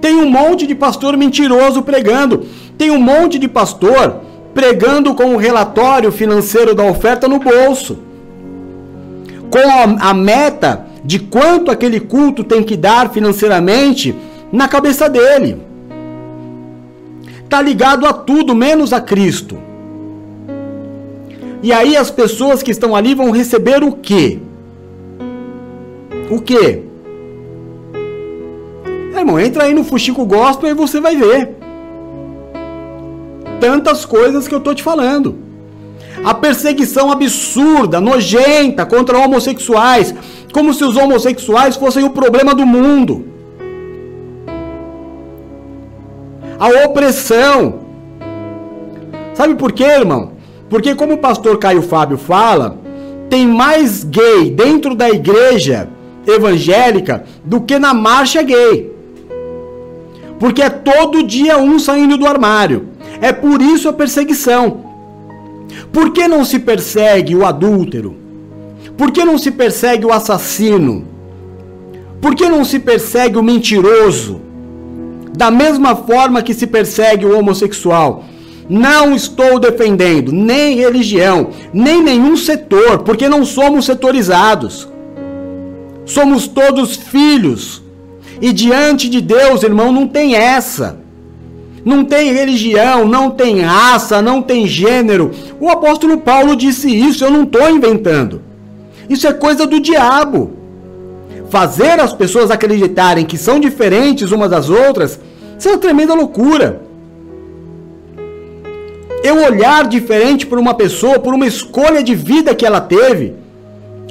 Tem 0.00 0.16
um 0.16 0.28
monte 0.30 0.66
de 0.66 0.74
pastor 0.74 1.16
mentiroso 1.16 1.82
pregando. 1.82 2.46
Tem 2.78 2.90
um 2.90 3.00
monte 3.00 3.38
de 3.38 3.48
pastor 3.48 4.20
pregando 4.54 5.14
com 5.14 5.34
o 5.34 5.36
relatório 5.36 6.10
financeiro 6.10 6.74
da 6.74 6.84
oferta 6.84 7.28
no 7.28 7.38
bolso. 7.38 7.98
Com 9.50 9.58
a, 9.58 10.10
a 10.10 10.14
meta 10.14 10.86
de 11.04 11.18
quanto 11.18 11.70
aquele 11.70 12.00
culto 12.00 12.44
tem 12.44 12.62
que 12.62 12.76
dar 12.76 13.10
financeiramente 13.10 14.14
na 14.52 14.68
cabeça 14.68 15.08
dele. 15.08 15.60
Tá 17.48 17.60
ligado 17.60 18.06
a 18.06 18.12
tudo 18.12 18.54
menos 18.54 18.92
a 18.92 19.00
Cristo. 19.00 19.58
E 21.62 21.72
aí 21.72 21.96
as 21.96 22.10
pessoas 22.10 22.62
que 22.62 22.70
estão 22.70 22.96
ali 22.96 23.14
vão 23.14 23.30
receber 23.30 23.82
o 23.82 23.92
quê? 23.92 24.38
O 26.30 26.40
quê? 26.40 26.84
Entra 29.38 29.64
aí 29.64 29.74
no 29.74 29.84
Fuxico 29.84 30.24
Gospel 30.24 30.70
e 30.70 30.74
você 30.74 31.00
vai 31.00 31.16
ver. 31.16 31.56
Tantas 33.60 34.04
coisas 34.04 34.48
que 34.48 34.54
eu 34.54 34.60
tô 34.60 34.74
te 34.74 34.82
falando. 34.82 35.36
A 36.24 36.34
perseguição 36.34 37.10
absurda, 37.10 38.00
nojenta 38.00 38.84
contra 38.84 39.18
homossexuais, 39.18 40.14
como 40.52 40.74
se 40.74 40.84
os 40.84 40.96
homossexuais 40.96 41.76
fossem 41.76 42.04
o 42.04 42.10
problema 42.10 42.54
do 42.54 42.66
mundo. 42.66 43.24
A 46.58 46.86
opressão. 46.86 47.80
Sabe 49.32 49.54
por 49.54 49.72
quê, 49.72 49.84
irmão? 49.84 50.32
Porque, 50.68 50.94
como 50.94 51.14
o 51.14 51.18
pastor 51.18 51.58
Caio 51.58 51.82
Fábio 51.82 52.18
fala, 52.18 52.78
tem 53.30 53.46
mais 53.46 54.04
gay 54.04 54.50
dentro 54.50 54.94
da 54.94 55.08
igreja 55.08 55.88
evangélica 56.26 57.24
do 57.44 57.60
que 57.60 57.78
na 57.78 57.94
marcha 57.94 58.42
gay. 58.42 58.89
Porque 60.40 60.62
é 60.62 60.70
todo 60.70 61.22
dia 61.22 61.58
um 61.58 61.78
saindo 61.78 62.16
do 62.16 62.26
armário. 62.26 62.88
É 63.20 63.30
por 63.30 63.60
isso 63.60 63.88
a 63.88 63.92
perseguição. 63.92 64.86
Por 65.92 66.12
que 66.12 66.26
não 66.26 66.44
se 66.44 66.58
persegue 66.58 67.36
o 67.36 67.44
adúltero? 67.44 68.16
Por 68.96 69.12
que 69.12 69.22
não 69.22 69.36
se 69.36 69.50
persegue 69.50 70.06
o 70.06 70.12
assassino? 70.12 71.04
Por 72.22 72.34
que 72.34 72.48
não 72.48 72.64
se 72.64 72.78
persegue 72.78 73.36
o 73.36 73.42
mentiroso? 73.42 74.40
Da 75.36 75.50
mesma 75.50 75.94
forma 75.94 76.42
que 76.42 76.54
se 76.54 76.66
persegue 76.66 77.26
o 77.26 77.38
homossexual. 77.38 78.24
Não 78.68 79.14
estou 79.14 79.58
defendendo 79.58 80.32
nem 80.32 80.76
religião, 80.76 81.50
nem 81.72 82.02
nenhum 82.02 82.36
setor, 82.36 83.00
porque 83.00 83.28
não 83.28 83.44
somos 83.44 83.84
setorizados. 83.84 84.88
Somos 86.06 86.46
todos 86.46 86.96
filhos. 86.96 87.82
E 88.40 88.52
diante 88.52 89.08
de 89.08 89.20
Deus, 89.20 89.62
irmão, 89.62 89.92
não 89.92 90.06
tem 90.06 90.34
essa. 90.34 90.98
Não 91.84 92.04
tem 92.04 92.32
religião, 92.32 93.06
não 93.06 93.30
tem 93.30 93.60
raça, 93.60 94.20
não 94.20 94.42
tem 94.42 94.66
gênero. 94.66 95.30
O 95.58 95.68
apóstolo 95.68 96.18
Paulo 96.18 96.56
disse 96.56 96.90
isso, 96.90 97.24
eu 97.24 97.30
não 97.30 97.44
estou 97.44 97.68
inventando. 97.70 98.42
Isso 99.08 99.26
é 99.26 99.32
coisa 99.32 99.66
do 99.66 99.80
diabo. 99.80 100.52
Fazer 101.48 101.98
as 101.98 102.12
pessoas 102.12 102.50
acreditarem 102.50 103.24
que 103.24 103.36
são 103.36 103.58
diferentes 103.58 104.30
umas 104.30 104.50
das 104.50 104.70
outras, 104.70 105.18
isso 105.58 105.68
é 105.68 105.72
uma 105.72 105.78
tremenda 105.78 106.14
loucura. 106.14 106.82
Eu 109.22 109.42
olhar 109.44 109.86
diferente 109.86 110.46
por 110.46 110.58
uma 110.58 110.74
pessoa, 110.74 111.18
por 111.18 111.34
uma 111.34 111.46
escolha 111.46 112.02
de 112.02 112.14
vida 112.14 112.54
que 112.54 112.64
ela 112.64 112.80
teve, 112.80 113.34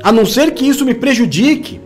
a 0.03 0.11
não 0.11 0.25
ser 0.25 0.51
que 0.51 0.67
isso 0.67 0.85
me 0.85 0.93
prejudique. 0.93 1.79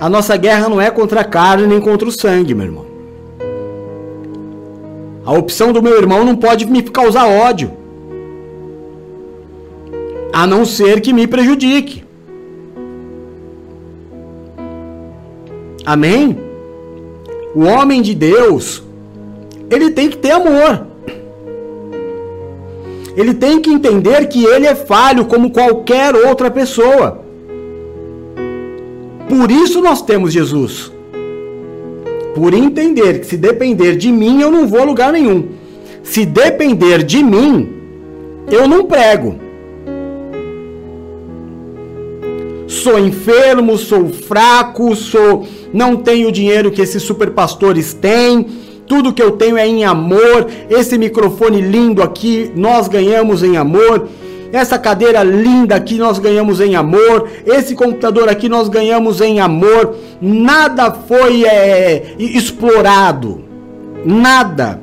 A 0.00 0.08
nossa 0.08 0.34
guerra 0.34 0.66
não 0.66 0.80
é 0.80 0.90
contra 0.90 1.20
a 1.20 1.24
carne 1.24 1.66
nem 1.66 1.78
contra 1.78 2.08
o 2.08 2.12
sangue, 2.12 2.54
meu 2.54 2.64
irmão. 2.64 2.86
A 5.26 5.32
opção 5.32 5.74
do 5.74 5.82
meu 5.82 5.98
irmão 5.98 6.24
não 6.24 6.34
pode 6.34 6.64
me 6.64 6.82
causar 6.82 7.26
ódio. 7.28 7.70
A 10.32 10.46
não 10.46 10.64
ser 10.64 11.02
que 11.02 11.12
me 11.12 11.26
prejudique. 11.26 12.02
Amém? 15.84 16.38
O 17.54 17.64
homem 17.64 18.00
de 18.00 18.14
Deus, 18.14 18.82
ele 19.68 19.90
tem 19.90 20.08
que 20.08 20.16
ter 20.16 20.30
amor. 20.30 20.86
Ele 23.14 23.34
tem 23.34 23.60
que 23.60 23.70
entender 23.70 24.28
que 24.28 24.46
ele 24.46 24.66
é 24.66 24.74
falho 24.74 25.26
como 25.26 25.50
qualquer 25.50 26.14
outra 26.14 26.50
pessoa. 26.50 27.29
Por 29.30 29.48
isso 29.48 29.80
nós 29.80 30.02
temos 30.02 30.32
Jesus. 30.32 30.90
Por 32.34 32.52
entender 32.52 33.20
que 33.20 33.26
se 33.26 33.36
depender 33.36 33.96
de 33.96 34.10
mim, 34.10 34.40
eu 34.42 34.50
não 34.50 34.66
vou 34.66 34.80
a 34.80 34.84
lugar 34.84 35.12
nenhum. 35.12 35.50
Se 36.02 36.26
depender 36.26 37.04
de 37.04 37.22
mim, 37.22 37.68
eu 38.50 38.66
não 38.66 38.86
prego. 38.86 39.36
Sou 42.66 42.98
enfermo, 42.98 43.78
sou 43.78 44.08
fraco, 44.08 44.96
sou 44.96 45.46
não 45.72 45.96
tenho 45.96 46.28
o 46.28 46.32
dinheiro 46.32 46.72
que 46.72 46.82
esses 46.82 47.02
superpastores 47.02 47.94
têm. 47.94 48.46
Tudo 48.84 49.12
que 49.12 49.22
eu 49.22 49.32
tenho 49.32 49.56
é 49.56 49.66
em 49.66 49.84
amor. 49.84 50.48
Esse 50.68 50.98
microfone 50.98 51.60
lindo 51.60 52.02
aqui 52.02 52.50
nós 52.56 52.88
ganhamos 52.88 53.44
em 53.44 53.56
amor. 53.56 54.08
Essa 54.52 54.78
cadeira 54.78 55.22
linda 55.22 55.76
aqui 55.76 55.96
nós 55.96 56.18
ganhamos 56.18 56.60
em 56.60 56.74
amor. 56.74 57.28
Esse 57.46 57.74
computador 57.74 58.28
aqui 58.28 58.48
nós 58.48 58.68
ganhamos 58.68 59.20
em 59.20 59.40
amor. 59.40 59.96
Nada 60.20 60.92
foi 60.92 61.44
é, 61.44 62.14
explorado. 62.18 63.44
Nada. 64.04 64.80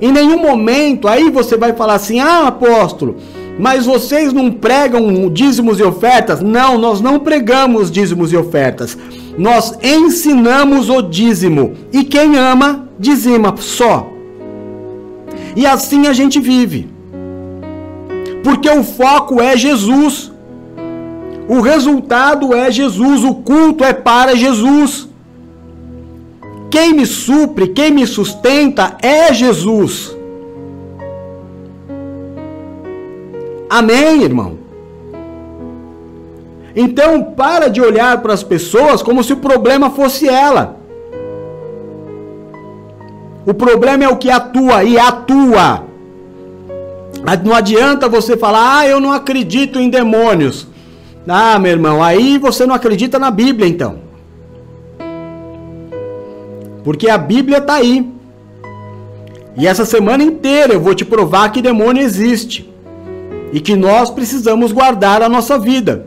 Em 0.00 0.10
nenhum 0.10 0.38
momento, 0.38 1.06
aí 1.06 1.30
você 1.30 1.56
vai 1.56 1.72
falar 1.74 1.94
assim: 1.94 2.18
ah, 2.18 2.48
apóstolo, 2.48 3.16
mas 3.58 3.86
vocês 3.86 4.32
não 4.32 4.50
pregam 4.50 5.28
dízimos 5.28 5.78
e 5.78 5.82
ofertas? 5.82 6.40
Não, 6.40 6.76
nós 6.76 7.00
não 7.00 7.20
pregamos 7.20 7.90
dízimos 7.90 8.32
e 8.32 8.36
ofertas. 8.36 8.98
Nós 9.38 9.78
ensinamos 9.82 10.90
o 10.90 11.02
dízimo. 11.02 11.74
E 11.92 12.02
quem 12.02 12.36
ama, 12.36 12.88
dizima 12.98 13.54
só. 13.58 14.10
E 15.54 15.66
assim 15.66 16.06
a 16.06 16.12
gente 16.12 16.40
vive. 16.40 16.91
Porque 18.42 18.68
o 18.68 18.82
foco 18.82 19.40
é 19.40 19.56
Jesus. 19.56 20.32
O 21.48 21.60
resultado 21.60 22.54
é 22.54 22.70
Jesus, 22.70 23.24
o 23.24 23.34
culto 23.34 23.84
é 23.84 23.92
para 23.92 24.34
Jesus. 24.34 25.08
Quem 26.70 26.94
me 26.94 27.04
supre, 27.04 27.68
quem 27.68 27.90
me 27.90 28.06
sustenta 28.06 28.96
é 29.02 29.32
Jesus. 29.34 30.16
Amém, 33.68 34.22
irmão? 34.22 34.58
Então, 36.74 37.22
para 37.22 37.68
de 37.68 37.80
olhar 37.80 38.22
para 38.22 38.32
as 38.32 38.42
pessoas 38.42 39.02
como 39.02 39.22
se 39.22 39.32
o 39.34 39.36
problema 39.36 39.90
fosse 39.90 40.28
ela. 40.28 40.76
O 43.46 43.52
problema 43.52 44.04
é 44.04 44.08
o 44.08 44.16
que 44.16 44.30
atua 44.30 44.84
e 44.84 44.98
atua. 44.98 45.91
Não 47.44 47.54
adianta 47.54 48.08
você 48.08 48.36
falar, 48.36 48.78
ah, 48.78 48.88
eu 48.88 49.00
não 49.00 49.12
acredito 49.12 49.78
em 49.78 49.88
demônios. 49.88 50.66
Ah, 51.26 51.58
meu 51.58 51.70
irmão, 51.70 52.02
aí 52.02 52.36
você 52.36 52.66
não 52.66 52.74
acredita 52.74 53.18
na 53.18 53.30
Bíblia 53.30 53.68
então. 53.68 54.00
Porque 56.82 57.08
a 57.08 57.16
Bíblia 57.16 57.58
está 57.58 57.74
aí. 57.74 58.10
E 59.56 59.66
essa 59.66 59.84
semana 59.84 60.24
inteira 60.24 60.72
eu 60.72 60.80
vou 60.80 60.94
te 60.94 61.04
provar 61.04 61.52
que 61.52 61.62
demônio 61.62 62.02
existe. 62.02 62.68
E 63.52 63.60
que 63.60 63.76
nós 63.76 64.10
precisamos 64.10 64.72
guardar 64.72 65.22
a 65.22 65.28
nossa 65.28 65.58
vida. 65.58 66.06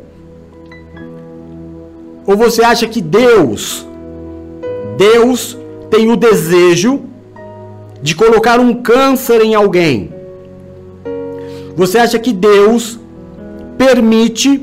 Ou 2.26 2.36
você 2.36 2.64
acha 2.64 2.88
que 2.88 3.02
Deus, 3.02 3.88
Deus 4.98 5.58
tem 5.90 6.12
o 6.12 6.18
desejo 6.18 7.04
de 8.02 8.16
colocar 8.16 8.60
um 8.60 8.74
câncer 8.74 9.42
em 9.42 9.54
alguém? 9.54 10.15
Você 11.76 11.98
acha 11.98 12.18
que 12.18 12.32
Deus 12.32 13.00
permite 13.78 14.62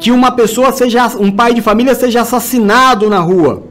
que 0.00 0.10
uma 0.10 0.32
pessoa 0.32 0.72
seja, 0.72 1.06
um 1.18 1.30
pai 1.30 1.54
de 1.54 1.62
família 1.62 1.94
seja 1.94 2.22
assassinado 2.22 3.08
na 3.08 3.20
rua? 3.20 3.62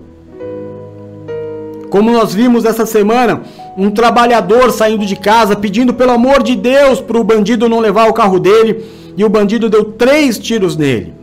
Como 1.89 2.09
nós 2.09 2.33
vimos 2.33 2.63
essa 2.63 2.85
semana, 2.85 3.41
um 3.77 3.91
trabalhador 3.91 4.71
saindo 4.71 5.05
de 5.05 5.17
casa 5.17 5.57
pedindo 5.57 5.93
pelo 5.93 6.11
amor 6.11 6.41
de 6.41 6.55
Deus 6.55 7.01
para 7.01 7.19
o 7.19 7.23
bandido 7.23 7.67
não 7.67 7.81
levar 7.81 8.09
o 8.09 8.13
carro 8.13 8.39
dele 8.39 8.85
e 9.17 9.25
o 9.25 9.29
bandido 9.29 9.69
deu 9.69 9.83
três 9.83 10.39
tiros 10.39 10.77
nele. 10.77 11.13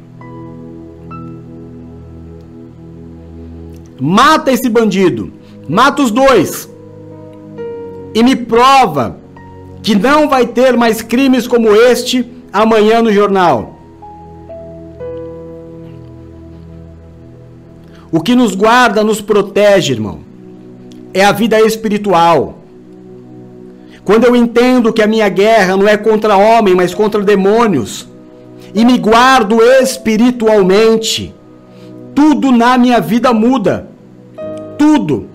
Mata 3.99 4.53
esse 4.53 4.69
bandido, 4.69 5.33
mata 5.67 6.03
os 6.03 6.11
dois 6.11 6.69
e 8.15 8.23
me 8.23 8.37
prova 8.37 9.17
que 9.83 9.95
não 9.95 10.29
vai 10.29 10.47
ter 10.47 10.76
mais 10.76 11.03
crimes 11.03 11.47
como 11.47 11.74
este 11.74 12.26
amanhã 12.53 13.03
no 13.03 13.12
jornal. 13.12 13.79
O 18.11 18.20
que 18.20 18.35
nos 18.35 18.55
guarda, 18.55 19.05
nos 19.05 19.20
protege, 19.20 19.93
irmão, 19.93 20.20
é 21.12 21.24
a 21.24 21.33
vida 21.33 21.61
espiritual. 21.61 22.59
Quando 24.05 24.24
eu 24.24 24.35
entendo 24.35 24.93
que 24.93 25.03
a 25.03 25.07
minha 25.07 25.29
guerra 25.29 25.76
não 25.76 25.87
é 25.87 25.97
contra 25.97 26.37
homem, 26.37 26.74
mas 26.74 26.95
contra 26.95 27.22
demônios, 27.22 28.09
e 28.74 28.85
me 28.85 28.97
guardo 28.97 29.62
espiritualmente, 29.62 31.35
tudo 32.14 32.51
na 32.51 32.79
minha 32.79 33.01
vida 33.01 33.33
muda. 33.33 33.89
Tudo 34.79 35.26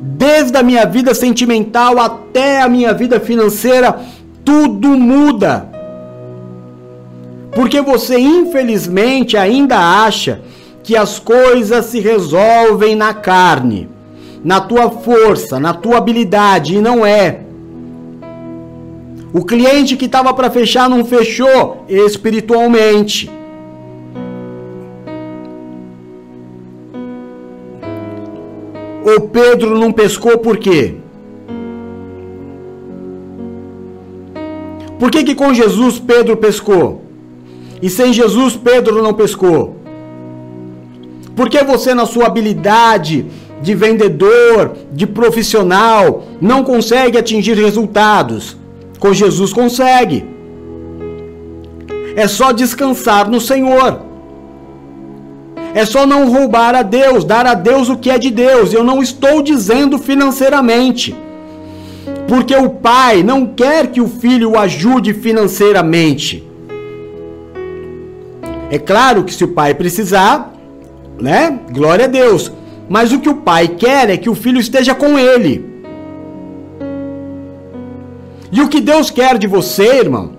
desde 0.00 0.56
a 0.56 0.62
minha 0.62 0.86
vida 0.86 1.14
sentimental 1.14 1.98
até 1.98 2.62
a 2.62 2.68
minha 2.68 2.94
vida 2.94 3.18
financeira, 3.18 4.00
tudo 4.44 4.88
muda. 4.90 5.68
Porque 7.52 7.80
você, 7.80 8.18
infelizmente, 8.18 9.36
ainda 9.36 9.78
acha 10.04 10.40
que 10.82 10.96
as 10.96 11.18
coisas 11.18 11.86
se 11.86 12.00
resolvem 12.00 12.94
na 12.94 13.12
carne. 13.12 13.88
na 14.44 14.60
tua 14.60 14.88
força, 14.90 15.58
na 15.58 15.74
tua 15.74 15.98
habilidade, 15.98 16.76
e 16.76 16.80
não 16.80 17.04
é. 17.04 17.40
O 19.32 19.44
cliente 19.44 19.96
que 19.96 20.06
estava 20.06 20.32
para 20.32 20.50
fechar 20.50 20.88
não 20.88 21.04
fechou 21.04 21.84
espiritualmente. 21.88 23.30
O 29.16 29.20
Pedro 29.20 29.78
não 29.78 29.90
pescou 29.90 30.36
por 30.36 30.58
quê? 30.58 30.96
Por 34.98 35.10
que, 35.10 35.24
que 35.24 35.34
com 35.34 35.54
Jesus 35.54 35.98
Pedro 35.98 36.36
pescou? 36.36 37.02
E 37.80 37.88
sem 37.88 38.12
Jesus 38.12 38.54
Pedro 38.56 39.02
não 39.02 39.14
pescou? 39.14 39.76
Por 41.34 41.48
que 41.48 41.62
você, 41.62 41.94
na 41.94 42.04
sua 42.04 42.26
habilidade 42.26 43.24
de 43.62 43.74
vendedor, 43.74 44.76
de 44.92 45.06
profissional, 45.06 46.24
não 46.40 46.62
consegue 46.62 47.16
atingir 47.16 47.54
resultados? 47.54 48.56
Com 48.98 49.14
Jesus 49.14 49.54
consegue. 49.54 50.26
É 52.14 52.26
só 52.28 52.52
descansar 52.52 53.30
no 53.30 53.40
Senhor. 53.40 54.07
É 55.80 55.84
só 55.84 56.04
não 56.04 56.28
roubar 56.28 56.74
a 56.74 56.82
Deus, 56.82 57.24
dar 57.24 57.46
a 57.46 57.54
Deus 57.54 57.88
o 57.88 57.96
que 57.96 58.10
é 58.10 58.18
de 58.18 58.32
Deus. 58.32 58.72
Eu 58.72 58.82
não 58.82 59.00
estou 59.00 59.40
dizendo 59.40 59.96
financeiramente. 59.96 61.14
Porque 62.26 62.52
o 62.56 62.68
pai 62.68 63.22
não 63.22 63.46
quer 63.46 63.86
que 63.86 64.00
o 64.00 64.08
filho 64.08 64.50
o 64.50 64.58
ajude 64.58 65.14
financeiramente. 65.14 66.42
É 68.68 68.76
claro 68.76 69.22
que 69.22 69.32
se 69.32 69.44
o 69.44 69.52
pai 69.58 69.72
precisar, 69.72 70.52
né? 71.16 71.60
Glória 71.70 72.06
a 72.06 72.08
Deus. 72.08 72.50
Mas 72.88 73.12
o 73.12 73.20
que 73.20 73.28
o 73.28 73.36
pai 73.36 73.68
quer 73.68 74.10
é 74.10 74.16
que 74.16 74.28
o 74.28 74.34
filho 74.34 74.58
esteja 74.58 74.96
com 74.96 75.16
ele. 75.16 75.84
E 78.50 78.60
o 78.60 78.68
que 78.68 78.80
Deus 78.80 79.12
quer 79.12 79.38
de 79.38 79.46
você, 79.46 80.00
irmão, 80.00 80.32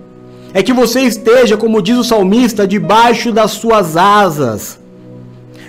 é 0.52 0.62
que 0.62 0.74
você 0.74 1.00
esteja, 1.00 1.56
como 1.56 1.80
diz 1.80 1.96
o 1.96 2.04
salmista, 2.04 2.68
debaixo 2.68 3.32
das 3.32 3.52
suas 3.52 3.96
asas. 3.96 4.79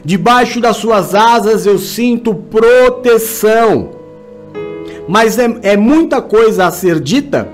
Debaixo 0.03 0.59
das 0.59 0.77
suas 0.77 1.13
asas 1.13 1.65
eu 1.65 1.77
sinto 1.77 2.33
proteção. 2.33 3.91
Mas 5.07 5.37
é, 5.37 5.57
é 5.61 5.77
muita 5.77 6.21
coisa 6.21 6.65
a 6.65 6.71
ser 6.71 6.99
dita, 6.99 7.47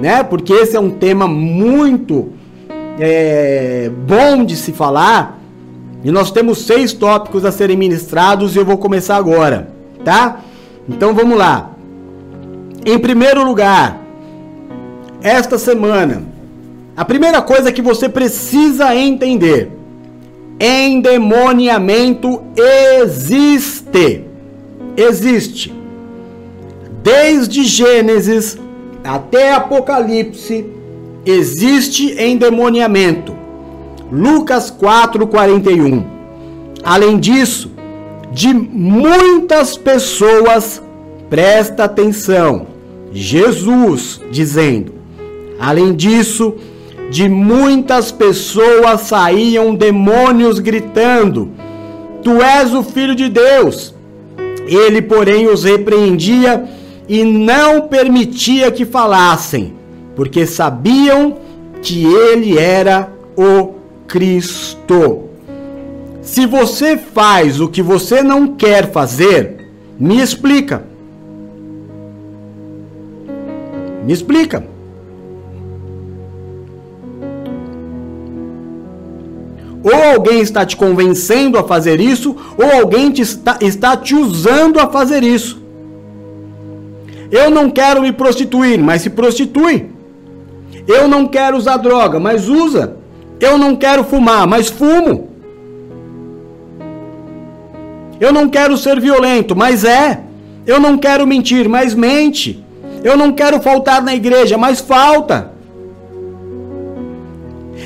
né? 0.00 0.22
Porque 0.22 0.52
esse 0.52 0.76
é 0.76 0.80
um 0.80 0.90
tema 0.90 1.26
muito 1.26 2.30
é, 2.98 3.90
bom 4.06 4.44
de 4.44 4.56
se 4.56 4.72
falar. 4.72 5.40
E 6.04 6.10
nós 6.10 6.30
temos 6.30 6.58
seis 6.58 6.92
tópicos 6.92 7.44
a 7.44 7.50
serem 7.50 7.76
ministrados 7.76 8.54
e 8.54 8.58
eu 8.58 8.64
vou 8.64 8.78
começar 8.78 9.16
agora, 9.16 9.70
tá? 10.04 10.40
Então 10.88 11.14
vamos 11.14 11.36
lá. 11.36 11.72
Em 12.84 12.98
primeiro 12.98 13.44
lugar, 13.44 14.00
esta 15.20 15.58
semana, 15.58 16.22
a 16.96 17.04
primeira 17.04 17.42
coisa 17.42 17.72
que 17.72 17.82
você 17.82 18.08
precisa 18.08 18.94
entender: 18.94 19.72
endemoniamento 20.58 22.42
existe. 23.02 24.24
Existe. 24.96 25.74
Desde 27.02 27.64
Gênesis 27.64 28.58
até 29.04 29.52
Apocalipse, 29.52 30.66
existe 31.24 32.20
endemoniamento. 32.20 33.34
Lucas 34.10 34.70
4:41. 34.70 36.04
Além 36.82 37.18
disso, 37.18 37.70
de 38.32 38.52
muitas 38.52 39.76
pessoas, 39.76 40.82
presta 41.28 41.84
atenção. 41.84 42.66
Jesus 43.12 44.20
dizendo: 44.30 44.94
Além 45.58 45.94
disso, 45.94 46.54
de 47.10 47.28
muitas 47.28 48.10
pessoas 48.10 49.02
saíam 49.02 49.74
demônios 49.74 50.58
gritando: 50.58 51.50
Tu 52.22 52.42
és 52.42 52.74
o 52.74 52.82
filho 52.82 53.14
de 53.14 53.28
Deus. 53.28 53.94
Ele, 54.66 55.00
porém, 55.00 55.46
os 55.46 55.64
repreendia 55.64 56.64
e 57.08 57.24
não 57.24 57.82
permitia 57.82 58.70
que 58.70 58.84
falassem, 58.84 59.74
porque 60.16 60.44
sabiam 60.44 61.36
que 61.80 62.04
ele 62.04 62.58
era 62.58 63.12
o 63.36 63.74
Cristo. 64.08 65.24
Se 66.20 66.44
você 66.44 66.96
faz 66.96 67.60
o 67.60 67.68
que 67.68 67.80
você 67.80 68.22
não 68.22 68.56
quer 68.56 68.90
fazer, 68.90 69.68
me 69.98 70.20
explica. 70.20 70.84
Me 74.04 74.12
explica. 74.12 74.75
Ou 79.86 80.14
alguém 80.14 80.40
está 80.40 80.66
te 80.66 80.76
convencendo 80.76 81.56
a 81.56 81.62
fazer 81.62 82.00
isso, 82.00 82.34
ou 82.58 82.68
alguém 82.80 83.12
te 83.12 83.22
está, 83.22 83.56
está 83.60 83.96
te 83.96 84.16
usando 84.16 84.80
a 84.80 84.88
fazer 84.88 85.22
isso. 85.22 85.62
Eu 87.30 87.50
não 87.50 87.70
quero 87.70 88.02
me 88.02 88.10
prostituir, 88.10 88.82
mas 88.82 89.02
se 89.02 89.10
prostitui. 89.10 89.90
Eu 90.88 91.06
não 91.06 91.28
quero 91.28 91.56
usar 91.56 91.76
droga, 91.76 92.18
mas 92.18 92.48
usa. 92.48 92.96
Eu 93.38 93.56
não 93.56 93.76
quero 93.76 94.02
fumar, 94.02 94.44
mas 94.44 94.68
fumo. 94.68 95.30
Eu 98.18 98.32
não 98.32 98.48
quero 98.48 98.76
ser 98.76 98.98
violento, 98.98 99.54
mas 99.54 99.84
é. 99.84 100.20
Eu 100.66 100.80
não 100.80 100.98
quero 100.98 101.24
mentir, 101.28 101.68
mas 101.68 101.94
mente. 101.94 102.60
Eu 103.04 103.16
não 103.16 103.30
quero 103.30 103.60
faltar 103.60 104.02
na 104.02 104.16
igreja, 104.16 104.58
mas 104.58 104.80
falta. 104.80 105.52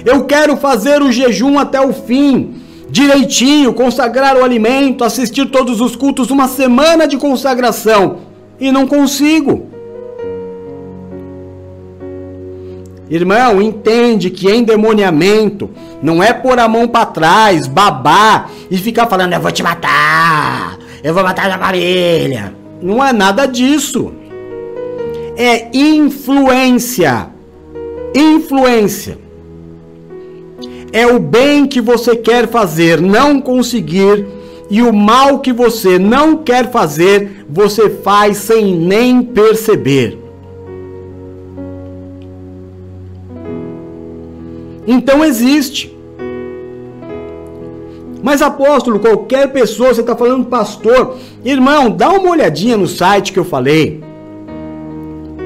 Eu 0.04 0.24
quero 0.24 0.56
fazer 0.56 1.02
o 1.02 1.12
jejum 1.12 1.58
até 1.58 1.80
o 1.80 1.92
fim, 1.92 2.62
direitinho, 2.88 3.72
consagrar 3.72 4.36
o 4.36 4.44
alimento, 4.44 5.04
assistir 5.04 5.46
todos 5.46 5.80
os 5.80 5.94
cultos, 5.94 6.30
uma 6.30 6.48
semana 6.48 7.06
de 7.06 7.16
consagração 7.16 8.18
e 8.58 8.70
não 8.70 8.86
consigo. 8.86 9.68
Irmão, 13.10 13.60
entende 13.60 14.30
que 14.30 14.48
endemoniamento 14.48 15.68
não 16.00 16.22
é 16.22 16.32
pôr 16.32 16.60
a 16.60 16.68
mão 16.68 16.86
para 16.86 17.06
trás, 17.06 17.66
babar 17.66 18.48
e 18.70 18.78
ficar 18.78 19.08
falando, 19.08 19.32
eu 19.32 19.40
vou 19.40 19.50
te 19.50 19.64
matar, 19.64 20.78
eu 21.02 21.12
vou 21.12 21.24
matar 21.24 21.50
a 21.50 21.58
família. 21.58 22.54
Não 22.80 23.04
é 23.04 23.12
nada 23.12 23.46
disso. 23.46 24.12
É 25.36 25.68
influência. 25.76 27.28
Influência. 28.14 29.18
É 30.92 31.06
o 31.06 31.18
bem 31.18 31.66
que 31.66 31.80
você 31.80 32.16
quer 32.16 32.48
fazer, 32.48 33.00
não 33.00 33.40
conseguir, 33.40 34.26
e 34.68 34.82
o 34.82 34.92
mal 34.92 35.40
que 35.40 35.52
você 35.52 35.98
não 35.98 36.36
quer 36.36 36.70
fazer, 36.70 37.44
você 37.48 37.90
faz 37.90 38.38
sem 38.38 38.74
nem 38.76 39.22
perceber. 39.22 40.18
Então 44.86 45.24
existe. 45.24 45.96
Mas 48.22 48.42
apóstolo, 48.42 49.00
qualquer 49.00 49.50
pessoa, 49.52 49.94
você 49.94 50.02
está 50.02 50.14
falando 50.14 50.46
pastor, 50.46 51.16
irmão, 51.44 51.90
dá 51.90 52.10
uma 52.10 52.30
olhadinha 52.30 52.76
no 52.76 52.86
site 52.86 53.32
que 53.32 53.38
eu 53.38 53.44
falei. 53.44 54.02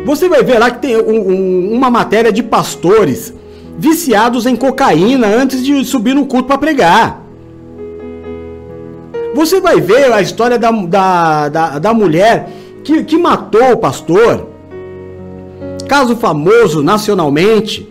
Você 0.04 0.28
vai 0.28 0.42
ver 0.42 0.58
lá 0.58 0.70
que 0.70 0.80
tem 0.80 0.96
um, 0.96 1.30
um, 1.30 1.72
uma 1.72 1.88
matéria 1.88 2.32
de 2.32 2.42
pastores 2.42 3.32
viciados 3.76 4.46
em 4.46 4.56
cocaína 4.56 5.26
antes 5.26 5.64
de 5.64 5.84
subir 5.84 6.14
no 6.14 6.26
culto 6.26 6.48
para 6.48 6.58
pregar. 6.58 7.24
Você 9.34 9.60
vai 9.60 9.80
ver 9.80 10.12
a 10.12 10.22
história 10.22 10.58
da, 10.58 10.70
da, 10.70 11.48
da, 11.48 11.78
da 11.78 11.94
mulher 11.94 12.50
que, 12.84 13.02
que 13.02 13.18
matou 13.18 13.72
o 13.72 13.76
pastor, 13.76 14.48
caso 15.88 16.14
famoso 16.16 16.82
nacionalmente, 16.82 17.88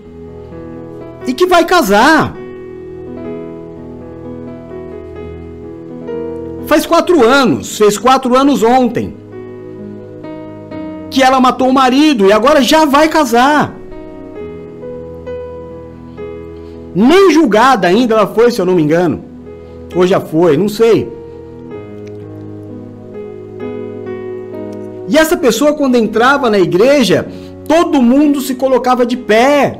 e 1.28 1.34
que 1.34 1.46
vai 1.46 1.66
casar. 1.66 2.34
Faz 6.66 6.86
quatro 6.86 7.24
anos, 7.24 7.78
fez 7.78 7.98
quatro 7.98 8.38
anos 8.38 8.64
ontem, 8.64 9.16
que 11.10 11.22
ela 11.22 11.42
matou 11.42 11.70
o 11.70 11.74
marido 11.74 12.26
e 12.26 12.32
agora 12.32 12.62
já 12.62 12.86
vai 12.86 13.10
casar. 13.10 13.83
Nem 16.96 17.32
julgada 17.32 17.88
ainda 17.88 18.16
ela 18.16 18.28
foi, 18.28 18.52
se 18.52 18.60
eu 18.60 18.66
não 18.66 18.76
me 18.76 18.82
engano. 18.82 19.24
Ou 19.96 20.06
já 20.06 20.20
foi, 20.20 20.58
não 20.58 20.70
sei. 20.70 21.12
E 25.08 25.18
essa 25.18 25.38
pessoa, 25.38 25.74
quando 25.74 25.96
entrava 25.96 26.50
na 26.50 26.60
igreja, 26.60 27.28
todo 27.68 28.02
mundo 28.02 28.42
se 28.42 28.56
colocava 28.56 29.06
de 29.06 29.18
pé. 29.18 29.80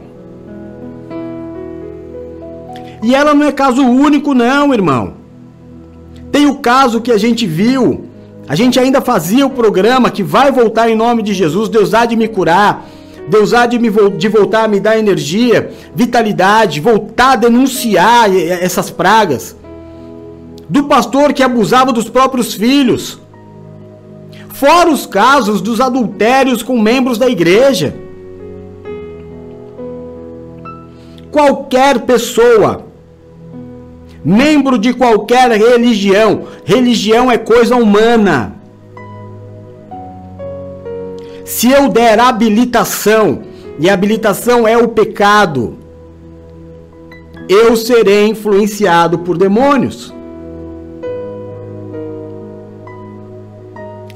E 3.02 3.14
ela 3.14 3.34
não 3.34 3.46
é 3.46 3.52
caso 3.52 3.82
único, 3.82 4.34
não, 4.34 4.74
irmão. 4.74 5.14
Tem 6.32 6.46
o 6.46 6.56
caso 6.56 7.02
que 7.02 7.12
a 7.12 7.18
gente 7.18 7.46
viu 7.46 8.06
A 8.48 8.56
gente 8.56 8.80
ainda 8.80 9.00
fazia 9.00 9.46
o 9.46 9.50
programa 9.50 10.12
que 10.12 10.22
vai 10.22 10.52
voltar 10.52 10.90
em 10.90 10.96
nome 10.96 11.24
de 11.24 11.34
Jesus, 11.34 11.70
Deus 11.70 11.94
há 11.94 12.06
de 12.06 12.16
me 12.16 12.28
curar. 12.28 12.86
Deus 13.28 13.54
há 13.54 13.66
de, 13.66 13.80
me, 13.80 13.90
de 13.90 14.28
voltar 14.28 14.66
a 14.66 14.68
me 14.68 14.80
dar 14.80 14.98
energia, 14.98 15.72
vitalidade, 15.96 16.80
voltar 16.80 17.34
a 17.34 17.36
denunciar 17.38 18.30
essas 18.36 18.90
pragas. 18.90 19.56
Do 20.70 20.86
pastor 20.86 21.34
que 21.34 21.44
abusava 21.44 21.94
dos 21.94 22.10
próprios 22.10 22.54
filhos. 22.54 23.20
Fora 24.50 24.90
os 24.90 25.06
casos 25.06 25.62
dos 25.62 25.80
adultérios 25.80 26.62
com 26.62 26.80
membros 26.80 27.18
da 27.18 27.30
igreja. 27.30 27.96
Qualquer 31.32 32.02
pessoa, 32.02 32.86
membro 34.24 34.78
de 34.78 34.94
qualquer 34.94 35.50
religião, 35.52 36.44
religião 36.64 37.32
é 37.32 37.38
coisa 37.38 37.76
humana 37.76 38.63
se 41.54 41.70
eu 41.70 41.88
der 41.88 42.20
habilitação, 42.20 43.44
e 43.80 43.88
habilitação 43.88 44.68
é 44.68 44.76
o 44.76 44.88
pecado, 44.88 45.78
eu 47.48 47.78
serei 47.78 48.28
influenciado 48.28 49.20
por 49.20 49.38
demônios. 49.38 50.12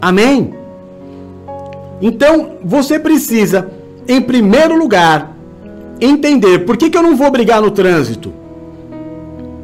Amém? 0.01 0.55
Então, 2.01 2.53
você 2.64 2.97
precisa, 2.97 3.69
em 4.07 4.19
primeiro 4.19 4.76
lugar, 4.76 5.38
entender 6.01 6.65
por 6.65 6.76
que, 6.76 6.89
que 6.89 6.97
eu 6.97 7.03
não 7.03 7.15
vou 7.15 7.30
brigar 7.30 7.61
no 7.61 7.69
trânsito. 7.69 8.34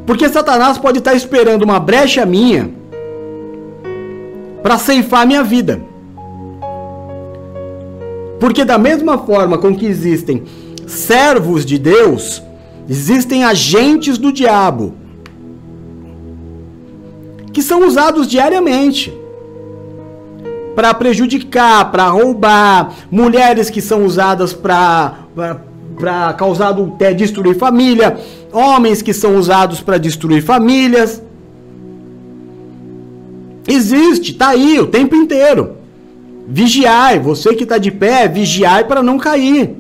Porque 0.06 0.30
Satanás 0.30 0.78
pode 0.78 1.00
estar 1.00 1.16
esperando 1.16 1.64
uma 1.64 1.80
brecha 1.80 2.24
minha 2.24 2.70
para 4.62 4.78
ceifar 4.78 5.26
minha 5.26 5.44
vida. 5.44 5.93
Porque 8.44 8.65
da 8.65 8.78
mesma 8.78 9.18
forma 9.20 9.57
com 9.57 9.74
que 9.74 9.86
existem 9.86 10.44
servos 10.86 11.65
de 11.65 11.78
Deus, 11.78 12.44
existem 12.90 13.45
agentes 13.45 14.18
do 14.18 14.34
diabo 14.34 14.95
que 17.53 17.61
são 17.61 17.88
usados 17.88 18.28
diariamente 18.28 19.14
para 20.76 20.94
prejudicar, 20.94 21.90
para 21.90 22.10
roubar, 22.10 22.94
mulheres 23.10 23.70
que 23.70 23.80
são 23.80 24.03
usadas 24.03 24.52
para 24.52 25.20
para 25.98 26.34
causar 26.34 26.68
adultério, 26.68 27.15
destruir 27.15 27.56
família, 27.56 28.20
homens 28.52 29.02
que 29.02 29.14
são 29.14 29.38
usados 29.38 29.80
para 29.80 29.98
destruir 29.98 30.44
famílias. 30.44 31.24
Existe, 33.65 34.34
tá 34.34 34.49
aí 34.49 34.82
o 34.82 34.88
tempo 34.88 35.15
inteiro. 35.15 35.82
Vigiai, 36.48 37.20
você 37.20 37.53
que 37.53 37.64
está 37.64 37.78
de 37.78 37.90
pé, 37.90 38.28
vigiai 38.28 38.84
para 38.84 39.02
não 39.02 39.18
cair. 39.18 39.78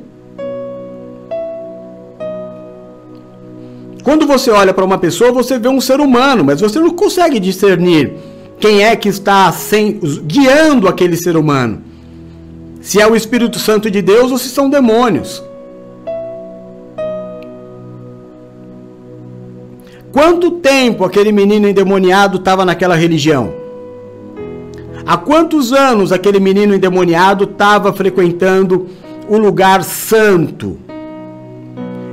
Quando 4.03 4.27
você 4.27 4.51
olha 4.51 4.73
para 4.73 4.83
uma 4.83 4.97
pessoa, 4.97 5.31
você 5.31 5.57
vê 5.57 5.67
um 5.67 5.79
ser 5.79 5.99
humano, 5.99 6.43
mas 6.43 6.59
você 6.59 6.79
não 6.79 6.91
consegue 6.91 7.39
discernir 7.39 8.13
quem 8.59 8.83
é 8.83 8.95
que 8.95 9.07
está 9.09 9.51
sem, 9.51 9.99
guiando 10.25 10.87
aquele 10.87 11.15
ser 11.15 11.37
humano. 11.37 11.81
Se 12.81 12.99
é 12.99 13.07
o 13.07 13.15
Espírito 13.15 13.59
Santo 13.59 13.89
de 13.89 14.01
Deus 14.01 14.31
ou 14.31 14.37
se 14.37 14.49
são 14.49 14.69
demônios. 14.69 15.41
Quanto 20.11 20.51
tempo 20.51 21.05
aquele 21.05 21.31
menino 21.31 21.67
endemoniado 21.67 22.37
estava 22.37 22.65
naquela 22.65 22.95
religião? 22.95 23.62
Há 25.05 25.17
quantos 25.17 25.73
anos 25.73 26.13
aquele 26.13 26.39
menino 26.39 26.73
endemoniado 26.73 27.43
estava 27.43 27.91
frequentando 27.91 28.87
o 29.27 29.37
lugar 29.37 29.83
santo, 29.83 30.77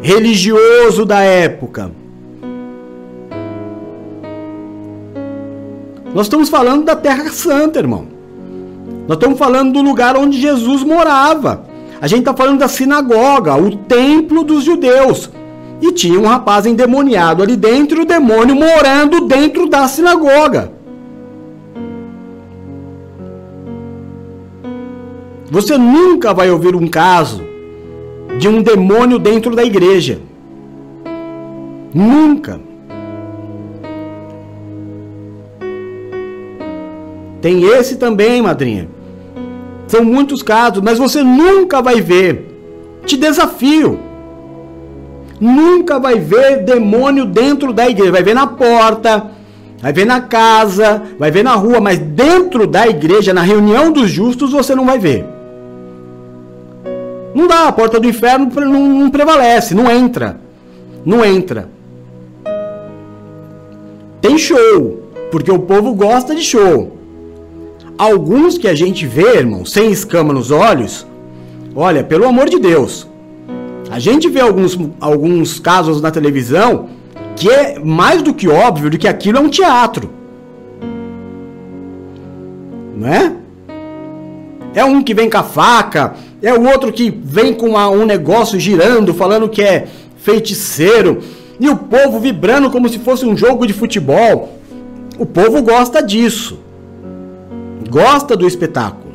religioso 0.03 1.05
da 1.05 1.21
época? 1.21 1.93
Nós 6.13 6.27
estamos 6.27 6.49
falando 6.49 6.85
da 6.85 6.97
Terra 6.97 7.31
Santa, 7.31 7.79
irmão. 7.79 8.07
Nós 9.07 9.17
estamos 9.17 9.39
falando 9.39 9.75
do 9.75 9.83
lugar 9.83 10.17
onde 10.17 10.41
Jesus 10.41 10.83
morava. 10.83 11.65
A 12.01 12.09
gente 12.09 12.21
está 12.21 12.35
falando 12.35 12.59
da 12.59 12.67
sinagoga, 12.67 13.55
o 13.55 13.77
templo 13.77 14.43
dos 14.43 14.65
judeus. 14.65 15.31
E 15.81 15.93
tinha 15.93 16.19
um 16.19 16.27
rapaz 16.27 16.67
endemoniado 16.67 17.41
ali 17.41 17.57
dentro, 17.57 18.03
o 18.03 18.05
demônio 18.05 18.57
morando 18.57 19.29
dentro 19.29 19.69
da 19.69 19.87
sinagoga. 19.87 20.80
Você 25.51 25.77
nunca 25.77 26.33
vai 26.33 26.49
ouvir 26.49 26.77
um 26.77 26.87
caso 26.87 27.43
de 28.39 28.49
um 28.49 28.63
demônio 28.63 29.19
dentro 29.19 29.57
da 29.57 29.65
igreja. 29.65 30.21
Nunca. 31.93 32.61
Tem 37.43 37.65
esse 37.65 37.97
também, 37.97 38.41
madrinha. 38.41 38.89
São 39.89 40.05
muitos 40.05 40.41
casos, 40.41 40.81
mas 40.83 40.99
você 40.99 41.25
nunca 41.25 41.83
vai 41.83 42.01
ver. 42.01 42.47
Te 43.05 43.17
desafio. 43.17 43.99
Nunca 45.41 45.99
vai 45.99 46.21
ver 46.21 46.63
demônio 46.65 47.25
dentro 47.25 47.73
da 47.73 47.89
igreja. 47.89 48.13
Vai 48.13 48.23
ver 48.23 48.35
na 48.35 48.47
porta, 48.47 49.33
vai 49.83 49.93
ver 49.93 50.05
na 50.05 50.21
casa, 50.21 51.03
vai 51.19 51.33
ver 51.33 51.43
na 51.43 51.57
rua, 51.57 51.81
mas 51.81 51.99
dentro 51.99 52.69
da 52.69 52.87
igreja, 52.87 53.35
na 53.35 53.43
reunião 53.43 53.91
dos 53.91 54.09
justos, 54.09 54.53
você 54.53 54.77
não 54.77 54.87
vai 54.87 54.99
ver. 54.99 55.40
Não 57.35 57.47
dá, 57.47 57.69
a 57.69 57.73
porta 57.73 58.01
do 58.01 58.09
inferno 58.09 58.51
não, 58.55 58.89
não 58.89 59.11
prevalece, 59.11 59.75
não 59.75 59.91
entra. 59.91 60.41
Não 61.05 61.25
entra. 61.25 61.69
Tem 64.21 64.37
show, 64.37 65.11
porque 65.31 65.51
o 65.51 65.59
povo 65.59 65.95
gosta 65.95 66.35
de 66.35 66.43
show. 66.43 66.99
Alguns 67.97 68.59
que 68.59 68.69
a 68.69 68.75
gente 68.75 69.07
vê, 69.07 69.37
irmão, 69.37 69.65
sem 69.65 69.91
escama 69.91 70.33
nos 70.33 70.51
olhos, 70.51 71.07
olha, 71.75 72.03
pelo 72.03 72.27
amor 72.27 72.49
de 72.49 72.59
Deus. 72.59 73.07
A 73.91 73.99
gente 73.99 74.29
vê 74.29 74.41
alguns, 74.41 74.79
alguns 75.01 75.59
casos 75.59 76.01
na 76.01 76.11
televisão 76.11 76.89
que 77.37 77.49
é 77.49 77.79
mais 77.79 78.23
do 78.23 78.35
que 78.35 78.49
óbvio 78.49 78.91
de 78.91 78.99
que 78.99 79.09
aquilo 79.09 79.39
é 79.39 79.41
um 79.41 79.49
teatro. 79.49 80.11
Não 82.97 83.09
é? 83.09 83.33
É 84.75 84.85
um 84.85 85.03
que 85.03 85.15
vem 85.15 85.29
com 85.29 85.39
a 85.39 85.43
faca, 85.43 86.15
é 86.43 86.53
o 86.55 86.67
outro 86.69 86.93
que 86.93 87.11
vem 87.11 87.53
com 87.53 87.71
uma, 87.71 87.89
um 87.91 88.07
negócio 88.07 88.59
girando, 88.59 89.13
falando 89.13 89.49
que 89.49 89.63
é 89.63 89.87
feiticeiro, 90.17 91.23
e 91.59 91.69
o 91.69 91.77
povo 91.77 92.19
vibrando 92.19 92.71
como 92.71 92.89
se 92.89 92.99
fosse 92.99 93.27
um 93.27 93.37
jogo 93.37 93.67
de 93.67 93.73
futebol. 93.73 94.59
O 95.19 95.27
povo 95.27 95.63
gosta 95.63 96.03
disso. 96.03 96.59
Gosta 97.91 98.35
do 98.35 98.47
espetáculo. 98.47 99.13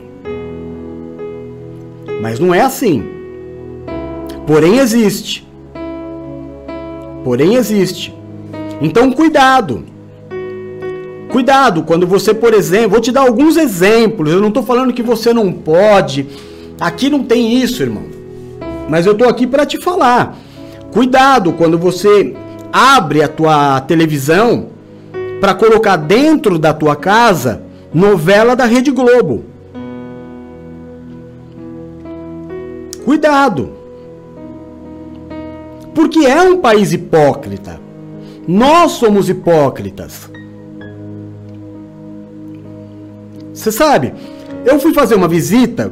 Mas 2.22 2.40
não 2.40 2.54
é 2.54 2.62
assim. 2.62 3.04
Porém 4.46 4.78
existe. 4.78 5.48
Porém 7.24 7.56
existe. 7.56 8.14
Então 8.80 9.12
cuidado. 9.12 9.84
Cuidado 11.32 11.82
quando 11.82 12.06
você, 12.06 12.34
por 12.34 12.54
exemplo, 12.54 12.92
vou 12.92 13.02
te 13.02 13.12
dar 13.12 13.22
alguns 13.22 13.58
exemplos. 13.58 14.32
Eu 14.32 14.40
não 14.40 14.50
estou 14.50 14.62
falando 14.62 14.94
que 14.94 15.02
você 15.02 15.34
não 15.34 15.52
pode 15.52 16.28
Aqui 16.80 17.10
não 17.10 17.24
tem 17.24 17.62
isso, 17.62 17.82
irmão. 17.82 18.04
Mas 18.90 19.06
eu 19.06 19.16
tô 19.16 19.26
aqui 19.26 19.48
para 19.48 19.66
te 19.66 19.80
falar. 19.80 20.38
Cuidado 20.92 21.54
quando 21.54 21.78
você 21.78 22.36
abre 22.72 23.24
a 23.24 23.28
tua 23.28 23.82
televisão 23.82 24.68
para 25.40 25.54
colocar 25.54 25.96
dentro 25.96 26.58
da 26.60 26.74
tua 26.74 26.96
casa 26.96 27.64
novela 27.94 28.56
da 28.56 28.66
Rede 28.66 28.92
Globo. 28.92 29.46
Cuidado. 33.06 33.74
Porque 35.94 36.20
é 36.20 36.42
um 36.42 36.58
país 36.58 36.92
hipócrita. 36.92 37.80
Nós 38.48 38.94
somos 38.94 39.30
hipócritas. 39.30 40.30
Você 43.54 43.72
sabe, 43.72 44.14
eu 44.66 44.80
fui 44.80 44.94
fazer 44.94 45.16
uma 45.16 45.28
visita 45.28 45.92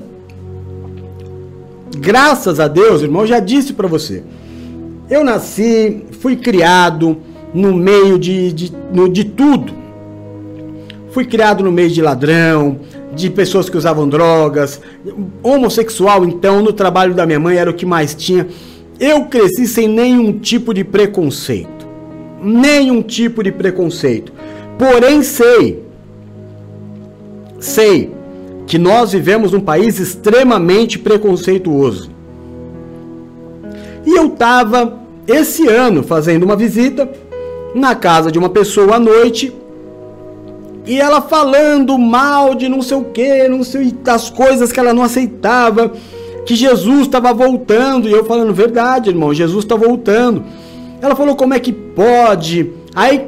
Graças 1.96 2.60
a 2.60 2.68
Deus, 2.68 3.02
irmão, 3.02 3.26
já 3.26 3.40
disse 3.40 3.74
para 3.74 3.88
você. 3.88 4.24
Eu 5.10 5.24
nasci, 5.24 6.06
fui 6.20 6.36
criado 6.36 7.18
no 7.54 7.74
meio 7.74 8.18
de, 8.18 8.52
de, 8.52 8.74
de 9.12 9.24
tudo. 9.26 9.74
Fui 11.12 11.26
criado 11.26 11.64
no 11.64 11.72
meio 11.72 11.90
de 11.90 12.02
ladrão, 12.02 12.80
de 13.14 13.30
pessoas 13.30 13.70
que 13.70 13.78
usavam 13.78 14.10
drogas, 14.10 14.82
homossexual, 15.44 16.26
então, 16.26 16.62
no 16.64 16.74
trabalho 16.74 17.14
da 17.14 17.26
minha 17.26 17.40
mãe 17.40 17.58
era 17.58 17.70
o 17.70 17.74
que 17.74 17.86
mais 17.86 18.16
tinha. 18.16 18.48
Eu 19.00 19.26
cresci 19.26 19.68
sem 19.68 19.88
nenhum 19.88 20.40
tipo 20.40 20.74
de 20.74 20.84
preconceito. 20.84 21.88
Nenhum 22.42 23.02
tipo 23.02 23.44
de 23.44 23.52
preconceito. 23.52 24.34
Porém, 24.78 25.22
sei. 25.22 25.84
sei 27.60 28.23
que 28.66 28.78
nós 28.78 29.12
vivemos 29.12 29.52
num 29.52 29.60
país 29.60 30.00
extremamente 30.00 30.98
preconceituoso. 30.98 32.10
E 34.06 34.18
eu 34.18 34.28
estava 34.28 35.00
esse 35.28 35.68
ano 35.68 36.04
fazendo 36.04 36.44
uma 36.44 36.56
visita 36.56 37.10
na 37.74 37.96
casa 37.96 38.32
de 38.32 38.38
uma 38.38 38.50
pessoa 38.50 38.96
à 38.96 39.00
noite 39.00 39.54
e 40.86 41.00
ela 41.00 41.22
falando 41.22 41.98
mal 41.98 42.56
de 42.56 42.68
não 42.68 42.82
sei 42.82 42.98
o 42.98 43.06
que, 43.06 43.48
não 43.48 43.64
sei 43.64 43.92
das 43.92 44.30
coisas 44.30 44.72
que 44.72 44.80
ela 44.80 44.94
não 44.94 45.04
aceitava, 45.04 45.94
que 46.46 46.56
Jesus 46.56 47.02
estava 47.02 47.34
voltando 47.34 48.08
e 48.08 48.12
eu 48.12 48.26
falando 48.26 48.54
verdade, 48.54 49.10
irmão, 49.10 49.34
Jesus 49.34 49.64
está 49.64 49.76
voltando. 49.76 50.44
Ela 51.02 51.16
falou 51.16 51.36
como 51.36 51.54
é 51.54 51.60
que 51.60 51.72
pode? 51.72 52.72
Aí, 52.94 53.28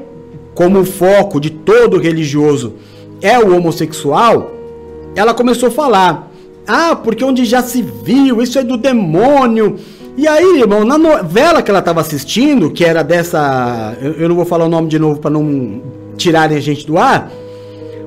como 0.54 0.80
o 0.80 0.86
foco 0.86 1.40
de 1.40 1.50
todo 1.50 1.98
religioso 1.98 2.74
é 3.22 3.40
o 3.40 3.56
homossexual, 3.56 4.55
ela 5.16 5.34
começou 5.34 5.70
a 5.70 5.72
falar: 5.72 6.30
"Ah, 6.68 6.96
porque 6.96 7.24
onde 7.24 7.46
já 7.46 7.62
se 7.62 7.82
viu, 7.82 8.42
isso 8.42 8.60
é 8.60 8.64
do 8.64 8.78
demônio". 8.78 9.78
E 10.18 10.28
aí, 10.28 10.60
irmão, 10.62 10.86
na 10.86 10.98
novela 10.98 11.62
que 11.62 11.70
ela 11.70 11.80
estava 11.80 12.00
assistindo, 12.00 12.72
que 12.72 12.86
era 12.86 13.04
dessa. 13.04 13.98
Eu, 14.02 14.14
eu 14.14 14.30
não 14.30 14.36
vou 14.36 14.46
falar 14.46 14.66
o 14.66 14.70
nome 14.70 14.88
de 14.88 14.98
novo 14.98 15.20
para 15.20 15.32
não 15.32 15.82
tirarem 16.16 16.58
a 16.58 16.62
gente 16.62 16.88
do 16.88 16.98
ar. 16.98 17.30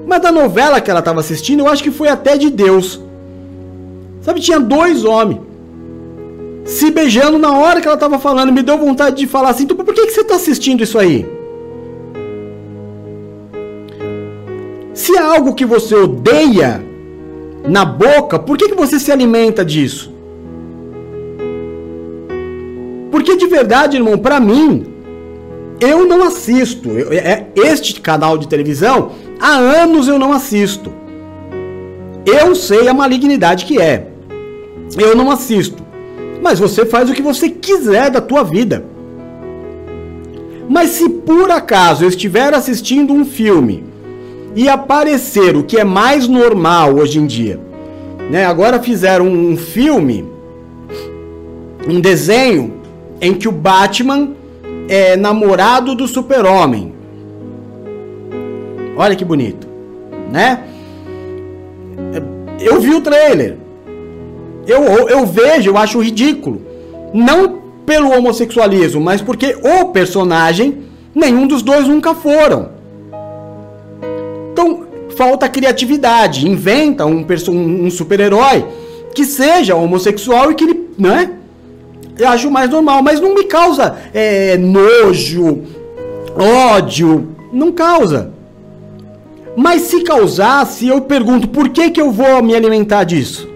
Mas 0.06 0.22
da 0.22 0.32
novela 0.32 0.80
que 0.80 0.90
ela 0.90 1.00
estava 1.00 1.20
assistindo, 1.20 1.60
eu 1.60 1.68
acho 1.68 1.82
que 1.82 1.90
foi 1.90 2.08
até 2.08 2.38
de 2.38 2.48
Deus. 2.48 2.98
Sabe, 4.22 4.40
tinha 4.40 4.58
dois 4.58 5.04
homens 5.04 5.40
se 6.64 6.90
beijando 6.90 7.38
na 7.38 7.56
hora 7.56 7.80
que 7.80 7.86
ela 7.86 7.94
estava 7.94 8.18
falando. 8.18 8.52
Me 8.52 8.62
deu 8.62 8.78
vontade 8.78 9.16
de 9.16 9.26
falar 9.26 9.50
assim: 9.50 9.66
por 9.66 9.84
que, 9.84 10.06
que 10.06 10.12
você 10.12 10.22
está 10.22 10.36
assistindo 10.36 10.82
isso 10.82 10.98
aí? 10.98 11.26
Se 14.94 15.14
é 15.14 15.20
algo 15.20 15.54
que 15.54 15.66
você 15.66 15.94
odeia 15.94 16.84
na 17.66 17.84
boca, 17.84 18.38
por 18.38 18.56
que, 18.56 18.68
que 18.68 18.74
você 18.74 18.98
se 18.98 19.10
alimenta 19.10 19.64
disso? 19.64 20.12
Porque 23.10 23.36
de 23.36 23.46
verdade, 23.46 23.96
irmão, 23.96 24.18
para 24.18 24.38
mim, 24.38 24.86
eu 25.80 26.06
não 26.06 26.22
assisto. 26.24 26.90
Eu, 26.90 27.12
é, 27.12 27.46
este 27.56 28.00
canal 28.00 28.36
de 28.38 28.48
televisão, 28.48 29.12
há 29.40 29.56
anos 29.56 30.08
eu 30.08 30.18
não 30.18 30.32
assisto. 30.32 30.92
Eu 32.24 32.54
sei 32.54 32.88
a 32.88 32.94
malignidade 32.94 33.64
que 33.64 33.80
é. 33.80 34.08
Eu 34.98 35.16
não 35.16 35.30
assisto. 35.30 35.82
Mas 36.42 36.58
você 36.58 36.84
faz 36.84 37.08
o 37.08 37.14
que 37.14 37.22
você 37.22 37.48
quiser 37.48 38.10
da 38.10 38.20
tua 38.20 38.42
vida. 38.42 38.84
Mas 40.68 40.90
se 40.90 41.08
por 41.08 41.50
acaso 41.50 42.04
eu 42.04 42.08
estiver 42.08 42.52
assistindo 42.52 43.12
um 43.12 43.24
filme 43.24 43.87
e 44.58 44.68
aparecer 44.68 45.54
o 45.56 45.62
que 45.62 45.78
é 45.78 45.84
mais 45.84 46.26
normal 46.26 46.96
hoje 46.96 47.20
em 47.20 47.26
dia, 47.28 47.60
né? 48.28 48.44
Agora 48.44 48.82
fizeram 48.82 49.24
um 49.28 49.56
filme, 49.56 50.26
um 51.88 52.00
desenho 52.00 52.74
em 53.20 53.34
que 53.34 53.46
o 53.46 53.52
Batman 53.52 54.32
é 54.88 55.16
namorado 55.16 55.94
do 55.94 56.08
Super-Homem. 56.08 56.92
Olha 58.96 59.14
que 59.14 59.24
bonito, 59.24 59.68
né? 60.28 60.64
Eu 62.58 62.80
vi 62.80 62.96
o 62.96 63.00
trailer. 63.00 63.58
Eu, 64.66 64.82
eu 65.08 65.24
vejo, 65.24 65.70
eu 65.70 65.78
acho 65.78 66.02
ridículo. 66.02 66.62
Não 67.14 67.60
pelo 67.86 68.10
homossexualismo, 68.10 69.00
mas 69.00 69.22
porque 69.22 69.56
o 69.62 69.90
personagem, 69.90 70.78
nenhum 71.14 71.46
dos 71.46 71.62
dois 71.62 71.86
nunca 71.86 72.12
foram. 72.12 72.76
Falta 75.18 75.48
criatividade. 75.48 76.48
Inventa 76.48 77.04
um, 77.04 77.26
um 77.50 77.90
super-herói 77.90 78.64
que 79.12 79.24
seja 79.24 79.74
homossexual 79.74 80.52
e 80.52 80.54
que 80.54 80.62
ele, 80.62 80.90
né? 80.96 81.32
eu 82.16 82.28
acho 82.28 82.48
mais 82.48 82.70
normal, 82.70 83.02
mas 83.02 83.20
não 83.20 83.34
me 83.34 83.42
causa 83.42 83.96
é, 84.14 84.56
nojo, 84.56 85.64
ódio, 86.36 87.34
não 87.52 87.72
causa. 87.72 88.32
Mas 89.56 89.82
se 89.82 90.04
causasse, 90.04 90.86
eu 90.86 91.00
pergunto, 91.00 91.48
por 91.48 91.68
que, 91.70 91.90
que 91.90 92.00
eu 92.00 92.12
vou 92.12 92.40
me 92.40 92.54
alimentar 92.54 93.02
disso? 93.02 93.48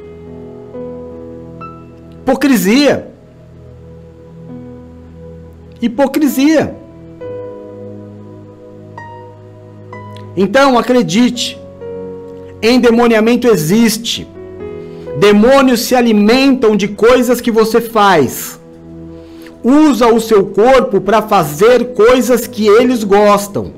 Hipocrisia. 2.23 3.07
Hipocrisia. 5.81 6.82
Então, 10.37 10.79
acredite, 10.79 11.59
endemoniamento 12.63 13.47
existe. 13.47 14.27
Demônios 15.19 15.81
se 15.81 15.95
alimentam 15.95 16.75
de 16.75 16.89
coisas 16.89 17.41
que 17.41 17.51
você 17.51 17.81
faz. 17.81 18.59
Usa 19.63 20.09
o 20.09 20.21
seu 20.21 20.47
corpo 20.47 21.01
para 21.01 21.23
fazer 21.23 21.93
coisas 21.93 22.47
que 22.47 22.67
eles 22.67 23.05
gostam. 23.05 23.73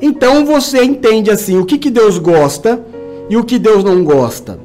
Então 0.00 0.44
você 0.44 0.84
entende 0.84 1.30
assim 1.30 1.58
o 1.58 1.64
que, 1.64 1.78
que 1.78 1.90
Deus 1.90 2.18
gosta 2.18 2.84
e 3.28 3.36
o 3.36 3.44
que 3.44 3.58
Deus 3.58 3.82
não 3.82 4.04
gosta. 4.04 4.58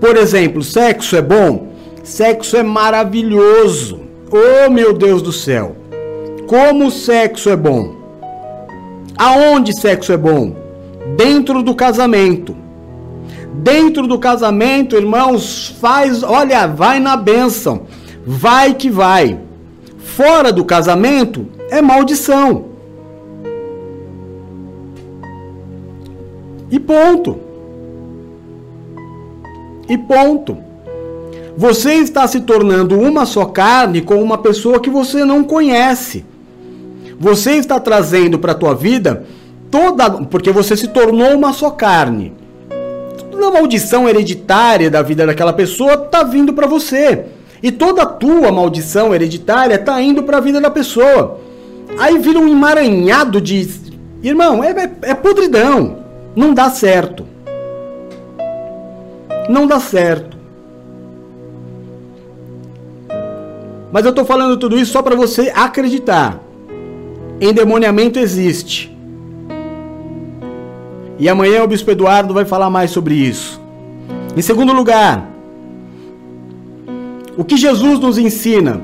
Por 0.00 0.16
exemplo, 0.16 0.62
sexo 0.62 1.14
é 1.14 1.22
bom? 1.22 1.68
Sexo 2.02 2.56
é 2.56 2.62
maravilhoso. 2.62 4.00
Oh 4.30 4.70
meu 4.70 4.92
Deus 4.92 5.20
do 5.20 5.32
céu! 5.32 5.76
Como 6.46 6.90
sexo 6.90 7.50
é 7.50 7.56
bom? 7.56 7.94
Aonde 9.16 9.78
sexo 9.78 10.12
é 10.12 10.16
bom? 10.16 10.54
Dentro 11.16 11.62
do 11.62 11.74
casamento. 11.74 12.54
Dentro 13.54 14.06
do 14.06 14.18
casamento, 14.18 14.96
irmãos, 14.96 15.74
faz, 15.80 16.22
olha, 16.22 16.66
vai 16.66 17.00
na 17.00 17.16
bênção. 17.16 17.82
Vai 18.26 18.74
que 18.74 18.90
vai. 18.90 19.38
Fora 19.96 20.52
do 20.52 20.64
casamento 20.64 21.46
é 21.70 21.80
maldição. 21.80 22.66
E 26.70 26.78
ponto. 26.78 27.38
E 29.88 29.96
ponto. 29.96 30.58
Você 31.56 31.94
está 31.94 32.26
se 32.26 32.40
tornando 32.40 33.00
uma 33.00 33.24
só 33.24 33.46
carne 33.46 34.02
com 34.02 34.22
uma 34.22 34.36
pessoa 34.36 34.78
que 34.78 34.90
você 34.90 35.24
não 35.24 35.42
conhece. 35.42 36.24
Você 37.18 37.52
está 37.52 37.80
trazendo 37.80 38.38
para 38.38 38.52
a 38.52 38.56
tua 38.56 38.74
vida 38.74 39.24
toda, 39.70 40.10
porque 40.10 40.50
você 40.50 40.76
se 40.76 40.88
tornou 40.88 41.34
uma 41.34 41.52
só 41.52 41.70
carne 41.70 42.34
toda 43.36 43.48
a 43.48 43.50
maldição 43.50 44.08
hereditária 44.08 44.90
da 44.90 45.02
vida 45.02 45.26
daquela 45.26 45.52
pessoa 45.52 45.96
tá 45.96 46.22
vindo 46.22 46.52
para 46.52 46.66
você. 46.66 47.26
E 47.62 47.70
toda 47.70 48.02
a 48.02 48.06
tua 48.06 48.50
maldição 48.50 49.14
hereditária 49.14 49.78
tá 49.78 50.00
indo 50.00 50.22
para 50.22 50.38
a 50.38 50.40
vida 50.40 50.60
da 50.60 50.70
pessoa. 50.70 51.38
Aí 51.98 52.18
vira 52.18 52.38
um 52.38 52.48
emaranhado 52.48 53.40
de. 53.40 53.68
Irmão, 54.22 54.62
é, 54.64 54.70
é, 54.70 55.10
é 55.10 55.14
podridão. 55.14 55.98
Não 56.34 56.52
dá 56.52 56.70
certo. 56.70 57.26
Não 59.48 59.66
dá 59.66 59.80
certo. 59.80 60.36
Mas 63.92 64.04
eu 64.04 64.12
tô 64.12 64.24
falando 64.24 64.56
tudo 64.56 64.78
isso 64.78 64.92
só 64.92 65.00
para 65.00 65.14
você 65.14 65.52
acreditar. 65.54 66.40
Endemoniamento 67.40 68.18
existe. 68.18 68.96
E 71.18 71.28
amanhã 71.28 71.62
o 71.62 71.68
Bispo 71.68 71.90
Eduardo 71.90 72.32
vai 72.32 72.44
falar 72.44 72.70
mais 72.70 72.90
sobre 72.90 73.14
isso. 73.14 73.60
Em 74.36 74.42
segundo 74.42 74.72
lugar, 74.72 75.30
o 77.36 77.44
que 77.44 77.56
Jesus 77.56 77.98
nos 77.98 78.18
ensina? 78.18 78.80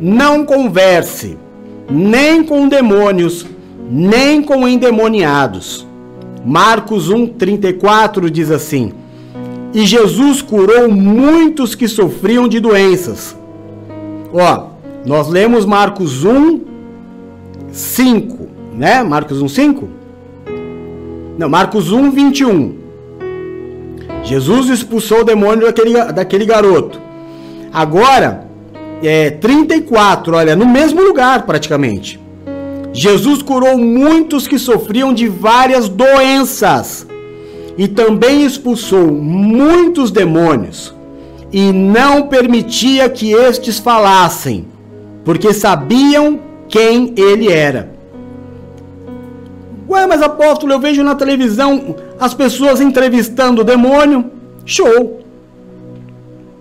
Não 0.00 0.44
converse 0.44 1.36
nem 1.90 2.42
com 2.42 2.68
demônios, 2.68 3.46
nem 3.90 4.42
com 4.42 4.66
endemoniados. 4.66 5.86
Marcos 6.44 7.10
1:34 7.10 8.30
diz 8.30 8.50
assim: 8.50 8.92
E 9.74 9.84
Jesus 9.84 10.40
curou 10.40 10.88
muitos 10.88 11.74
que 11.74 11.86
sofriam 11.86 12.48
de 12.48 12.58
doenças. 12.60 13.36
Ó, 14.32 14.66
nós 15.04 15.28
lemos 15.28 15.64
Marcos 15.64 16.24
1 16.24 16.71
5, 17.72 18.48
né? 18.74 19.02
Marcos 19.02 19.42
1 19.42 19.48
5 19.48 20.02
não, 21.38 21.48
Marcos 21.48 21.90
1, 21.90 22.10
21. 22.10 22.74
Jesus 24.22 24.68
expulsou 24.68 25.20
o 25.20 25.24
demônio 25.24 25.66
daquele, 25.66 25.94
daquele 26.12 26.44
garoto. 26.44 27.00
Agora, 27.72 28.46
é, 29.02 29.30
34, 29.30 30.36
olha, 30.36 30.54
no 30.54 30.66
mesmo 30.66 31.02
lugar 31.02 31.44
praticamente. 31.46 32.20
Jesus 32.92 33.40
curou 33.40 33.78
muitos 33.78 34.46
que 34.46 34.58
sofriam 34.58 35.14
de 35.14 35.26
várias 35.26 35.88
doenças 35.88 37.06
e 37.78 37.88
também 37.88 38.44
expulsou 38.44 39.10
muitos 39.10 40.10
demônios 40.10 40.94
e 41.50 41.72
não 41.72 42.28
permitia 42.28 43.08
que 43.08 43.32
estes 43.32 43.78
falassem, 43.78 44.66
porque 45.24 45.54
sabiam 45.54 46.38
quem 46.72 47.12
ele 47.18 47.52
era. 47.52 47.92
Ué, 49.86 50.06
mas 50.06 50.22
apóstolo, 50.22 50.72
eu 50.72 50.80
vejo 50.80 51.04
na 51.04 51.14
televisão 51.14 51.94
as 52.18 52.32
pessoas 52.32 52.80
entrevistando 52.80 53.60
o 53.60 53.64
demônio. 53.64 54.30
Show. 54.64 55.20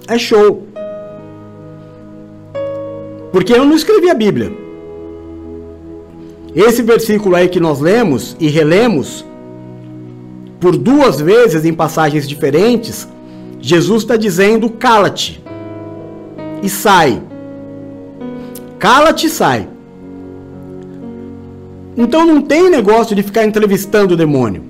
É 0.05 0.17
show. 0.19 0.67
Porque 3.31 3.53
eu 3.53 3.63
não 3.63 3.73
escrevi 3.73 4.09
a 4.09 4.13
Bíblia. 4.13 4.51
Esse 6.53 6.81
versículo 6.81 7.38
aí 7.38 7.47
que 7.47 7.61
nós 7.61 7.79
lemos 7.79 8.35
e 8.38 8.49
relemos 8.49 9.23
por 10.59 10.75
duas 10.75 11.21
vezes 11.21 11.63
em 11.63 11.73
passagens 11.73 12.27
diferentes, 12.27 13.07
Jesus 13.61 14.03
está 14.03 14.17
dizendo: 14.17 14.69
cala-te 14.71 15.41
e 16.61 16.67
sai. 16.67 17.21
Cala-te 18.77 19.27
e 19.27 19.29
sai. 19.29 19.69
Então 21.95 22.26
não 22.26 22.41
tem 22.41 22.69
negócio 22.69 23.15
de 23.15 23.23
ficar 23.23 23.45
entrevistando 23.45 24.13
o 24.13 24.18
demônio. 24.18 24.63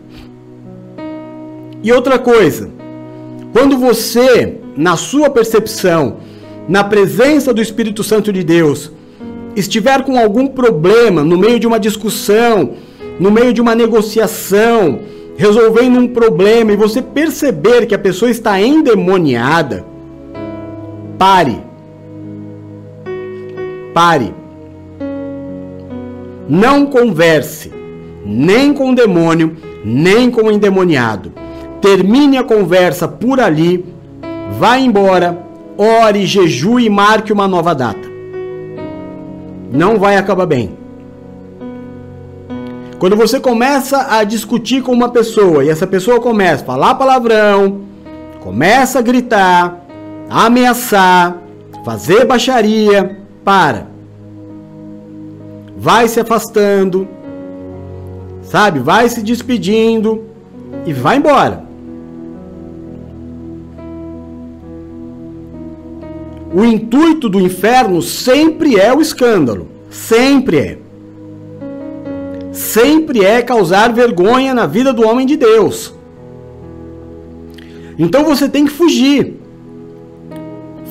E 1.84 1.92
outra 1.92 2.18
coisa, 2.20 2.70
quando 3.54 3.78
você, 3.78 4.58
na 4.76 4.96
sua 4.96 5.30
percepção, 5.30 6.18
na 6.68 6.84
presença 6.84 7.54
do 7.54 7.62
Espírito 7.62 8.04
Santo 8.04 8.32
de 8.32 8.44
Deus, 8.44 8.92
estiver 9.56 10.04
com 10.04 10.18
algum 10.18 10.48
problema 10.48 11.24
no 11.24 11.38
meio 11.38 11.60
de 11.60 11.68
uma 11.68 11.80
discussão, 11.80 12.74
no 13.20 13.32
meio 13.32 13.54
de 13.54 13.62
uma 13.62 13.76
negociação, 13.76 15.00
resolvendo 15.36 15.98
um 15.98 16.08
problema 16.08 16.72
e 16.72 16.76
você 16.76 17.02
perceber 17.02 17.86
que 17.86 17.96
a 17.96 18.00
pessoa 18.00 18.30
está 18.30 18.62
endemoniada, 18.62 19.86
pare. 21.18 21.60
Pare. 23.94 24.41
Não 26.54 26.86
converse 26.86 27.72
nem 28.26 28.74
com 28.74 28.92
o 28.92 28.94
demônio, 28.94 29.56
nem 29.86 30.30
com 30.30 30.42
o 30.42 30.52
endemoniado. 30.52 31.32
Termine 31.80 32.38
a 32.38 32.44
conversa 32.44 33.08
por 33.08 33.40
ali, 33.40 33.86
vá 34.60 34.78
embora, 34.78 35.46
ore, 35.78 36.26
jejue 36.26 36.84
e 36.84 36.90
marque 36.90 37.32
uma 37.32 37.48
nova 37.48 37.74
data. 37.74 38.06
Não 39.72 39.98
vai 39.98 40.18
acabar 40.18 40.46
bem. 40.46 40.78
Quando 43.00 43.16
você 43.16 43.40
começa 43.40 44.14
a 44.14 44.26
discutir 44.26 44.84
com 44.84 44.92
uma 44.92 45.08
pessoa 45.08 45.64
e 45.64 45.70
essa 45.70 45.88
pessoa 45.88 46.20
começa 46.20 46.64
a 46.64 46.66
falar 46.66 46.96
palavrão, 46.96 47.80
começa 48.42 49.00
a 49.00 49.02
gritar, 49.02 49.86
ameaçar, 50.30 51.38
fazer 51.86 52.26
baixaria, 52.26 53.20
para 53.42 53.91
vai 55.82 56.08
se 56.08 56.20
afastando, 56.20 57.08
sabe? 58.44 58.78
Vai 58.78 59.10
se 59.10 59.24
despedindo 59.24 60.26
e 60.86 60.94
vai 60.94 61.18
embora. 61.18 61.66
O 66.54 66.64
intuito 66.64 67.28
do 67.28 67.40
inferno 67.40 68.00
sempre 68.00 68.80
é 68.80 68.94
o 68.94 69.02
escândalo, 69.02 69.70
sempre 69.90 70.58
é. 70.60 70.78
Sempre 72.52 73.26
é 73.26 73.42
causar 73.42 73.92
vergonha 73.92 74.54
na 74.54 74.68
vida 74.68 74.94
do 74.94 75.02
homem 75.02 75.26
de 75.26 75.36
Deus. 75.36 75.96
Então 77.98 78.24
você 78.24 78.48
tem 78.48 78.66
que 78.66 78.72
fugir. 78.72 79.41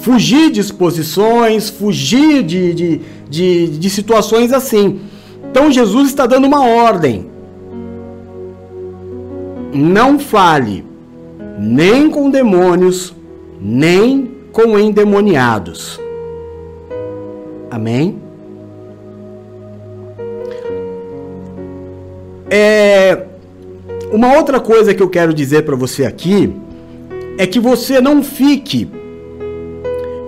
Fugir 0.03 0.51
de 0.51 0.61
exposições, 0.61 1.69
fugir 1.69 2.43
de, 2.43 2.73
de, 2.73 3.01
de, 3.29 3.67
de 3.69 3.91
situações 3.91 4.53
assim. 4.53 5.01
Então 5.51 5.71
Jesus 5.71 6.09
está 6.09 6.27
dando 6.27 6.47
uma 6.47 6.65
ordem. 6.65 7.27
Não 9.73 10.19
fale 10.19 10.85
nem 11.59 12.11
com 12.11 12.31
demônios, 12.31 13.15
nem 13.61 14.31
com 14.53 14.79
endemoniados. 14.79 16.01
Amém? 17.71 18.19
É, 22.51 23.27
uma 24.11 24.35
outra 24.35 24.59
coisa 24.59 24.93
que 24.93 25.03
eu 25.03 25.09
quero 25.09 25.33
dizer 25.33 25.65
para 25.65 25.77
você 25.77 26.05
aqui 26.05 26.53
é 27.39 27.47
que 27.47 27.61
você 27.61 28.01
não 28.01 28.23
fique 28.23 28.89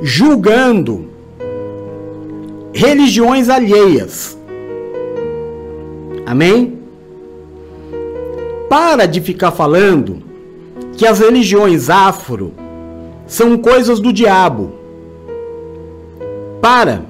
julgando 0.02 1.08
religiões 2.74 3.48
alheias. 3.48 4.36
Amém? 6.26 6.78
Para 8.68 9.06
de 9.06 9.20
ficar 9.20 9.52
falando 9.52 10.22
que 10.96 11.06
as 11.06 11.20
religiões 11.20 11.88
afro 11.88 12.52
são 13.26 13.56
coisas 13.56 14.00
do 14.00 14.12
diabo. 14.12 14.72
Para. 16.60 17.02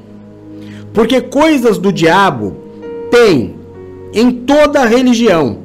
Porque 0.93 1.21
coisas 1.21 1.79
do 1.79 1.91
diabo 1.93 2.57
tem 3.11 3.55
em 4.13 4.31
toda 4.31 4.85
religião, 4.85 5.61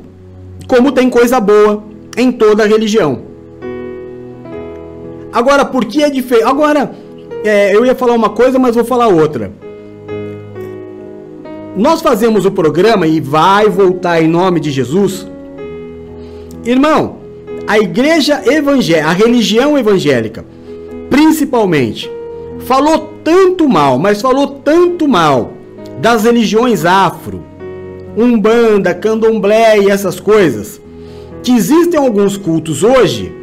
como 0.67 0.93
tem 0.93 1.09
coisa 1.09 1.39
boa 1.39 1.83
em 2.15 2.31
toda 2.31 2.65
religião. 2.65 3.23
Agora, 5.33 5.65
por 5.65 5.85
que 5.85 6.01
é 6.01 6.09
diferente? 6.09 6.47
Agora, 6.47 6.91
é, 7.43 7.75
eu 7.75 7.85
ia 7.85 7.95
falar 7.95 8.13
uma 8.13 8.29
coisa, 8.29 8.57
mas 8.59 8.75
vou 8.75 8.85
falar 8.85 9.07
outra. 9.07 9.51
Nós 11.75 12.01
fazemos 12.01 12.45
o 12.45 12.51
programa 12.51 13.05
e 13.05 13.19
vai 13.19 13.69
voltar 13.69 14.21
em 14.21 14.27
nome 14.27 14.59
de 14.59 14.71
Jesus. 14.71 15.27
Irmão, 16.65 17.17
a 17.67 17.77
igreja 17.77 18.41
evangélica, 18.45 19.07
a 19.07 19.13
religião 19.13 19.77
evangélica, 19.77 20.43
principalmente, 21.09 22.09
falou 22.61 23.13
tanto 23.23 23.67
mal, 23.69 23.99
mas 23.99 24.21
falou 24.21 24.47
tanto 24.63 25.07
mal 25.07 25.53
das 26.01 26.23
religiões 26.23 26.85
afro, 26.85 27.43
umbanda, 28.17 28.93
candomblé 28.93 29.79
e 29.79 29.89
essas 29.89 30.19
coisas, 30.19 30.81
que 31.43 31.51
existem 31.51 31.99
alguns 31.99 32.37
cultos 32.37 32.83
hoje 32.83 33.33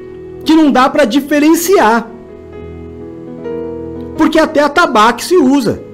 que 0.44 0.54
não 0.54 0.70
dá 0.70 0.88
para 0.88 1.04
diferenciar. 1.04 2.10
Porque 4.16 4.38
até 4.38 4.60
a 4.60 4.68
tabaque 4.68 5.24
se 5.24 5.36
usa 5.36 5.84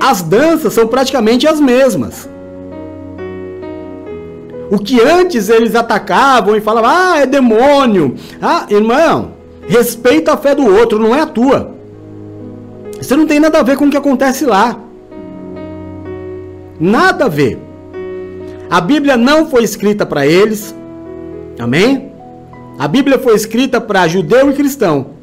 as 0.00 0.22
danças 0.22 0.72
são 0.72 0.86
praticamente 0.86 1.46
as 1.46 1.60
mesmas. 1.60 2.28
O 4.70 4.78
que 4.78 5.00
antes 5.00 5.48
eles 5.48 5.74
atacavam 5.74 6.54
e 6.54 6.60
falavam, 6.60 6.90
ah, 6.90 7.18
é 7.18 7.26
demônio. 7.26 8.14
Ah, 8.40 8.66
irmão, 8.68 9.32
respeita 9.66 10.34
a 10.34 10.36
fé 10.36 10.54
do 10.54 10.66
outro, 10.66 10.98
não 10.98 11.14
é 11.14 11.20
a 11.20 11.26
tua. 11.26 11.74
Você 13.00 13.16
não 13.16 13.26
tem 13.26 13.40
nada 13.40 13.58
a 13.58 13.62
ver 13.62 13.76
com 13.76 13.86
o 13.86 13.90
que 13.90 13.96
acontece 13.96 14.44
lá. 14.44 14.78
Nada 16.78 17.24
a 17.24 17.28
ver. 17.28 17.58
A 18.70 18.80
Bíblia 18.80 19.16
não 19.16 19.46
foi 19.46 19.64
escrita 19.64 20.04
para 20.04 20.26
eles. 20.26 20.74
Amém? 21.58 22.12
A 22.78 22.86
Bíblia 22.86 23.18
foi 23.18 23.34
escrita 23.34 23.80
para 23.80 24.06
judeu 24.06 24.50
e 24.50 24.54
cristão. 24.54 25.17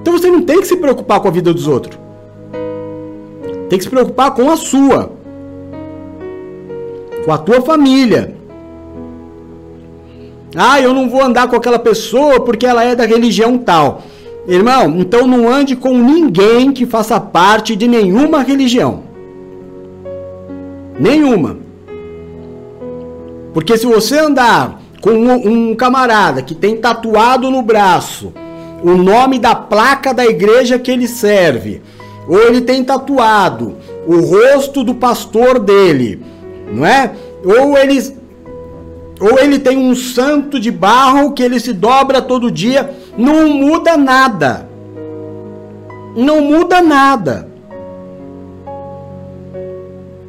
Então 0.00 0.12
você 0.12 0.30
não 0.30 0.42
tem 0.42 0.60
que 0.60 0.66
se 0.66 0.76
preocupar 0.76 1.20
com 1.20 1.28
a 1.28 1.30
vida 1.30 1.52
dos 1.52 1.68
outros. 1.68 1.98
Tem 3.68 3.78
que 3.78 3.84
se 3.84 3.90
preocupar 3.90 4.32
com 4.32 4.50
a 4.50 4.56
sua. 4.56 5.12
Com 7.24 7.32
a 7.32 7.38
tua 7.38 7.60
família. 7.60 8.34
Ah, 10.56 10.80
eu 10.80 10.92
não 10.92 11.08
vou 11.08 11.22
andar 11.22 11.48
com 11.48 11.54
aquela 11.54 11.78
pessoa 11.78 12.40
porque 12.40 12.66
ela 12.66 12.82
é 12.82 12.96
da 12.96 13.06
religião 13.06 13.56
tal. 13.56 14.02
Irmão, 14.48 14.96
então 14.98 15.26
não 15.26 15.48
ande 15.48 15.76
com 15.76 15.96
ninguém 15.96 16.72
que 16.72 16.86
faça 16.86 17.20
parte 17.20 17.76
de 17.76 17.86
nenhuma 17.86 18.42
religião. 18.42 19.04
Nenhuma. 20.98 21.58
Porque 23.54 23.76
se 23.76 23.86
você 23.86 24.18
andar 24.18 24.80
com 25.00 25.10
um, 25.10 25.70
um, 25.70 25.74
camarada 25.74 26.42
que 26.42 26.54
tem 26.54 26.76
tatuado 26.76 27.50
no 27.50 27.62
braço 27.62 28.32
o 28.82 28.96
nome 28.96 29.38
da 29.38 29.54
placa 29.54 30.12
da 30.12 30.24
igreja 30.24 30.78
que 30.78 30.90
ele 30.90 31.06
serve, 31.06 31.82
ou 32.26 32.38
ele 32.38 32.60
tem 32.60 32.82
tatuado 32.82 33.76
o 34.06 34.20
rosto 34.20 34.82
do 34.82 34.94
pastor 34.94 35.58
dele, 35.58 36.22
não 36.72 36.86
é? 36.86 37.12
Ou 37.44 37.76
ele 37.76 38.18
ou 39.20 39.38
ele 39.38 39.58
tem 39.58 39.76
um 39.76 39.94
santo 39.94 40.58
de 40.58 40.70
barro 40.70 41.32
que 41.32 41.42
ele 41.42 41.60
se 41.60 41.74
dobra 41.74 42.22
todo 42.22 42.50
dia, 42.50 42.90
não 43.18 43.50
muda 43.50 43.94
nada. 43.94 44.66
Não 46.16 46.40
muda 46.40 46.80
nada. 46.80 47.46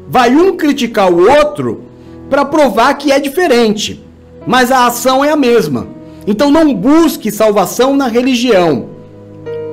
Vai 0.09 0.35
um 0.35 0.57
criticar 0.57 1.09
o 1.09 1.21
outro 1.29 1.85
para 2.29 2.43
provar 2.43 2.93
que 2.95 3.13
é 3.13 3.19
diferente, 3.19 4.03
mas 4.45 4.73
a 4.73 4.87
ação 4.87 5.23
é 5.23 5.31
a 5.31 5.37
mesma. 5.37 5.87
Então 6.25 6.51
não 6.51 6.73
busque 6.73 7.31
salvação 7.31 7.95
na 7.95 8.07
religião. 8.07 8.89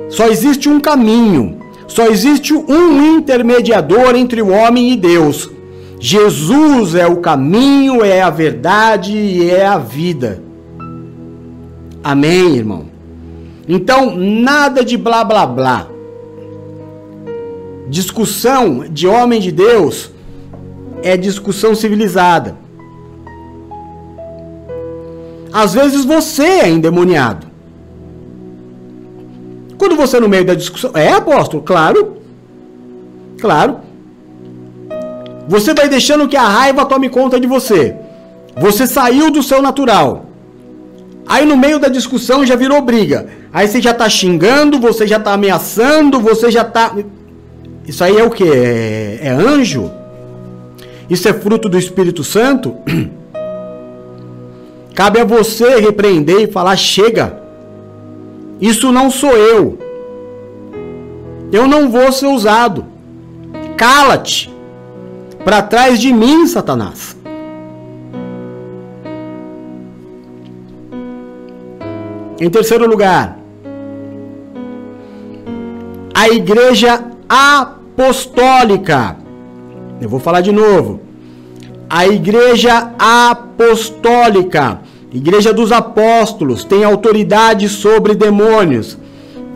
Só 0.09 0.27
existe 0.27 0.67
um 0.67 0.79
caminho. 0.79 1.59
Só 1.87 2.07
existe 2.07 2.53
um 2.53 3.17
intermediador 3.17 4.15
entre 4.15 4.41
o 4.41 4.49
homem 4.49 4.91
e 4.91 4.95
Deus. 4.95 5.49
Jesus 5.99 6.95
é 6.95 7.05
o 7.07 7.17
caminho, 7.17 8.03
é 8.03 8.21
a 8.21 8.29
verdade 8.29 9.17
e 9.17 9.49
é 9.49 9.65
a 9.65 9.77
vida. 9.77 10.41
Amém, 12.03 12.55
irmão? 12.55 12.85
Então, 13.67 14.15
nada 14.15 14.83
de 14.83 14.97
blá 14.97 15.23
blá 15.23 15.45
blá. 15.45 15.87
Discussão 17.89 18.85
de 18.89 19.07
homem 19.07 19.41
de 19.41 19.51
Deus 19.51 20.11
é 21.03 21.17
discussão 21.17 21.75
civilizada. 21.75 22.55
Às 25.51 25.73
vezes 25.73 26.05
você 26.05 26.43
é 26.43 26.69
endemoniado. 26.69 27.47
Quando 29.77 29.95
você 29.95 30.19
no 30.19 30.29
meio 30.29 30.45
da 30.45 30.53
discussão. 30.53 30.91
É, 30.93 31.11
apóstolo? 31.11 31.63
Claro. 31.63 32.17
Claro. 33.39 33.77
Você 35.47 35.73
vai 35.73 35.87
deixando 35.87 36.27
que 36.27 36.37
a 36.37 36.47
raiva 36.47 36.85
tome 36.85 37.09
conta 37.09 37.39
de 37.39 37.47
você. 37.47 37.95
Você 38.57 38.85
saiu 38.85 39.31
do 39.31 39.41
seu 39.41 39.61
natural. 39.61 40.25
Aí 41.25 41.45
no 41.45 41.55
meio 41.55 41.79
da 41.79 41.87
discussão 41.87 42.45
já 42.45 42.55
virou 42.55 42.81
briga. 42.81 43.27
Aí 43.53 43.67
você 43.67 43.81
já 43.81 43.93
tá 43.93 44.09
xingando, 44.09 44.79
você 44.79 45.07
já 45.07 45.19
tá 45.19 45.33
ameaçando, 45.33 46.19
você 46.19 46.51
já 46.51 46.63
tá. 46.63 46.95
Isso 47.87 48.03
aí 48.03 48.17
é 48.17 48.23
o 48.23 48.29
que? 48.29 48.43
É, 48.43 49.19
é 49.23 49.29
anjo? 49.29 49.89
Isso 51.09 51.27
é 51.27 51.33
fruto 51.33 51.69
do 51.69 51.77
Espírito 51.77 52.23
Santo? 52.23 52.75
Cabe 54.99 55.17
a 55.21 55.23
você 55.23 55.79
repreender 55.79 56.41
e 56.41 56.51
falar: 56.51 56.75
chega. 56.75 57.41
Isso 58.59 58.91
não 58.91 59.09
sou 59.09 59.31
eu. 59.31 59.79
Eu 61.53 61.65
não 61.65 61.89
vou 61.89 62.11
ser 62.11 62.27
usado. 62.27 62.83
Cala-te. 63.77 64.53
Para 65.45 65.61
trás 65.61 66.01
de 66.01 66.11
mim, 66.11 66.45
Satanás. 66.47 67.15
Em 72.37 72.49
terceiro 72.49 72.85
lugar, 72.85 73.39
a 76.13 76.27
igreja 76.27 77.05
apostólica. 77.29 79.15
Eu 80.01 80.09
vou 80.09 80.19
falar 80.19 80.41
de 80.41 80.51
novo. 80.51 80.99
A 81.89 82.05
igreja 82.05 82.91
apostólica, 82.99 84.81
igreja 85.11 85.53
dos 85.53 85.71
apóstolos, 85.71 86.63
tem 86.63 86.83
autoridade 86.83 87.67
sobre 87.67 88.13
demônios. 88.13 88.97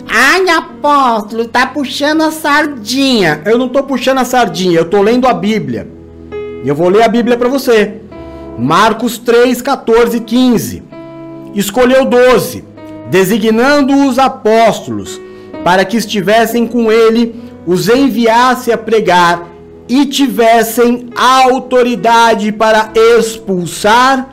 Ai, 0.07 0.49
apóstolo, 0.49 1.45
tá 1.45 1.67
puxando 1.67 2.21
a 2.21 2.31
sardinha. 2.31 3.41
Eu 3.45 3.57
não 3.57 3.69
tô 3.69 3.84
puxando 3.84 4.19
a 4.19 4.25
sardinha, 4.25 4.80
eu 4.80 4.89
tô 4.89 5.01
lendo 5.01 5.27
a 5.27 5.34
Bíblia. 5.34 5.88
E 6.63 6.67
eu 6.67 6.75
vou 6.75 6.89
ler 6.89 7.03
a 7.03 7.07
Bíblia 7.07 7.38
para 7.38 7.49
você. 7.49 8.01
Marcos 8.57 9.17
3, 9.17 9.61
14 9.61 10.17
e 10.17 10.21
15. 10.21 10.84
Escolheu 11.55 12.05
doze, 12.05 12.63
designando 13.09 14.07
os 14.07 14.19
apóstolos, 14.19 15.19
para 15.63 15.85
que 15.85 15.97
estivessem 15.97 16.67
com 16.67 16.91
ele, 16.91 17.35
os 17.65 17.88
enviasse 17.88 18.71
a 18.71 18.77
pregar 18.77 19.47
e 19.88 20.05
tivessem 20.05 21.09
autoridade 21.15 22.51
para 22.51 22.91
expulsar 22.95 24.32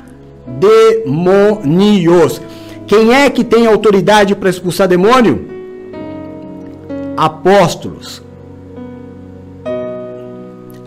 demônios. 0.59 2.41
Quem 2.87 3.15
é 3.15 3.31
que 3.31 3.45
tem 3.45 3.67
autoridade 3.67 4.35
para 4.35 4.51
expulsar 4.51 4.89
demônio? 4.89 5.47
Apóstolos. 7.17 8.23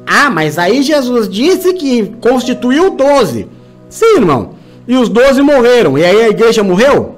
Ah, 0.06 0.30
mas 0.30 0.57
aí 0.57 0.84
Jesus 0.84 1.30
disse 1.30 1.73
que 1.73 2.07
constituiu 2.22 2.91
doze. 2.91 3.48
Sim, 3.90 4.18
irmão. 4.18 4.56
E 4.88 4.95
os 4.95 5.07
doze 5.10 5.41
morreram. 5.41 5.98
E 5.98 6.03
aí 6.03 6.23
a 6.23 6.30
igreja 6.30 6.64
morreu? 6.64 7.15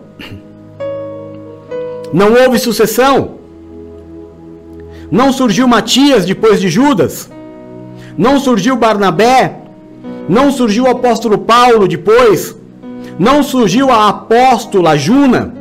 Não 2.13 2.33
houve 2.33 2.59
sucessão? 2.59 3.35
Não 5.11 5.31
surgiu 5.33 5.67
Matias 5.67 6.25
depois 6.25 6.61
de 6.61 6.69
Judas? 6.69 7.29
Não 8.17 8.39
surgiu 8.39 8.75
Barnabé? 8.75 9.64
Não 10.27 10.51
surgiu 10.51 10.85
o 10.85 10.89
apóstolo 10.89 11.37
Paulo 11.37 11.87
depois? 11.87 12.55
Não 13.17 13.43
surgiu 13.43 13.91
a 13.91 14.09
apóstola 14.09 14.97
Juna? 14.97 15.53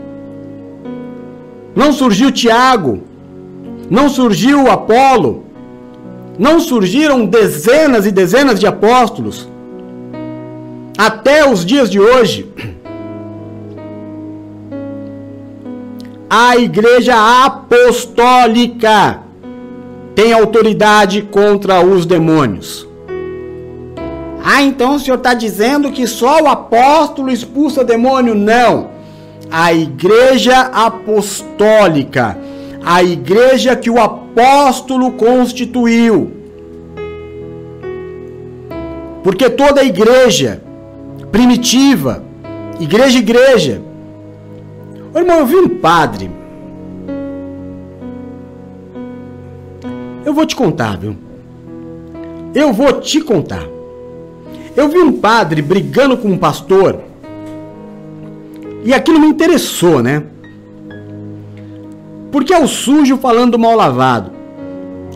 Não 1.75 1.93
surgiu 1.93 2.33
Tiago? 2.33 3.03
Não 3.91 4.09
surgiu 4.09 4.71
Apolo? 4.71 5.45
Não 6.39 6.59
surgiram 6.59 7.27
dezenas 7.27 8.07
e 8.07 8.11
dezenas 8.11 8.59
de 8.59 8.67
apóstolos? 8.67 9.49
Até 10.97 11.49
os 11.49 11.65
dias 11.65 11.91
de 11.91 12.01
hoje. 12.01 12.49
A 16.31 16.57
igreja 16.57 17.15
apostólica 17.45 19.21
tem 20.15 20.33
autoridade 20.33 21.23
contra 21.23 21.85
os 21.85 22.07
demônios. 22.07 22.89
Ah, 24.45 24.63
então 24.63 24.97
o 24.97 25.01
senhor 25.01 25.17
está 25.17 25.33
dizendo 25.33 25.91
que 25.91 26.07
só 26.07 26.43
o 26.43 26.49
apóstolo 26.49 27.31
expulsa 27.31 27.83
demônio? 27.83 28.35
Não. 28.35 28.91
A 29.51 29.73
igreja 29.73 30.61
apostólica, 30.61 32.37
a 32.85 33.03
igreja 33.03 33.75
que 33.75 33.89
o 33.89 33.99
apóstolo 33.99 35.13
constituiu. 35.13 36.31
Porque 39.23 39.49
toda 39.49 39.83
igreja 39.83 40.63
primitiva, 41.33 42.23
igreja 42.79 43.19
igreja. 43.19 43.81
Ô, 45.15 45.19
irmão, 45.19 45.39
eu 45.39 45.47
vi 45.47 45.57
um 45.57 45.69
padre 45.79 46.31
Eu 50.25 50.33
vou 50.33 50.47
te 50.47 50.57
contar, 50.57 50.97
viu? 50.97 51.15
Eu 52.55 52.73
vou 52.73 53.01
te 53.01 53.21
contar. 53.21 53.74
Eu 54.77 54.89
vi 54.89 54.99
um 54.99 55.13
padre 55.13 55.63
brigando 55.63 56.17
com 56.17 56.29
um 56.29 56.39
pastor 56.39 57.01
e 58.85 58.93
aquilo 58.93 59.21
me 59.21 59.29
interessou, 59.29 60.03
né? 60.03 60.23
Porque 62.31 62.53
é 62.53 62.61
o 62.61 62.67
sujo 62.67 63.17
falando 63.17 63.59
mal 63.59 63.77
lavado. 63.77 64.33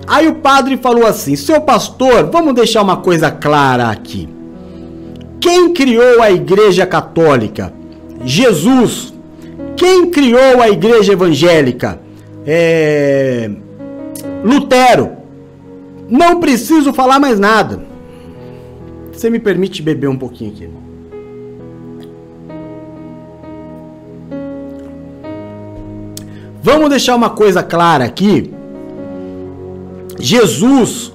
Aí 0.06 0.28
o 0.28 0.36
padre 0.36 0.76
falou 0.76 1.04
assim: 1.04 1.36
Seu 1.36 1.60
pastor, 1.60 2.30
vamos 2.32 2.54
deixar 2.54 2.82
uma 2.82 2.98
coisa 2.98 3.30
clara 3.30 3.90
aqui. 3.90 4.28
Quem 5.40 5.72
criou 5.72 6.22
a 6.22 6.30
igreja 6.30 6.86
católica? 6.86 7.72
Jesus. 8.24 9.12
Quem 9.76 10.10
criou 10.10 10.62
a 10.62 10.70
igreja 10.70 11.12
evangélica? 11.12 12.00
É. 12.46 13.50
Lutero. 14.42 15.10
Não 16.08 16.40
preciso 16.40 16.92
falar 16.92 17.18
mais 17.18 17.38
nada. 17.38 17.87
Você 19.18 19.28
me 19.30 19.40
permite 19.40 19.82
beber 19.82 20.06
um 20.06 20.16
pouquinho 20.16 20.52
aqui? 20.52 20.70
Vamos 26.62 26.88
deixar 26.88 27.16
uma 27.16 27.28
coisa 27.28 27.60
clara 27.60 28.04
aqui. 28.04 28.54
Jesus 30.20 31.12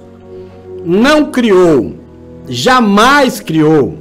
não 0.83 1.31
criou, 1.31 1.93
jamais 2.45 3.39
criou, 3.39 3.97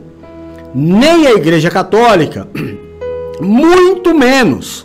nem 0.75 1.29
a 1.29 1.35
Igreja 1.35 1.71
Católica, 1.71 2.49
muito 3.41 4.13
menos 4.13 4.85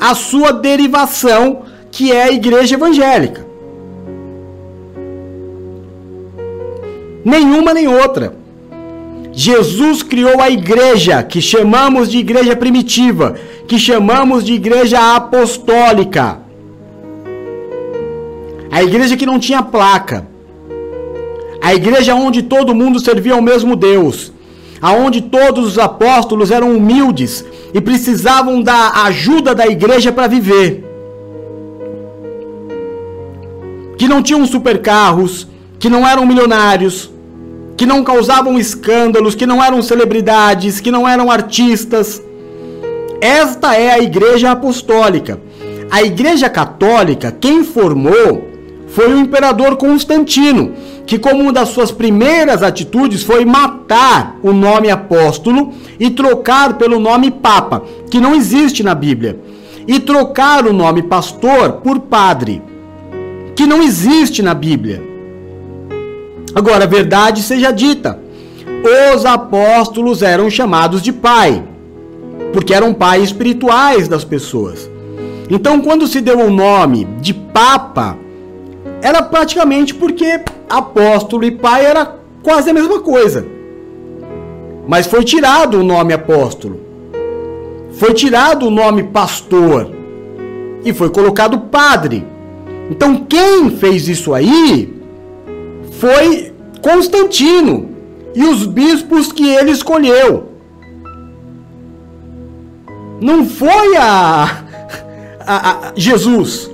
a 0.00 0.16
sua 0.16 0.50
derivação, 0.50 1.62
que 1.92 2.10
é 2.10 2.24
a 2.24 2.32
Igreja 2.32 2.74
Evangélica. 2.74 3.46
Nenhuma 7.24 7.72
nem 7.72 7.86
outra. 7.86 8.47
Jesus 9.32 10.02
criou 10.02 10.40
a 10.40 10.50
igreja, 10.50 11.22
que 11.22 11.40
chamamos 11.40 12.10
de 12.10 12.18
igreja 12.18 12.56
primitiva, 12.56 13.36
que 13.66 13.78
chamamos 13.78 14.44
de 14.44 14.54
igreja 14.54 15.16
apostólica. 15.16 16.38
A 18.70 18.82
igreja 18.82 19.16
que 19.16 19.26
não 19.26 19.38
tinha 19.38 19.62
placa. 19.62 20.26
A 21.60 21.74
igreja 21.74 22.14
onde 22.14 22.42
todo 22.42 22.74
mundo 22.74 23.00
servia 23.00 23.34
ao 23.34 23.42
mesmo 23.42 23.76
Deus. 23.76 24.32
Aonde 24.80 25.22
todos 25.22 25.66
os 25.66 25.78
apóstolos 25.78 26.50
eram 26.50 26.76
humildes 26.76 27.44
e 27.74 27.80
precisavam 27.80 28.62
da 28.62 29.04
ajuda 29.04 29.54
da 29.54 29.66
igreja 29.66 30.12
para 30.12 30.26
viver. 30.26 30.84
Que 33.96 34.06
não 34.06 34.22
tinham 34.22 34.46
supercarros, 34.46 35.48
que 35.78 35.90
não 35.90 36.06
eram 36.06 36.24
milionários, 36.24 37.10
que 37.78 37.86
não 37.86 38.02
causavam 38.02 38.58
escândalos, 38.58 39.36
que 39.36 39.46
não 39.46 39.62
eram 39.62 39.80
celebridades, 39.80 40.80
que 40.80 40.90
não 40.90 41.08
eram 41.08 41.30
artistas. 41.30 42.20
Esta 43.20 43.76
é 43.76 43.92
a 43.92 44.00
Igreja 44.00 44.50
Apostólica. 44.50 45.40
A 45.88 46.02
Igreja 46.02 46.50
Católica, 46.50 47.30
quem 47.30 47.62
formou 47.62 48.48
foi 48.88 49.14
o 49.14 49.18
imperador 49.20 49.76
Constantino, 49.76 50.72
que, 51.06 51.20
como 51.20 51.42
uma 51.44 51.52
das 51.52 51.68
suas 51.68 51.92
primeiras 51.92 52.64
atitudes, 52.64 53.22
foi 53.22 53.44
matar 53.44 54.36
o 54.42 54.52
nome 54.52 54.90
apóstolo 54.90 55.72
e 56.00 56.10
trocar 56.10 56.78
pelo 56.78 56.98
nome 56.98 57.30
papa, 57.30 57.84
que 58.10 58.20
não 58.20 58.34
existe 58.34 58.82
na 58.82 58.94
Bíblia, 58.94 59.38
e 59.86 60.00
trocar 60.00 60.66
o 60.66 60.72
nome 60.72 61.04
pastor 61.04 61.74
por 61.74 62.00
padre, 62.00 62.60
que 63.54 63.68
não 63.68 63.80
existe 63.84 64.42
na 64.42 64.52
Bíblia. 64.52 65.17
Agora, 66.54 66.86
verdade 66.86 67.42
seja 67.42 67.70
dita: 67.70 68.18
os 69.14 69.24
apóstolos 69.24 70.22
eram 70.22 70.50
chamados 70.50 71.02
de 71.02 71.12
pai, 71.12 71.62
porque 72.52 72.74
eram 72.74 72.94
pais 72.94 73.24
espirituais 73.24 74.08
das 74.08 74.24
pessoas. 74.24 74.90
Então, 75.50 75.80
quando 75.80 76.06
se 76.06 76.20
deu 76.20 76.38
o 76.40 76.50
nome 76.50 77.06
de 77.20 77.32
Papa, 77.32 78.16
era 79.00 79.22
praticamente 79.22 79.94
porque 79.94 80.40
apóstolo 80.68 81.44
e 81.44 81.50
pai 81.50 81.86
era 81.86 82.16
quase 82.42 82.70
a 82.70 82.74
mesma 82.74 83.00
coisa. 83.00 83.46
Mas 84.86 85.06
foi 85.06 85.24
tirado 85.24 85.78
o 85.78 85.84
nome 85.84 86.12
apóstolo, 86.12 86.80
foi 87.92 88.14
tirado 88.14 88.66
o 88.66 88.70
nome 88.70 89.04
pastor 89.04 89.90
e 90.84 90.92
foi 90.92 91.10
colocado 91.10 91.58
padre. 91.58 92.26
Então, 92.90 93.26
quem 93.28 93.70
fez 93.70 94.08
isso 94.08 94.32
aí 94.32 94.97
foi 95.98 96.52
Constantino 96.82 97.90
e 98.34 98.44
os 98.44 98.66
bispos 98.66 99.32
que 99.32 99.48
ele 99.48 99.70
escolheu. 99.70 100.48
Não 103.20 103.44
foi 103.44 103.96
a 103.96 104.64
a, 105.48 105.88
a 105.88 105.92
Jesus. 105.96 106.70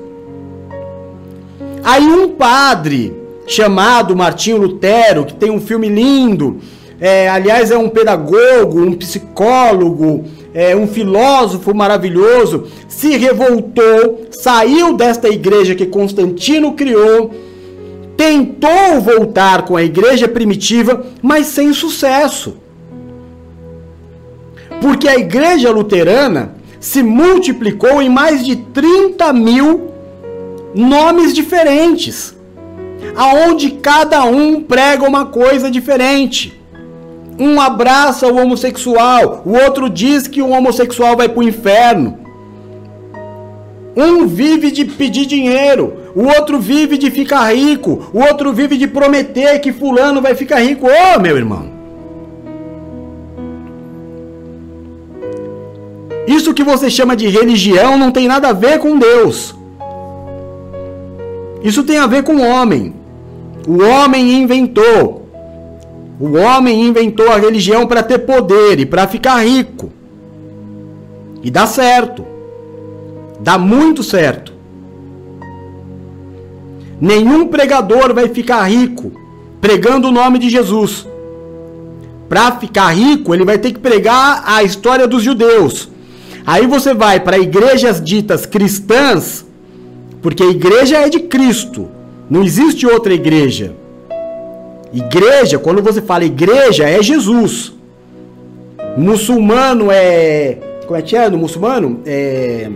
Aí 1.84 2.02
um 2.02 2.30
padre 2.30 3.14
chamado 3.46 4.16
Martinho 4.16 4.56
Lutero, 4.56 5.24
que 5.24 5.34
tem 5.34 5.50
um 5.50 5.60
filme 5.60 5.88
lindo, 5.88 6.58
é, 7.00 7.28
aliás 7.28 7.70
é 7.70 7.78
um 7.78 7.88
pedagogo, 7.88 8.80
um 8.80 8.94
psicólogo, 8.94 10.24
é, 10.52 10.74
um 10.74 10.88
filósofo 10.88 11.74
maravilhoso, 11.74 12.66
se 12.88 13.16
revoltou, 13.16 14.26
saiu 14.30 14.96
desta 14.96 15.28
igreja 15.28 15.74
que 15.74 15.86
Constantino 15.86 16.72
criou, 16.72 17.32
tentou 18.16 19.00
voltar 19.00 19.62
com 19.62 19.76
a 19.76 19.82
igreja 19.82 20.28
primitiva, 20.28 21.06
mas 21.22 21.46
sem 21.46 21.72
sucesso. 21.72 22.56
Porque 24.80 25.08
a 25.08 25.16
igreja 25.16 25.70
luterana 25.70 26.54
se 26.80 27.02
multiplicou 27.02 28.02
em 28.02 28.08
mais 28.08 28.44
de 28.44 28.56
30 28.56 29.32
mil 29.32 29.90
nomes 30.74 31.32
diferentes, 31.32 32.36
aonde 33.16 33.70
cada 33.70 34.24
um 34.24 34.62
prega 34.62 35.06
uma 35.06 35.26
coisa 35.26 35.70
diferente. 35.70 36.60
Um 37.38 37.60
abraça 37.60 38.28
o 38.28 38.36
homossexual, 38.36 39.42
o 39.44 39.52
outro 39.52 39.88
diz 39.88 40.28
que 40.28 40.42
o 40.42 40.50
homossexual 40.50 41.16
vai 41.16 41.28
para 41.28 41.40
o 41.40 41.42
inferno. 41.42 42.18
Um 43.96 44.26
vive 44.26 44.70
de 44.70 44.84
pedir 44.84 45.26
dinheiro, 45.26 46.03
o 46.14 46.24
outro 46.26 46.60
vive 46.60 46.96
de 46.96 47.10
ficar 47.10 47.52
rico, 47.54 48.10
o 48.12 48.20
outro 48.20 48.52
vive 48.52 48.76
de 48.76 48.86
prometer 48.86 49.58
que 49.58 49.72
fulano 49.72 50.22
vai 50.22 50.34
ficar 50.34 50.60
rico. 50.60 50.86
Ô, 50.86 50.90
oh, 51.16 51.20
meu 51.20 51.36
irmão! 51.36 51.74
Isso 56.26 56.54
que 56.54 56.62
você 56.62 56.88
chama 56.88 57.16
de 57.16 57.28
religião 57.28 57.98
não 57.98 58.10
tem 58.10 58.28
nada 58.28 58.48
a 58.48 58.52
ver 58.52 58.78
com 58.78 58.98
Deus. 58.98 59.54
Isso 61.62 61.82
tem 61.82 61.98
a 61.98 62.06
ver 62.06 62.22
com 62.22 62.36
o 62.36 62.42
homem. 62.42 62.94
O 63.66 63.82
homem 63.82 64.34
inventou. 64.34 65.28
O 66.20 66.36
homem 66.36 66.82
inventou 66.82 67.28
a 67.30 67.36
religião 67.36 67.86
para 67.86 68.02
ter 68.02 68.20
poder 68.20 68.78
e 68.78 68.86
para 68.86 69.08
ficar 69.08 69.44
rico. 69.44 69.90
E 71.42 71.50
dá 71.50 71.66
certo. 71.66 72.24
Dá 73.40 73.58
muito 73.58 74.02
certo. 74.02 74.53
Nenhum 77.00 77.48
pregador 77.48 78.14
vai 78.14 78.28
ficar 78.28 78.62
rico 78.64 79.12
pregando 79.60 80.08
o 80.08 80.12
nome 80.12 80.38
de 80.38 80.48
Jesus. 80.48 81.06
Para 82.28 82.52
ficar 82.52 82.92
rico, 82.94 83.34
ele 83.34 83.44
vai 83.44 83.58
ter 83.58 83.72
que 83.72 83.78
pregar 83.78 84.42
a 84.46 84.62
história 84.62 85.06
dos 85.06 85.22
judeus 85.22 85.90
Aí 86.46 86.66
você 86.66 86.92
vai 86.92 87.20
para 87.20 87.38
igrejas 87.38 88.02
ditas 88.02 88.44
cristãs, 88.44 89.46
porque 90.20 90.42
a 90.42 90.50
igreja 90.50 90.98
é 90.98 91.08
de 91.08 91.20
Cristo, 91.20 91.88
não 92.28 92.42
existe 92.42 92.86
outra 92.86 93.14
igreja. 93.14 93.74
Igreja, 94.92 95.58
quando 95.58 95.82
você 95.82 96.02
fala 96.02 96.24
igreja, 96.24 96.84
é 96.84 97.02
Jesus. 97.02 97.72
Muçulmano 98.96 99.90
é. 99.90 100.58
Como 100.86 100.96
é 100.96 101.02
que 101.02 101.16
é 101.16 101.28
no 101.28 101.38
muçulmano? 101.38 102.00
É. 102.06 102.70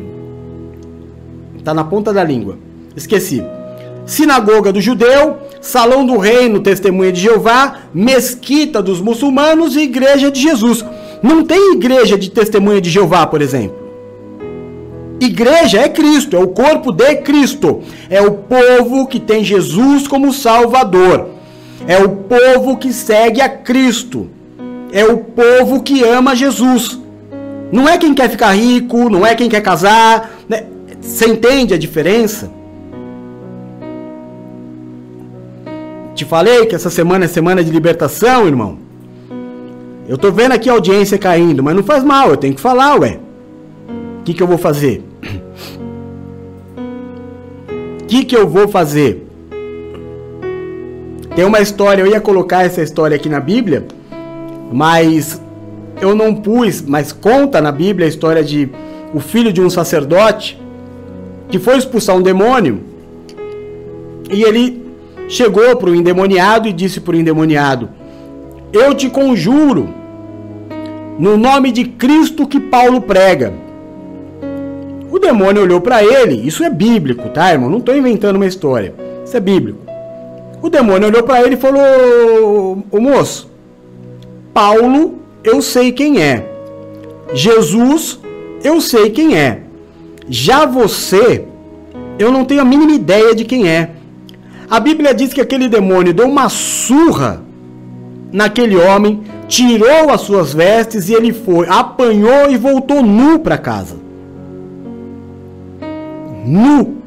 Tá 1.63 1.73
na 1.73 1.85
ponta 1.85 2.13
da 2.13 2.25
língua. 2.25 2.59
Esqueci. 2.97 3.45
Sinagoga 4.09 4.73
do 4.73 4.81
judeu, 4.81 5.37
salão 5.61 6.07
do 6.07 6.17
reino, 6.17 6.61
testemunha 6.61 7.13
de 7.13 7.21
Jeová, 7.21 7.81
mesquita 7.93 8.81
dos 8.81 9.03
muçulmanos 9.03 9.77
e 9.77 9.81
igreja 9.81 10.31
de 10.31 10.41
Jesus. 10.41 10.83
Não 11.23 11.45
tem 11.45 11.75
igreja 11.75 12.17
de 12.17 12.31
testemunha 12.31 12.81
de 12.81 12.89
Jeová, 12.89 13.27
por 13.27 13.43
exemplo. 13.43 13.77
Igreja 15.21 15.83
é 15.83 15.91
Cristo, 15.91 16.35
é 16.35 16.39
o 16.39 16.49
corpo 16.49 16.91
de 16.91 17.17
Cristo. 17.17 17.83
É 18.09 18.23
o 18.23 18.31
povo 18.31 19.07
que 19.07 19.21
tem 19.21 19.45
Jesus 19.45 20.09
como 20.09 20.33
Salvador. 20.33 21.27
É 21.87 21.99
o 21.99 22.09
povo 22.09 22.79
que 22.79 22.95
segue 22.95 23.43
a 23.43 23.49
Cristo. 23.51 24.31
É 24.91 25.05
o 25.05 25.19
povo 25.19 25.83
que 25.83 26.03
ama 26.03 26.35
Jesus. 26.35 26.99
Não 27.71 27.87
é 27.87 27.99
quem 27.99 28.15
quer 28.15 28.31
ficar 28.31 28.53
rico, 28.53 29.11
não 29.11 29.27
é 29.27 29.35
quem 29.35 29.51
quer 29.51 29.61
casar. 29.61 30.31
Né? 30.49 30.65
Você 30.99 31.27
entende 31.27 31.75
a 31.75 31.79
diferença? 31.79 32.57
Te 36.19 36.25
falei 36.25 36.67
que 36.67 36.75
essa 36.75 36.91
semana 36.91 37.27
é 37.27 37.29
semana 37.29 37.63
de 37.63 37.71
libertação, 37.71 38.49
irmão. 38.49 38.77
Eu 40.09 40.19
tô 40.19 40.33
vendo 40.33 40.51
aqui 40.51 40.69
a 40.69 40.73
audiência 40.73 41.17
caindo, 41.17 41.63
mas 41.63 41.77
não 41.77 41.83
faz 41.85 42.03
mal, 42.03 42.31
eu 42.31 42.37
tenho 42.37 42.55
que 42.57 42.61
falar, 42.61 42.99
ué. 42.99 43.21
O 44.19 44.25
que, 44.25 44.35
que 44.35 44.43
eu 44.43 44.47
vou 44.49 44.59
fazer? 44.59 45.05
O 48.03 48.05
que, 48.09 48.25
que 48.25 48.37
eu 48.37 48.49
vou 48.49 48.67
fazer? 48.67 49.29
Tem 51.37 51.45
uma 51.45 51.61
história, 51.61 52.03
eu 52.03 52.09
ia 52.09 52.21
colocar 52.21 52.65
essa 52.65 52.83
história 52.83 53.15
aqui 53.15 53.29
na 53.29 53.39
Bíblia, 53.39 53.87
mas 54.73 55.41
eu 56.01 56.17
não 56.17 56.35
pus, 56.35 56.83
mas 56.83 57.13
conta 57.13 57.61
na 57.61 57.71
Bíblia 57.71 58.07
a 58.07 58.09
história 58.09 58.43
de 58.43 58.69
o 59.15 59.21
filho 59.21 59.53
de 59.53 59.61
um 59.61 59.71
sacerdote 59.71 60.61
que 61.49 61.61
foi 61.61 61.79
expulsar 61.79 62.17
um 62.17 62.23
demônio 62.23 62.81
e 64.29 64.43
ele 64.43 64.88
chegou 65.29 65.77
para 65.77 65.91
o 65.91 65.95
endemoniado 65.95 66.67
e 66.67 66.73
disse 66.73 67.01
para 67.01 67.15
o 67.15 67.19
endemoniado: 67.19 67.91
Eu 68.73 68.95
te 68.95 69.09
conjuro 69.09 69.89
no 71.19 71.37
nome 71.37 71.71
de 71.71 71.85
Cristo 71.85 72.47
que 72.47 72.59
Paulo 72.59 73.03
prega. 73.03 73.53
O 75.11 75.19
demônio 75.19 75.63
olhou 75.63 75.81
para 75.81 76.03
ele, 76.03 76.35
isso 76.35 76.63
é 76.63 76.71
bíblico, 76.71 77.29
tá, 77.31 77.53
irmão? 77.53 77.71
Não 77.71 77.79
estou 77.79 77.97
inventando 77.97 78.37
uma 78.37 78.47
história. 78.47 78.95
Isso 79.25 79.37
é 79.37 79.41
bíblico. 79.41 79.81
O 80.63 80.69
demônio 80.69 81.09
olhou 81.09 81.23
para 81.23 81.43
ele 81.43 81.55
e 81.55 81.59
falou: 81.59 82.85
Ô 82.91 83.01
moço, 83.01 83.51
Paulo, 84.53 85.19
eu 85.45 85.63
sei 85.63 85.93
quem 85.93 86.21
é. 86.21 86.47
Jesus, 87.33 88.19
eu 88.65 88.81
sei 88.81 89.11
quem 89.11 89.37
é. 89.37 89.63
Já 90.29 90.67
você, 90.67 91.45
eu 92.19 92.33
não 92.33 92.45
tenho 92.45 92.61
a 92.61 92.65
mínima 92.65 92.93
ideia 92.93 93.35
de 93.35 93.45
quem 93.45 93.69
é. 93.69 93.91
A 94.71 94.79
Bíblia 94.79 95.15
diz 95.15 95.33
que 95.33 95.41
aquele 95.41 95.69
demônio 95.69 96.13
deu 96.13 96.27
uma 96.27 96.49
surra 96.49 97.43
naquele 98.31 98.77
homem, 98.77 99.23
tirou 99.47 100.11
as 100.11 100.21
suas 100.21 100.53
vestes 100.53 101.09
e 101.09 101.15
ele 101.15 101.33
foi, 101.33 101.67
apanhou 101.69 102.51
e 102.51 102.57
voltou 102.59 103.03
nu 103.03 103.39
para 103.39 103.57
casa. 103.57 103.97
Nu, 106.45 106.99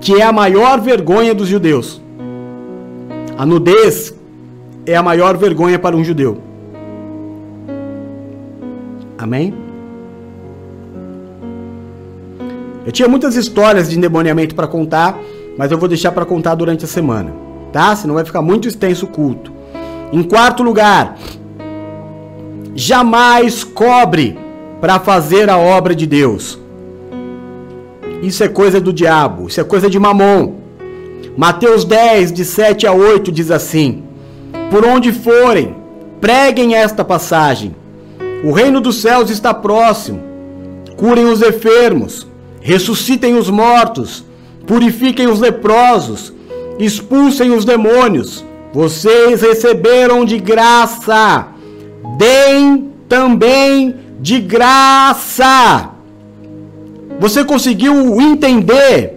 que 0.00 0.14
é 0.14 0.22
a 0.22 0.32
maior 0.32 0.80
vergonha 0.80 1.34
dos 1.34 1.48
judeus. 1.48 2.00
A 3.36 3.44
nudez 3.44 4.14
é 4.86 4.94
a 4.94 5.02
maior 5.02 5.36
vergonha 5.36 5.78
para 5.80 5.96
um 5.96 6.04
judeu. 6.04 6.38
Amém? 9.18 9.52
Eu 12.84 12.92
tinha 12.92 13.08
muitas 13.08 13.34
histórias 13.34 13.90
de 13.90 13.98
endemoniamento 13.98 14.54
para 14.54 14.68
contar, 14.68 15.18
mas 15.56 15.70
eu 15.70 15.78
vou 15.78 15.88
deixar 15.88 16.12
para 16.12 16.24
contar 16.24 16.54
durante 16.54 16.84
a 16.84 16.88
semana, 16.88 17.32
tá? 17.72 17.94
Senão 17.96 18.14
vai 18.14 18.24
ficar 18.24 18.42
muito 18.42 18.68
extenso 18.68 19.06
o 19.06 19.08
culto. 19.08 19.52
Em 20.12 20.22
quarto 20.22 20.62
lugar, 20.62 21.16
jamais 22.74 23.64
cobre 23.64 24.38
para 24.80 25.00
fazer 25.00 25.48
a 25.48 25.56
obra 25.56 25.94
de 25.94 26.06
Deus. 26.06 26.58
Isso 28.22 28.44
é 28.44 28.48
coisa 28.48 28.80
do 28.80 28.92
diabo, 28.92 29.48
isso 29.48 29.60
é 29.60 29.64
coisa 29.64 29.88
de 29.88 29.98
mamon. 29.98 30.54
Mateus 31.36 31.84
10, 31.84 32.32
de 32.32 32.44
7 32.44 32.86
a 32.86 32.92
8 32.92 33.30
diz 33.32 33.50
assim: 33.50 34.04
Por 34.70 34.84
onde 34.84 35.12
forem, 35.12 35.76
preguem 36.20 36.74
esta 36.74 37.04
passagem. 37.04 37.74
O 38.44 38.52
reino 38.52 38.80
dos 38.80 38.96
céus 38.96 39.30
está 39.30 39.52
próximo. 39.52 40.20
Curem 40.96 41.26
os 41.26 41.42
enfermos, 41.42 42.26
ressuscitem 42.60 43.36
os 43.36 43.50
mortos, 43.50 44.24
purifiquem 44.66 45.28
os 45.28 45.40
leprosos, 45.40 46.32
expulsem 46.78 47.50
os 47.52 47.64
demônios. 47.64 48.44
Vocês 48.72 49.40
receberam 49.40 50.24
de 50.24 50.38
graça, 50.38 51.48
deem 52.18 52.90
também 53.08 53.94
de 54.20 54.40
graça. 54.40 55.90
Você 57.18 57.44
conseguiu 57.44 58.20
entender? 58.20 59.14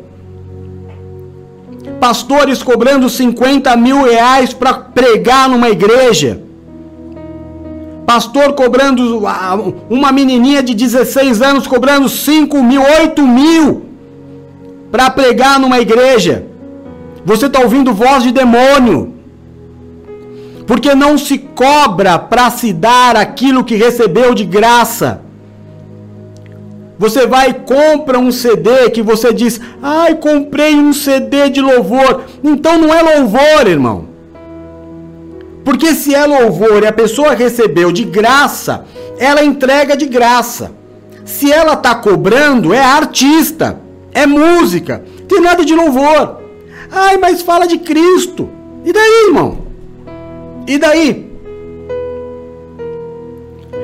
Pastores 1.99 2.63
cobrando 2.63 3.09
50 3.09 3.75
mil 3.75 4.03
reais 4.03 4.53
para 4.53 4.73
pregar 4.73 5.49
numa 5.49 5.69
igreja. 5.69 6.41
Pastor 8.05 8.53
cobrando, 8.53 9.21
uma 9.89 10.11
menininha 10.11 10.63
de 10.63 10.73
16 10.73 11.41
anos 11.41 11.67
cobrando 11.67 12.07
5 12.07 12.63
mil, 12.63 12.81
8 12.81 13.27
mil 13.27 13.88
para 14.91 15.09
pregar 15.09 15.59
numa 15.59 15.79
igreja. 15.79 16.45
Você 17.25 17.45
está 17.45 17.59
ouvindo 17.59 17.93
voz 17.93 18.23
de 18.23 18.31
demônio. 18.31 19.13
Porque 20.65 20.93
não 20.93 21.17
se 21.17 21.37
cobra 21.37 22.17
para 22.19 22.49
se 22.51 22.71
dar 22.71 23.15
aquilo 23.15 23.63
que 23.63 23.75
recebeu 23.75 24.33
de 24.33 24.45
graça. 24.45 25.21
Você 26.97 27.25
vai 27.25 27.49
e 27.49 27.53
compra 27.53 28.19
um 28.19 28.31
CD 28.31 28.89
que 28.89 29.01
você 29.01 29.33
diz: 29.33 29.59
"Ai, 29.81 30.15
comprei 30.15 30.75
um 30.75 30.93
CD 30.93 31.49
de 31.49 31.61
louvor". 31.61 32.23
Então 32.43 32.77
não 32.77 32.93
é 32.93 33.01
louvor, 33.01 33.67
irmão. 33.67 34.09
Porque 35.63 35.93
se 35.93 36.13
é 36.13 36.25
louvor 36.25 36.83
e 36.83 36.87
a 36.87 36.91
pessoa 36.91 37.33
recebeu 37.33 37.91
de 37.91 38.03
graça, 38.03 38.85
ela 39.17 39.43
entrega 39.43 39.95
de 39.95 40.05
graça. 40.05 40.71
Se 41.25 41.51
ela 41.51 41.73
está 41.73 41.93
cobrando, 41.95 42.73
é 42.73 42.83
artista, 42.83 43.79
é 44.13 44.25
música, 44.25 45.03
tem 45.27 45.41
nada 45.41 45.63
de 45.63 45.75
louvor. 45.75 46.39
Ai, 46.91 47.17
mas 47.17 47.41
fala 47.41 47.67
de 47.67 47.77
Cristo. 47.77 48.49
E 48.83 48.91
daí, 48.91 49.25
irmão? 49.27 49.59
E 50.67 50.77
daí? 50.77 51.29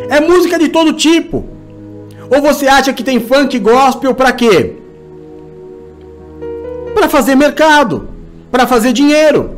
É 0.10 0.19
música 0.19 0.57
de 0.57 0.69
todo 0.69 0.93
tipo. 0.93 1.45
Ou 2.30 2.41
você 2.41 2.68
acha 2.68 2.93
que 2.93 3.03
tem 3.03 3.19
funk 3.19 3.57
gospel 3.60 4.14
para 4.15 4.31
quê? 4.31 4.76
Para 6.93 7.10
fazer 7.10 7.35
mercado, 7.35 8.10
para 8.52 8.65
fazer 8.65 8.93
dinheiro. 8.93 9.56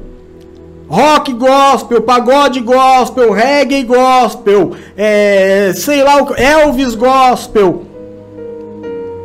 Rock 0.87 1.33
gospel, 1.33 2.01
pagode 2.01 2.61
gospel, 2.61 3.31
reggae 3.31 3.83
gospel, 3.83 4.71
é, 4.95 5.73
sei 5.75 6.01
lá, 6.01 6.13
Elvis 6.37 6.95
gospel. 6.95 7.86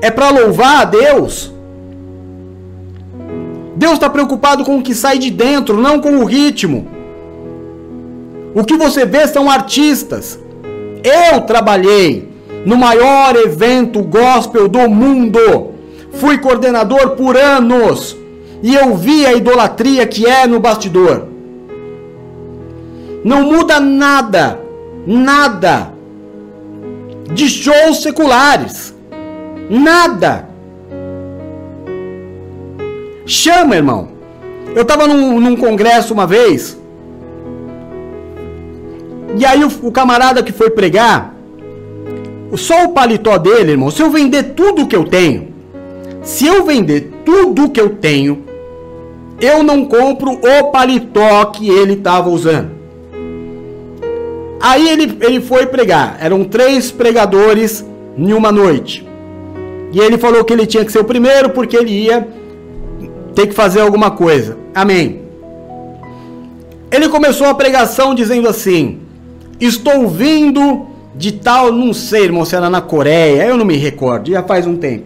É 0.02 0.10
para 0.10 0.30
louvar 0.30 0.82
a 0.82 0.84
Deus? 0.84 1.52
Deus 3.76 3.94
está 3.94 4.10
preocupado 4.10 4.64
com 4.64 4.78
o 4.78 4.82
que 4.82 4.96
sai 4.96 5.16
de 5.16 5.30
dentro, 5.30 5.80
não 5.80 6.00
com 6.00 6.18
o 6.18 6.24
ritmo. 6.24 6.88
O 8.52 8.64
que 8.64 8.76
você 8.76 9.06
vê 9.06 9.26
são 9.28 9.48
artistas. 9.48 10.38
Eu 11.04 11.42
trabalhei 11.42 12.28
no 12.66 12.76
maior 12.76 13.36
evento 13.36 14.02
gospel 14.02 14.68
do 14.68 14.90
mundo. 14.90 15.72
Fui 16.14 16.36
coordenador 16.38 17.10
por 17.10 17.36
anos 17.36 18.16
e 18.60 18.74
eu 18.74 18.96
vi 18.96 19.24
a 19.24 19.34
idolatria 19.34 20.04
que 20.04 20.26
é 20.26 20.48
no 20.48 20.58
bastidor. 20.58 21.28
Não 23.24 23.44
muda 23.44 23.78
nada, 23.78 24.60
nada 25.06 25.92
de 27.32 27.48
shows 27.48 28.02
seculares. 28.02 28.91
Nada. 29.68 30.48
Chama, 33.26 33.76
irmão. 33.76 34.08
Eu 34.74 34.84
tava 34.84 35.06
num, 35.06 35.40
num 35.40 35.56
congresso 35.56 36.12
uma 36.14 36.26
vez. 36.26 36.78
E 39.38 39.44
aí 39.44 39.64
o, 39.64 39.70
o, 39.82 39.92
camarada 39.92 40.42
que 40.42 40.52
foi 40.52 40.70
pregar, 40.70 41.34
só 42.56 42.84
o 42.84 42.90
paletó 42.90 43.38
dele, 43.38 43.72
irmão, 43.72 43.90
se 43.90 44.02
eu 44.02 44.10
vender 44.10 44.54
tudo 44.54 44.86
que 44.86 44.94
eu 44.94 45.04
tenho, 45.04 45.48
se 46.22 46.46
eu 46.46 46.64
vender 46.64 47.10
tudo 47.24 47.70
que 47.70 47.80
eu 47.80 47.90
tenho, 47.90 48.44
eu 49.40 49.62
não 49.62 49.84
compro 49.86 50.32
o 50.32 50.70
paletó 50.70 51.44
que 51.46 51.68
ele 51.68 51.96
tava 51.96 52.28
usando. 52.28 52.70
Aí 54.60 54.88
ele, 54.88 55.18
ele 55.20 55.40
foi 55.40 55.66
pregar. 55.66 56.16
Eram 56.20 56.44
três 56.44 56.92
pregadores 56.92 57.84
em 58.16 58.32
uma 58.32 58.52
noite. 58.52 59.11
E 59.92 60.00
ele 60.00 60.16
falou 60.16 60.44
que 60.44 60.52
ele 60.52 60.66
tinha 60.66 60.84
que 60.84 60.90
ser 60.90 61.00
o 61.00 61.04
primeiro 61.04 61.50
porque 61.50 61.76
ele 61.76 61.90
ia 61.90 62.26
ter 63.34 63.46
que 63.46 63.54
fazer 63.54 63.80
alguma 63.80 64.10
coisa. 64.10 64.56
Amém. 64.74 65.22
Ele 66.90 67.08
começou 67.08 67.46
a 67.46 67.54
pregação 67.54 68.14
dizendo 68.14 68.48
assim: 68.48 69.00
Estou 69.60 70.08
vindo 70.08 70.86
de 71.14 71.32
tal, 71.32 71.70
não 71.70 71.92
sei, 71.92 72.24
irmão, 72.24 72.44
se 72.44 72.56
era 72.56 72.70
na 72.70 72.80
Coreia, 72.80 73.44
eu 73.44 73.56
não 73.56 73.64
me 73.64 73.76
recordo, 73.76 74.30
já 74.30 74.42
faz 74.42 74.66
um 74.66 74.76
tempo. 74.76 75.04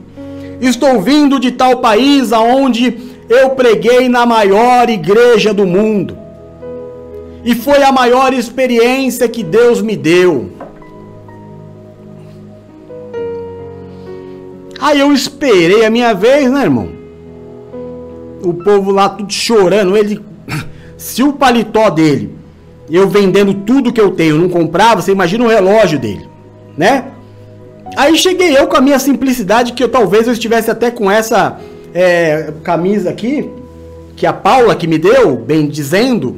Estou 0.60 1.00
vindo 1.00 1.38
de 1.38 1.52
tal 1.52 1.78
país 1.78 2.32
aonde 2.32 2.96
eu 3.28 3.50
preguei 3.50 4.08
na 4.08 4.24
maior 4.24 4.88
igreja 4.88 5.52
do 5.52 5.66
mundo. 5.66 6.16
E 7.44 7.54
foi 7.54 7.82
a 7.82 7.92
maior 7.92 8.32
experiência 8.32 9.28
que 9.28 9.42
Deus 9.42 9.80
me 9.80 9.96
deu. 9.96 10.50
Aí 14.78 15.01
eu 15.01 15.12
esperei 15.12 15.85
a 15.85 15.90
minha 15.90 16.12
vez, 16.12 16.51
né, 16.51 16.62
irmão? 16.62 16.89
O 18.43 18.53
povo 18.55 18.90
lá 18.90 19.09
tudo 19.09 19.32
chorando. 19.32 19.97
Ele, 19.97 20.20
se 20.97 21.23
o 21.23 21.32
paletó 21.32 21.90
dele, 21.90 22.35
eu 22.90 23.09
vendendo 23.09 23.55
tudo 23.55 23.93
que 23.93 24.01
eu 24.01 24.11
tenho, 24.11 24.36
não 24.36 24.48
comprava, 24.48 25.03
você 25.03 25.12
imagina 25.12 25.44
o 25.44 25.48
relógio 25.48 25.98
dele, 25.98 26.27
né? 26.77 27.07
Aí 27.97 28.16
cheguei 28.16 28.57
eu 28.57 28.66
com 28.66 28.77
a 28.77 28.81
minha 28.81 28.98
simplicidade, 28.98 29.73
que 29.73 29.82
eu 29.82 29.89
talvez 29.89 30.27
eu 30.27 30.32
estivesse 30.32 30.70
até 30.70 30.90
com 30.90 31.11
essa 31.11 31.59
é, 31.94 32.53
camisa 32.62 33.11
aqui, 33.11 33.48
que 34.16 34.27
a 34.27 34.32
Paula 34.32 34.74
que 34.77 34.86
me 34.86 34.98
deu, 34.98 35.36
bem 35.36 35.66
dizendo, 35.66 36.36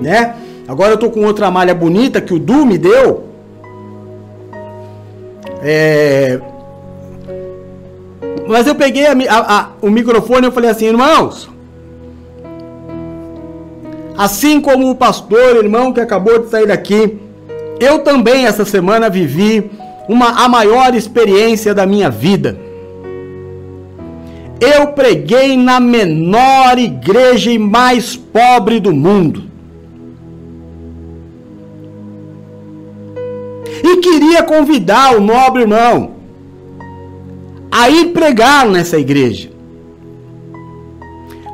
né? 0.00 0.36
Agora 0.66 0.92
eu 0.92 0.98
tô 0.98 1.10
com 1.10 1.24
outra 1.24 1.50
malha 1.50 1.74
bonita 1.74 2.20
que 2.20 2.34
o 2.34 2.38
Du 2.38 2.66
me 2.66 2.76
deu. 2.76 3.24
É... 5.62 6.38
Mas 8.46 8.66
eu 8.66 8.74
peguei 8.74 9.06
a, 9.06 9.12
a, 9.12 9.58
a, 9.58 9.68
o 9.80 9.90
microfone 9.90 10.48
e 10.48 10.50
falei 10.50 10.70
assim, 10.70 10.86
irmãos. 10.86 11.48
Assim 14.16 14.60
como 14.60 14.90
o 14.90 14.94
pastor, 14.94 15.56
irmão 15.56 15.92
que 15.92 16.00
acabou 16.00 16.40
de 16.40 16.50
sair 16.50 16.66
daqui, 16.66 17.18
eu 17.80 18.00
também 18.00 18.46
essa 18.46 18.64
semana 18.64 19.08
vivi 19.08 19.70
uma 20.08 20.44
a 20.44 20.48
maior 20.48 20.94
experiência 20.94 21.74
da 21.74 21.86
minha 21.86 22.10
vida. 22.10 22.58
Eu 24.60 24.88
preguei 24.88 25.56
na 25.56 25.78
menor 25.78 26.78
igreja 26.78 27.50
e 27.50 27.58
mais 27.58 28.16
pobre 28.16 28.80
do 28.80 28.92
mundo. 28.92 29.48
e 33.82 33.96
queria 33.98 34.42
convidar 34.42 35.16
o 35.16 35.20
nobre 35.20 35.62
irmão 35.62 36.17
a 37.70 37.88
ir 37.90 38.12
pregar 38.12 38.66
nessa 38.68 38.98
igreja. 38.98 39.50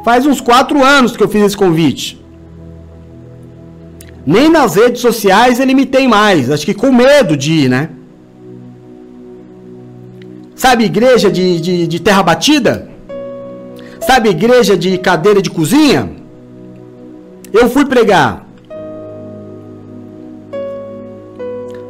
Faz 0.04 0.26
uns 0.26 0.40
quatro 0.40 0.84
anos 0.84 1.16
que 1.16 1.22
eu 1.22 1.28
fiz 1.28 1.42
esse 1.42 1.56
convite. 1.56 2.22
Nem 4.26 4.48
nas 4.48 4.76
redes 4.76 5.00
sociais 5.00 5.60
ele 5.60 5.74
me 5.74 5.86
tem 5.86 6.06
mais. 6.08 6.50
Acho 6.50 6.64
que 6.64 6.74
com 6.74 6.92
medo 6.92 7.36
de 7.36 7.52
ir, 7.52 7.68
né? 7.68 7.90
Sabe 10.54 10.84
igreja 10.84 11.30
de, 11.30 11.60
de, 11.60 11.86
de 11.86 12.00
terra 12.00 12.22
batida? 12.22 12.88
Sabe 14.00 14.28
igreja 14.28 14.76
de 14.76 14.96
cadeira 14.98 15.42
de 15.42 15.50
cozinha? 15.50 16.10
Eu 17.52 17.68
fui 17.68 17.84
pregar. 17.84 18.43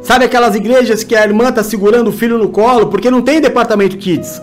Sabe 0.05 0.23
aquelas 0.23 0.53
igrejas 0.53 1.03
que 1.03 1.15
a 1.15 1.23
irmã 1.23 1.49
está 1.49 1.63
segurando 1.63 2.09
o 2.09 2.11
filho 2.11 2.37
no 2.37 2.49
colo 2.49 2.85
porque 2.89 3.09
não 3.09 3.23
tem 3.23 3.41
departamento 3.41 3.97
kids? 3.97 4.39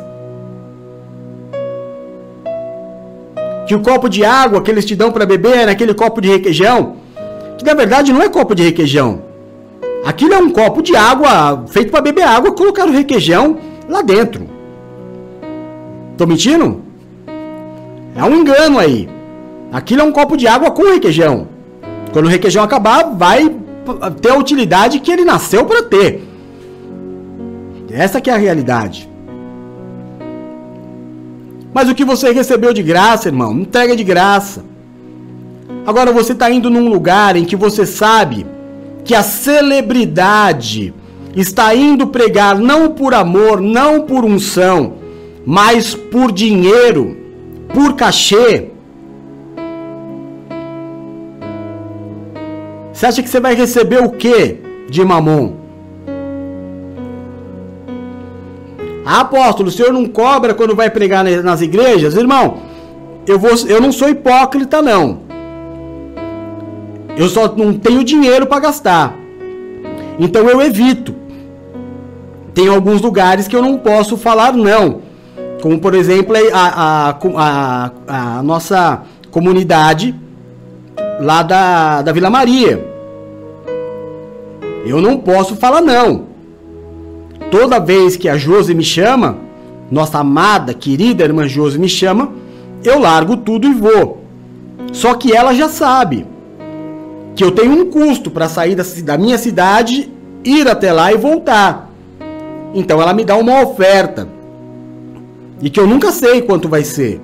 Que 3.69 3.73
o 3.73 3.81
copo 3.81 4.09
de 4.09 4.25
água 4.25 4.61
que 4.61 4.73
eles 4.73 4.85
te 4.85 4.97
dão 4.97 5.13
para 5.13 5.25
beber 5.25 5.59
é 5.59 5.67
naquele 5.67 5.95
copo 5.95 6.21
de 6.21 6.29
requeijão, 6.29 6.97
que 7.57 7.65
na 7.65 7.75
verdade 7.75 8.13
não 8.13 8.21
é 8.21 8.29
copo 8.29 8.57
de 8.57 8.65
requeijão. 8.65 9.23
Aquilo 10.05 10.35
é 10.35 10.39
um 10.39 10.51
copo 10.51 10.83
de 10.83 10.97
água 10.97 11.65
feito 11.69 11.93
para 11.93 12.01
beber 12.01 12.25
água, 12.25 12.51
colocar 12.51 12.89
o 12.89 12.91
requeijão 12.91 13.57
lá 13.89 14.03
dentro. 14.03 14.49
Tô 16.19 16.27
mentindo? 16.27 16.83
É 18.17 18.25
um 18.25 18.35
engano 18.35 18.81
aí. 18.81 19.09
Aquilo 19.71 20.01
é 20.01 20.05
um 20.05 20.11
copo 20.11 20.37
de 20.37 20.49
água 20.49 20.73
com 20.73 20.93
requeijão. 20.93 21.47
Quando 22.13 22.27
o 22.27 22.29
requeijão 22.29 22.65
acabar, 22.65 23.05
vai 23.15 23.62
ter 24.21 24.31
a 24.31 24.39
utilidade 24.39 25.01
que 25.01 25.11
ele 25.11 25.25
nasceu 25.25 25.65
para 25.65 25.83
ter. 25.83 26.23
Essa 27.91 28.21
que 28.21 28.31
é 28.31 28.35
a 28.35 28.39
realidade. 28.39 29.09
Mas 31.75 31.89
o 31.89 31.95
que 31.95 32.05
você 32.05 32.33
recebeu 32.33 32.73
de 32.73 32.83
graça, 32.83 33.29
irmão, 33.29 33.53
entrega 33.53 33.97
de 33.97 34.05
graça. 34.05 34.65
Agora 35.87 36.13
você 36.13 36.33
está 36.33 36.51
indo 36.51 36.71
num 36.71 36.89
lugar 36.89 37.37
em 37.37 37.45
que 37.45 37.57
você 37.57 37.87
sabe 37.87 38.47
que 39.05 39.15
a 39.15 39.23
celebridade 39.23 40.95
está 41.35 41.75
indo 41.75 42.07
pregar 42.07 42.59
não 42.59 42.91
por 42.91 43.15
amor, 43.15 43.61
não 43.61 44.03
por 44.03 44.25
unção, 44.25 44.95
mas 45.45 45.95
por 45.95 46.31
dinheiro, 46.31 47.17
por 47.73 47.95
cachê. 47.95 48.72
Você 53.03 53.07
acha 53.07 53.23
que 53.25 53.29
você 53.29 53.41
vai 53.41 53.57
receber 53.57 54.01
o 54.01 54.11
que 54.11 54.59
de 54.89 55.05
mamon? 55.05 55.55
Ah, 59.05 59.23
apóstolo, 59.23 59.71
o 59.71 59.73
senhor 59.73 59.93
não 59.93 60.07
cobra 60.07 60.55
quando 60.55 60.77
vai 60.77 60.89
pregar 60.89 61.25
nas 61.25 61.61
igrejas? 61.61 62.15
Irmão, 62.15 62.59
eu, 63.27 63.41
vou, 63.41 63.51
eu 63.67 63.81
não 63.81 63.91
sou 63.91 64.09
hipócrita, 64.09 64.81
não. 64.81 65.19
Eu 67.17 67.29
só 67.29 67.53
não 67.57 67.77
tenho 67.77 68.05
dinheiro 68.05 68.47
para 68.47 68.61
gastar. 68.61 69.17
Então 70.17 70.49
eu 70.49 70.63
evito. 70.63 71.13
Tem 72.55 72.69
alguns 72.69 73.01
lugares 73.01 73.49
que 73.49 73.57
eu 73.57 73.63
não 73.63 73.79
posso 73.79 74.17
falar 74.17 74.53
não. 74.53 75.01
Como, 75.61 75.81
por 75.81 75.97
exemplo, 75.97 76.37
a, 76.53 77.11
a, 77.11 77.17
a, 77.37 77.91
a 78.37 78.43
nossa 78.45 79.03
comunidade 79.33 80.15
lá 81.19 81.43
da, 81.43 82.03
da 82.03 82.13
Vila 82.13 82.31
Maria. 82.31 82.92
Eu 84.85 85.01
não 85.01 85.17
posso 85.19 85.57
falar 85.57 85.81
não. 85.81 86.27
Toda 87.51 87.79
vez 87.79 88.17
que 88.17 88.29
a 88.29 88.37
Josi 88.37 88.75
me 88.75 88.85
chama, 88.85 89.37
nossa 89.91 90.19
amada, 90.19 90.75
querida 90.75 91.25
irmã 91.25 91.47
Josi 91.47 91.79
me 91.79 91.89
chama, 91.89 92.33
eu 92.83 92.99
largo 92.99 93.37
tudo 93.37 93.69
e 93.69 93.75
vou. 93.75 94.23
Só 94.93 95.15
que 95.15 95.35
ela 95.35 95.55
já 95.55 95.69
sabe 95.69 96.27
que 97.35 97.45
eu 97.45 97.51
tenho 97.51 97.73
um 97.73 97.91
custo 97.91 98.31
para 98.31 98.49
sair 98.49 98.75
da, 98.75 99.17
minha 99.19 99.39
cidade, 99.39 100.11
ir 100.45 100.69
até 100.69 100.93
lá 100.93 101.13
e 101.13 101.17
voltar. 101.17 101.91
Então 102.75 103.01
ela 103.01 103.15
me 103.15 103.25
dá 103.25 103.37
uma 103.37 103.63
oferta. 103.63 104.29
E 105.61 105.71
que 105.71 105.79
eu 105.79 105.87
nunca 105.87 106.11
sei 106.11 106.43
quanto 106.43 106.69
vai 106.69 106.83
ser. 106.83 107.21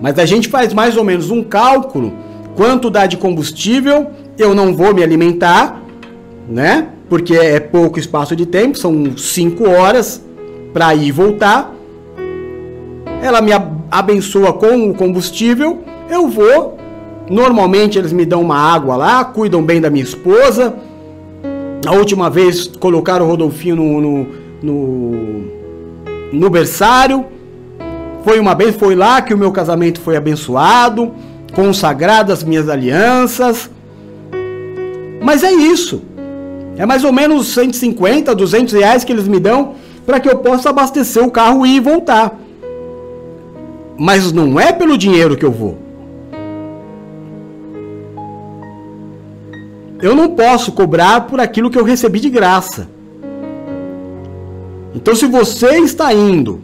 Mas 0.00 0.18
a 0.18 0.26
gente 0.26 0.48
faz 0.48 0.74
mais 0.74 0.96
ou 0.96 1.04
menos 1.04 1.30
um 1.30 1.42
cálculo 1.42 2.12
quanto 2.56 2.90
dá 2.90 3.06
de 3.06 3.16
combustível, 3.16 4.10
eu 4.38 4.54
não 4.54 4.74
vou 4.74 4.94
me 4.94 5.02
alimentar, 5.02 5.83
né? 6.48 6.88
Porque 7.08 7.34
é 7.34 7.60
pouco 7.60 7.98
espaço 7.98 8.34
de 8.34 8.46
tempo, 8.46 8.76
são 8.78 9.16
5 9.16 9.68
horas 9.68 10.24
para 10.72 10.94
ir 10.94 11.08
e 11.08 11.12
voltar. 11.12 11.72
Ela 13.22 13.40
me 13.40 13.52
abençoa 13.90 14.52
com 14.52 14.90
o 14.90 14.94
combustível, 14.94 15.82
eu 16.10 16.28
vou. 16.28 16.78
Normalmente 17.30 17.98
eles 17.98 18.12
me 18.12 18.26
dão 18.26 18.42
uma 18.42 18.58
água 18.58 18.96
lá, 18.96 19.24
cuidam 19.24 19.62
bem 19.62 19.80
da 19.80 19.88
minha 19.88 20.04
esposa. 20.04 20.74
A 21.86 21.92
última 21.92 22.28
vez 22.28 22.66
colocaram 22.66 23.26
o 23.26 23.28
Rodolfinho 23.28 23.76
no, 23.76 24.00
no, 24.00 24.26
no, 24.62 25.44
no 26.32 26.50
berçário. 26.50 27.24
Foi 28.24 28.38
uma 28.38 28.54
vez, 28.54 28.74
foi 28.74 28.94
lá 28.94 29.20
que 29.22 29.34
o 29.34 29.38
meu 29.38 29.52
casamento 29.52 30.00
foi 30.00 30.16
abençoado, 30.16 31.12
consagradas 31.54 32.42
minhas 32.42 32.68
alianças. 32.68 33.70
Mas 35.22 35.42
é 35.42 35.52
isso. 35.52 36.02
É 36.76 36.84
mais 36.84 37.04
ou 37.04 37.12
menos 37.12 37.48
150, 37.48 38.34
200 38.34 38.74
reais 38.74 39.04
que 39.04 39.12
eles 39.12 39.28
me 39.28 39.38
dão 39.38 39.74
para 40.04 40.20
que 40.20 40.28
eu 40.28 40.38
possa 40.38 40.70
abastecer 40.70 41.22
o 41.22 41.30
carro 41.30 41.64
e 41.64 41.78
voltar. 41.80 42.38
Mas 43.96 44.32
não 44.32 44.58
é 44.58 44.72
pelo 44.72 44.98
dinheiro 44.98 45.36
que 45.36 45.44
eu 45.44 45.52
vou. 45.52 45.78
Eu 50.02 50.14
não 50.14 50.30
posso 50.30 50.72
cobrar 50.72 51.22
por 51.22 51.40
aquilo 51.40 51.70
que 51.70 51.78
eu 51.78 51.84
recebi 51.84 52.20
de 52.20 52.28
graça. 52.28 52.88
Então, 54.94 55.14
se 55.14 55.26
você 55.26 55.78
está 55.78 56.12
indo 56.12 56.60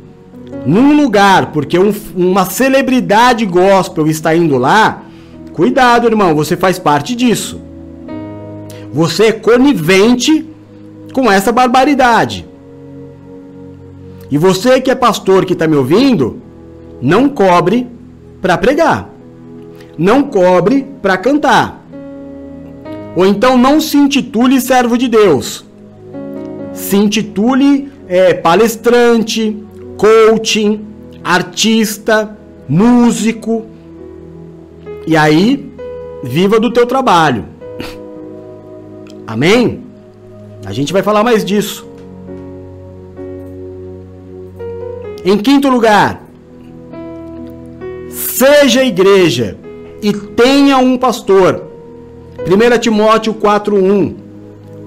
num 0.67 1.01
lugar 1.01 1.53
porque 1.53 1.79
um, 1.79 1.93
uma 2.15 2.45
celebridade 2.45 3.47
gospel 3.47 4.07
está 4.09 4.35
indo 4.35 4.59
lá, 4.59 5.03
cuidado, 5.53 6.07
irmão, 6.07 6.35
você 6.35 6.57
faz 6.57 6.79
parte 6.79 7.15
disso. 7.15 7.61
Você 8.93 9.27
é 9.27 9.33
conivente 9.33 10.47
com 11.13 11.31
essa 11.31 11.53
barbaridade. 11.53 12.47
E 14.31 14.39
você 14.39 14.81
que 14.81 14.91
é 14.91 14.95
pastor 14.95 15.45
que 15.45 15.53
está 15.53 15.67
me 15.67 15.77
ouvindo, 15.77 16.41
não 17.01 17.29
cobre 17.29 17.87
para 18.41 18.57
pregar. 18.57 19.11
Não 19.99 20.23
cobre 20.23 20.87
para 21.03 21.17
cantar. 21.17 21.85
Ou 23.17 23.27
então 23.27 23.59
não 23.59 23.81
se 23.81 23.97
intitule 23.97 24.61
servo 24.61 24.97
de 24.97 25.09
Deus. 25.09 25.65
Se 26.73 26.97
intitule 26.97 27.91
é, 28.07 28.35
palestrante, 28.35 29.57
coaching, 29.97 30.85
artista, 31.23 32.37
músico. 32.69 33.67
E 35.07 35.17
aí, 35.17 35.73
viva 36.23 36.61
do 36.61 36.73
teu 36.73 36.87
trabalho. 36.87 37.45
Amém? 39.31 39.85
A 40.67 40.73
gente 40.73 40.93
vai 40.93 41.05
falar 41.05 41.23
mais 41.23 41.45
disso. 41.45 41.87
Em 45.25 45.39
quinto 45.39 45.69
lugar, 45.69 46.21
seja 48.09 48.83
igreja 48.83 49.57
e 50.03 50.13
tenha 50.13 50.79
um 50.79 50.99
pastor. 50.99 51.63
1 52.41 52.79
Timóteo 52.81 53.33
4:1. 53.35 54.17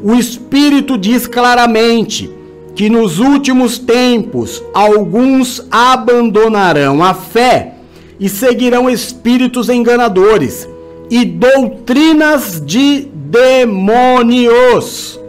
O 0.04 0.14
Espírito 0.14 0.98
diz 0.98 1.26
claramente 1.26 2.30
que 2.76 2.90
nos 2.90 3.20
últimos 3.20 3.78
tempos 3.78 4.62
alguns 4.74 5.66
abandonarão 5.72 7.02
a 7.02 7.14
fé 7.14 7.76
e 8.20 8.28
seguirão 8.28 8.90
espíritos 8.90 9.70
enganadores 9.70 10.68
e 11.10 11.26
doutrinas 11.26 12.62
de 12.66 13.08
demônios. 13.12 15.20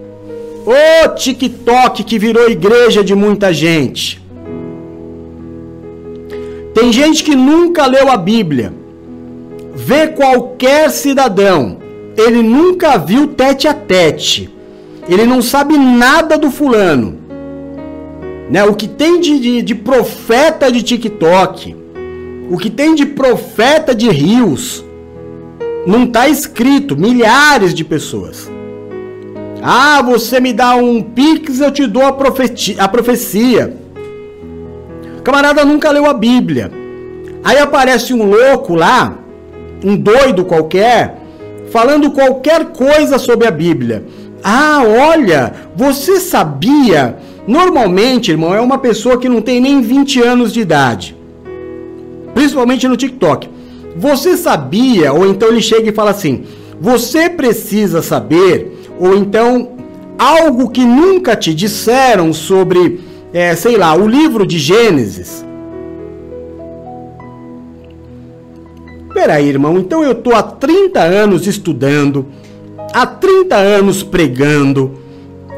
O 0.66 1.08
TikTok 1.14 2.04
que 2.04 2.18
virou 2.18 2.48
igreja 2.48 3.04
de 3.04 3.14
muita 3.14 3.52
gente. 3.52 4.22
Tem 6.72 6.92
gente 6.92 7.22
que 7.22 7.34
nunca 7.34 7.86
leu 7.86 8.10
a 8.10 8.16
Bíblia. 8.16 8.72
Vê 9.74 10.08
qualquer 10.08 10.90
cidadão, 10.90 11.78
ele 12.16 12.42
nunca 12.42 12.96
viu 12.96 13.28
tete 13.28 13.68
a 13.68 13.74
tete. 13.74 14.50
Ele 15.08 15.26
não 15.26 15.42
sabe 15.42 15.76
nada 15.76 16.38
do 16.38 16.50
fulano. 16.50 17.18
Né? 18.50 18.64
O 18.64 18.74
que 18.74 18.88
tem 18.88 19.20
de, 19.20 19.38
de, 19.38 19.62
de 19.62 19.74
profeta 19.74 20.70
de 20.70 20.82
TikTok, 20.82 21.76
o 22.50 22.56
que 22.56 22.70
tem 22.70 22.94
de 22.94 23.06
profeta 23.06 23.94
de 23.94 24.08
rios, 24.08 24.84
não 25.86 26.04
está 26.04 26.28
escrito, 26.28 26.96
milhares 26.96 27.74
de 27.74 27.84
pessoas. 27.84 28.50
Ah, 29.62 30.02
você 30.02 30.40
me 30.40 30.52
dá 30.52 30.74
um 30.74 31.02
pix, 31.02 31.60
eu 31.60 31.70
te 31.70 31.86
dou 31.86 32.04
a, 32.04 32.12
profecia. 32.12 32.76
A 32.78 32.88
profecia. 32.88 33.76
O 35.18 35.22
camarada 35.22 35.64
nunca 35.64 35.90
leu 35.90 36.06
a 36.06 36.12
Bíblia. 36.12 36.70
Aí 37.42 37.58
aparece 37.58 38.12
um 38.12 38.24
louco 38.24 38.74
lá, 38.74 39.18
um 39.82 39.96
doido 39.96 40.44
qualquer, 40.44 41.18
falando 41.70 42.10
qualquer 42.10 42.66
coisa 42.66 43.18
sobre 43.18 43.46
a 43.46 43.50
Bíblia. 43.50 44.04
Ah, 44.42 44.82
olha, 44.84 45.52
você 45.74 46.20
sabia? 46.20 47.16
Normalmente, 47.46 48.30
irmão, 48.30 48.54
é 48.54 48.60
uma 48.60 48.78
pessoa 48.78 49.18
que 49.18 49.28
não 49.28 49.40
tem 49.40 49.60
nem 49.60 49.80
20 49.82 50.22
anos 50.22 50.52
de 50.52 50.60
idade. 50.60 51.16
Principalmente 52.34 52.88
no 52.88 52.96
TikTok. 52.96 53.48
Você 53.96 54.36
sabia? 54.36 55.12
Ou 55.12 55.26
então 55.26 55.48
ele 55.48 55.62
chega 55.62 55.88
e 55.88 55.94
fala 55.94 56.10
assim: 56.10 56.44
Você 56.80 57.30
precisa 57.30 58.02
saber, 58.02 58.76
ou 58.98 59.16
então 59.16 59.72
algo 60.18 60.70
que 60.70 60.84
nunca 60.84 61.36
te 61.36 61.54
disseram 61.54 62.32
sobre, 62.32 63.00
é, 63.32 63.54
sei 63.54 63.76
lá, 63.76 63.94
o 63.94 64.06
livro 64.06 64.46
de 64.46 64.58
Gênesis. 64.58 65.44
Peraí, 69.12 69.48
irmão, 69.48 69.78
então 69.78 70.02
eu 70.02 70.14
tô 70.14 70.34
há 70.34 70.42
30 70.42 71.00
anos 71.00 71.46
estudando, 71.46 72.26
há 72.92 73.06
30 73.06 73.54
anos 73.54 74.02
pregando. 74.02 74.98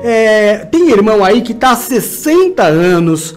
É, 0.02 0.58
tem 0.70 0.90
irmão 0.90 1.24
aí 1.24 1.40
que 1.40 1.54
tá 1.54 1.70
há 1.70 1.76
60 1.76 2.62
anos 2.62 3.34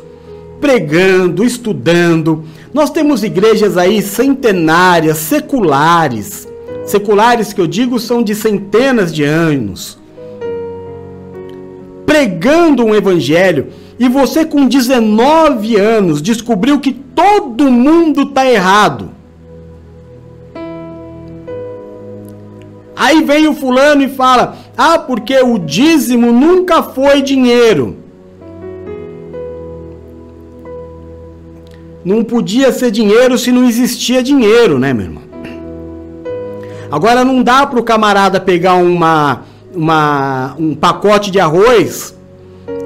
pregando, 0.59 1.43
estudando, 1.43 2.43
Nós 2.73 2.91
temos 2.91 3.23
igrejas 3.23 3.77
aí 3.77 4.01
centenárias, 4.01 5.17
seculares. 5.17 6.47
Seculares 6.85 7.51
que 7.51 7.61
eu 7.61 7.67
digo 7.67 7.99
são 7.99 8.21
de 8.21 8.35
centenas 8.35 9.13
de 9.13 9.23
anos. 9.23 9.97
Pregando 12.05 12.83
um 12.83 12.93
evangelho 12.93 13.67
e 13.99 14.07
você 14.07 14.45
com 14.45 14.67
19 14.67 15.75
anos 15.75 16.21
descobriu 16.21 16.79
que 16.79 16.93
todo 16.93 17.71
mundo 17.71 18.21
está 18.21 18.49
errado. 18.49 19.09
Aí 22.95 23.23
vem 23.23 23.47
o 23.47 23.55
fulano 23.55 24.03
e 24.03 24.09
fala: 24.09 24.57
"Ah, 24.77 24.99
porque 24.99 25.37
o 25.37 25.57
dízimo 25.57 26.31
nunca 26.31 26.83
foi 26.83 27.21
dinheiro". 27.21 27.98
Não 32.03 32.23
podia 32.23 32.71
ser 32.71 32.91
dinheiro 32.91 33.37
se 33.37 33.51
não 33.51 33.65
existia 33.65 34.23
dinheiro, 34.23 34.79
né, 34.79 34.93
meu 34.93 35.05
irmão? 35.05 35.23
Agora 36.89 37.23
não 37.23 37.43
dá 37.43 37.67
para 37.67 37.79
o 37.79 37.83
camarada 37.83 38.39
pegar 38.39 38.75
uma, 38.75 39.41
uma, 39.75 40.55
um 40.57 40.73
pacote 40.73 41.29
de 41.29 41.39
arroz, 41.39 42.15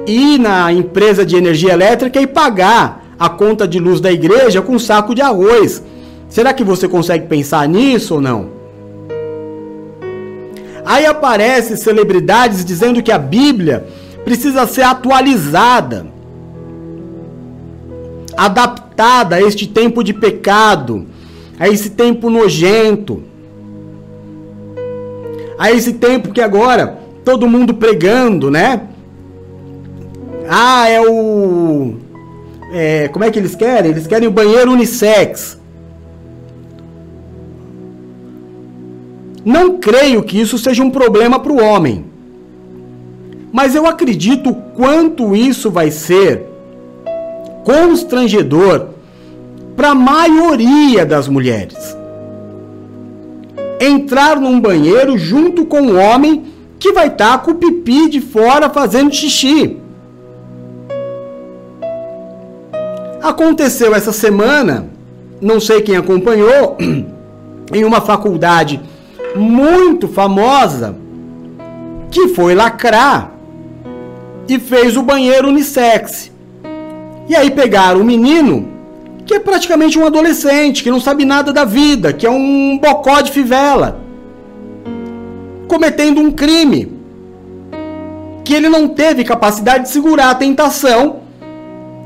ir 0.06 0.38
na 0.38 0.72
empresa 0.72 1.24
de 1.24 1.36
energia 1.36 1.72
elétrica 1.72 2.20
e 2.20 2.26
pagar 2.26 3.04
a 3.18 3.28
conta 3.28 3.66
de 3.66 3.78
luz 3.78 4.00
da 4.00 4.12
igreja 4.12 4.60
com 4.60 4.74
um 4.74 4.78
saco 4.78 5.14
de 5.14 5.22
arroz. 5.22 5.82
Será 6.28 6.52
que 6.52 6.64
você 6.64 6.88
consegue 6.88 7.26
pensar 7.26 7.66
nisso 7.68 8.14
ou 8.16 8.20
não? 8.20 8.50
Aí 10.84 11.06
aparece 11.06 11.76
celebridades 11.76 12.64
dizendo 12.64 13.02
que 13.02 13.12
a 13.12 13.18
Bíblia 13.18 13.86
precisa 14.24 14.66
ser 14.66 14.82
atualizada 14.82 16.12
adaptada 18.36 18.83
a 18.96 19.40
este 19.40 19.66
tempo 19.66 20.02
de 20.02 20.12
pecado, 20.14 21.06
a 21.58 21.68
esse 21.68 21.90
tempo 21.90 22.30
nojento, 22.30 23.22
a 25.58 25.72
esse 25.72 25.94
tempo 25.94 26.32
que 26.32 26.40
agora 26.40 26.98
todo 27.24 27.48
mundo 27.48 27.74
pregando, 27.74 28.50
né? 28.50 28.82
Ah, 30.48 30.88
é 30.88 31.00
o. 31.00 31.94
É, 32.72 33.08
como 33.08 33.24
é 33.24 33.30
que 33.30 33.38
eles 33.38 33.54
querem? 33.54 33.90
Eles 33.90 34.06
querem 34.06 34.28
o 34.28 34.32
banheiro 34.32 34.72
unissex. 34.72 35.58
Não 39.44 39.78
creio 39.78 40.22
que 40.22 40.40
isso 40.40 40.58
seja 40.58 40.82
um 40.82 40.90
problema 40.90 41.38
para 41.38 41.52
o 41.52 41.62
homem. 41.62 42.04
Mas 43.52 43.74
eu 43.74 43.86
acredito 43.86 44.52
quanto 44.74 45.36
isso 45.36 45.70
vai 45.70 45.90
ser 45.90 46.53
constrangedor 47.64 48.88
para 49.74 49.90
a 49.90 49.94
maioria 49.94 51.04
das 51.04 51.26
mulheres. 51.26 51.96
Entrar 53.80 54.38
num 54.38 54.60
banheiro 54.60 55.18
junto 55.18 55.64
com 55.64 55.80
um 55.80 55.98
homem 55.98 56.44
que 56.78 56.92
vai 56.92 57.08
estar 57.08 57.38
tá 57.38 57.38
com 57.38 57.52
o 57.52 57.54
pipi 57.54 58.08
de 58.08 58.20
fora 58.20 58.70
fazendo 58.70 59.12
xixi. 59.12 59.78
Aconteceu 63.22 63.94
essa 63.94 64.12
semana, 64.12 64.86
não 65.40 65.58
sei 65.58 65.80
quem 65.80 65.96
acompanhou, 65.96 66.76
em 67.72 67.84
uma 67.84 68.02
faculdade 68.02 68.80
muito 69.34 70.06
famosa 70.06 70.94
que 72.10 72.28
foi 72.28 72.54
lacrar 72.54 73.32
e 74.46 74.58
fez 74.58 74.96
o 74.96 75.02
banheiro 75.02 75.48
unissex. 75.48 76.33
E 77.28 77.34
aí 77.34 77.50
pegaram 77.50 78.00
um 78.00 78.04
menino 78.04 78.68
que 79.24 79.34
é 79.34 79.38
praticamente 79.38 79.98
um 79.98 80.06
adolescente, 80.06 80.82
que 80.82 80.90
não 80.90 81.00
sabe 81.00 81.24
nada 81.24 81.52
da 81.52 81.64
vida, 81.64 82.12
que 82.12 82.26
é 82.26 82.30
um 82.30 82.78
bocó 82.78 83.20
de 83.20 83.32
fivela, 83.32 84.00
cometendo 85.66 86.20
um 86.20 86.30
crime. 86.30 86.92
Que 88.44 88.52
ele 88.52 88.68
não 88.68 88.88
teve 88.88 89.24
capacidade 89.24 89.84
de 89.84 89.90
segurar 89.90 90.30
a 90.30 90.34
tentação 90.34 91.20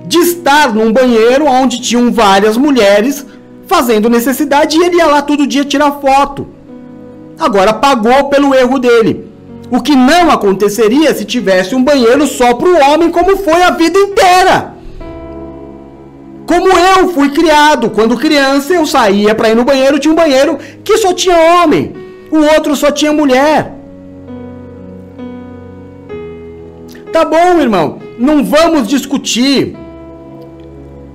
de 0.06 0.18
estar 0.18 0.72
num 0.72 0.92
banheiro 0.92 1.44
onde 1.46 1.80
tinham 1.80 2.12
várias 2.12 2.56
mulheres 2.56 3.26
fazendo 3.66 4.08
necessidade 4.08 4.78
e 4.78 4.82
ele 4.82 4.96
ia 4.96 5.06
lá 5.06 5.20
todo 5.20 5.46
dia 5.46 5.64
tirar 5.64 6.00
foto. 6.00 6.46
Agora 7.38 7.74
pagou 7.74 8.28
pelo 8.28 8.54
erro 8.54 8.78
dele. 8.78 9.26
O 9.70 9.82
que 9.82 9.94
não 9.94 10.30
aconteceria 10.30 11.14
se 11.14 11.24
tivesse 11.24 11.74
um 11.74 11.84
banheiro 11.84 12.26
só 12.26 12.54
para 12.54 12.68
o 12.68 12.80
homem, 12.80 13.10
como 13.10 13.36
foi 13.36 13.62
a 13.62 13.70
vida 13.70 13.98
inteira. 13.98 14.77
Como 16.48 16.66
eu 16.66 17.10
fui 17.10 17.28
criado. 17.28 17.90
Quando 17.90 18.16
criança, 18.16 18.72
eu 18.72 18.86
saía 18.86 19.34
para 19.34 19.50
ir 19.50 19.54
no 19.54 19.66
banheiro, 19.66 19.98
tinha 19.98 20.10
um 20.10 20.16
banheiro 20.16 20.58
que 20.82 20.96
só 20.96 21.12
tinha 21.12 21.36
homem, 21.36 21.92
o 22.30 22.38
outro 22.38 22.74
só 22.74 22.90
tinha 22.90 23.12
mulher. 23.12 23.74
Tá 27.12 27.26
bom, 27.26 27.60
irmão, 27.60 27.98
não 28.18 28.42
vamos 28.42 28.88
discutir. 28.88 29.76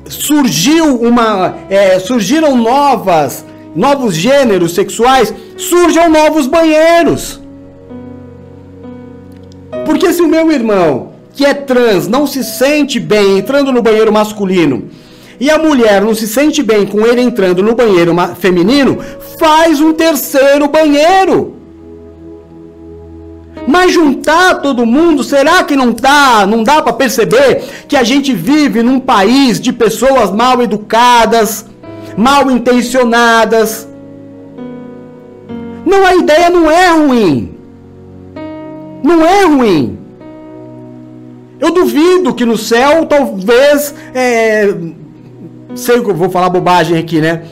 Surgiu 0.08 1.02
uma. 1.02 1.56
É, 1.68 1.98
surgiram 1.98 2.56
novas, 2.56 3.44
novos 3.76 4.14
gêneros 4.14 4.76
sexuais, 4.76 5.34
surjam 5.58 6.12
novos 6.12 6.46
banheiros. 6.46 7.42
Porque 9.84 10.14
se 10.14 10.22
o 10.22 10.28
meu 10.28 10.52
irmão, 10.52 11.14
que 11.34 11.44
é 11.44 11.56
trans, 11.56 12.08
não 12.08 12.28
se 12.28 12.44
sente 12.44 13.00
bem 13.00 13.40
entrando 13.40 13.72
no 13.72 13.82
banheiro 13.82 14.14
masculino, 14.14 14.90
e 15.40 15.50
a 15.50 15.58
mulher 15.58 16.02
não 16.02 16.14
se 16.14 16.28
sente 16.28 16.62
bem 16.62 16.86
com 16.86 17.06
ele 17.06 17.22
entrando 17.22 17.64
no 17.64 17.76
banheiro 17.76 18.14
feminino, 18.40 19.00
faz 19.40 19.82
um 19.82 19.94
terceiro 19.94 20.68
banheiro. 20.68 21.56
Mas 23.68 23.94
juntar 23.94 24.56
todo 24.56 24.86
mundo, 24.86 25.24
será 25.24 25.64
que 25.64 25.76
não 25.76 25.94
tá, 25.94 26.46
não 26.46 26.64
dá 26.64 26.82
para 26.82 26.94
perceber 26.94 27.64
que 27.88 27.96
a 27.96 28.04
gente 28.04 28.34
vive 28.34 28.84
num 28.84 29.00
país 29.00 29.60
de 29.60 29.72
pessoas 29.72 30.32
mal 30.32 30.62
educadas, 30.62 31.66
mal 32.18 32.52
intencionadas? 32.52 33.88
Não, 35.86 36.06
a 36.06 36.16
ideia 36.16 36.50
não 36.50 36.70
é 36.70 36.90
ruim. 36.90 37.58
Não 39.02 39.26
é 39.26 39.44
ruim. 39.46 39.98
Eu 41.60 41.72
duvido 41.72 42.34
que 42.34 42.46
no 42.46 42.58
céu 42.58 43.06
talvez 43.06 43.96
é, 44.14 44.74
sei 45.76 46.02
que 46.02 46.10
eu 46.10 46.16
vou 46.16 46.30
falar 46.30 46.50
bobagem 46.50 46.98
aqui, 46.98 47.20
né? 47.20 47.44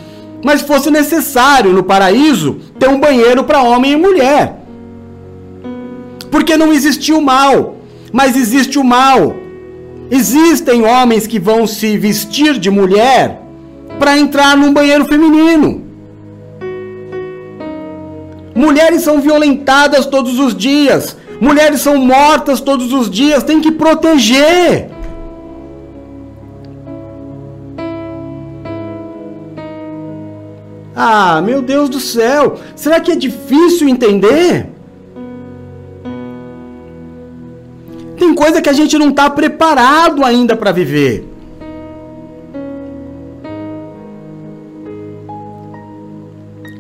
Mas 0.43 0.61
fosse 0.61 0.89
necessário 0.89 1.71
no 1.71 1.83
paraíso 1.83 2.59
ter 2.79 2.89
um 2.89 2.99
banheiro 2.99 3.43
para 3.43 3.61
homem 3.61 3.93
e 3.93 3.95
mulher. 3.95 4.57
Porque 6.29 6.57
não 6.57 6.71
existiu 6.73 7.21
mal, 7.21 7.75
mas 8.11 8.35
existe 8.35 8.79
o 8.79 8.83
mal. 8.83 9.35
Existem 10.09 10.83
homens 10.83 11.27
que 11.27 11.39
vão 11.39 11.67
se 11.67 11.97
vestir 11.97 12.57
de 12.57 12.69
mulher 12.69 13.41
para 13.99 14.17
entrar 14.17 14.57
num 14.57 14.73
banheiro 14.73 15.05
feminino. 15.05 15.83
Mulheres 18.55 19.01
são 19.01 19.21
violentadas 19.21 20.05
todos 20.05 20.39
os 20.39 20.55
dias. 20.55 21.15
Mulheres 21.39 21.81
são 21.81 21.97
mortas 21.97 22.59
todos 22.59 22.91
os 22.93 23.09
dias. 23.09 23.43
Tem 23.43 23.61
que 23.61 23.71
proteger. 23.71 24.89
Ah, 31.03 31.41
meu 31.41 31.63
Deus 31.63 31.89
do 31.89 31.99
céu! 31.99 32.59
Será 32.75 32.99
que 32.99 33.11
é 33.11 33.15
difícil 33.15 33.89
entender? 33.89 34.67
Tem 38.19 38.35
coisa 38.35 38.61
que 38.61 38.69
a 38.69 38.73
gente 38.73 38.95
não 38.99 39.09
está 39.09 39.27
preparado 39.27 40.23
ainda 40.23 40.55
para 40.55 40.71
viver. 40.71 41.27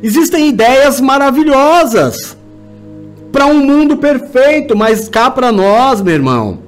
Existem 0.03 0.49
ideias 0.49 1.01
maravilhosas 1.01 2.37
para 3.31 3.47
um 3.47 3.65
mundo 3.65 3.97
perfeito, 3.97 4.77
mas 4.77 5.09
cá 5.09 5.31
para 5.31 5.51
nós, 5.51 5.99
meu 5.99 6.13
irmão, 6.13 6.59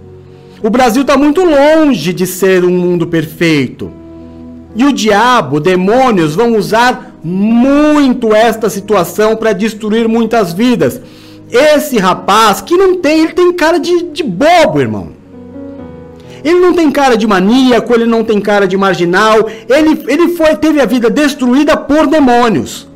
o 0.63 0.71
Brasil 0.71 1.03
está 1.03 1.15
muito 1.15 1.45
longe 1.45 2.13
de 2.13 2.25
ser 2.25 2.65
um 2.65 2.71
mundo 2.71 3.05
perfeito. 3.05 3.91
E 4.75 4.83
o 4.83 4.91
diabo, 4.91 5.59
demônios, 5.59 6.33
vão 6.33 6.57
usar 6.57 7.12
muito 7.23 8.35
esta 8.35 8.69
situação 8.69 9.35
para 9.35 9.53
destruir 9.53 10.07
muitas 10.07 10.51
vidas. 10.51 10.99
Esse 11.49 11.97
rapaz 11.97 12.61
que 12.61 12.75
não 12.75 12.95
tem, 12.95 13.21
ele 13.21 13.33
tem 13.33 13.53
cara 13.53 13.79
de, 13.79 14.03
de 14.03 14.23
bobo, 14.23 14.81
irmão. 14.81 15.09
Ele 16.43 16.59
não 16.59 16.73
tem 16.73 16.91
cara 16.91 17.15
de 17.15 17.25
maníaco, 17.25 17.93
ele 17.93 18.05
não 18.05 18.23
tem 18.23 18.41
cara 18.41 18.67
de 18.67 18.75
marginal. 18.75 19.47
Ele, 19.69 20.03
ele 20.07 20.29
foi, 20.29 20.55
teve 20.57 20.81
a 20.81 20.85
vida 20.85 21.09
destruída 21.09 21.77
por 21.77 22.07
demônios 22.07 22.87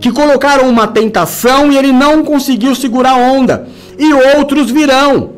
que 0.00 0.10
colocaram 0.10 0.66
uma 0.66 0.86
tentação 0.86 1.70
e 1.70 1.76
ele 1.76 1.92
não 1.92 2.24
conseguiu 2.24 2.74
segurar 2.74 3.12
a 3.12 3.16
onda. 3.16 3.68
E 3.98 4.12
outros 4.38 4.70
virão. 4.70 5.32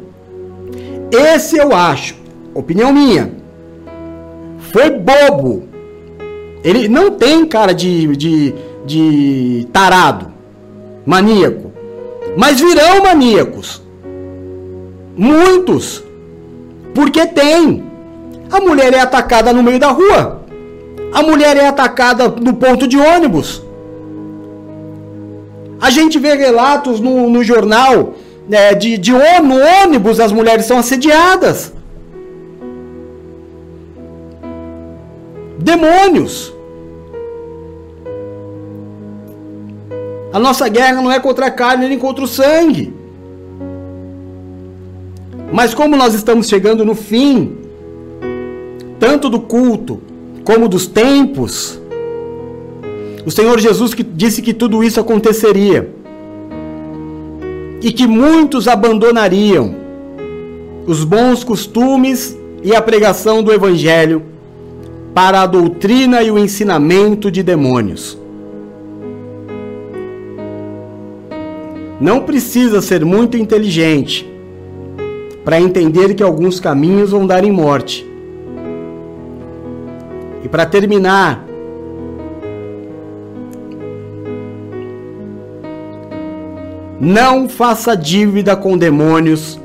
Esse 1.11 1.59
eu 1.59 1.75
acho, 1.75 2.15
opinião 2.55 2.93
minha, 2.93 3.33
foi 4.73 4.89
bobo 4.91 5.72
Ele 6.64 6.89
não 6.89 7.10
tem 7.10 7.44
cara 7.47 7.72
de, 7.72 8.16
de, 8.16 8.55
de 8.86 9.66
tarado, 9.72 10.32
maníaco. 11.05 11.72
Mas 12.36 12.60
virão 12.60 13.02
maníacos. 13.02 13.82
Muitos. 15.16 16.02
Porque 16.94 17.26
tem. 17.26 17.84
A 18.51 18.60
mulher 18.60 18.93
é 18.93 19.01
atacada 19.01 19.52
no 19.52 19.62
meio 19.62 19.78
da 19.78 19.90
rua. 19.90 20.43
A 21.12 21.22
mulher 21.22 21.56
é 21.56 21.66
atacada 21.66 22.28
no 22.28 22.55
ponto 22.55 22.86
de 22.86 22.97
ônibus. 22.97 23.62
A 25.80 25.90
gente 25.90 26.18
vê 26.18 26.34
relatos 26.34 27.01
no, 27.01 27.28
no 27.28 27.43
jornal 27.43 28.14
né, 28.48 28.74
de, 28.74 28.97
de 28.97 29.12
ônibus 29.12 30.20
as 30.20 30.32
mulheres 30.32 30.66
são 30.66 30.78
assediadas. 30.78 31.72
Demônios. 35.62 36.52
A 40.32 40.39
nossa 40.39 40.68
guerra 40.68 41.01
não 41.01 41.12
é 41.12 41.20
contra 41.20 41.47
a 41.47 41.51
carne 41.51 41.89
nem 41.89 41.98
contra 41.98 42.24
o 42.24 42.28
sangue. 42.28 42.93
Mas 45.52 45.72
como 45.74 45.97
nós 45.97 46.14
estamos 46.14 46.48
chegando 46.48 46.84
no 46.84 46.94
fim, 46.94 47.59
tanto 48.98 49.28
do 49.28 49.39
culto 49.39 50.01
como 50.44 50.68
dos 50.68 50.86
tempos, 50.86 51.80
o 53.24 53.30
Senhor 53.30 53.60
Jesus 53.60 53.94
disse 54.14 54.43
que 54.43 54.52
tudo 54.52 54.82
isso 54.82 54.98
aconteceria 54.98 55.94
e 57.80 57.93
que 57.93 58.06
muitos 58.06 58.66
abandonariam 58.66 59.76
os 60.86 61.05
bons 61.05 61.44
costumes 61.44 62.36
e 62.64 62.74
a 62.74 62.82
pregação 62.82 63.43
do 63.43 63.52
Evangelho 63.52 64.32
para 65.14 65.43
a 65.43 65.47
doutrina 65.47 66.22
e 66.22 66.30
o 66.30 66.39
ensinamento 66.39 67.30
de 67.30 67.43
demônios. 67.43 68.18
Não 72.01 72.20
precisa 72.20 72.80
ser 72.80 73.05
muito 73.05 73.36
inteligente 73.36 74.28
para 75.44 75.60
entender 75.60 76.14
que 76.14 76.22
alguns 76.22 76.59
caminhos 76.59 77.10
vão 77.10 77.26
dar 77.26 77.44
em 77.44 77.52
morte. 77.52 78.06
E 80.43 80.48
para 80.48 80.66
terminar, 80.66 81.47
não 86.98 87.48
faça 87.48 87.97
dívida 87.97 88.56
com 88.56 88.76
demônios, 88.76 89.60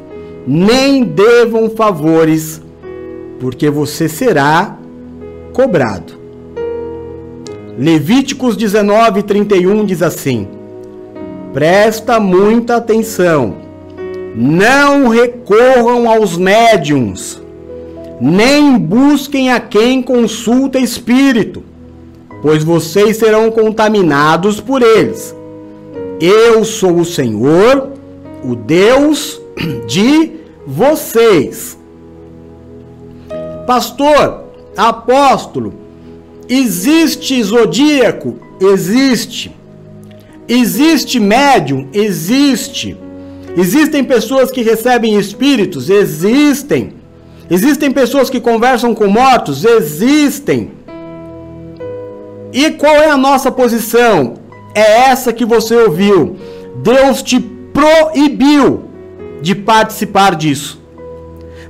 nem 0.46 1.04
devam 1.04 1.70
favores, 1.70 2.62
porque 3.40 3.70
você 3.70 4.08
será 4.08 4.78
cobrado. 5.58 6.14
Levíticos 7.80 8.56
19, 8.56 9.24
31 9.24 9.86
diz 9.86 10.04
assim: 10.04 10.48
Presta 11.52 12.20
muita 12.20 12.76
atenção. 12.76 13.56
Não 14.36 15.08
recorram 15.08 16.08
aos 16.08 16.38
médiums, 16.38 17.42
nem 18.22 18.78
busquem 18.78 19.52
a 19.52 19.60
quem 19.60 20.04
consulta 20.04 20.78
espírito, 20.78 21.64
pois 22.44 22.64
vocês 22.64 23.18
serão 23.18 23.50
contaminados 23.50 24.60
por 24.60 24.84
eles. 24.84 25.36
Eu 26.22 26.64
sou 26.64 26.98
o 26.98 27.06
Senhor, 27.06 27.94
o 28.44 28.56
Deus 28.56 29.42
de 29.88 30.34
vocês. 30.68 31.76
Pastor, 33.66 34.47
apóstolo, 34.78 35.74
existe 36.48 37.42
zodíaco? 37.44 38.36
Existe. 38.62 39.52
Existe 40.48 41.20
médium? 41.20 41.88
Existe. 41.92 42.96
Existem 43.58 44.04
pessoas 44.04 44.52
que 44.52 44.62
recebem 44.62 45.18
espíritos? 45.18 45.90
Existem. 45.90 46.94
Existem 47.50 47.92
pessoas 47.92 48.30
que 48.30 48.40
conversam 48.40 48.94
com 48.94 49.08
mortos? 49.08 49.66
Existem. 49.66 50.72
E 52.54 52.72
qual 52.72 52.96
é 52.96 53.10
a 53.10 53.18
nossa 53.18 53.52
posição? 53.52 54.36
É 54.76 55.10
essa 55.10 55.34
que 55.34 55.46
você 55.46 55.76
ouviu. 55.76 56.38
Deus 56.84 57.24
te 57.24 57.40
proibiu 57.40 58.86
de 59.42 59.56
participar 59.56 60.36
disso. 60.36 60.82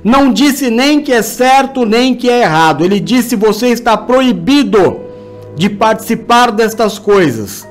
Não 0.02 0.32
disse 0.32 0.70
nem 0.70 1.00
que 1.00 1.12
é 1.12 1.22
certo 1.22 1.84
nem 1.84 2.14
que 2.14 2.28
é 2.28 2.42
errado. 2.42 2.84
Ele 2.84 3.00
disse: 3.00 3.36
você 3.36 3.68
está 3.68 3.96
proibido 3.96 5.00
de 5.56 5.68
participar 5.68 6.52
destas 6.52 6.98
coisas 6.98 7.66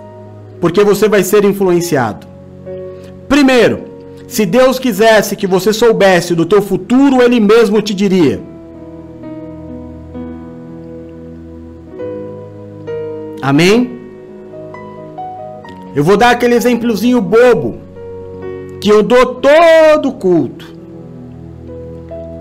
porque 0.59 0.83
você 0.83 1.07
vai 1.07 1.23
ser 1.23 1.45
influenciado. 1.45 2.27
Primeiro, 3.29 3.83
se 4.27 4.45
Deus 4.45 4.79
quisesse 4.79 5.35
que 5.35 5.47
você 5.47 5.71
soubesse 5.71 6.35
do 6.35 6.45
teu 6.45 6.61
futuro, 6.61 7.21
ele 7.21 7.39
mesmo 7.39 7.81
te 7.81 7.93
diria. 7.93 8.41
Amém? 13.41 13.97
Eu 15.95 16.03
vou 16.03 16.17
dar 16.17 16.31
aquele 16.31 16.55
exemplozinho 16.55 17.21
bobo 17.21 17.77
que 18.81 18.89
eu 18.89 19.01
dou 19.01 19.35
todo 19.35 20.11
culto. 20.11 20.76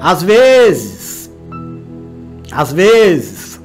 Às 0.00 0.22
vezes, 0.22 1.30
às 2.52 2.72
vezes, 2.72 3.60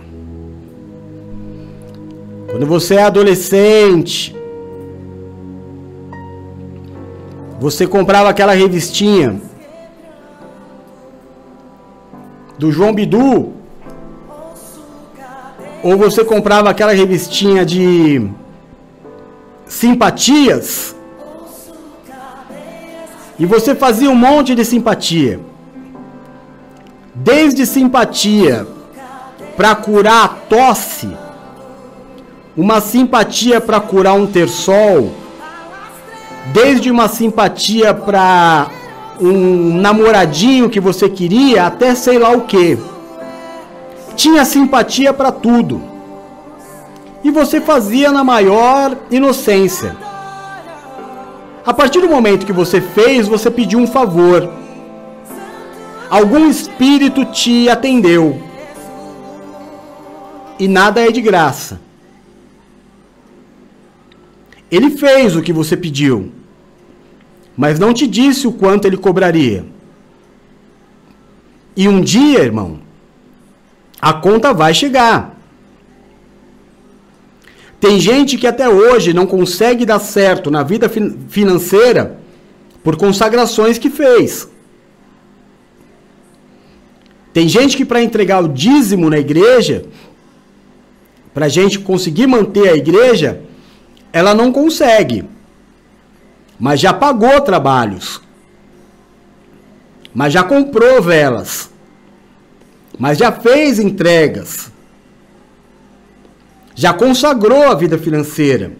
quando 2.49 2.65
você 2.65 2.95
é 2.95 3.03
adolescente, 3.03 4.35
Você 7.61 7.85
comprava 7.85 8.27
aquela 8.27 8.53
revistinha 8.53 9.39
do 12.57 12.71
João 12.71 12.91
Bidu? 12.91 13.53
Ou 15.83 15.95
você 15.95 16.25
comprava 16.25 16.71
aquela 16.71 16.91
revistinha 16.91 17.63
de 17.63 18.27
simpatias? 19.67 20.95
E 23.37 23.45
você 23.45 23.75
fazia 23.75 24.09
um 24.09 24.15
monte 24.15 24.55
de 24.55 24.65
simpatia. 24.65 25.39
Desde 27.13 27.65
simpatia 27.65 28.65
para 29.57 29.75
curar 29.75 30.23
a 30.23 30.27
tosse, 30.27 31.09
uma 32.55 32.79
simpatia 32.79 33.59
para 33.59 33.79
curar 33.81 34.13
um 34.13 34.25
terçol, 34.25 35.11
desde 36.53 36.89
uma 36.89 37.09
simpatia 37.09 37.93
para 37.93 38.67
um 39.19 39.75
namoradinho 39.79 40.69
que 40.69 40.79
você 40.79 41.09
queria 41.09 41.67
até 41.67 41.93
sei 41.95 42.17
lá 42.17 42.31
o 42.31 42.41
que. 42.41 42.77
Tinha 44.15 44.45
simpatia 44.45 45.13
para 45.13 45.31
tudo. 45.31 45.81
E 47.23 47.29
você 47.29 47.61
fazia 47.61 48.11
na 48.11 48.23
maior 48.23 48.95
inocência. 49.11 49.95
A 51.65 51.73
partir 51.73 52.01
do 52.01 52.09
momento 52.09 52.45
que 52.45 52.53
você 52.53 52.81
fez, 52.81 53.27
você 53.27 53.51
pediu 53.51 53.79
um 53.79 53.85
favor. 53.85 54.49
Algum 56.11 56.49
espírito 56.49 57.23
te 57.23 57.69
atendeu. 57.69 58.43
E 60.59 60.67
nada 60.67 60.99
é 60.99 61.09
de 61.09 61.21
graça. 61.21 61.79
Ele 64.69 64.89
fez 64.89 65.37
o 65.37 65.41
que 65.41 65.53
você 65.53 65.77
pediu, 65.77 66.29
mas 67.55 67.79
não 67.79 67.93
te 67.93 68.05
disse 68.07 68.45
o 68.45 68.51
quanto 68.51 68.85
ele 68.85 68.97
cobraria. 68.97 69.65
E 71.77 71.87
um 71.87 72.01
dia, 72.01 72.39
irmão, 72.39 72.81
a 74.01 74.11
conta 74.11 74.53
vai 74.53 74.73
chegar. 74.73 75.39
Tem 77.79 78.01
gente 78.01 78.37
que 78.37 78.47
até 78.47 78.67
hoje 78.67 79.13
não 79.13 79.25
consegue 79.25 79.85
dar 79.85 79.99
certo 79.99 80.51
na 80.51 80.61
vida 80.61 80.89
financeira 81.29 82.19
por 82.83 82.97
consagrações 82.97 83.77
que 83.77 83.89
fez. 83.89 84.50
Tem 87.33 87.47
gente 87.47 87.77
que 87.77 87.85
para 87.85 88.01
entregar 88.01 88.43
o 88.43 88.49
dízimo 88.49 89.09
na 89.09 89.17
igreja, 89.17 89.85
para 91.33 91.45
a 91.45 91.49
gente 91.49 91.79
conseguir 91.79 92.27
manter 92.27 92.69
a 92.69 92.75
igreja, 92.75 93.41
ela 94.11 94.33
não 94.33 94.51
consegue. 94.51 95.23
Mas 96.59 96.79
já 96.79 96.93
pagou 96.93 97.39
trabalhos. 97.41 98.21
Mas 100.13 100.33
já 100.33 100.43
comprou 100.43 101.01
velas. 101.01 101.71
Mas 102.99 103.17
já 103.17 103.31
fez 103.31 103.79
entregas. 103.79 104.71
Já 106.75 106.93
consagrou 106.93 107.63
a 107.63 107.75
vida 107.75 107.97
financeira. 107.97 108.73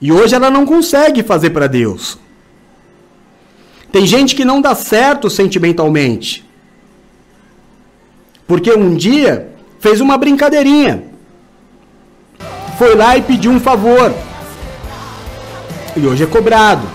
E 0.00 0.10
hoje 0.10 0.34
ela 0.34 0.50
não 0.50 0.64
consegue 0.64 1.22
fazer 1.22 1.50
para 1.50 1.66
Deus. 1.66 2.18
Tem 3.92 4.06
gente 4.06 4.34
que 4.34 4.44
não 4.44 4.60
dá 4.60 4.74
certo 4.74 5.28
sentimentalmente. 5.28 6.45
Porque 8.46 8.72
um 8.72 8.94
dia 8.94 9.48
fez 9.80 10.00
uma 10.00 10.16
brincadeirinha 10.16 11.16
foi 12.76 12.94
lá 12.94 13.16
e 13.16 13.22
pediu 13.22 13.50
um 13.50 13.58
favor. 13.58 14.12
E 15.96 16.06
hoje 16.06 16.24
é 16.24 16.26
cobrado. 16.26 16.86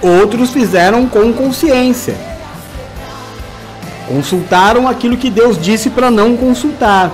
Outros 0.00 0.50
fizeram 0.50 1.06
com 1.08 1.32
consciência. 1.32 2.14
Consultaram 4.06 4.86
aquilo 4.86 5.16
que 5.16 5.28
Deus 5.28 5.60
disse 5.60 5.90
para 5.90 6.10
não 6.10 6.36
consultar. 6.36 7.12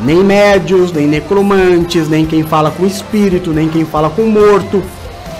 Nem 0.00 0.24
médios, 0.24 0.90
nem 0.92 1.06
necromantes, 1.06 2.08
nem 2.08 2.24
quem 2.24 2.42
fala 2.42 2.70
com 2.70 2.86
espírito, 2.86 3.50
nem 3.50 3.68
quem 3.68 3.84
fala 3.84 4.08
com 4.08 4.22
morto. 4.22 4.82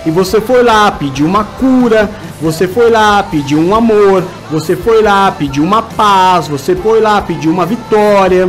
E 0.04 0.10
você 0.10 0.40
foi 0.40 0.62
lá, 0.62 0.90
pediu 0.90 1.26
uma 1.26 1.44
cura, 1.44 2.10
você 2.40 2.66
foi 2.66 2.90
lá, 2.90 3.22
pediu 3.22 3.60
um 3.60 3.74
amor, 3.74 4.24
você 4.50 4.74
foi 4.74 5.00
lá, 5.00 5.30
pediu 5.30 5.62
uma 5.62 5.82
paz, 5.82 6.48
você 6.48 6.74
foi 6.74 7.00
lá, 7.00 7.22
pediu 7.22 7.52
uma 7.52 7.64
vitória. 7.64 8.48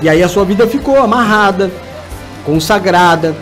E 0.00 0.08
aí 0.08 0.22
a 0.22 0.28
sua 0.28 0.44
vida 0.44 0.66
ficou 0.66 0.96
amarrada, 1.02 1.72
consagrada. 2.44 3.34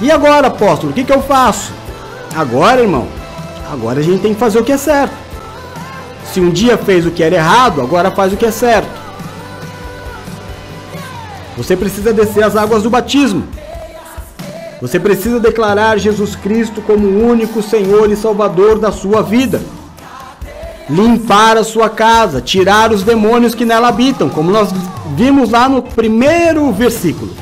E 0.00 0.10
agora, 0.10 0.46
apóstolo, 0.46 0.92
o 0.92 0.94
que, 0.94 1.04
que 1.04 1.12
eu 1.12 1.20
faço? 1.20 1.72
Agora, 2.34 2.80
irmão, 2.80 3.08
agora 3.70 4.00
a 4.00 4.02
gente 4.02 4.22
tem 4.22 4.32
que 4.32 4.40
fazer 4.40 4.58
o 4.58 4.64
que 4.64 4.72
é 4.72 4.78
certo. 4.78 5.14
Se 6.32 6.40
um 6.40 6.50
dia 6.50 6.78
fez 6.78 7.04
o 7.04 7.10
que 7.10 7.22
era 7.22 7.34
errado, 7.34 7.80
agora 7.80 8.10
faz 8.10 8.32
o 8.32 8.36
que 8.36 8.46
é 8.46 8.50
certo. 8.50 9.07
Você 11.58 11.76
precisa 11.76 12.12
descer 12.12 12.44
as 12.44 12.54
águas 12.54 12.84
do 12.84 12.88
batismo. 12.88 13.42
Você 14.80 15.00
precisa 15.00 15.40
declarar 15.40 15.98
Jesus 15.98 16.36
Cristo 16.36 16.80
como 16.80 17.04
o 17.04 17.28
único 17.28 17.60
Senhor 17.60 18.08
e 18.12 18.14
Salvador 18.14 18.78
da 18.78 18.92
sua 18.92 19.22
vida. 19.22 19.60
Limpar 20.88 21.56
a 21.56 21.64
sua 21.64 21.90
casa, 21.90 22.40
tirar 22.40 22.92
os 22.92 23.02
demônios 23.02 23.56
que 23.56 23.64
nela 23.64 23.88
habitam, 23.88 24.28
como 24.28 24.52
nós 24.52 24.70
vimos 25.16 25.50
lá 25.50 25.68
no 25.68 25.82
primeiro 25.82 26.70
versículo. 26.70 27.32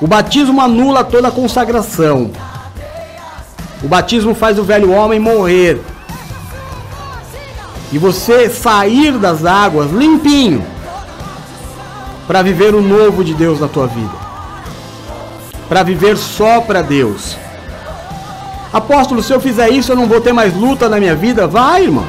O 0.00 0.06
batismo 0.06 0.60
anula 0.60 1.02
toda 1.02 1.32
consagração. 1.32 2.30
O 3.82 3.88
batismo 3.88 4.36
faz 4.36 4.56
o 4.56 4.62
velho 4.62 4.92
homem 4.92 5.18
morrer 5.18 5.80
e 7.92 7.98
você 7.98 8.48
sair 8.48 9.18
das 9.18 9.44
águas 9.44 9.90
limpinho 9.90 10.64
para 12.26 12.42
viver 12.42 12.74
o 12.74 12.80
novo 12.80 13.24
de 13.24 13.34
Deus 13.34 13.58
na 13.58 13.66
tua 13.66 13.86
vida. 13.88 14.14
Para 15.68 15.82
viver 15.82 16.16
só 16.16 16.60
para 16.60 16.82
Deus. 16.82 17.36
Apóstolo, 18.72 19.22
se 19.22 19.32
eu 19.32 19.40
fizer 19.40 19.68
isso, 19.70 19.90
eu 19.90 19.96
não 19.96 20.06
vou 20.06 20.20
ter 20.20 20.32
mais 20.32 20.54
luta 20.54 20.88
na 20.88 21.00
minha 21.00 21.16
vida? 21.16 21.46
Vai, 21.46 21.84
irmão. 21.84 22.06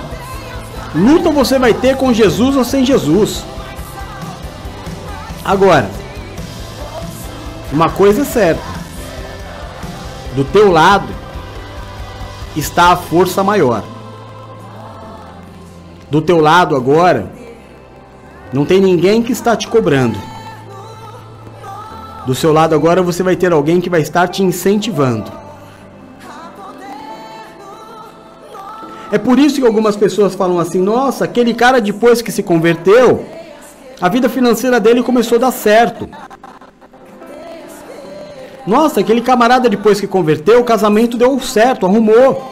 Luta 0.94 1.32
você 1.32 1.58
vai 1.58 1.74
ter 1.74 1.96
com 1.98 2.14
Jesus 2.14 2.56
ou 2.56 2.64
sem 2.64 2.86
Jesus. 2.86 3.44
Agora, 5.44 5.90
uma 7.72 7.90
coisa 7.90 8.22
é 8.22 8.26
certa. 8.26 8.62
Do 10.36 10.44
teu 10.44 10.72
lado 10.72 11.08
está 12.56 12.92
a 12.92 12.98
força 12.98 13.44
maior 13.44 13.84
do 16.12 16.22
teu 16.22 16.40
lado 16.40 16.76
agora, 16.76 17.32
não 18.52 18.66
tem 18.66 18.82
ninguém 18.82 19.24
que 19.24 19.32
está 19.32 19.56
te 19.56 19.70
cobrando. 19.70 20.20
Do 22.28 22.36
seu 22.36 22.52
lado 22.52 22.76
agora 22.76 23.02
você 23.02 23.24
vai 23.24 23.38
ter 23.38 23.54
alguém 23.54 23.80
que 23.80 23.90
vai 23.90 24.02
estar 24.02 24.28
te 24.28 24.44
incentivando. 24.44 25.32
É 29.10 29.18
por 29.18 29.40
isso 29.40 29.60
que 29.60 29.66
algumas 29.66 29.96
pessoas 29.96 30.36
falam 30.36 30.60
assim: 30.60 30.82
nossa, 30.82 31.24
aquele 31.24 31.54
cara 31.54 31.80
depois 31.80 32.22
que 32.22 32.32
se 32.32 32.44
converteu, 32.44 33.26
a 34.00 34.10
vida 34.10 34.28
financeira 34.28 34.82
dele 34.82 35.02
começou 35.02 35.38
a 35.38 35.42
dar 35.42 35.52
certo. 35.52 36.10
Nossa, 38.68 39.00
aquele 39.00 39.22
camarada 39.22 39.70
depois 39.70 40.00
que 40.00 40.08
converteu, 40.08 40.60
o 40.60 40.66
casamento 40.66 41.18
deu 41.18 41.40
certo, 41.40 41.86
arrumou. 41.86 42.52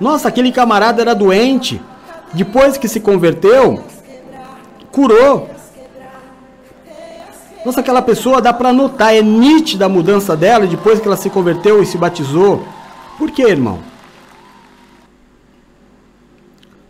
Nossa, 0.00 0.28
aquele 0.28 0.50
camarada 0.50 1.00
era 1.02 1.14
doente, 1.14 1.80
depois 2.32 2.78
que 2.78 2.88
se 2.88 2.98
converteu, 2.98 3.82
curou. 4.90 5.50
Nossa, 7.64 7.80
aquela 7.80 8.02
pessoa 8.02 8.40
dá 8.40 8.52
para 8.52 8.72
notar, 8.72 9.14
é 9.14 9.22
nítida 9.22 9.86
a 9.86 9.88
mudança 9.88 10.36
dela 10.36 10.66
depois 10.66 10.98
que 10.98 11.06
ela 11.06 11.16
se 11.16 11.30
converteu 11.30 11.82
e 11.82 11.86
se 11.86 11.98
batizou. 11.98 12.66
Por 13.18 13.30
quê, 13.30 13.42
irmão? 13.42 13.80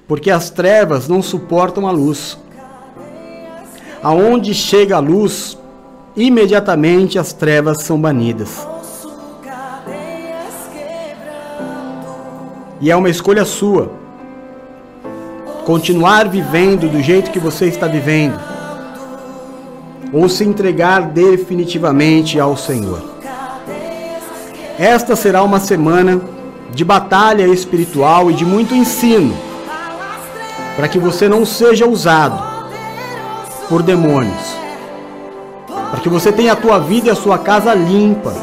Porque 0.06 0.30
as 0.30 0.48
trevas 0.48 1.08
não 1.08 1.22
suportam 1.22 1.86
a 1.86 1.90
luz. 1.90 2.38
Aonde 4.02 4.54
chega 4.54 4.96
a 4.96 5.00
luz, 5.00 5.58
imediatamente 6.16 7.18
as 7.18 7.32
trevas 7.32 7.82
são 7.82 8.00
banidas. 8.00 8.66
E 12.80 12.90
é 12.90 12.96
uma 12.96 13.10
escolha 13.10 13.44
sua 13.44 14.01
continuar 15.64 16.28
vivendo 16.28 16.90
do 16.90 17.00
jeito 17.02 17.30
que 17.30 17.38
você 17.38 17.66
está 17.66 17.86
vivendo, 17.86 18.38
ou 20.12 20.28
se 20.28 20.44
entregar 20.44 21.02
definitivamente 21.02 22.38
ao 22.38 22.56
Senhor. 22.56 23.02
Esta 24.78 25.14
será 25.14 25.42
uma 25.42 25.60
semana 25.60 26.20
de 26.74 26.84
batalha 26.84 27.46
espiritual 27.46 28.30
e 28.30 28.34
de 28.34 28.44
muito 28.44 28.74
ensino, 28.74 29.34
para 30.76 30.88
que 30.88 30.98
você 30.98 31.28
não 31.28 31.44
seja 31.44 31.86
usado 31.86 32.42
por 33.68 33.82
demônios, 33.82 34.56
para 35.90 36.00
que 36.00 36.08
você 36.08 36.32
tenha 36.32 36.52
a 36.52 36.56
tua 36.56 36.78
vida 36.78 37.08
e 37.08 37.10
a 37.10 37.14
sua 37.14 37.38
casa 37.38 37.74
limpa. 37.74 38.34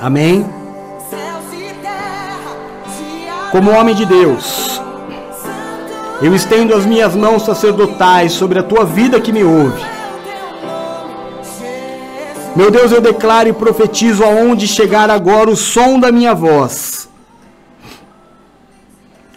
Amém? 0.00 0.53
Como 3.54 3.70
homem 3.70 3.94
de 3.94 4.04
Deus, 4.04 4.82
eu 6.20 6.34
estendo 6.34 6.74
as 6.74 6.84
minhas 6.84 7.14
mãos 7.14 7.44
sacerdotais 7.44 8.32
sobre 8.32 8.58
a 8.58 8.64
tua 8.64 8.84
vida 8.84 9.20
que 9.20 9.30
me 9.30 9.44
ouve. 9.44 9.80
Meu 12.56 12.68
Deus, 12.68 12.90
eu 12.90 13.00
declaro 13.00 13.48
e 13.48 13.52
profetizo 13.52 14.24
aonde 14.24 14.66
chegar 14.66 15.08
agora 15.08 15.48
o 15.48 15.54
som 15.54 16.00
da 16.00 16.10
minha 16.10 16.34
voz. 16.34 17.08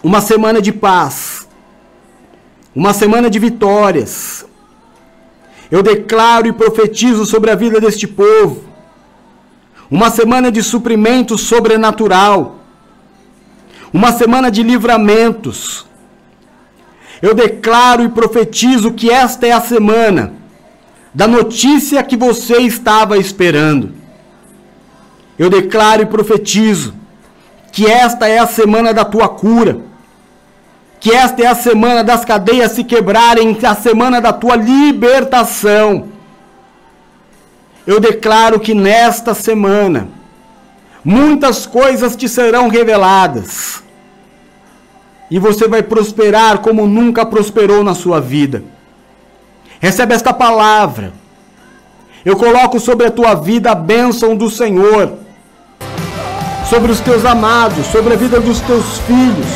Uma 0.01 0.19
semana 0.19 0.63
de 0.63 0.71
paz. 0.71 1.47
Uma 2.73 2.95
semana 2.95 3.29
de 3.29 3.37
vitórias. 3.37 4.47
Eu 5.69 5.83
declaro 5.83 6.47
e 6.47 6.51
profetizo 6.51 7.23
sobre 7.23 7.51
a 7.51 7.55
vida 7.55 7.79
deste 7.79 8.07
povo. 8.07 8.63
Uma 9.91 10.09
semana 10.09 10.51
de 10.51 10.63
suprimento 10.63 11.37
sobrenatural. 11.37 12.56
Uma 13.97 14.11
semana 14.11 14.51
de 14.51 14.61
livramentos 14.61 15.83
eu 17.19 17.33
declaro 17.33 18.03
e 18.03 18.09
profetizo 18.09 18.91
que 18.91 19.09
esta 19.09 19.47
é 19.47 19.51
a 19.51 19.59
semana 19.59 20.33
da 21.11 21.27
notícia 21.27 22.03
que 22.03 22.15
você 22.15 22.57
estava 22.57 23.17
esperando. 23.17 23.95
Eu 25.39 25.49
declaro 25.49 26.03
e 26.03 26.05
profetizo 26.05 26.93
que 27.71 27.87
esta 27.87 28.27
é 28.27 28.37
a 28.37 28.45
semana 28.45 28.93
da 28.93 29.03
tua 29.03 29.27
cura. 29.27 29.79
Que 30.99 31.11
esta 31.11 31.41
é 31.41 31.47
a 31.47 31.55
semana 31.55 32.03
das 32.03 32.23
cadeias 32.23 32.73
se 32.73 32.83
quebrarem, 32.83 33.57
a 33.63 33.73
semana 33.73 34.21
da 34.21 34.31
tua 34.31 34.55
libertação. 34.55 36.09
Eu 37.87 37.99
declaro 37.99 38.59
que 38.59 38.75
nesta 38.75 39.33
semana 39.33 40.07
muitas 41.03 41.65
coisas 41.65 42.15
te 42.15 42.29
serão 42.29 42.67
reveladas 42.67 43.86
e 45.29 45.39
você 45.39 45.67
vai 45.67 45.83
prosperar 45.83 46.59
como 46.59 46.87
nunca 46.87 47.25
prosperou 47.25 47.83
na 47.83 47.93
sua 47.93 48.19
vida. 48.19 48.63
Recebe 49.79 50.13
esta 50.13 50.33
palavra. 50.33 51.11
Eu 52.25 52.35
coloco 52.35 52.79
sobre 52.79 53.07
a 53.07 53.11
tua 53.11 53.35
vida 53.35 53.71
a 53.71 53.75
bênção 53.75 54.35
do 54.35 54.49
Senhor, 54.49 55.13
sobre 56.69 56.91
os 56.91 56.99
teus 56.99 57.25
amados, 57.25 57.85
sobre 57.87 58.13
a 58.13 58.17
vida 58.17 58.39
dos 58.39 58.59
teus 58.61 58.97
filhos, 58.99 59.47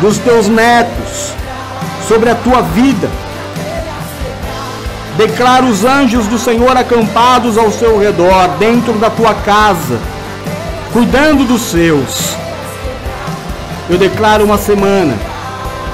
dos 0.00 0.18
teus 0.18 0.48
netos, 0.48 1.32
sobre 2.08 2.30
a 2.30 2.34
tua 2.34 2.62
vida. 2.62 3.08
Declaro 5.16 5.66
os 5.66 5.84
anjos 5.84 6.26
do 6.26 6.38
Senhor 6.38 6.76
acampados 6.76 7.58
ao 7.58 7.70
seu 7.70 7.98
redor, 7.98 8.48
dentro 8.58 8.94
da 8.94 9.10
tua 9.10 9.34
casa, 9.34 10.00
cuidando 10.92 11.44
dos 11.44 11.60
seus 11.60 12.34
eu 13.88 13.98
declaro 13.98 14.44
uma 14.44 14.58
semana 14.58 15.14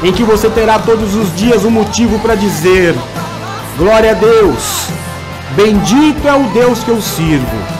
em 0.02 0.12
que 0.12 0.23
você 0.23 0.48
terá 0.48 0.78
todos 0.78 1.15
os 1.15 1.35
dias 1.35 1.65
um 1.65 1.70
motivo 1.70 2.19
para 2.20 2.35
dizer: 2.35 2.94
Glória 3.77 4.12
a 4.12 4.15
Deus, 4.15 4.89
bendito 5.56 6.27
é 6.27 6.35
o 6.35 6.44
Deus 6.51 6.82
que 6.82 6.90
eu 6.90 7.01
sirvo. 7.01 7.78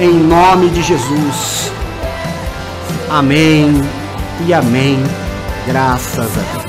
em 0.00 0.12
nome 0.12 0.70
de 0.70 0.82
Jesus. 0.82 1.72
Amém 3.10 3.82
e 4.46 4.54
amém. 4.54 5.02
Graças 5.66 6.30
a 6.38 6.58
Deus. 6.58 6.67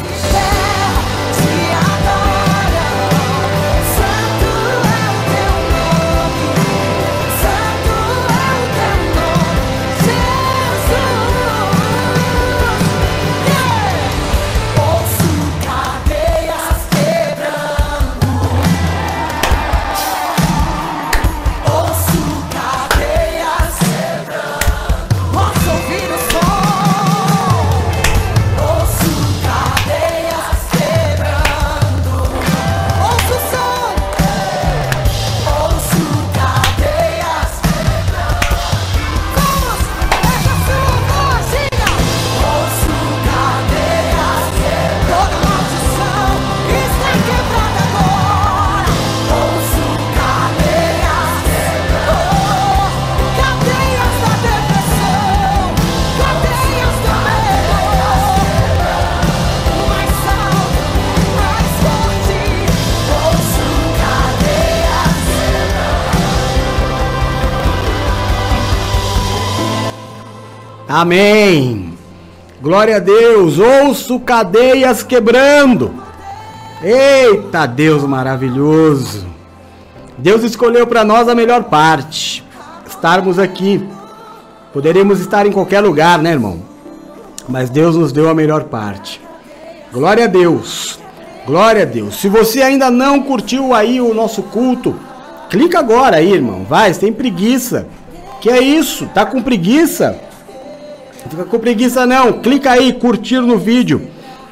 Amém. 71.01 71.93
Glória 72.61 72.97
a 72.97 72.99
Deus. 72.99 73.57
Ouço 73.57 74.19
cadeias 74.19 75.01
quebrando. 75.01 75.93
Eita 76.83 77.65
Deus 77.65 78.03
maravilhoso. 78.03 79.25
Deus 80.17 80.43
escolheu 80.43 80.85
para 80.85 81.05
nós 81.05 81.29
a 81.29 81.33
melhor 81.33 81.63
parte. 81.63 82.43
Estarmos 82.85 83.39
aqui. 83.39 83.81
Poderíamos 84.73 85.21
estar 85.21 85.45
em 85.45 85.53
qualquer 85.53 85.79
lugar, 85.79 86.19
né, 86.19 86.31
irmão? 86.31 86.59
Mas 87.47 87.69
Deus 87.69 87.95
nos 87.95 88.11
deu 88.11 88.27
a 88.27 88.35
melhor 88.35 88.65
parte. 88.65 89.21
Glória 89.93 90.25
a 90.25 90.27
Deus. 90.27 90.99
Glória 91.45 91.83
a 91.83 91.85
Deus. 91.85 92.15
Se 92.15 92.27
você 92.27 92.61
ainda 92.61 92.91
não 92.91 93.23
curtiu 93.23 93.73
aí 93.73 94.01
o 94.01 94.13
nosso 94.13 94.43
culto, 94.43 94.93
clica 95.49 95.79
agora 95.79 96.17
aí, 96.17 96.33
irmão. 96.33 96.65
Vai, 96.67 96.93
você 96.93 96.99
tem 96.99 97.13
preguiça. 97.13 97.87
Que 98.41 98.49
é 98.49 98.59
isso? 98.59 99.07
Tá 99.13 99.25
com 99.25 99.41
preguiça? 99.41 100.27
Não 101.23 101.31
fica 101.31 101.45
com 101.45 101.59
preguiça 101.59 102.05
não. 102.05 102.33
Clica 102.33 102.71
aí, 102.71 102.93
curtir 102.93 103.39
no 103.39 103.57
vídeo. 103.57 104.07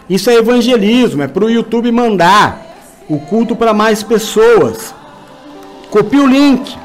Isso 0.09 0.29
é 0.29 0.35
evangelismo, 0.35 1.23
é 1.23 1.27
pro 1.27 1.49
YouTube 1.49 1.91
mandar 1.91 2.65
o 3.09 3.19
culto 3.19 3.55
para 3.55 3.73
mais 3.73 4.03
pessoas. 4.03 4.93
Copia 5.89 6.21
o 6.21 6.27
link. 6.27 6.75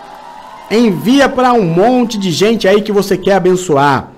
Envia 0.70 1.28
para 1.28 1.52
um 1.52 1.64
monte 1.64 2.16
de 2.18 2.30
gente 2.30 2.66
aí 2.66 2.80
que 2.82 2.92
você 2.92 3.16
quer 3.16 3.34
abençoar. 3.34 4.10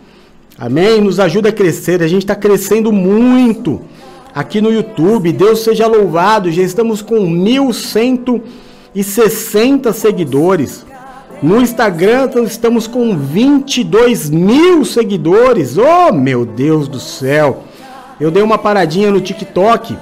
Amém? 0.56 1.00
Nos 1.00 1.18
ajuda 1.18 1.48
a 1.48 1.52
crescer. 1.52 2.00
A 2.02 2.06
gente 2.06 2.22
está 2.22 2.36
crescendo 2.36 2.92
muito 2.92 3.80
aqui 4.34 4.60
no 4.60 4.72
YouTube. 4.72 5.32
Deus 5.32 5.64
seja 5.64 5.86
louvado. 5.86 6.50
Já 6.50 6.62
estamos 6.62 7.00
com 7.02 7.16
1.160 7.16 9.92
seguidores. 9.92 10.84
No 11.44 11.60
Instagram 11.60 12.30
estamos 12.46 12.86
com 12.86 13.14
22 13.14 14.30
mil 14.30 14.82
seguidores. 14.82 15.76
Oh, 15.76 16.10
meu 16.10 16.46
Deus 16.46 16.88
do 16.88 16.98
céu. 16.98 17.64
Eu 18.18 18.30
dei 18.30 18.42
uma 18.42 18.56
paradinha 18.56 19.10
no 19.10 19.20
TikTok 19.20 19.94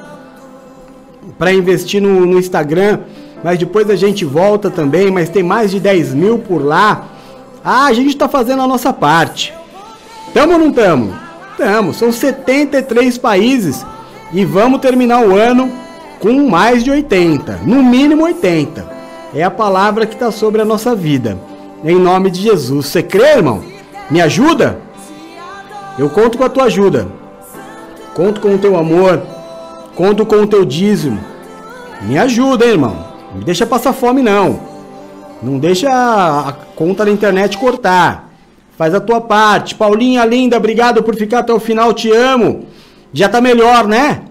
para 1.37 1.53
investir 1.53 2.01
no, 2.01 2.25
no 2.25 2.39
Instagram, 2.39 3.01
mas 3.43 3.59
depois 3.59 3.91
a 3.91 3.97
gente 3.97 4.25
volta 4.25 4.71
também. 4.71 5.11
Mas 5.11 5.31
tem 5.31 5.43
mais 5.43 5.73
de 5.73 5.81
10 5.81 6.15
mil 6.15 6.39
por 6.39 6.65
lá. 6.65 7.09
Ah, 7.65 7.87
a 7.87 7.93
gente 7.93 8.11
está 8.11 8.29
fazendo 8.29 8.63
a 8.63 8.69
nossa 8.69 8.93
parte. 8.93 9.53
Tamo 10.33 10.53
ou 10.53 10.59
não 10.61 10.71
tamo? 10.71 11.13
Tamo. 11.59 11.93
São 11.93 12.13
73 12.13 13.19
países 13.19 13.85
e 14.33 14.45
vamos 14.45 14.81
terminar 14.81 15.27
o 15.27 15.35
ano 15.35 15.73
com 16.21 16.49
mais 16.49 16.85
de 16.85 16.91
80, 16.93 17.63
no 17.65 17.83
mínimo 17.83 18.23
80. 18.23 18.92
É 19.35 19.43
a 19.43 19.51
palavra 19.51 20.05
que 20.05 20.15
está 20.15 20.31
sobre 20.31 20.61
a 20.61 20.65
nossa 20.65 20.95
vida. 20.95 21.39
Em 21.83 21.99
nome 21.99 22.31
de 22.31 22.43
Jesus. 22.43 22.87
Você 22.87 23.03
crê, 23.03 23.37
irmão? 23.37 23.63
Me 24.11 24.21
ajuda? 24.21 24.79
Eu 25.99 26.11
conto 26.11 26.37
com 26.37 26.45
a 26.45 26.51
tua 26.51 26.65
ajuda. 26.65 27.09
Conto 28.15 28.41
com 28.43 28.55
o 28.55 28.59
teu 28.59 28.77
amor. 28.77 29.23
Conto 29.95 30.27
com 30.27 30.37
o 30.37 30.47
teu 30.47 30.65
dízimo. 30.67 31.19
Me 32.03 32.19
ajuda, 32.19 32.67
hein, 32.67 32.73
irmão. 32.73 33.07
Não 33.31 33.39
me 33.39 33.45
deixa 33.45 33.67
passar 33.67 33.95
fome, 33.95 34.23
não. 34.23 34.61
Não 35.43 35.59
deixa 35.59 35.89
a 35.91 36.53
conta 36.77 37.05
da 37.05 37.11
internet 37.11 37.57
cortar. 37.57 38.31
Faz 38.77 38.95
a 38.95 39.01
tua 39.01 39.21
parte. 39.21 39.75
Paulinha 39.75 40.25
linda, 40.27 40.59
obrigado 40.59 41.03
por 41.03 41.17
ficar 41.17 41.39
até 41.39 41.55
o 41.55 41.61
final. 41.61 41.95
Te 41.95 42.11
amo. 42.11 42.67
Já 43.15 43.31
tá 43.31 43.41
melhor, 43.41 43.87
né? 43.87 44.23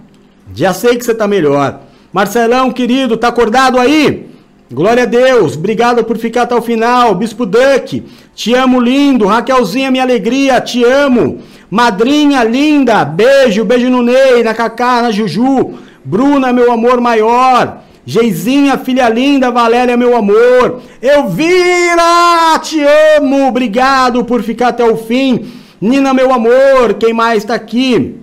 Já 0.53 0.73
sei 0.73 0.95
que 0.95 1.03
você 1.03 1.15
tá 1.15 1.27
melhor. 1.27 1.79
Marcelão, 2.13 2.71
querido, 2.71 3.17
tá 3.17 3.29
acordado 3.29 3.79
aí? 3.79 4.29
Glória 4.71 5.03
a 5.03 5.05
Deus. 5.05 5.57
Obrigado 5.57 6.01
por 6.05 6.17
ficar 6.17 6.43
até 6.43 6.55
o 6.55 6.61
final. 6.61 7.13
Bispo 7.13 7.45
Duck, 7.45 8.01
te 8.33 8.53
amo 8.53 8.79
lindo. 8.79 9.25
Raquelzinha, 9.25 9.91
minha 9.91 10.03
alegria, 10.03 10.61
te 10.61 10.81
amo. 10.85 11.39
Madrinha 11.69 12.41
linda, 12.45 13.03
beijo, 13.03 13.65
beijo 13.65 13.89
no 13.89 14.01
Ney, 14.01 14.43
na 14.43 14.53
Cacá, 14.53 15.01
na 15.01 15.11
Juju. 15.11 15.73
Bruna, 16.05 16.53
meu 16.53 16.71
amor 16.71 17.01
maior. 17.01 17.79
Geizinha, 18.05 18.77
filha 18.77 19.09
linda, 19.09 19.51
Valéria, 19.51 19.97
meu 19.97 20.15
amor. 20.15 20.81
Elvira, 21.01 22.57
te 22.63 22.81
amo. 23.17 23.49
Obrigado 23.49 24.23
por 24.23 24.41
ficar 24.41 24.69
até 24.69 24.85
o 24.85 24.95
fim. 24.95 25.51
Nina, 25.81 26.13
meu 26.13 26.31
amor. 26.31 26.93
Quem 26.97 27.11
mais 27.11 27.43
tá 27.43 27.55
aqui? 27.55 28.15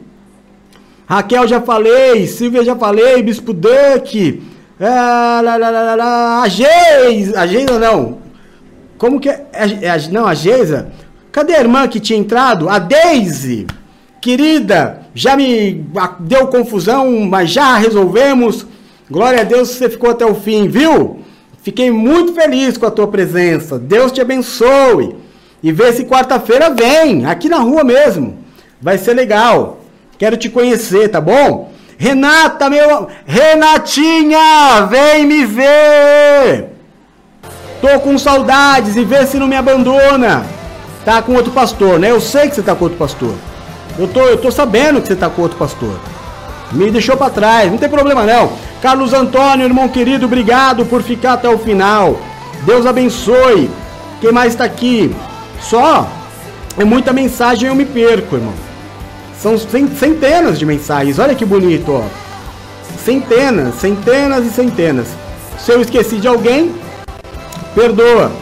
Raquel, 1.06 1.46
já 1.46 1.60
falei. 1.60 2.26
Silvia, 2.26 2.64
já 2.64 2.74
falei. 2.74 3.22
Bispo 3.22 3.52
Duck. 3.52 4.47
Ah, 4.80 5.40
lá, 5.42 5.56
lá, 5.56 5.70
lá, 5.70 5.82
lá, 5.82 5.94
lá. 5.94 6.42
A 6.42 6.48
Geisa. 6.48 7.40
A 7.40 7.46
Geisa 7.46 7.78
não. 7.78 8.18
Como 8.96 9.18
que 9.18 9.28
é? 9.28 9.46
é, 9.52 9.86
é 9.86 10.08
não, 10.10 10.26
a 10.26 10.34
Geisa. 10.34 10.92
Cadê 11.32 11.54
a 11.54 11.60
irmã 11.60 11.86
que 11.88 12.00
tinha 12.00 12.18
entrado? 12.18 12.68
A 12.68 12.78
Daisy. 12.78 13.66
Querida, 14.20 15.02
já 15.14 15.36
me 15.36 15.84
deu 16.20 16.48
confusão, 16.48 17.20
mas 17.20 17.50
já 17.50 17.76
resolvemos. 17.76 18.66
Glória 19.10 19.40
a 19.40 19.44
Deus 19.44 19.70
você 19.70 19.88
ficou 19.88 20.10
até 20.10 20.26
o 20.26 20.34
fim, 20.34 20.68
viu? 20.68 21.20
Fiquei 21.62 21.90
muito 21.90 22.32
feliz 22.32 22.76
com 22.76 22.86
a 22.86 22.90
tua 22.90 23.06
presença. 23.08 23.78
Deus 23.78 24.10
te 24.10 24.20
abençoe. 24.20 25.14
E 25.62 25.72
vê 25.72 25.92
se 25.92 26.04
quarta-feira 26.04 26.70
vem, 26.70 27.26
aqui 27.26 27.48
na 27.48 27.58
rua 27.58 27.82
mesmo. 27.84 28.38
Vai 28.80 28.96
ser 28.96 29.14
legal. 29.14 29.80
Quero 30.18 30.36
te 30.36 30.48
conhecer, 30.48 31.08
tá 31.08 31.20
bom? 31.20 31.67
Renata, 31.98 32.70
meu. 32.70 33.08
Renatinha, 33.26 34.86
vem 34.88 35.26
me 35.26 35.44
ver. 35.44 36.68
Tô 37.80 37.98
com 38.00 38.16
saudades 38.16 38.94
e 38.94 39.04
vê 39.04 39.26
se 39.26 39.36
não 39.36 39.48
me 39.48 39.56
abandona. 39.56 40.46
Tá 41.04 41.20
com 41.20 41.34
outro 41.34 41.50
pastor, 41.50 41.98
né? 41.98 42.10
Eu 42.10 42.20
sei 42.20 42.48
que 42.48 42.54
você 42.54 42.62
tá 42.62 42.74
com 42.74 42.84
outro 42.84 42.98
pastor. 42.98 43.34
Eu 43.98 44.06
tô, 44.06 44.20
eu 44.20 44.38
tô 44.38 44.50
sabendo 44.50 45.00
que 45.00 45.08
você 45.08 45.16
tá 45.16 45.28
com 45.28 45.42
outro 45.42 45.58
pastor. 45.58 45.98
Me 46.70 46.88
deixou 46.90 47.16
pra 47.16 47.30
trás, 47.30 47.70
não 47.70 47.78
tem 47.78 47.88
problema 47.88 48.24
não. 48.24 48.52
Carlos 48.80 49.12
Antônio, 49.12 49.64
irmão 49.64 49.88
querido, 49.88 50.26
obrigado 50.26 50.86
por 50.86 51.02
ficar 51.02 51.32
até 51.32 51.48
o 51.48 51.58
final. 51.58 52.20
Deus 52.64 52.86
abençoe. 52.86 53.68
Quem 54.20 54.30
mais 54.30 54.54
tá 54.54 54.64
aqui? 54.64 55.14
Só 55.60 56.06
é 56.76 56.84
muita 56.84 57.12
mensagem 57.12 57.68
eu 57.68 57.74
me 57.74 57.84
perco, 57.84 58.36
irmão. 58.36 58.67
São 59.40 59.56
cen- 59.58 59.88
centenas 59.98 60.58
de 60.58 60.66
mensagens. 60.66 61.18
Olha 61.18 61.34
que 61.34 61.44
bonito, 61.44 61.92
ó. 61.92 62.02
Centenas, 63.04 63.74
centenas 63.76 64.44
e 64.44 64.50
centenas. 64.50 65.06
Se 65.58 65.72
eu 65.72 65.80
esqueci 65.80 66.16
de 66.16 66.26
alguém, 66.28 66.74
perdoa. 67.74 68.32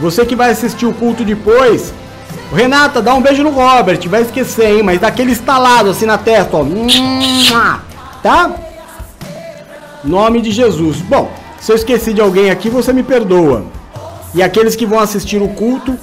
Você 0.00 0.24
que 0.24 0.36
vai 0.36 0.50
assistir 0.50 0.86
o 0.86 0.92
culto 0.92 1.24
depois, 1.24 1.92
Renata, 2.54 3.00
dá 3.02 3.14
um 3.14 3.20
beijo 3.20 3.42
no 3.42 3.50
Robert, 3.50 3.98
vai 4.08 4.22
esquecer, 4.22 4.76
hein? 4.76 4.82
Mas 4.82 5.00
dá 5.00 5.08
aquele 5.08 5.32
estalado 5.32 5.90
assim 5.90 6.06
na 6.06 6.18
testa, 6.18 6.56
ó. 6.56 6.64
Tá? 8.22 8.50
Nome 10.04 10.40
de 10.40 10.50
Jesus. 10.50 10.98
Bom, 10.98 11.30
se 11.60 11.72
eu 11.72 11.76
esqueci 11.76 12.12
de 12.12 12.20
alguém 12.20 12.50
aqui, 12.50 12.68
você 12.68 12.92
me 12.92 13.02
perdoa. 13.02 13.64
E 14.34 14.42
aqueles 14.42 14.76
que 14.76 14.86
vão 14.86 14.98
assistir 15.00 15.40
o 15.40 15.48
culto 15.48 15.96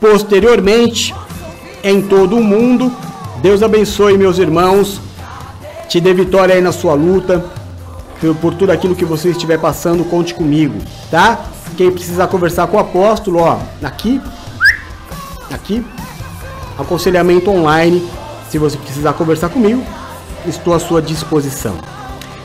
posteriormente 0.00 1.14
em 1.82 2.00
todo 2.02 2.36
o 2.36 2.42
mundo. 2.42 2.92
Deus 3.42 3.60
abençoe, 3.60 4.16
meus 4.16 4.38
irmãos. 4.38 5.00
Te 5.88 6.00
dê 6.00 6.14
vitória 6.14 6.54
aí 6.54 6.60
na 6.60 6.70
sua 6.70 6.94
luta. 6.94 7.44
Por, 8.40 8.54
tudo 8.54 8.70
aquilo 8.70 8.94
que 8.94 9.04
você 9.04 9.30
estiver 9.30 9.58
passando, 9.58 10.04
conte 10.04 10.32
comigo, 10.32 10.78
tá? 11.10 11.40
Quem 11.76 11.90
precisar 11.90 12.28
conversar 12.28 12.68
com 12.68 12.76
o 12.76 12.80
apóstolo, 12.80 13.40
ó, 13.40 13.58
aqui, 13.82 14.20
aqui, 15.52 15.84
aconselhamento 16.78 17.50
online. 17.50 18.08
Se 18.48 18.58
você 18.58 18.76
precisar 18.76 19.12
conversar 19.14 19.48
comigo, 19.48 19.82
estou 20.46 20.72
à 20.72 20.78
sua 20.78 21.02
disposição. 21.02 21.74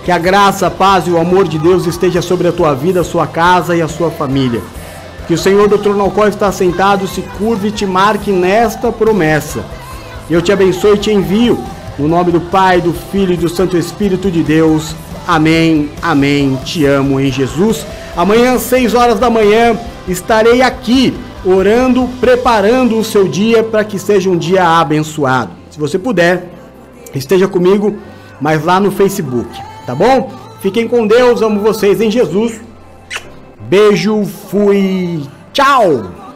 Que 0.03 0.09
a 0.09 0.17
graça, 0.17 0.65
a 0.65 0.71
paz 0.71 1.05
e 1.05 1.11
o 1.11 1.19
amor 1.19 1.47
de 1.47 1.59
Deus 1.59 1.85
esteja 1.85 2.23
sobre 2.23 2.47
a 2.47 2.51
tua 2.51 2.73
vida, 2.73 3.01
a 3.01 3.03
sua 3.03 3.27
casa 3.27 3.75
e 3.75 3.83
a 3.83 3.87
sua 3.87 4.09
família. 4.09 4.63
Que 5.27 5.35
o 5.35 5.37
Senhor 5.37 5.67
do 5.67 5.77
trono 5.77 6.01
ao 6.01 6.09
qual 6.09 6.27
está 6.27 6.51
sentado 6.51 7.07
se 7.07 7.21
curve 7.21 7.67
e 7.67 7.71
te 7.71 7.85
marque 7.85 8.31
nesta 8.31 8.91
promessa. 8.91 9.63
Eu 10.29 10.41
te 10.41 10.51
abençoe 10.51 10.95
e 10.95 10.99
te 10.99 11.11
envio, 11.11 11.57
no 11.97 12.05
nome 12.05 12.33
do 12.33 12.41
Pai, 12.41 12.81
do 12.81 12.91
Filho 12.91 13.33
e 13.33 13.37
do 13.37 13.47
Santo 13.47 13.77
Espírito 13.77 14.29
de 14.29 14.43
Deus. 14.43 14.93
Amém, 15.25 15.89
amém. 16.01 16.57
Te 16.65 16.85
amo 16.85 17.17
em 17.17 17.31
Jesus. 17.31 17.85
Amanhã, 18.15 18.55
às 18.55 18.63
6 18.63 18.93
horas 18.93 19.19
da 19.19 19.29
manhã, 19.29 19.79
estarei 20.05 20.61
aqui 20.61 21.17
orando, 21.45 22.09
preparando 22.19 22.97
o 22.97 23.05
seu 23.05 23.25
dia 23.25 23.63
para 23.63 23.85
que 23.85 23.97
seja 23.97 24.29
um 24.29 24.37
dia 24.37 24.65
abençoado. 24.79 25.51
Se 25.69 25.79
você 25.79 25.97
puder, 25.97 26.49
esteja 27.15 27.47
comigo, 27.47 27.95
mas 28.41 28.65
lá 28.65 28.81
no 28.81 28.91
Facebook, 28.91 29.49
tá 29.85 29.95
bom? 29.95 30.29
Fiquem 30.61 30.89
com 30.89 31.07
Deus, 31.07 31.41
amo 31.41 31.61
vocês 31.61 32.01
em 32.01 32.11
Jesus. 32.11 32.59
Beijo, 33.69 34.25
fui, 34.49 35.21
tchau! 35.53 36.26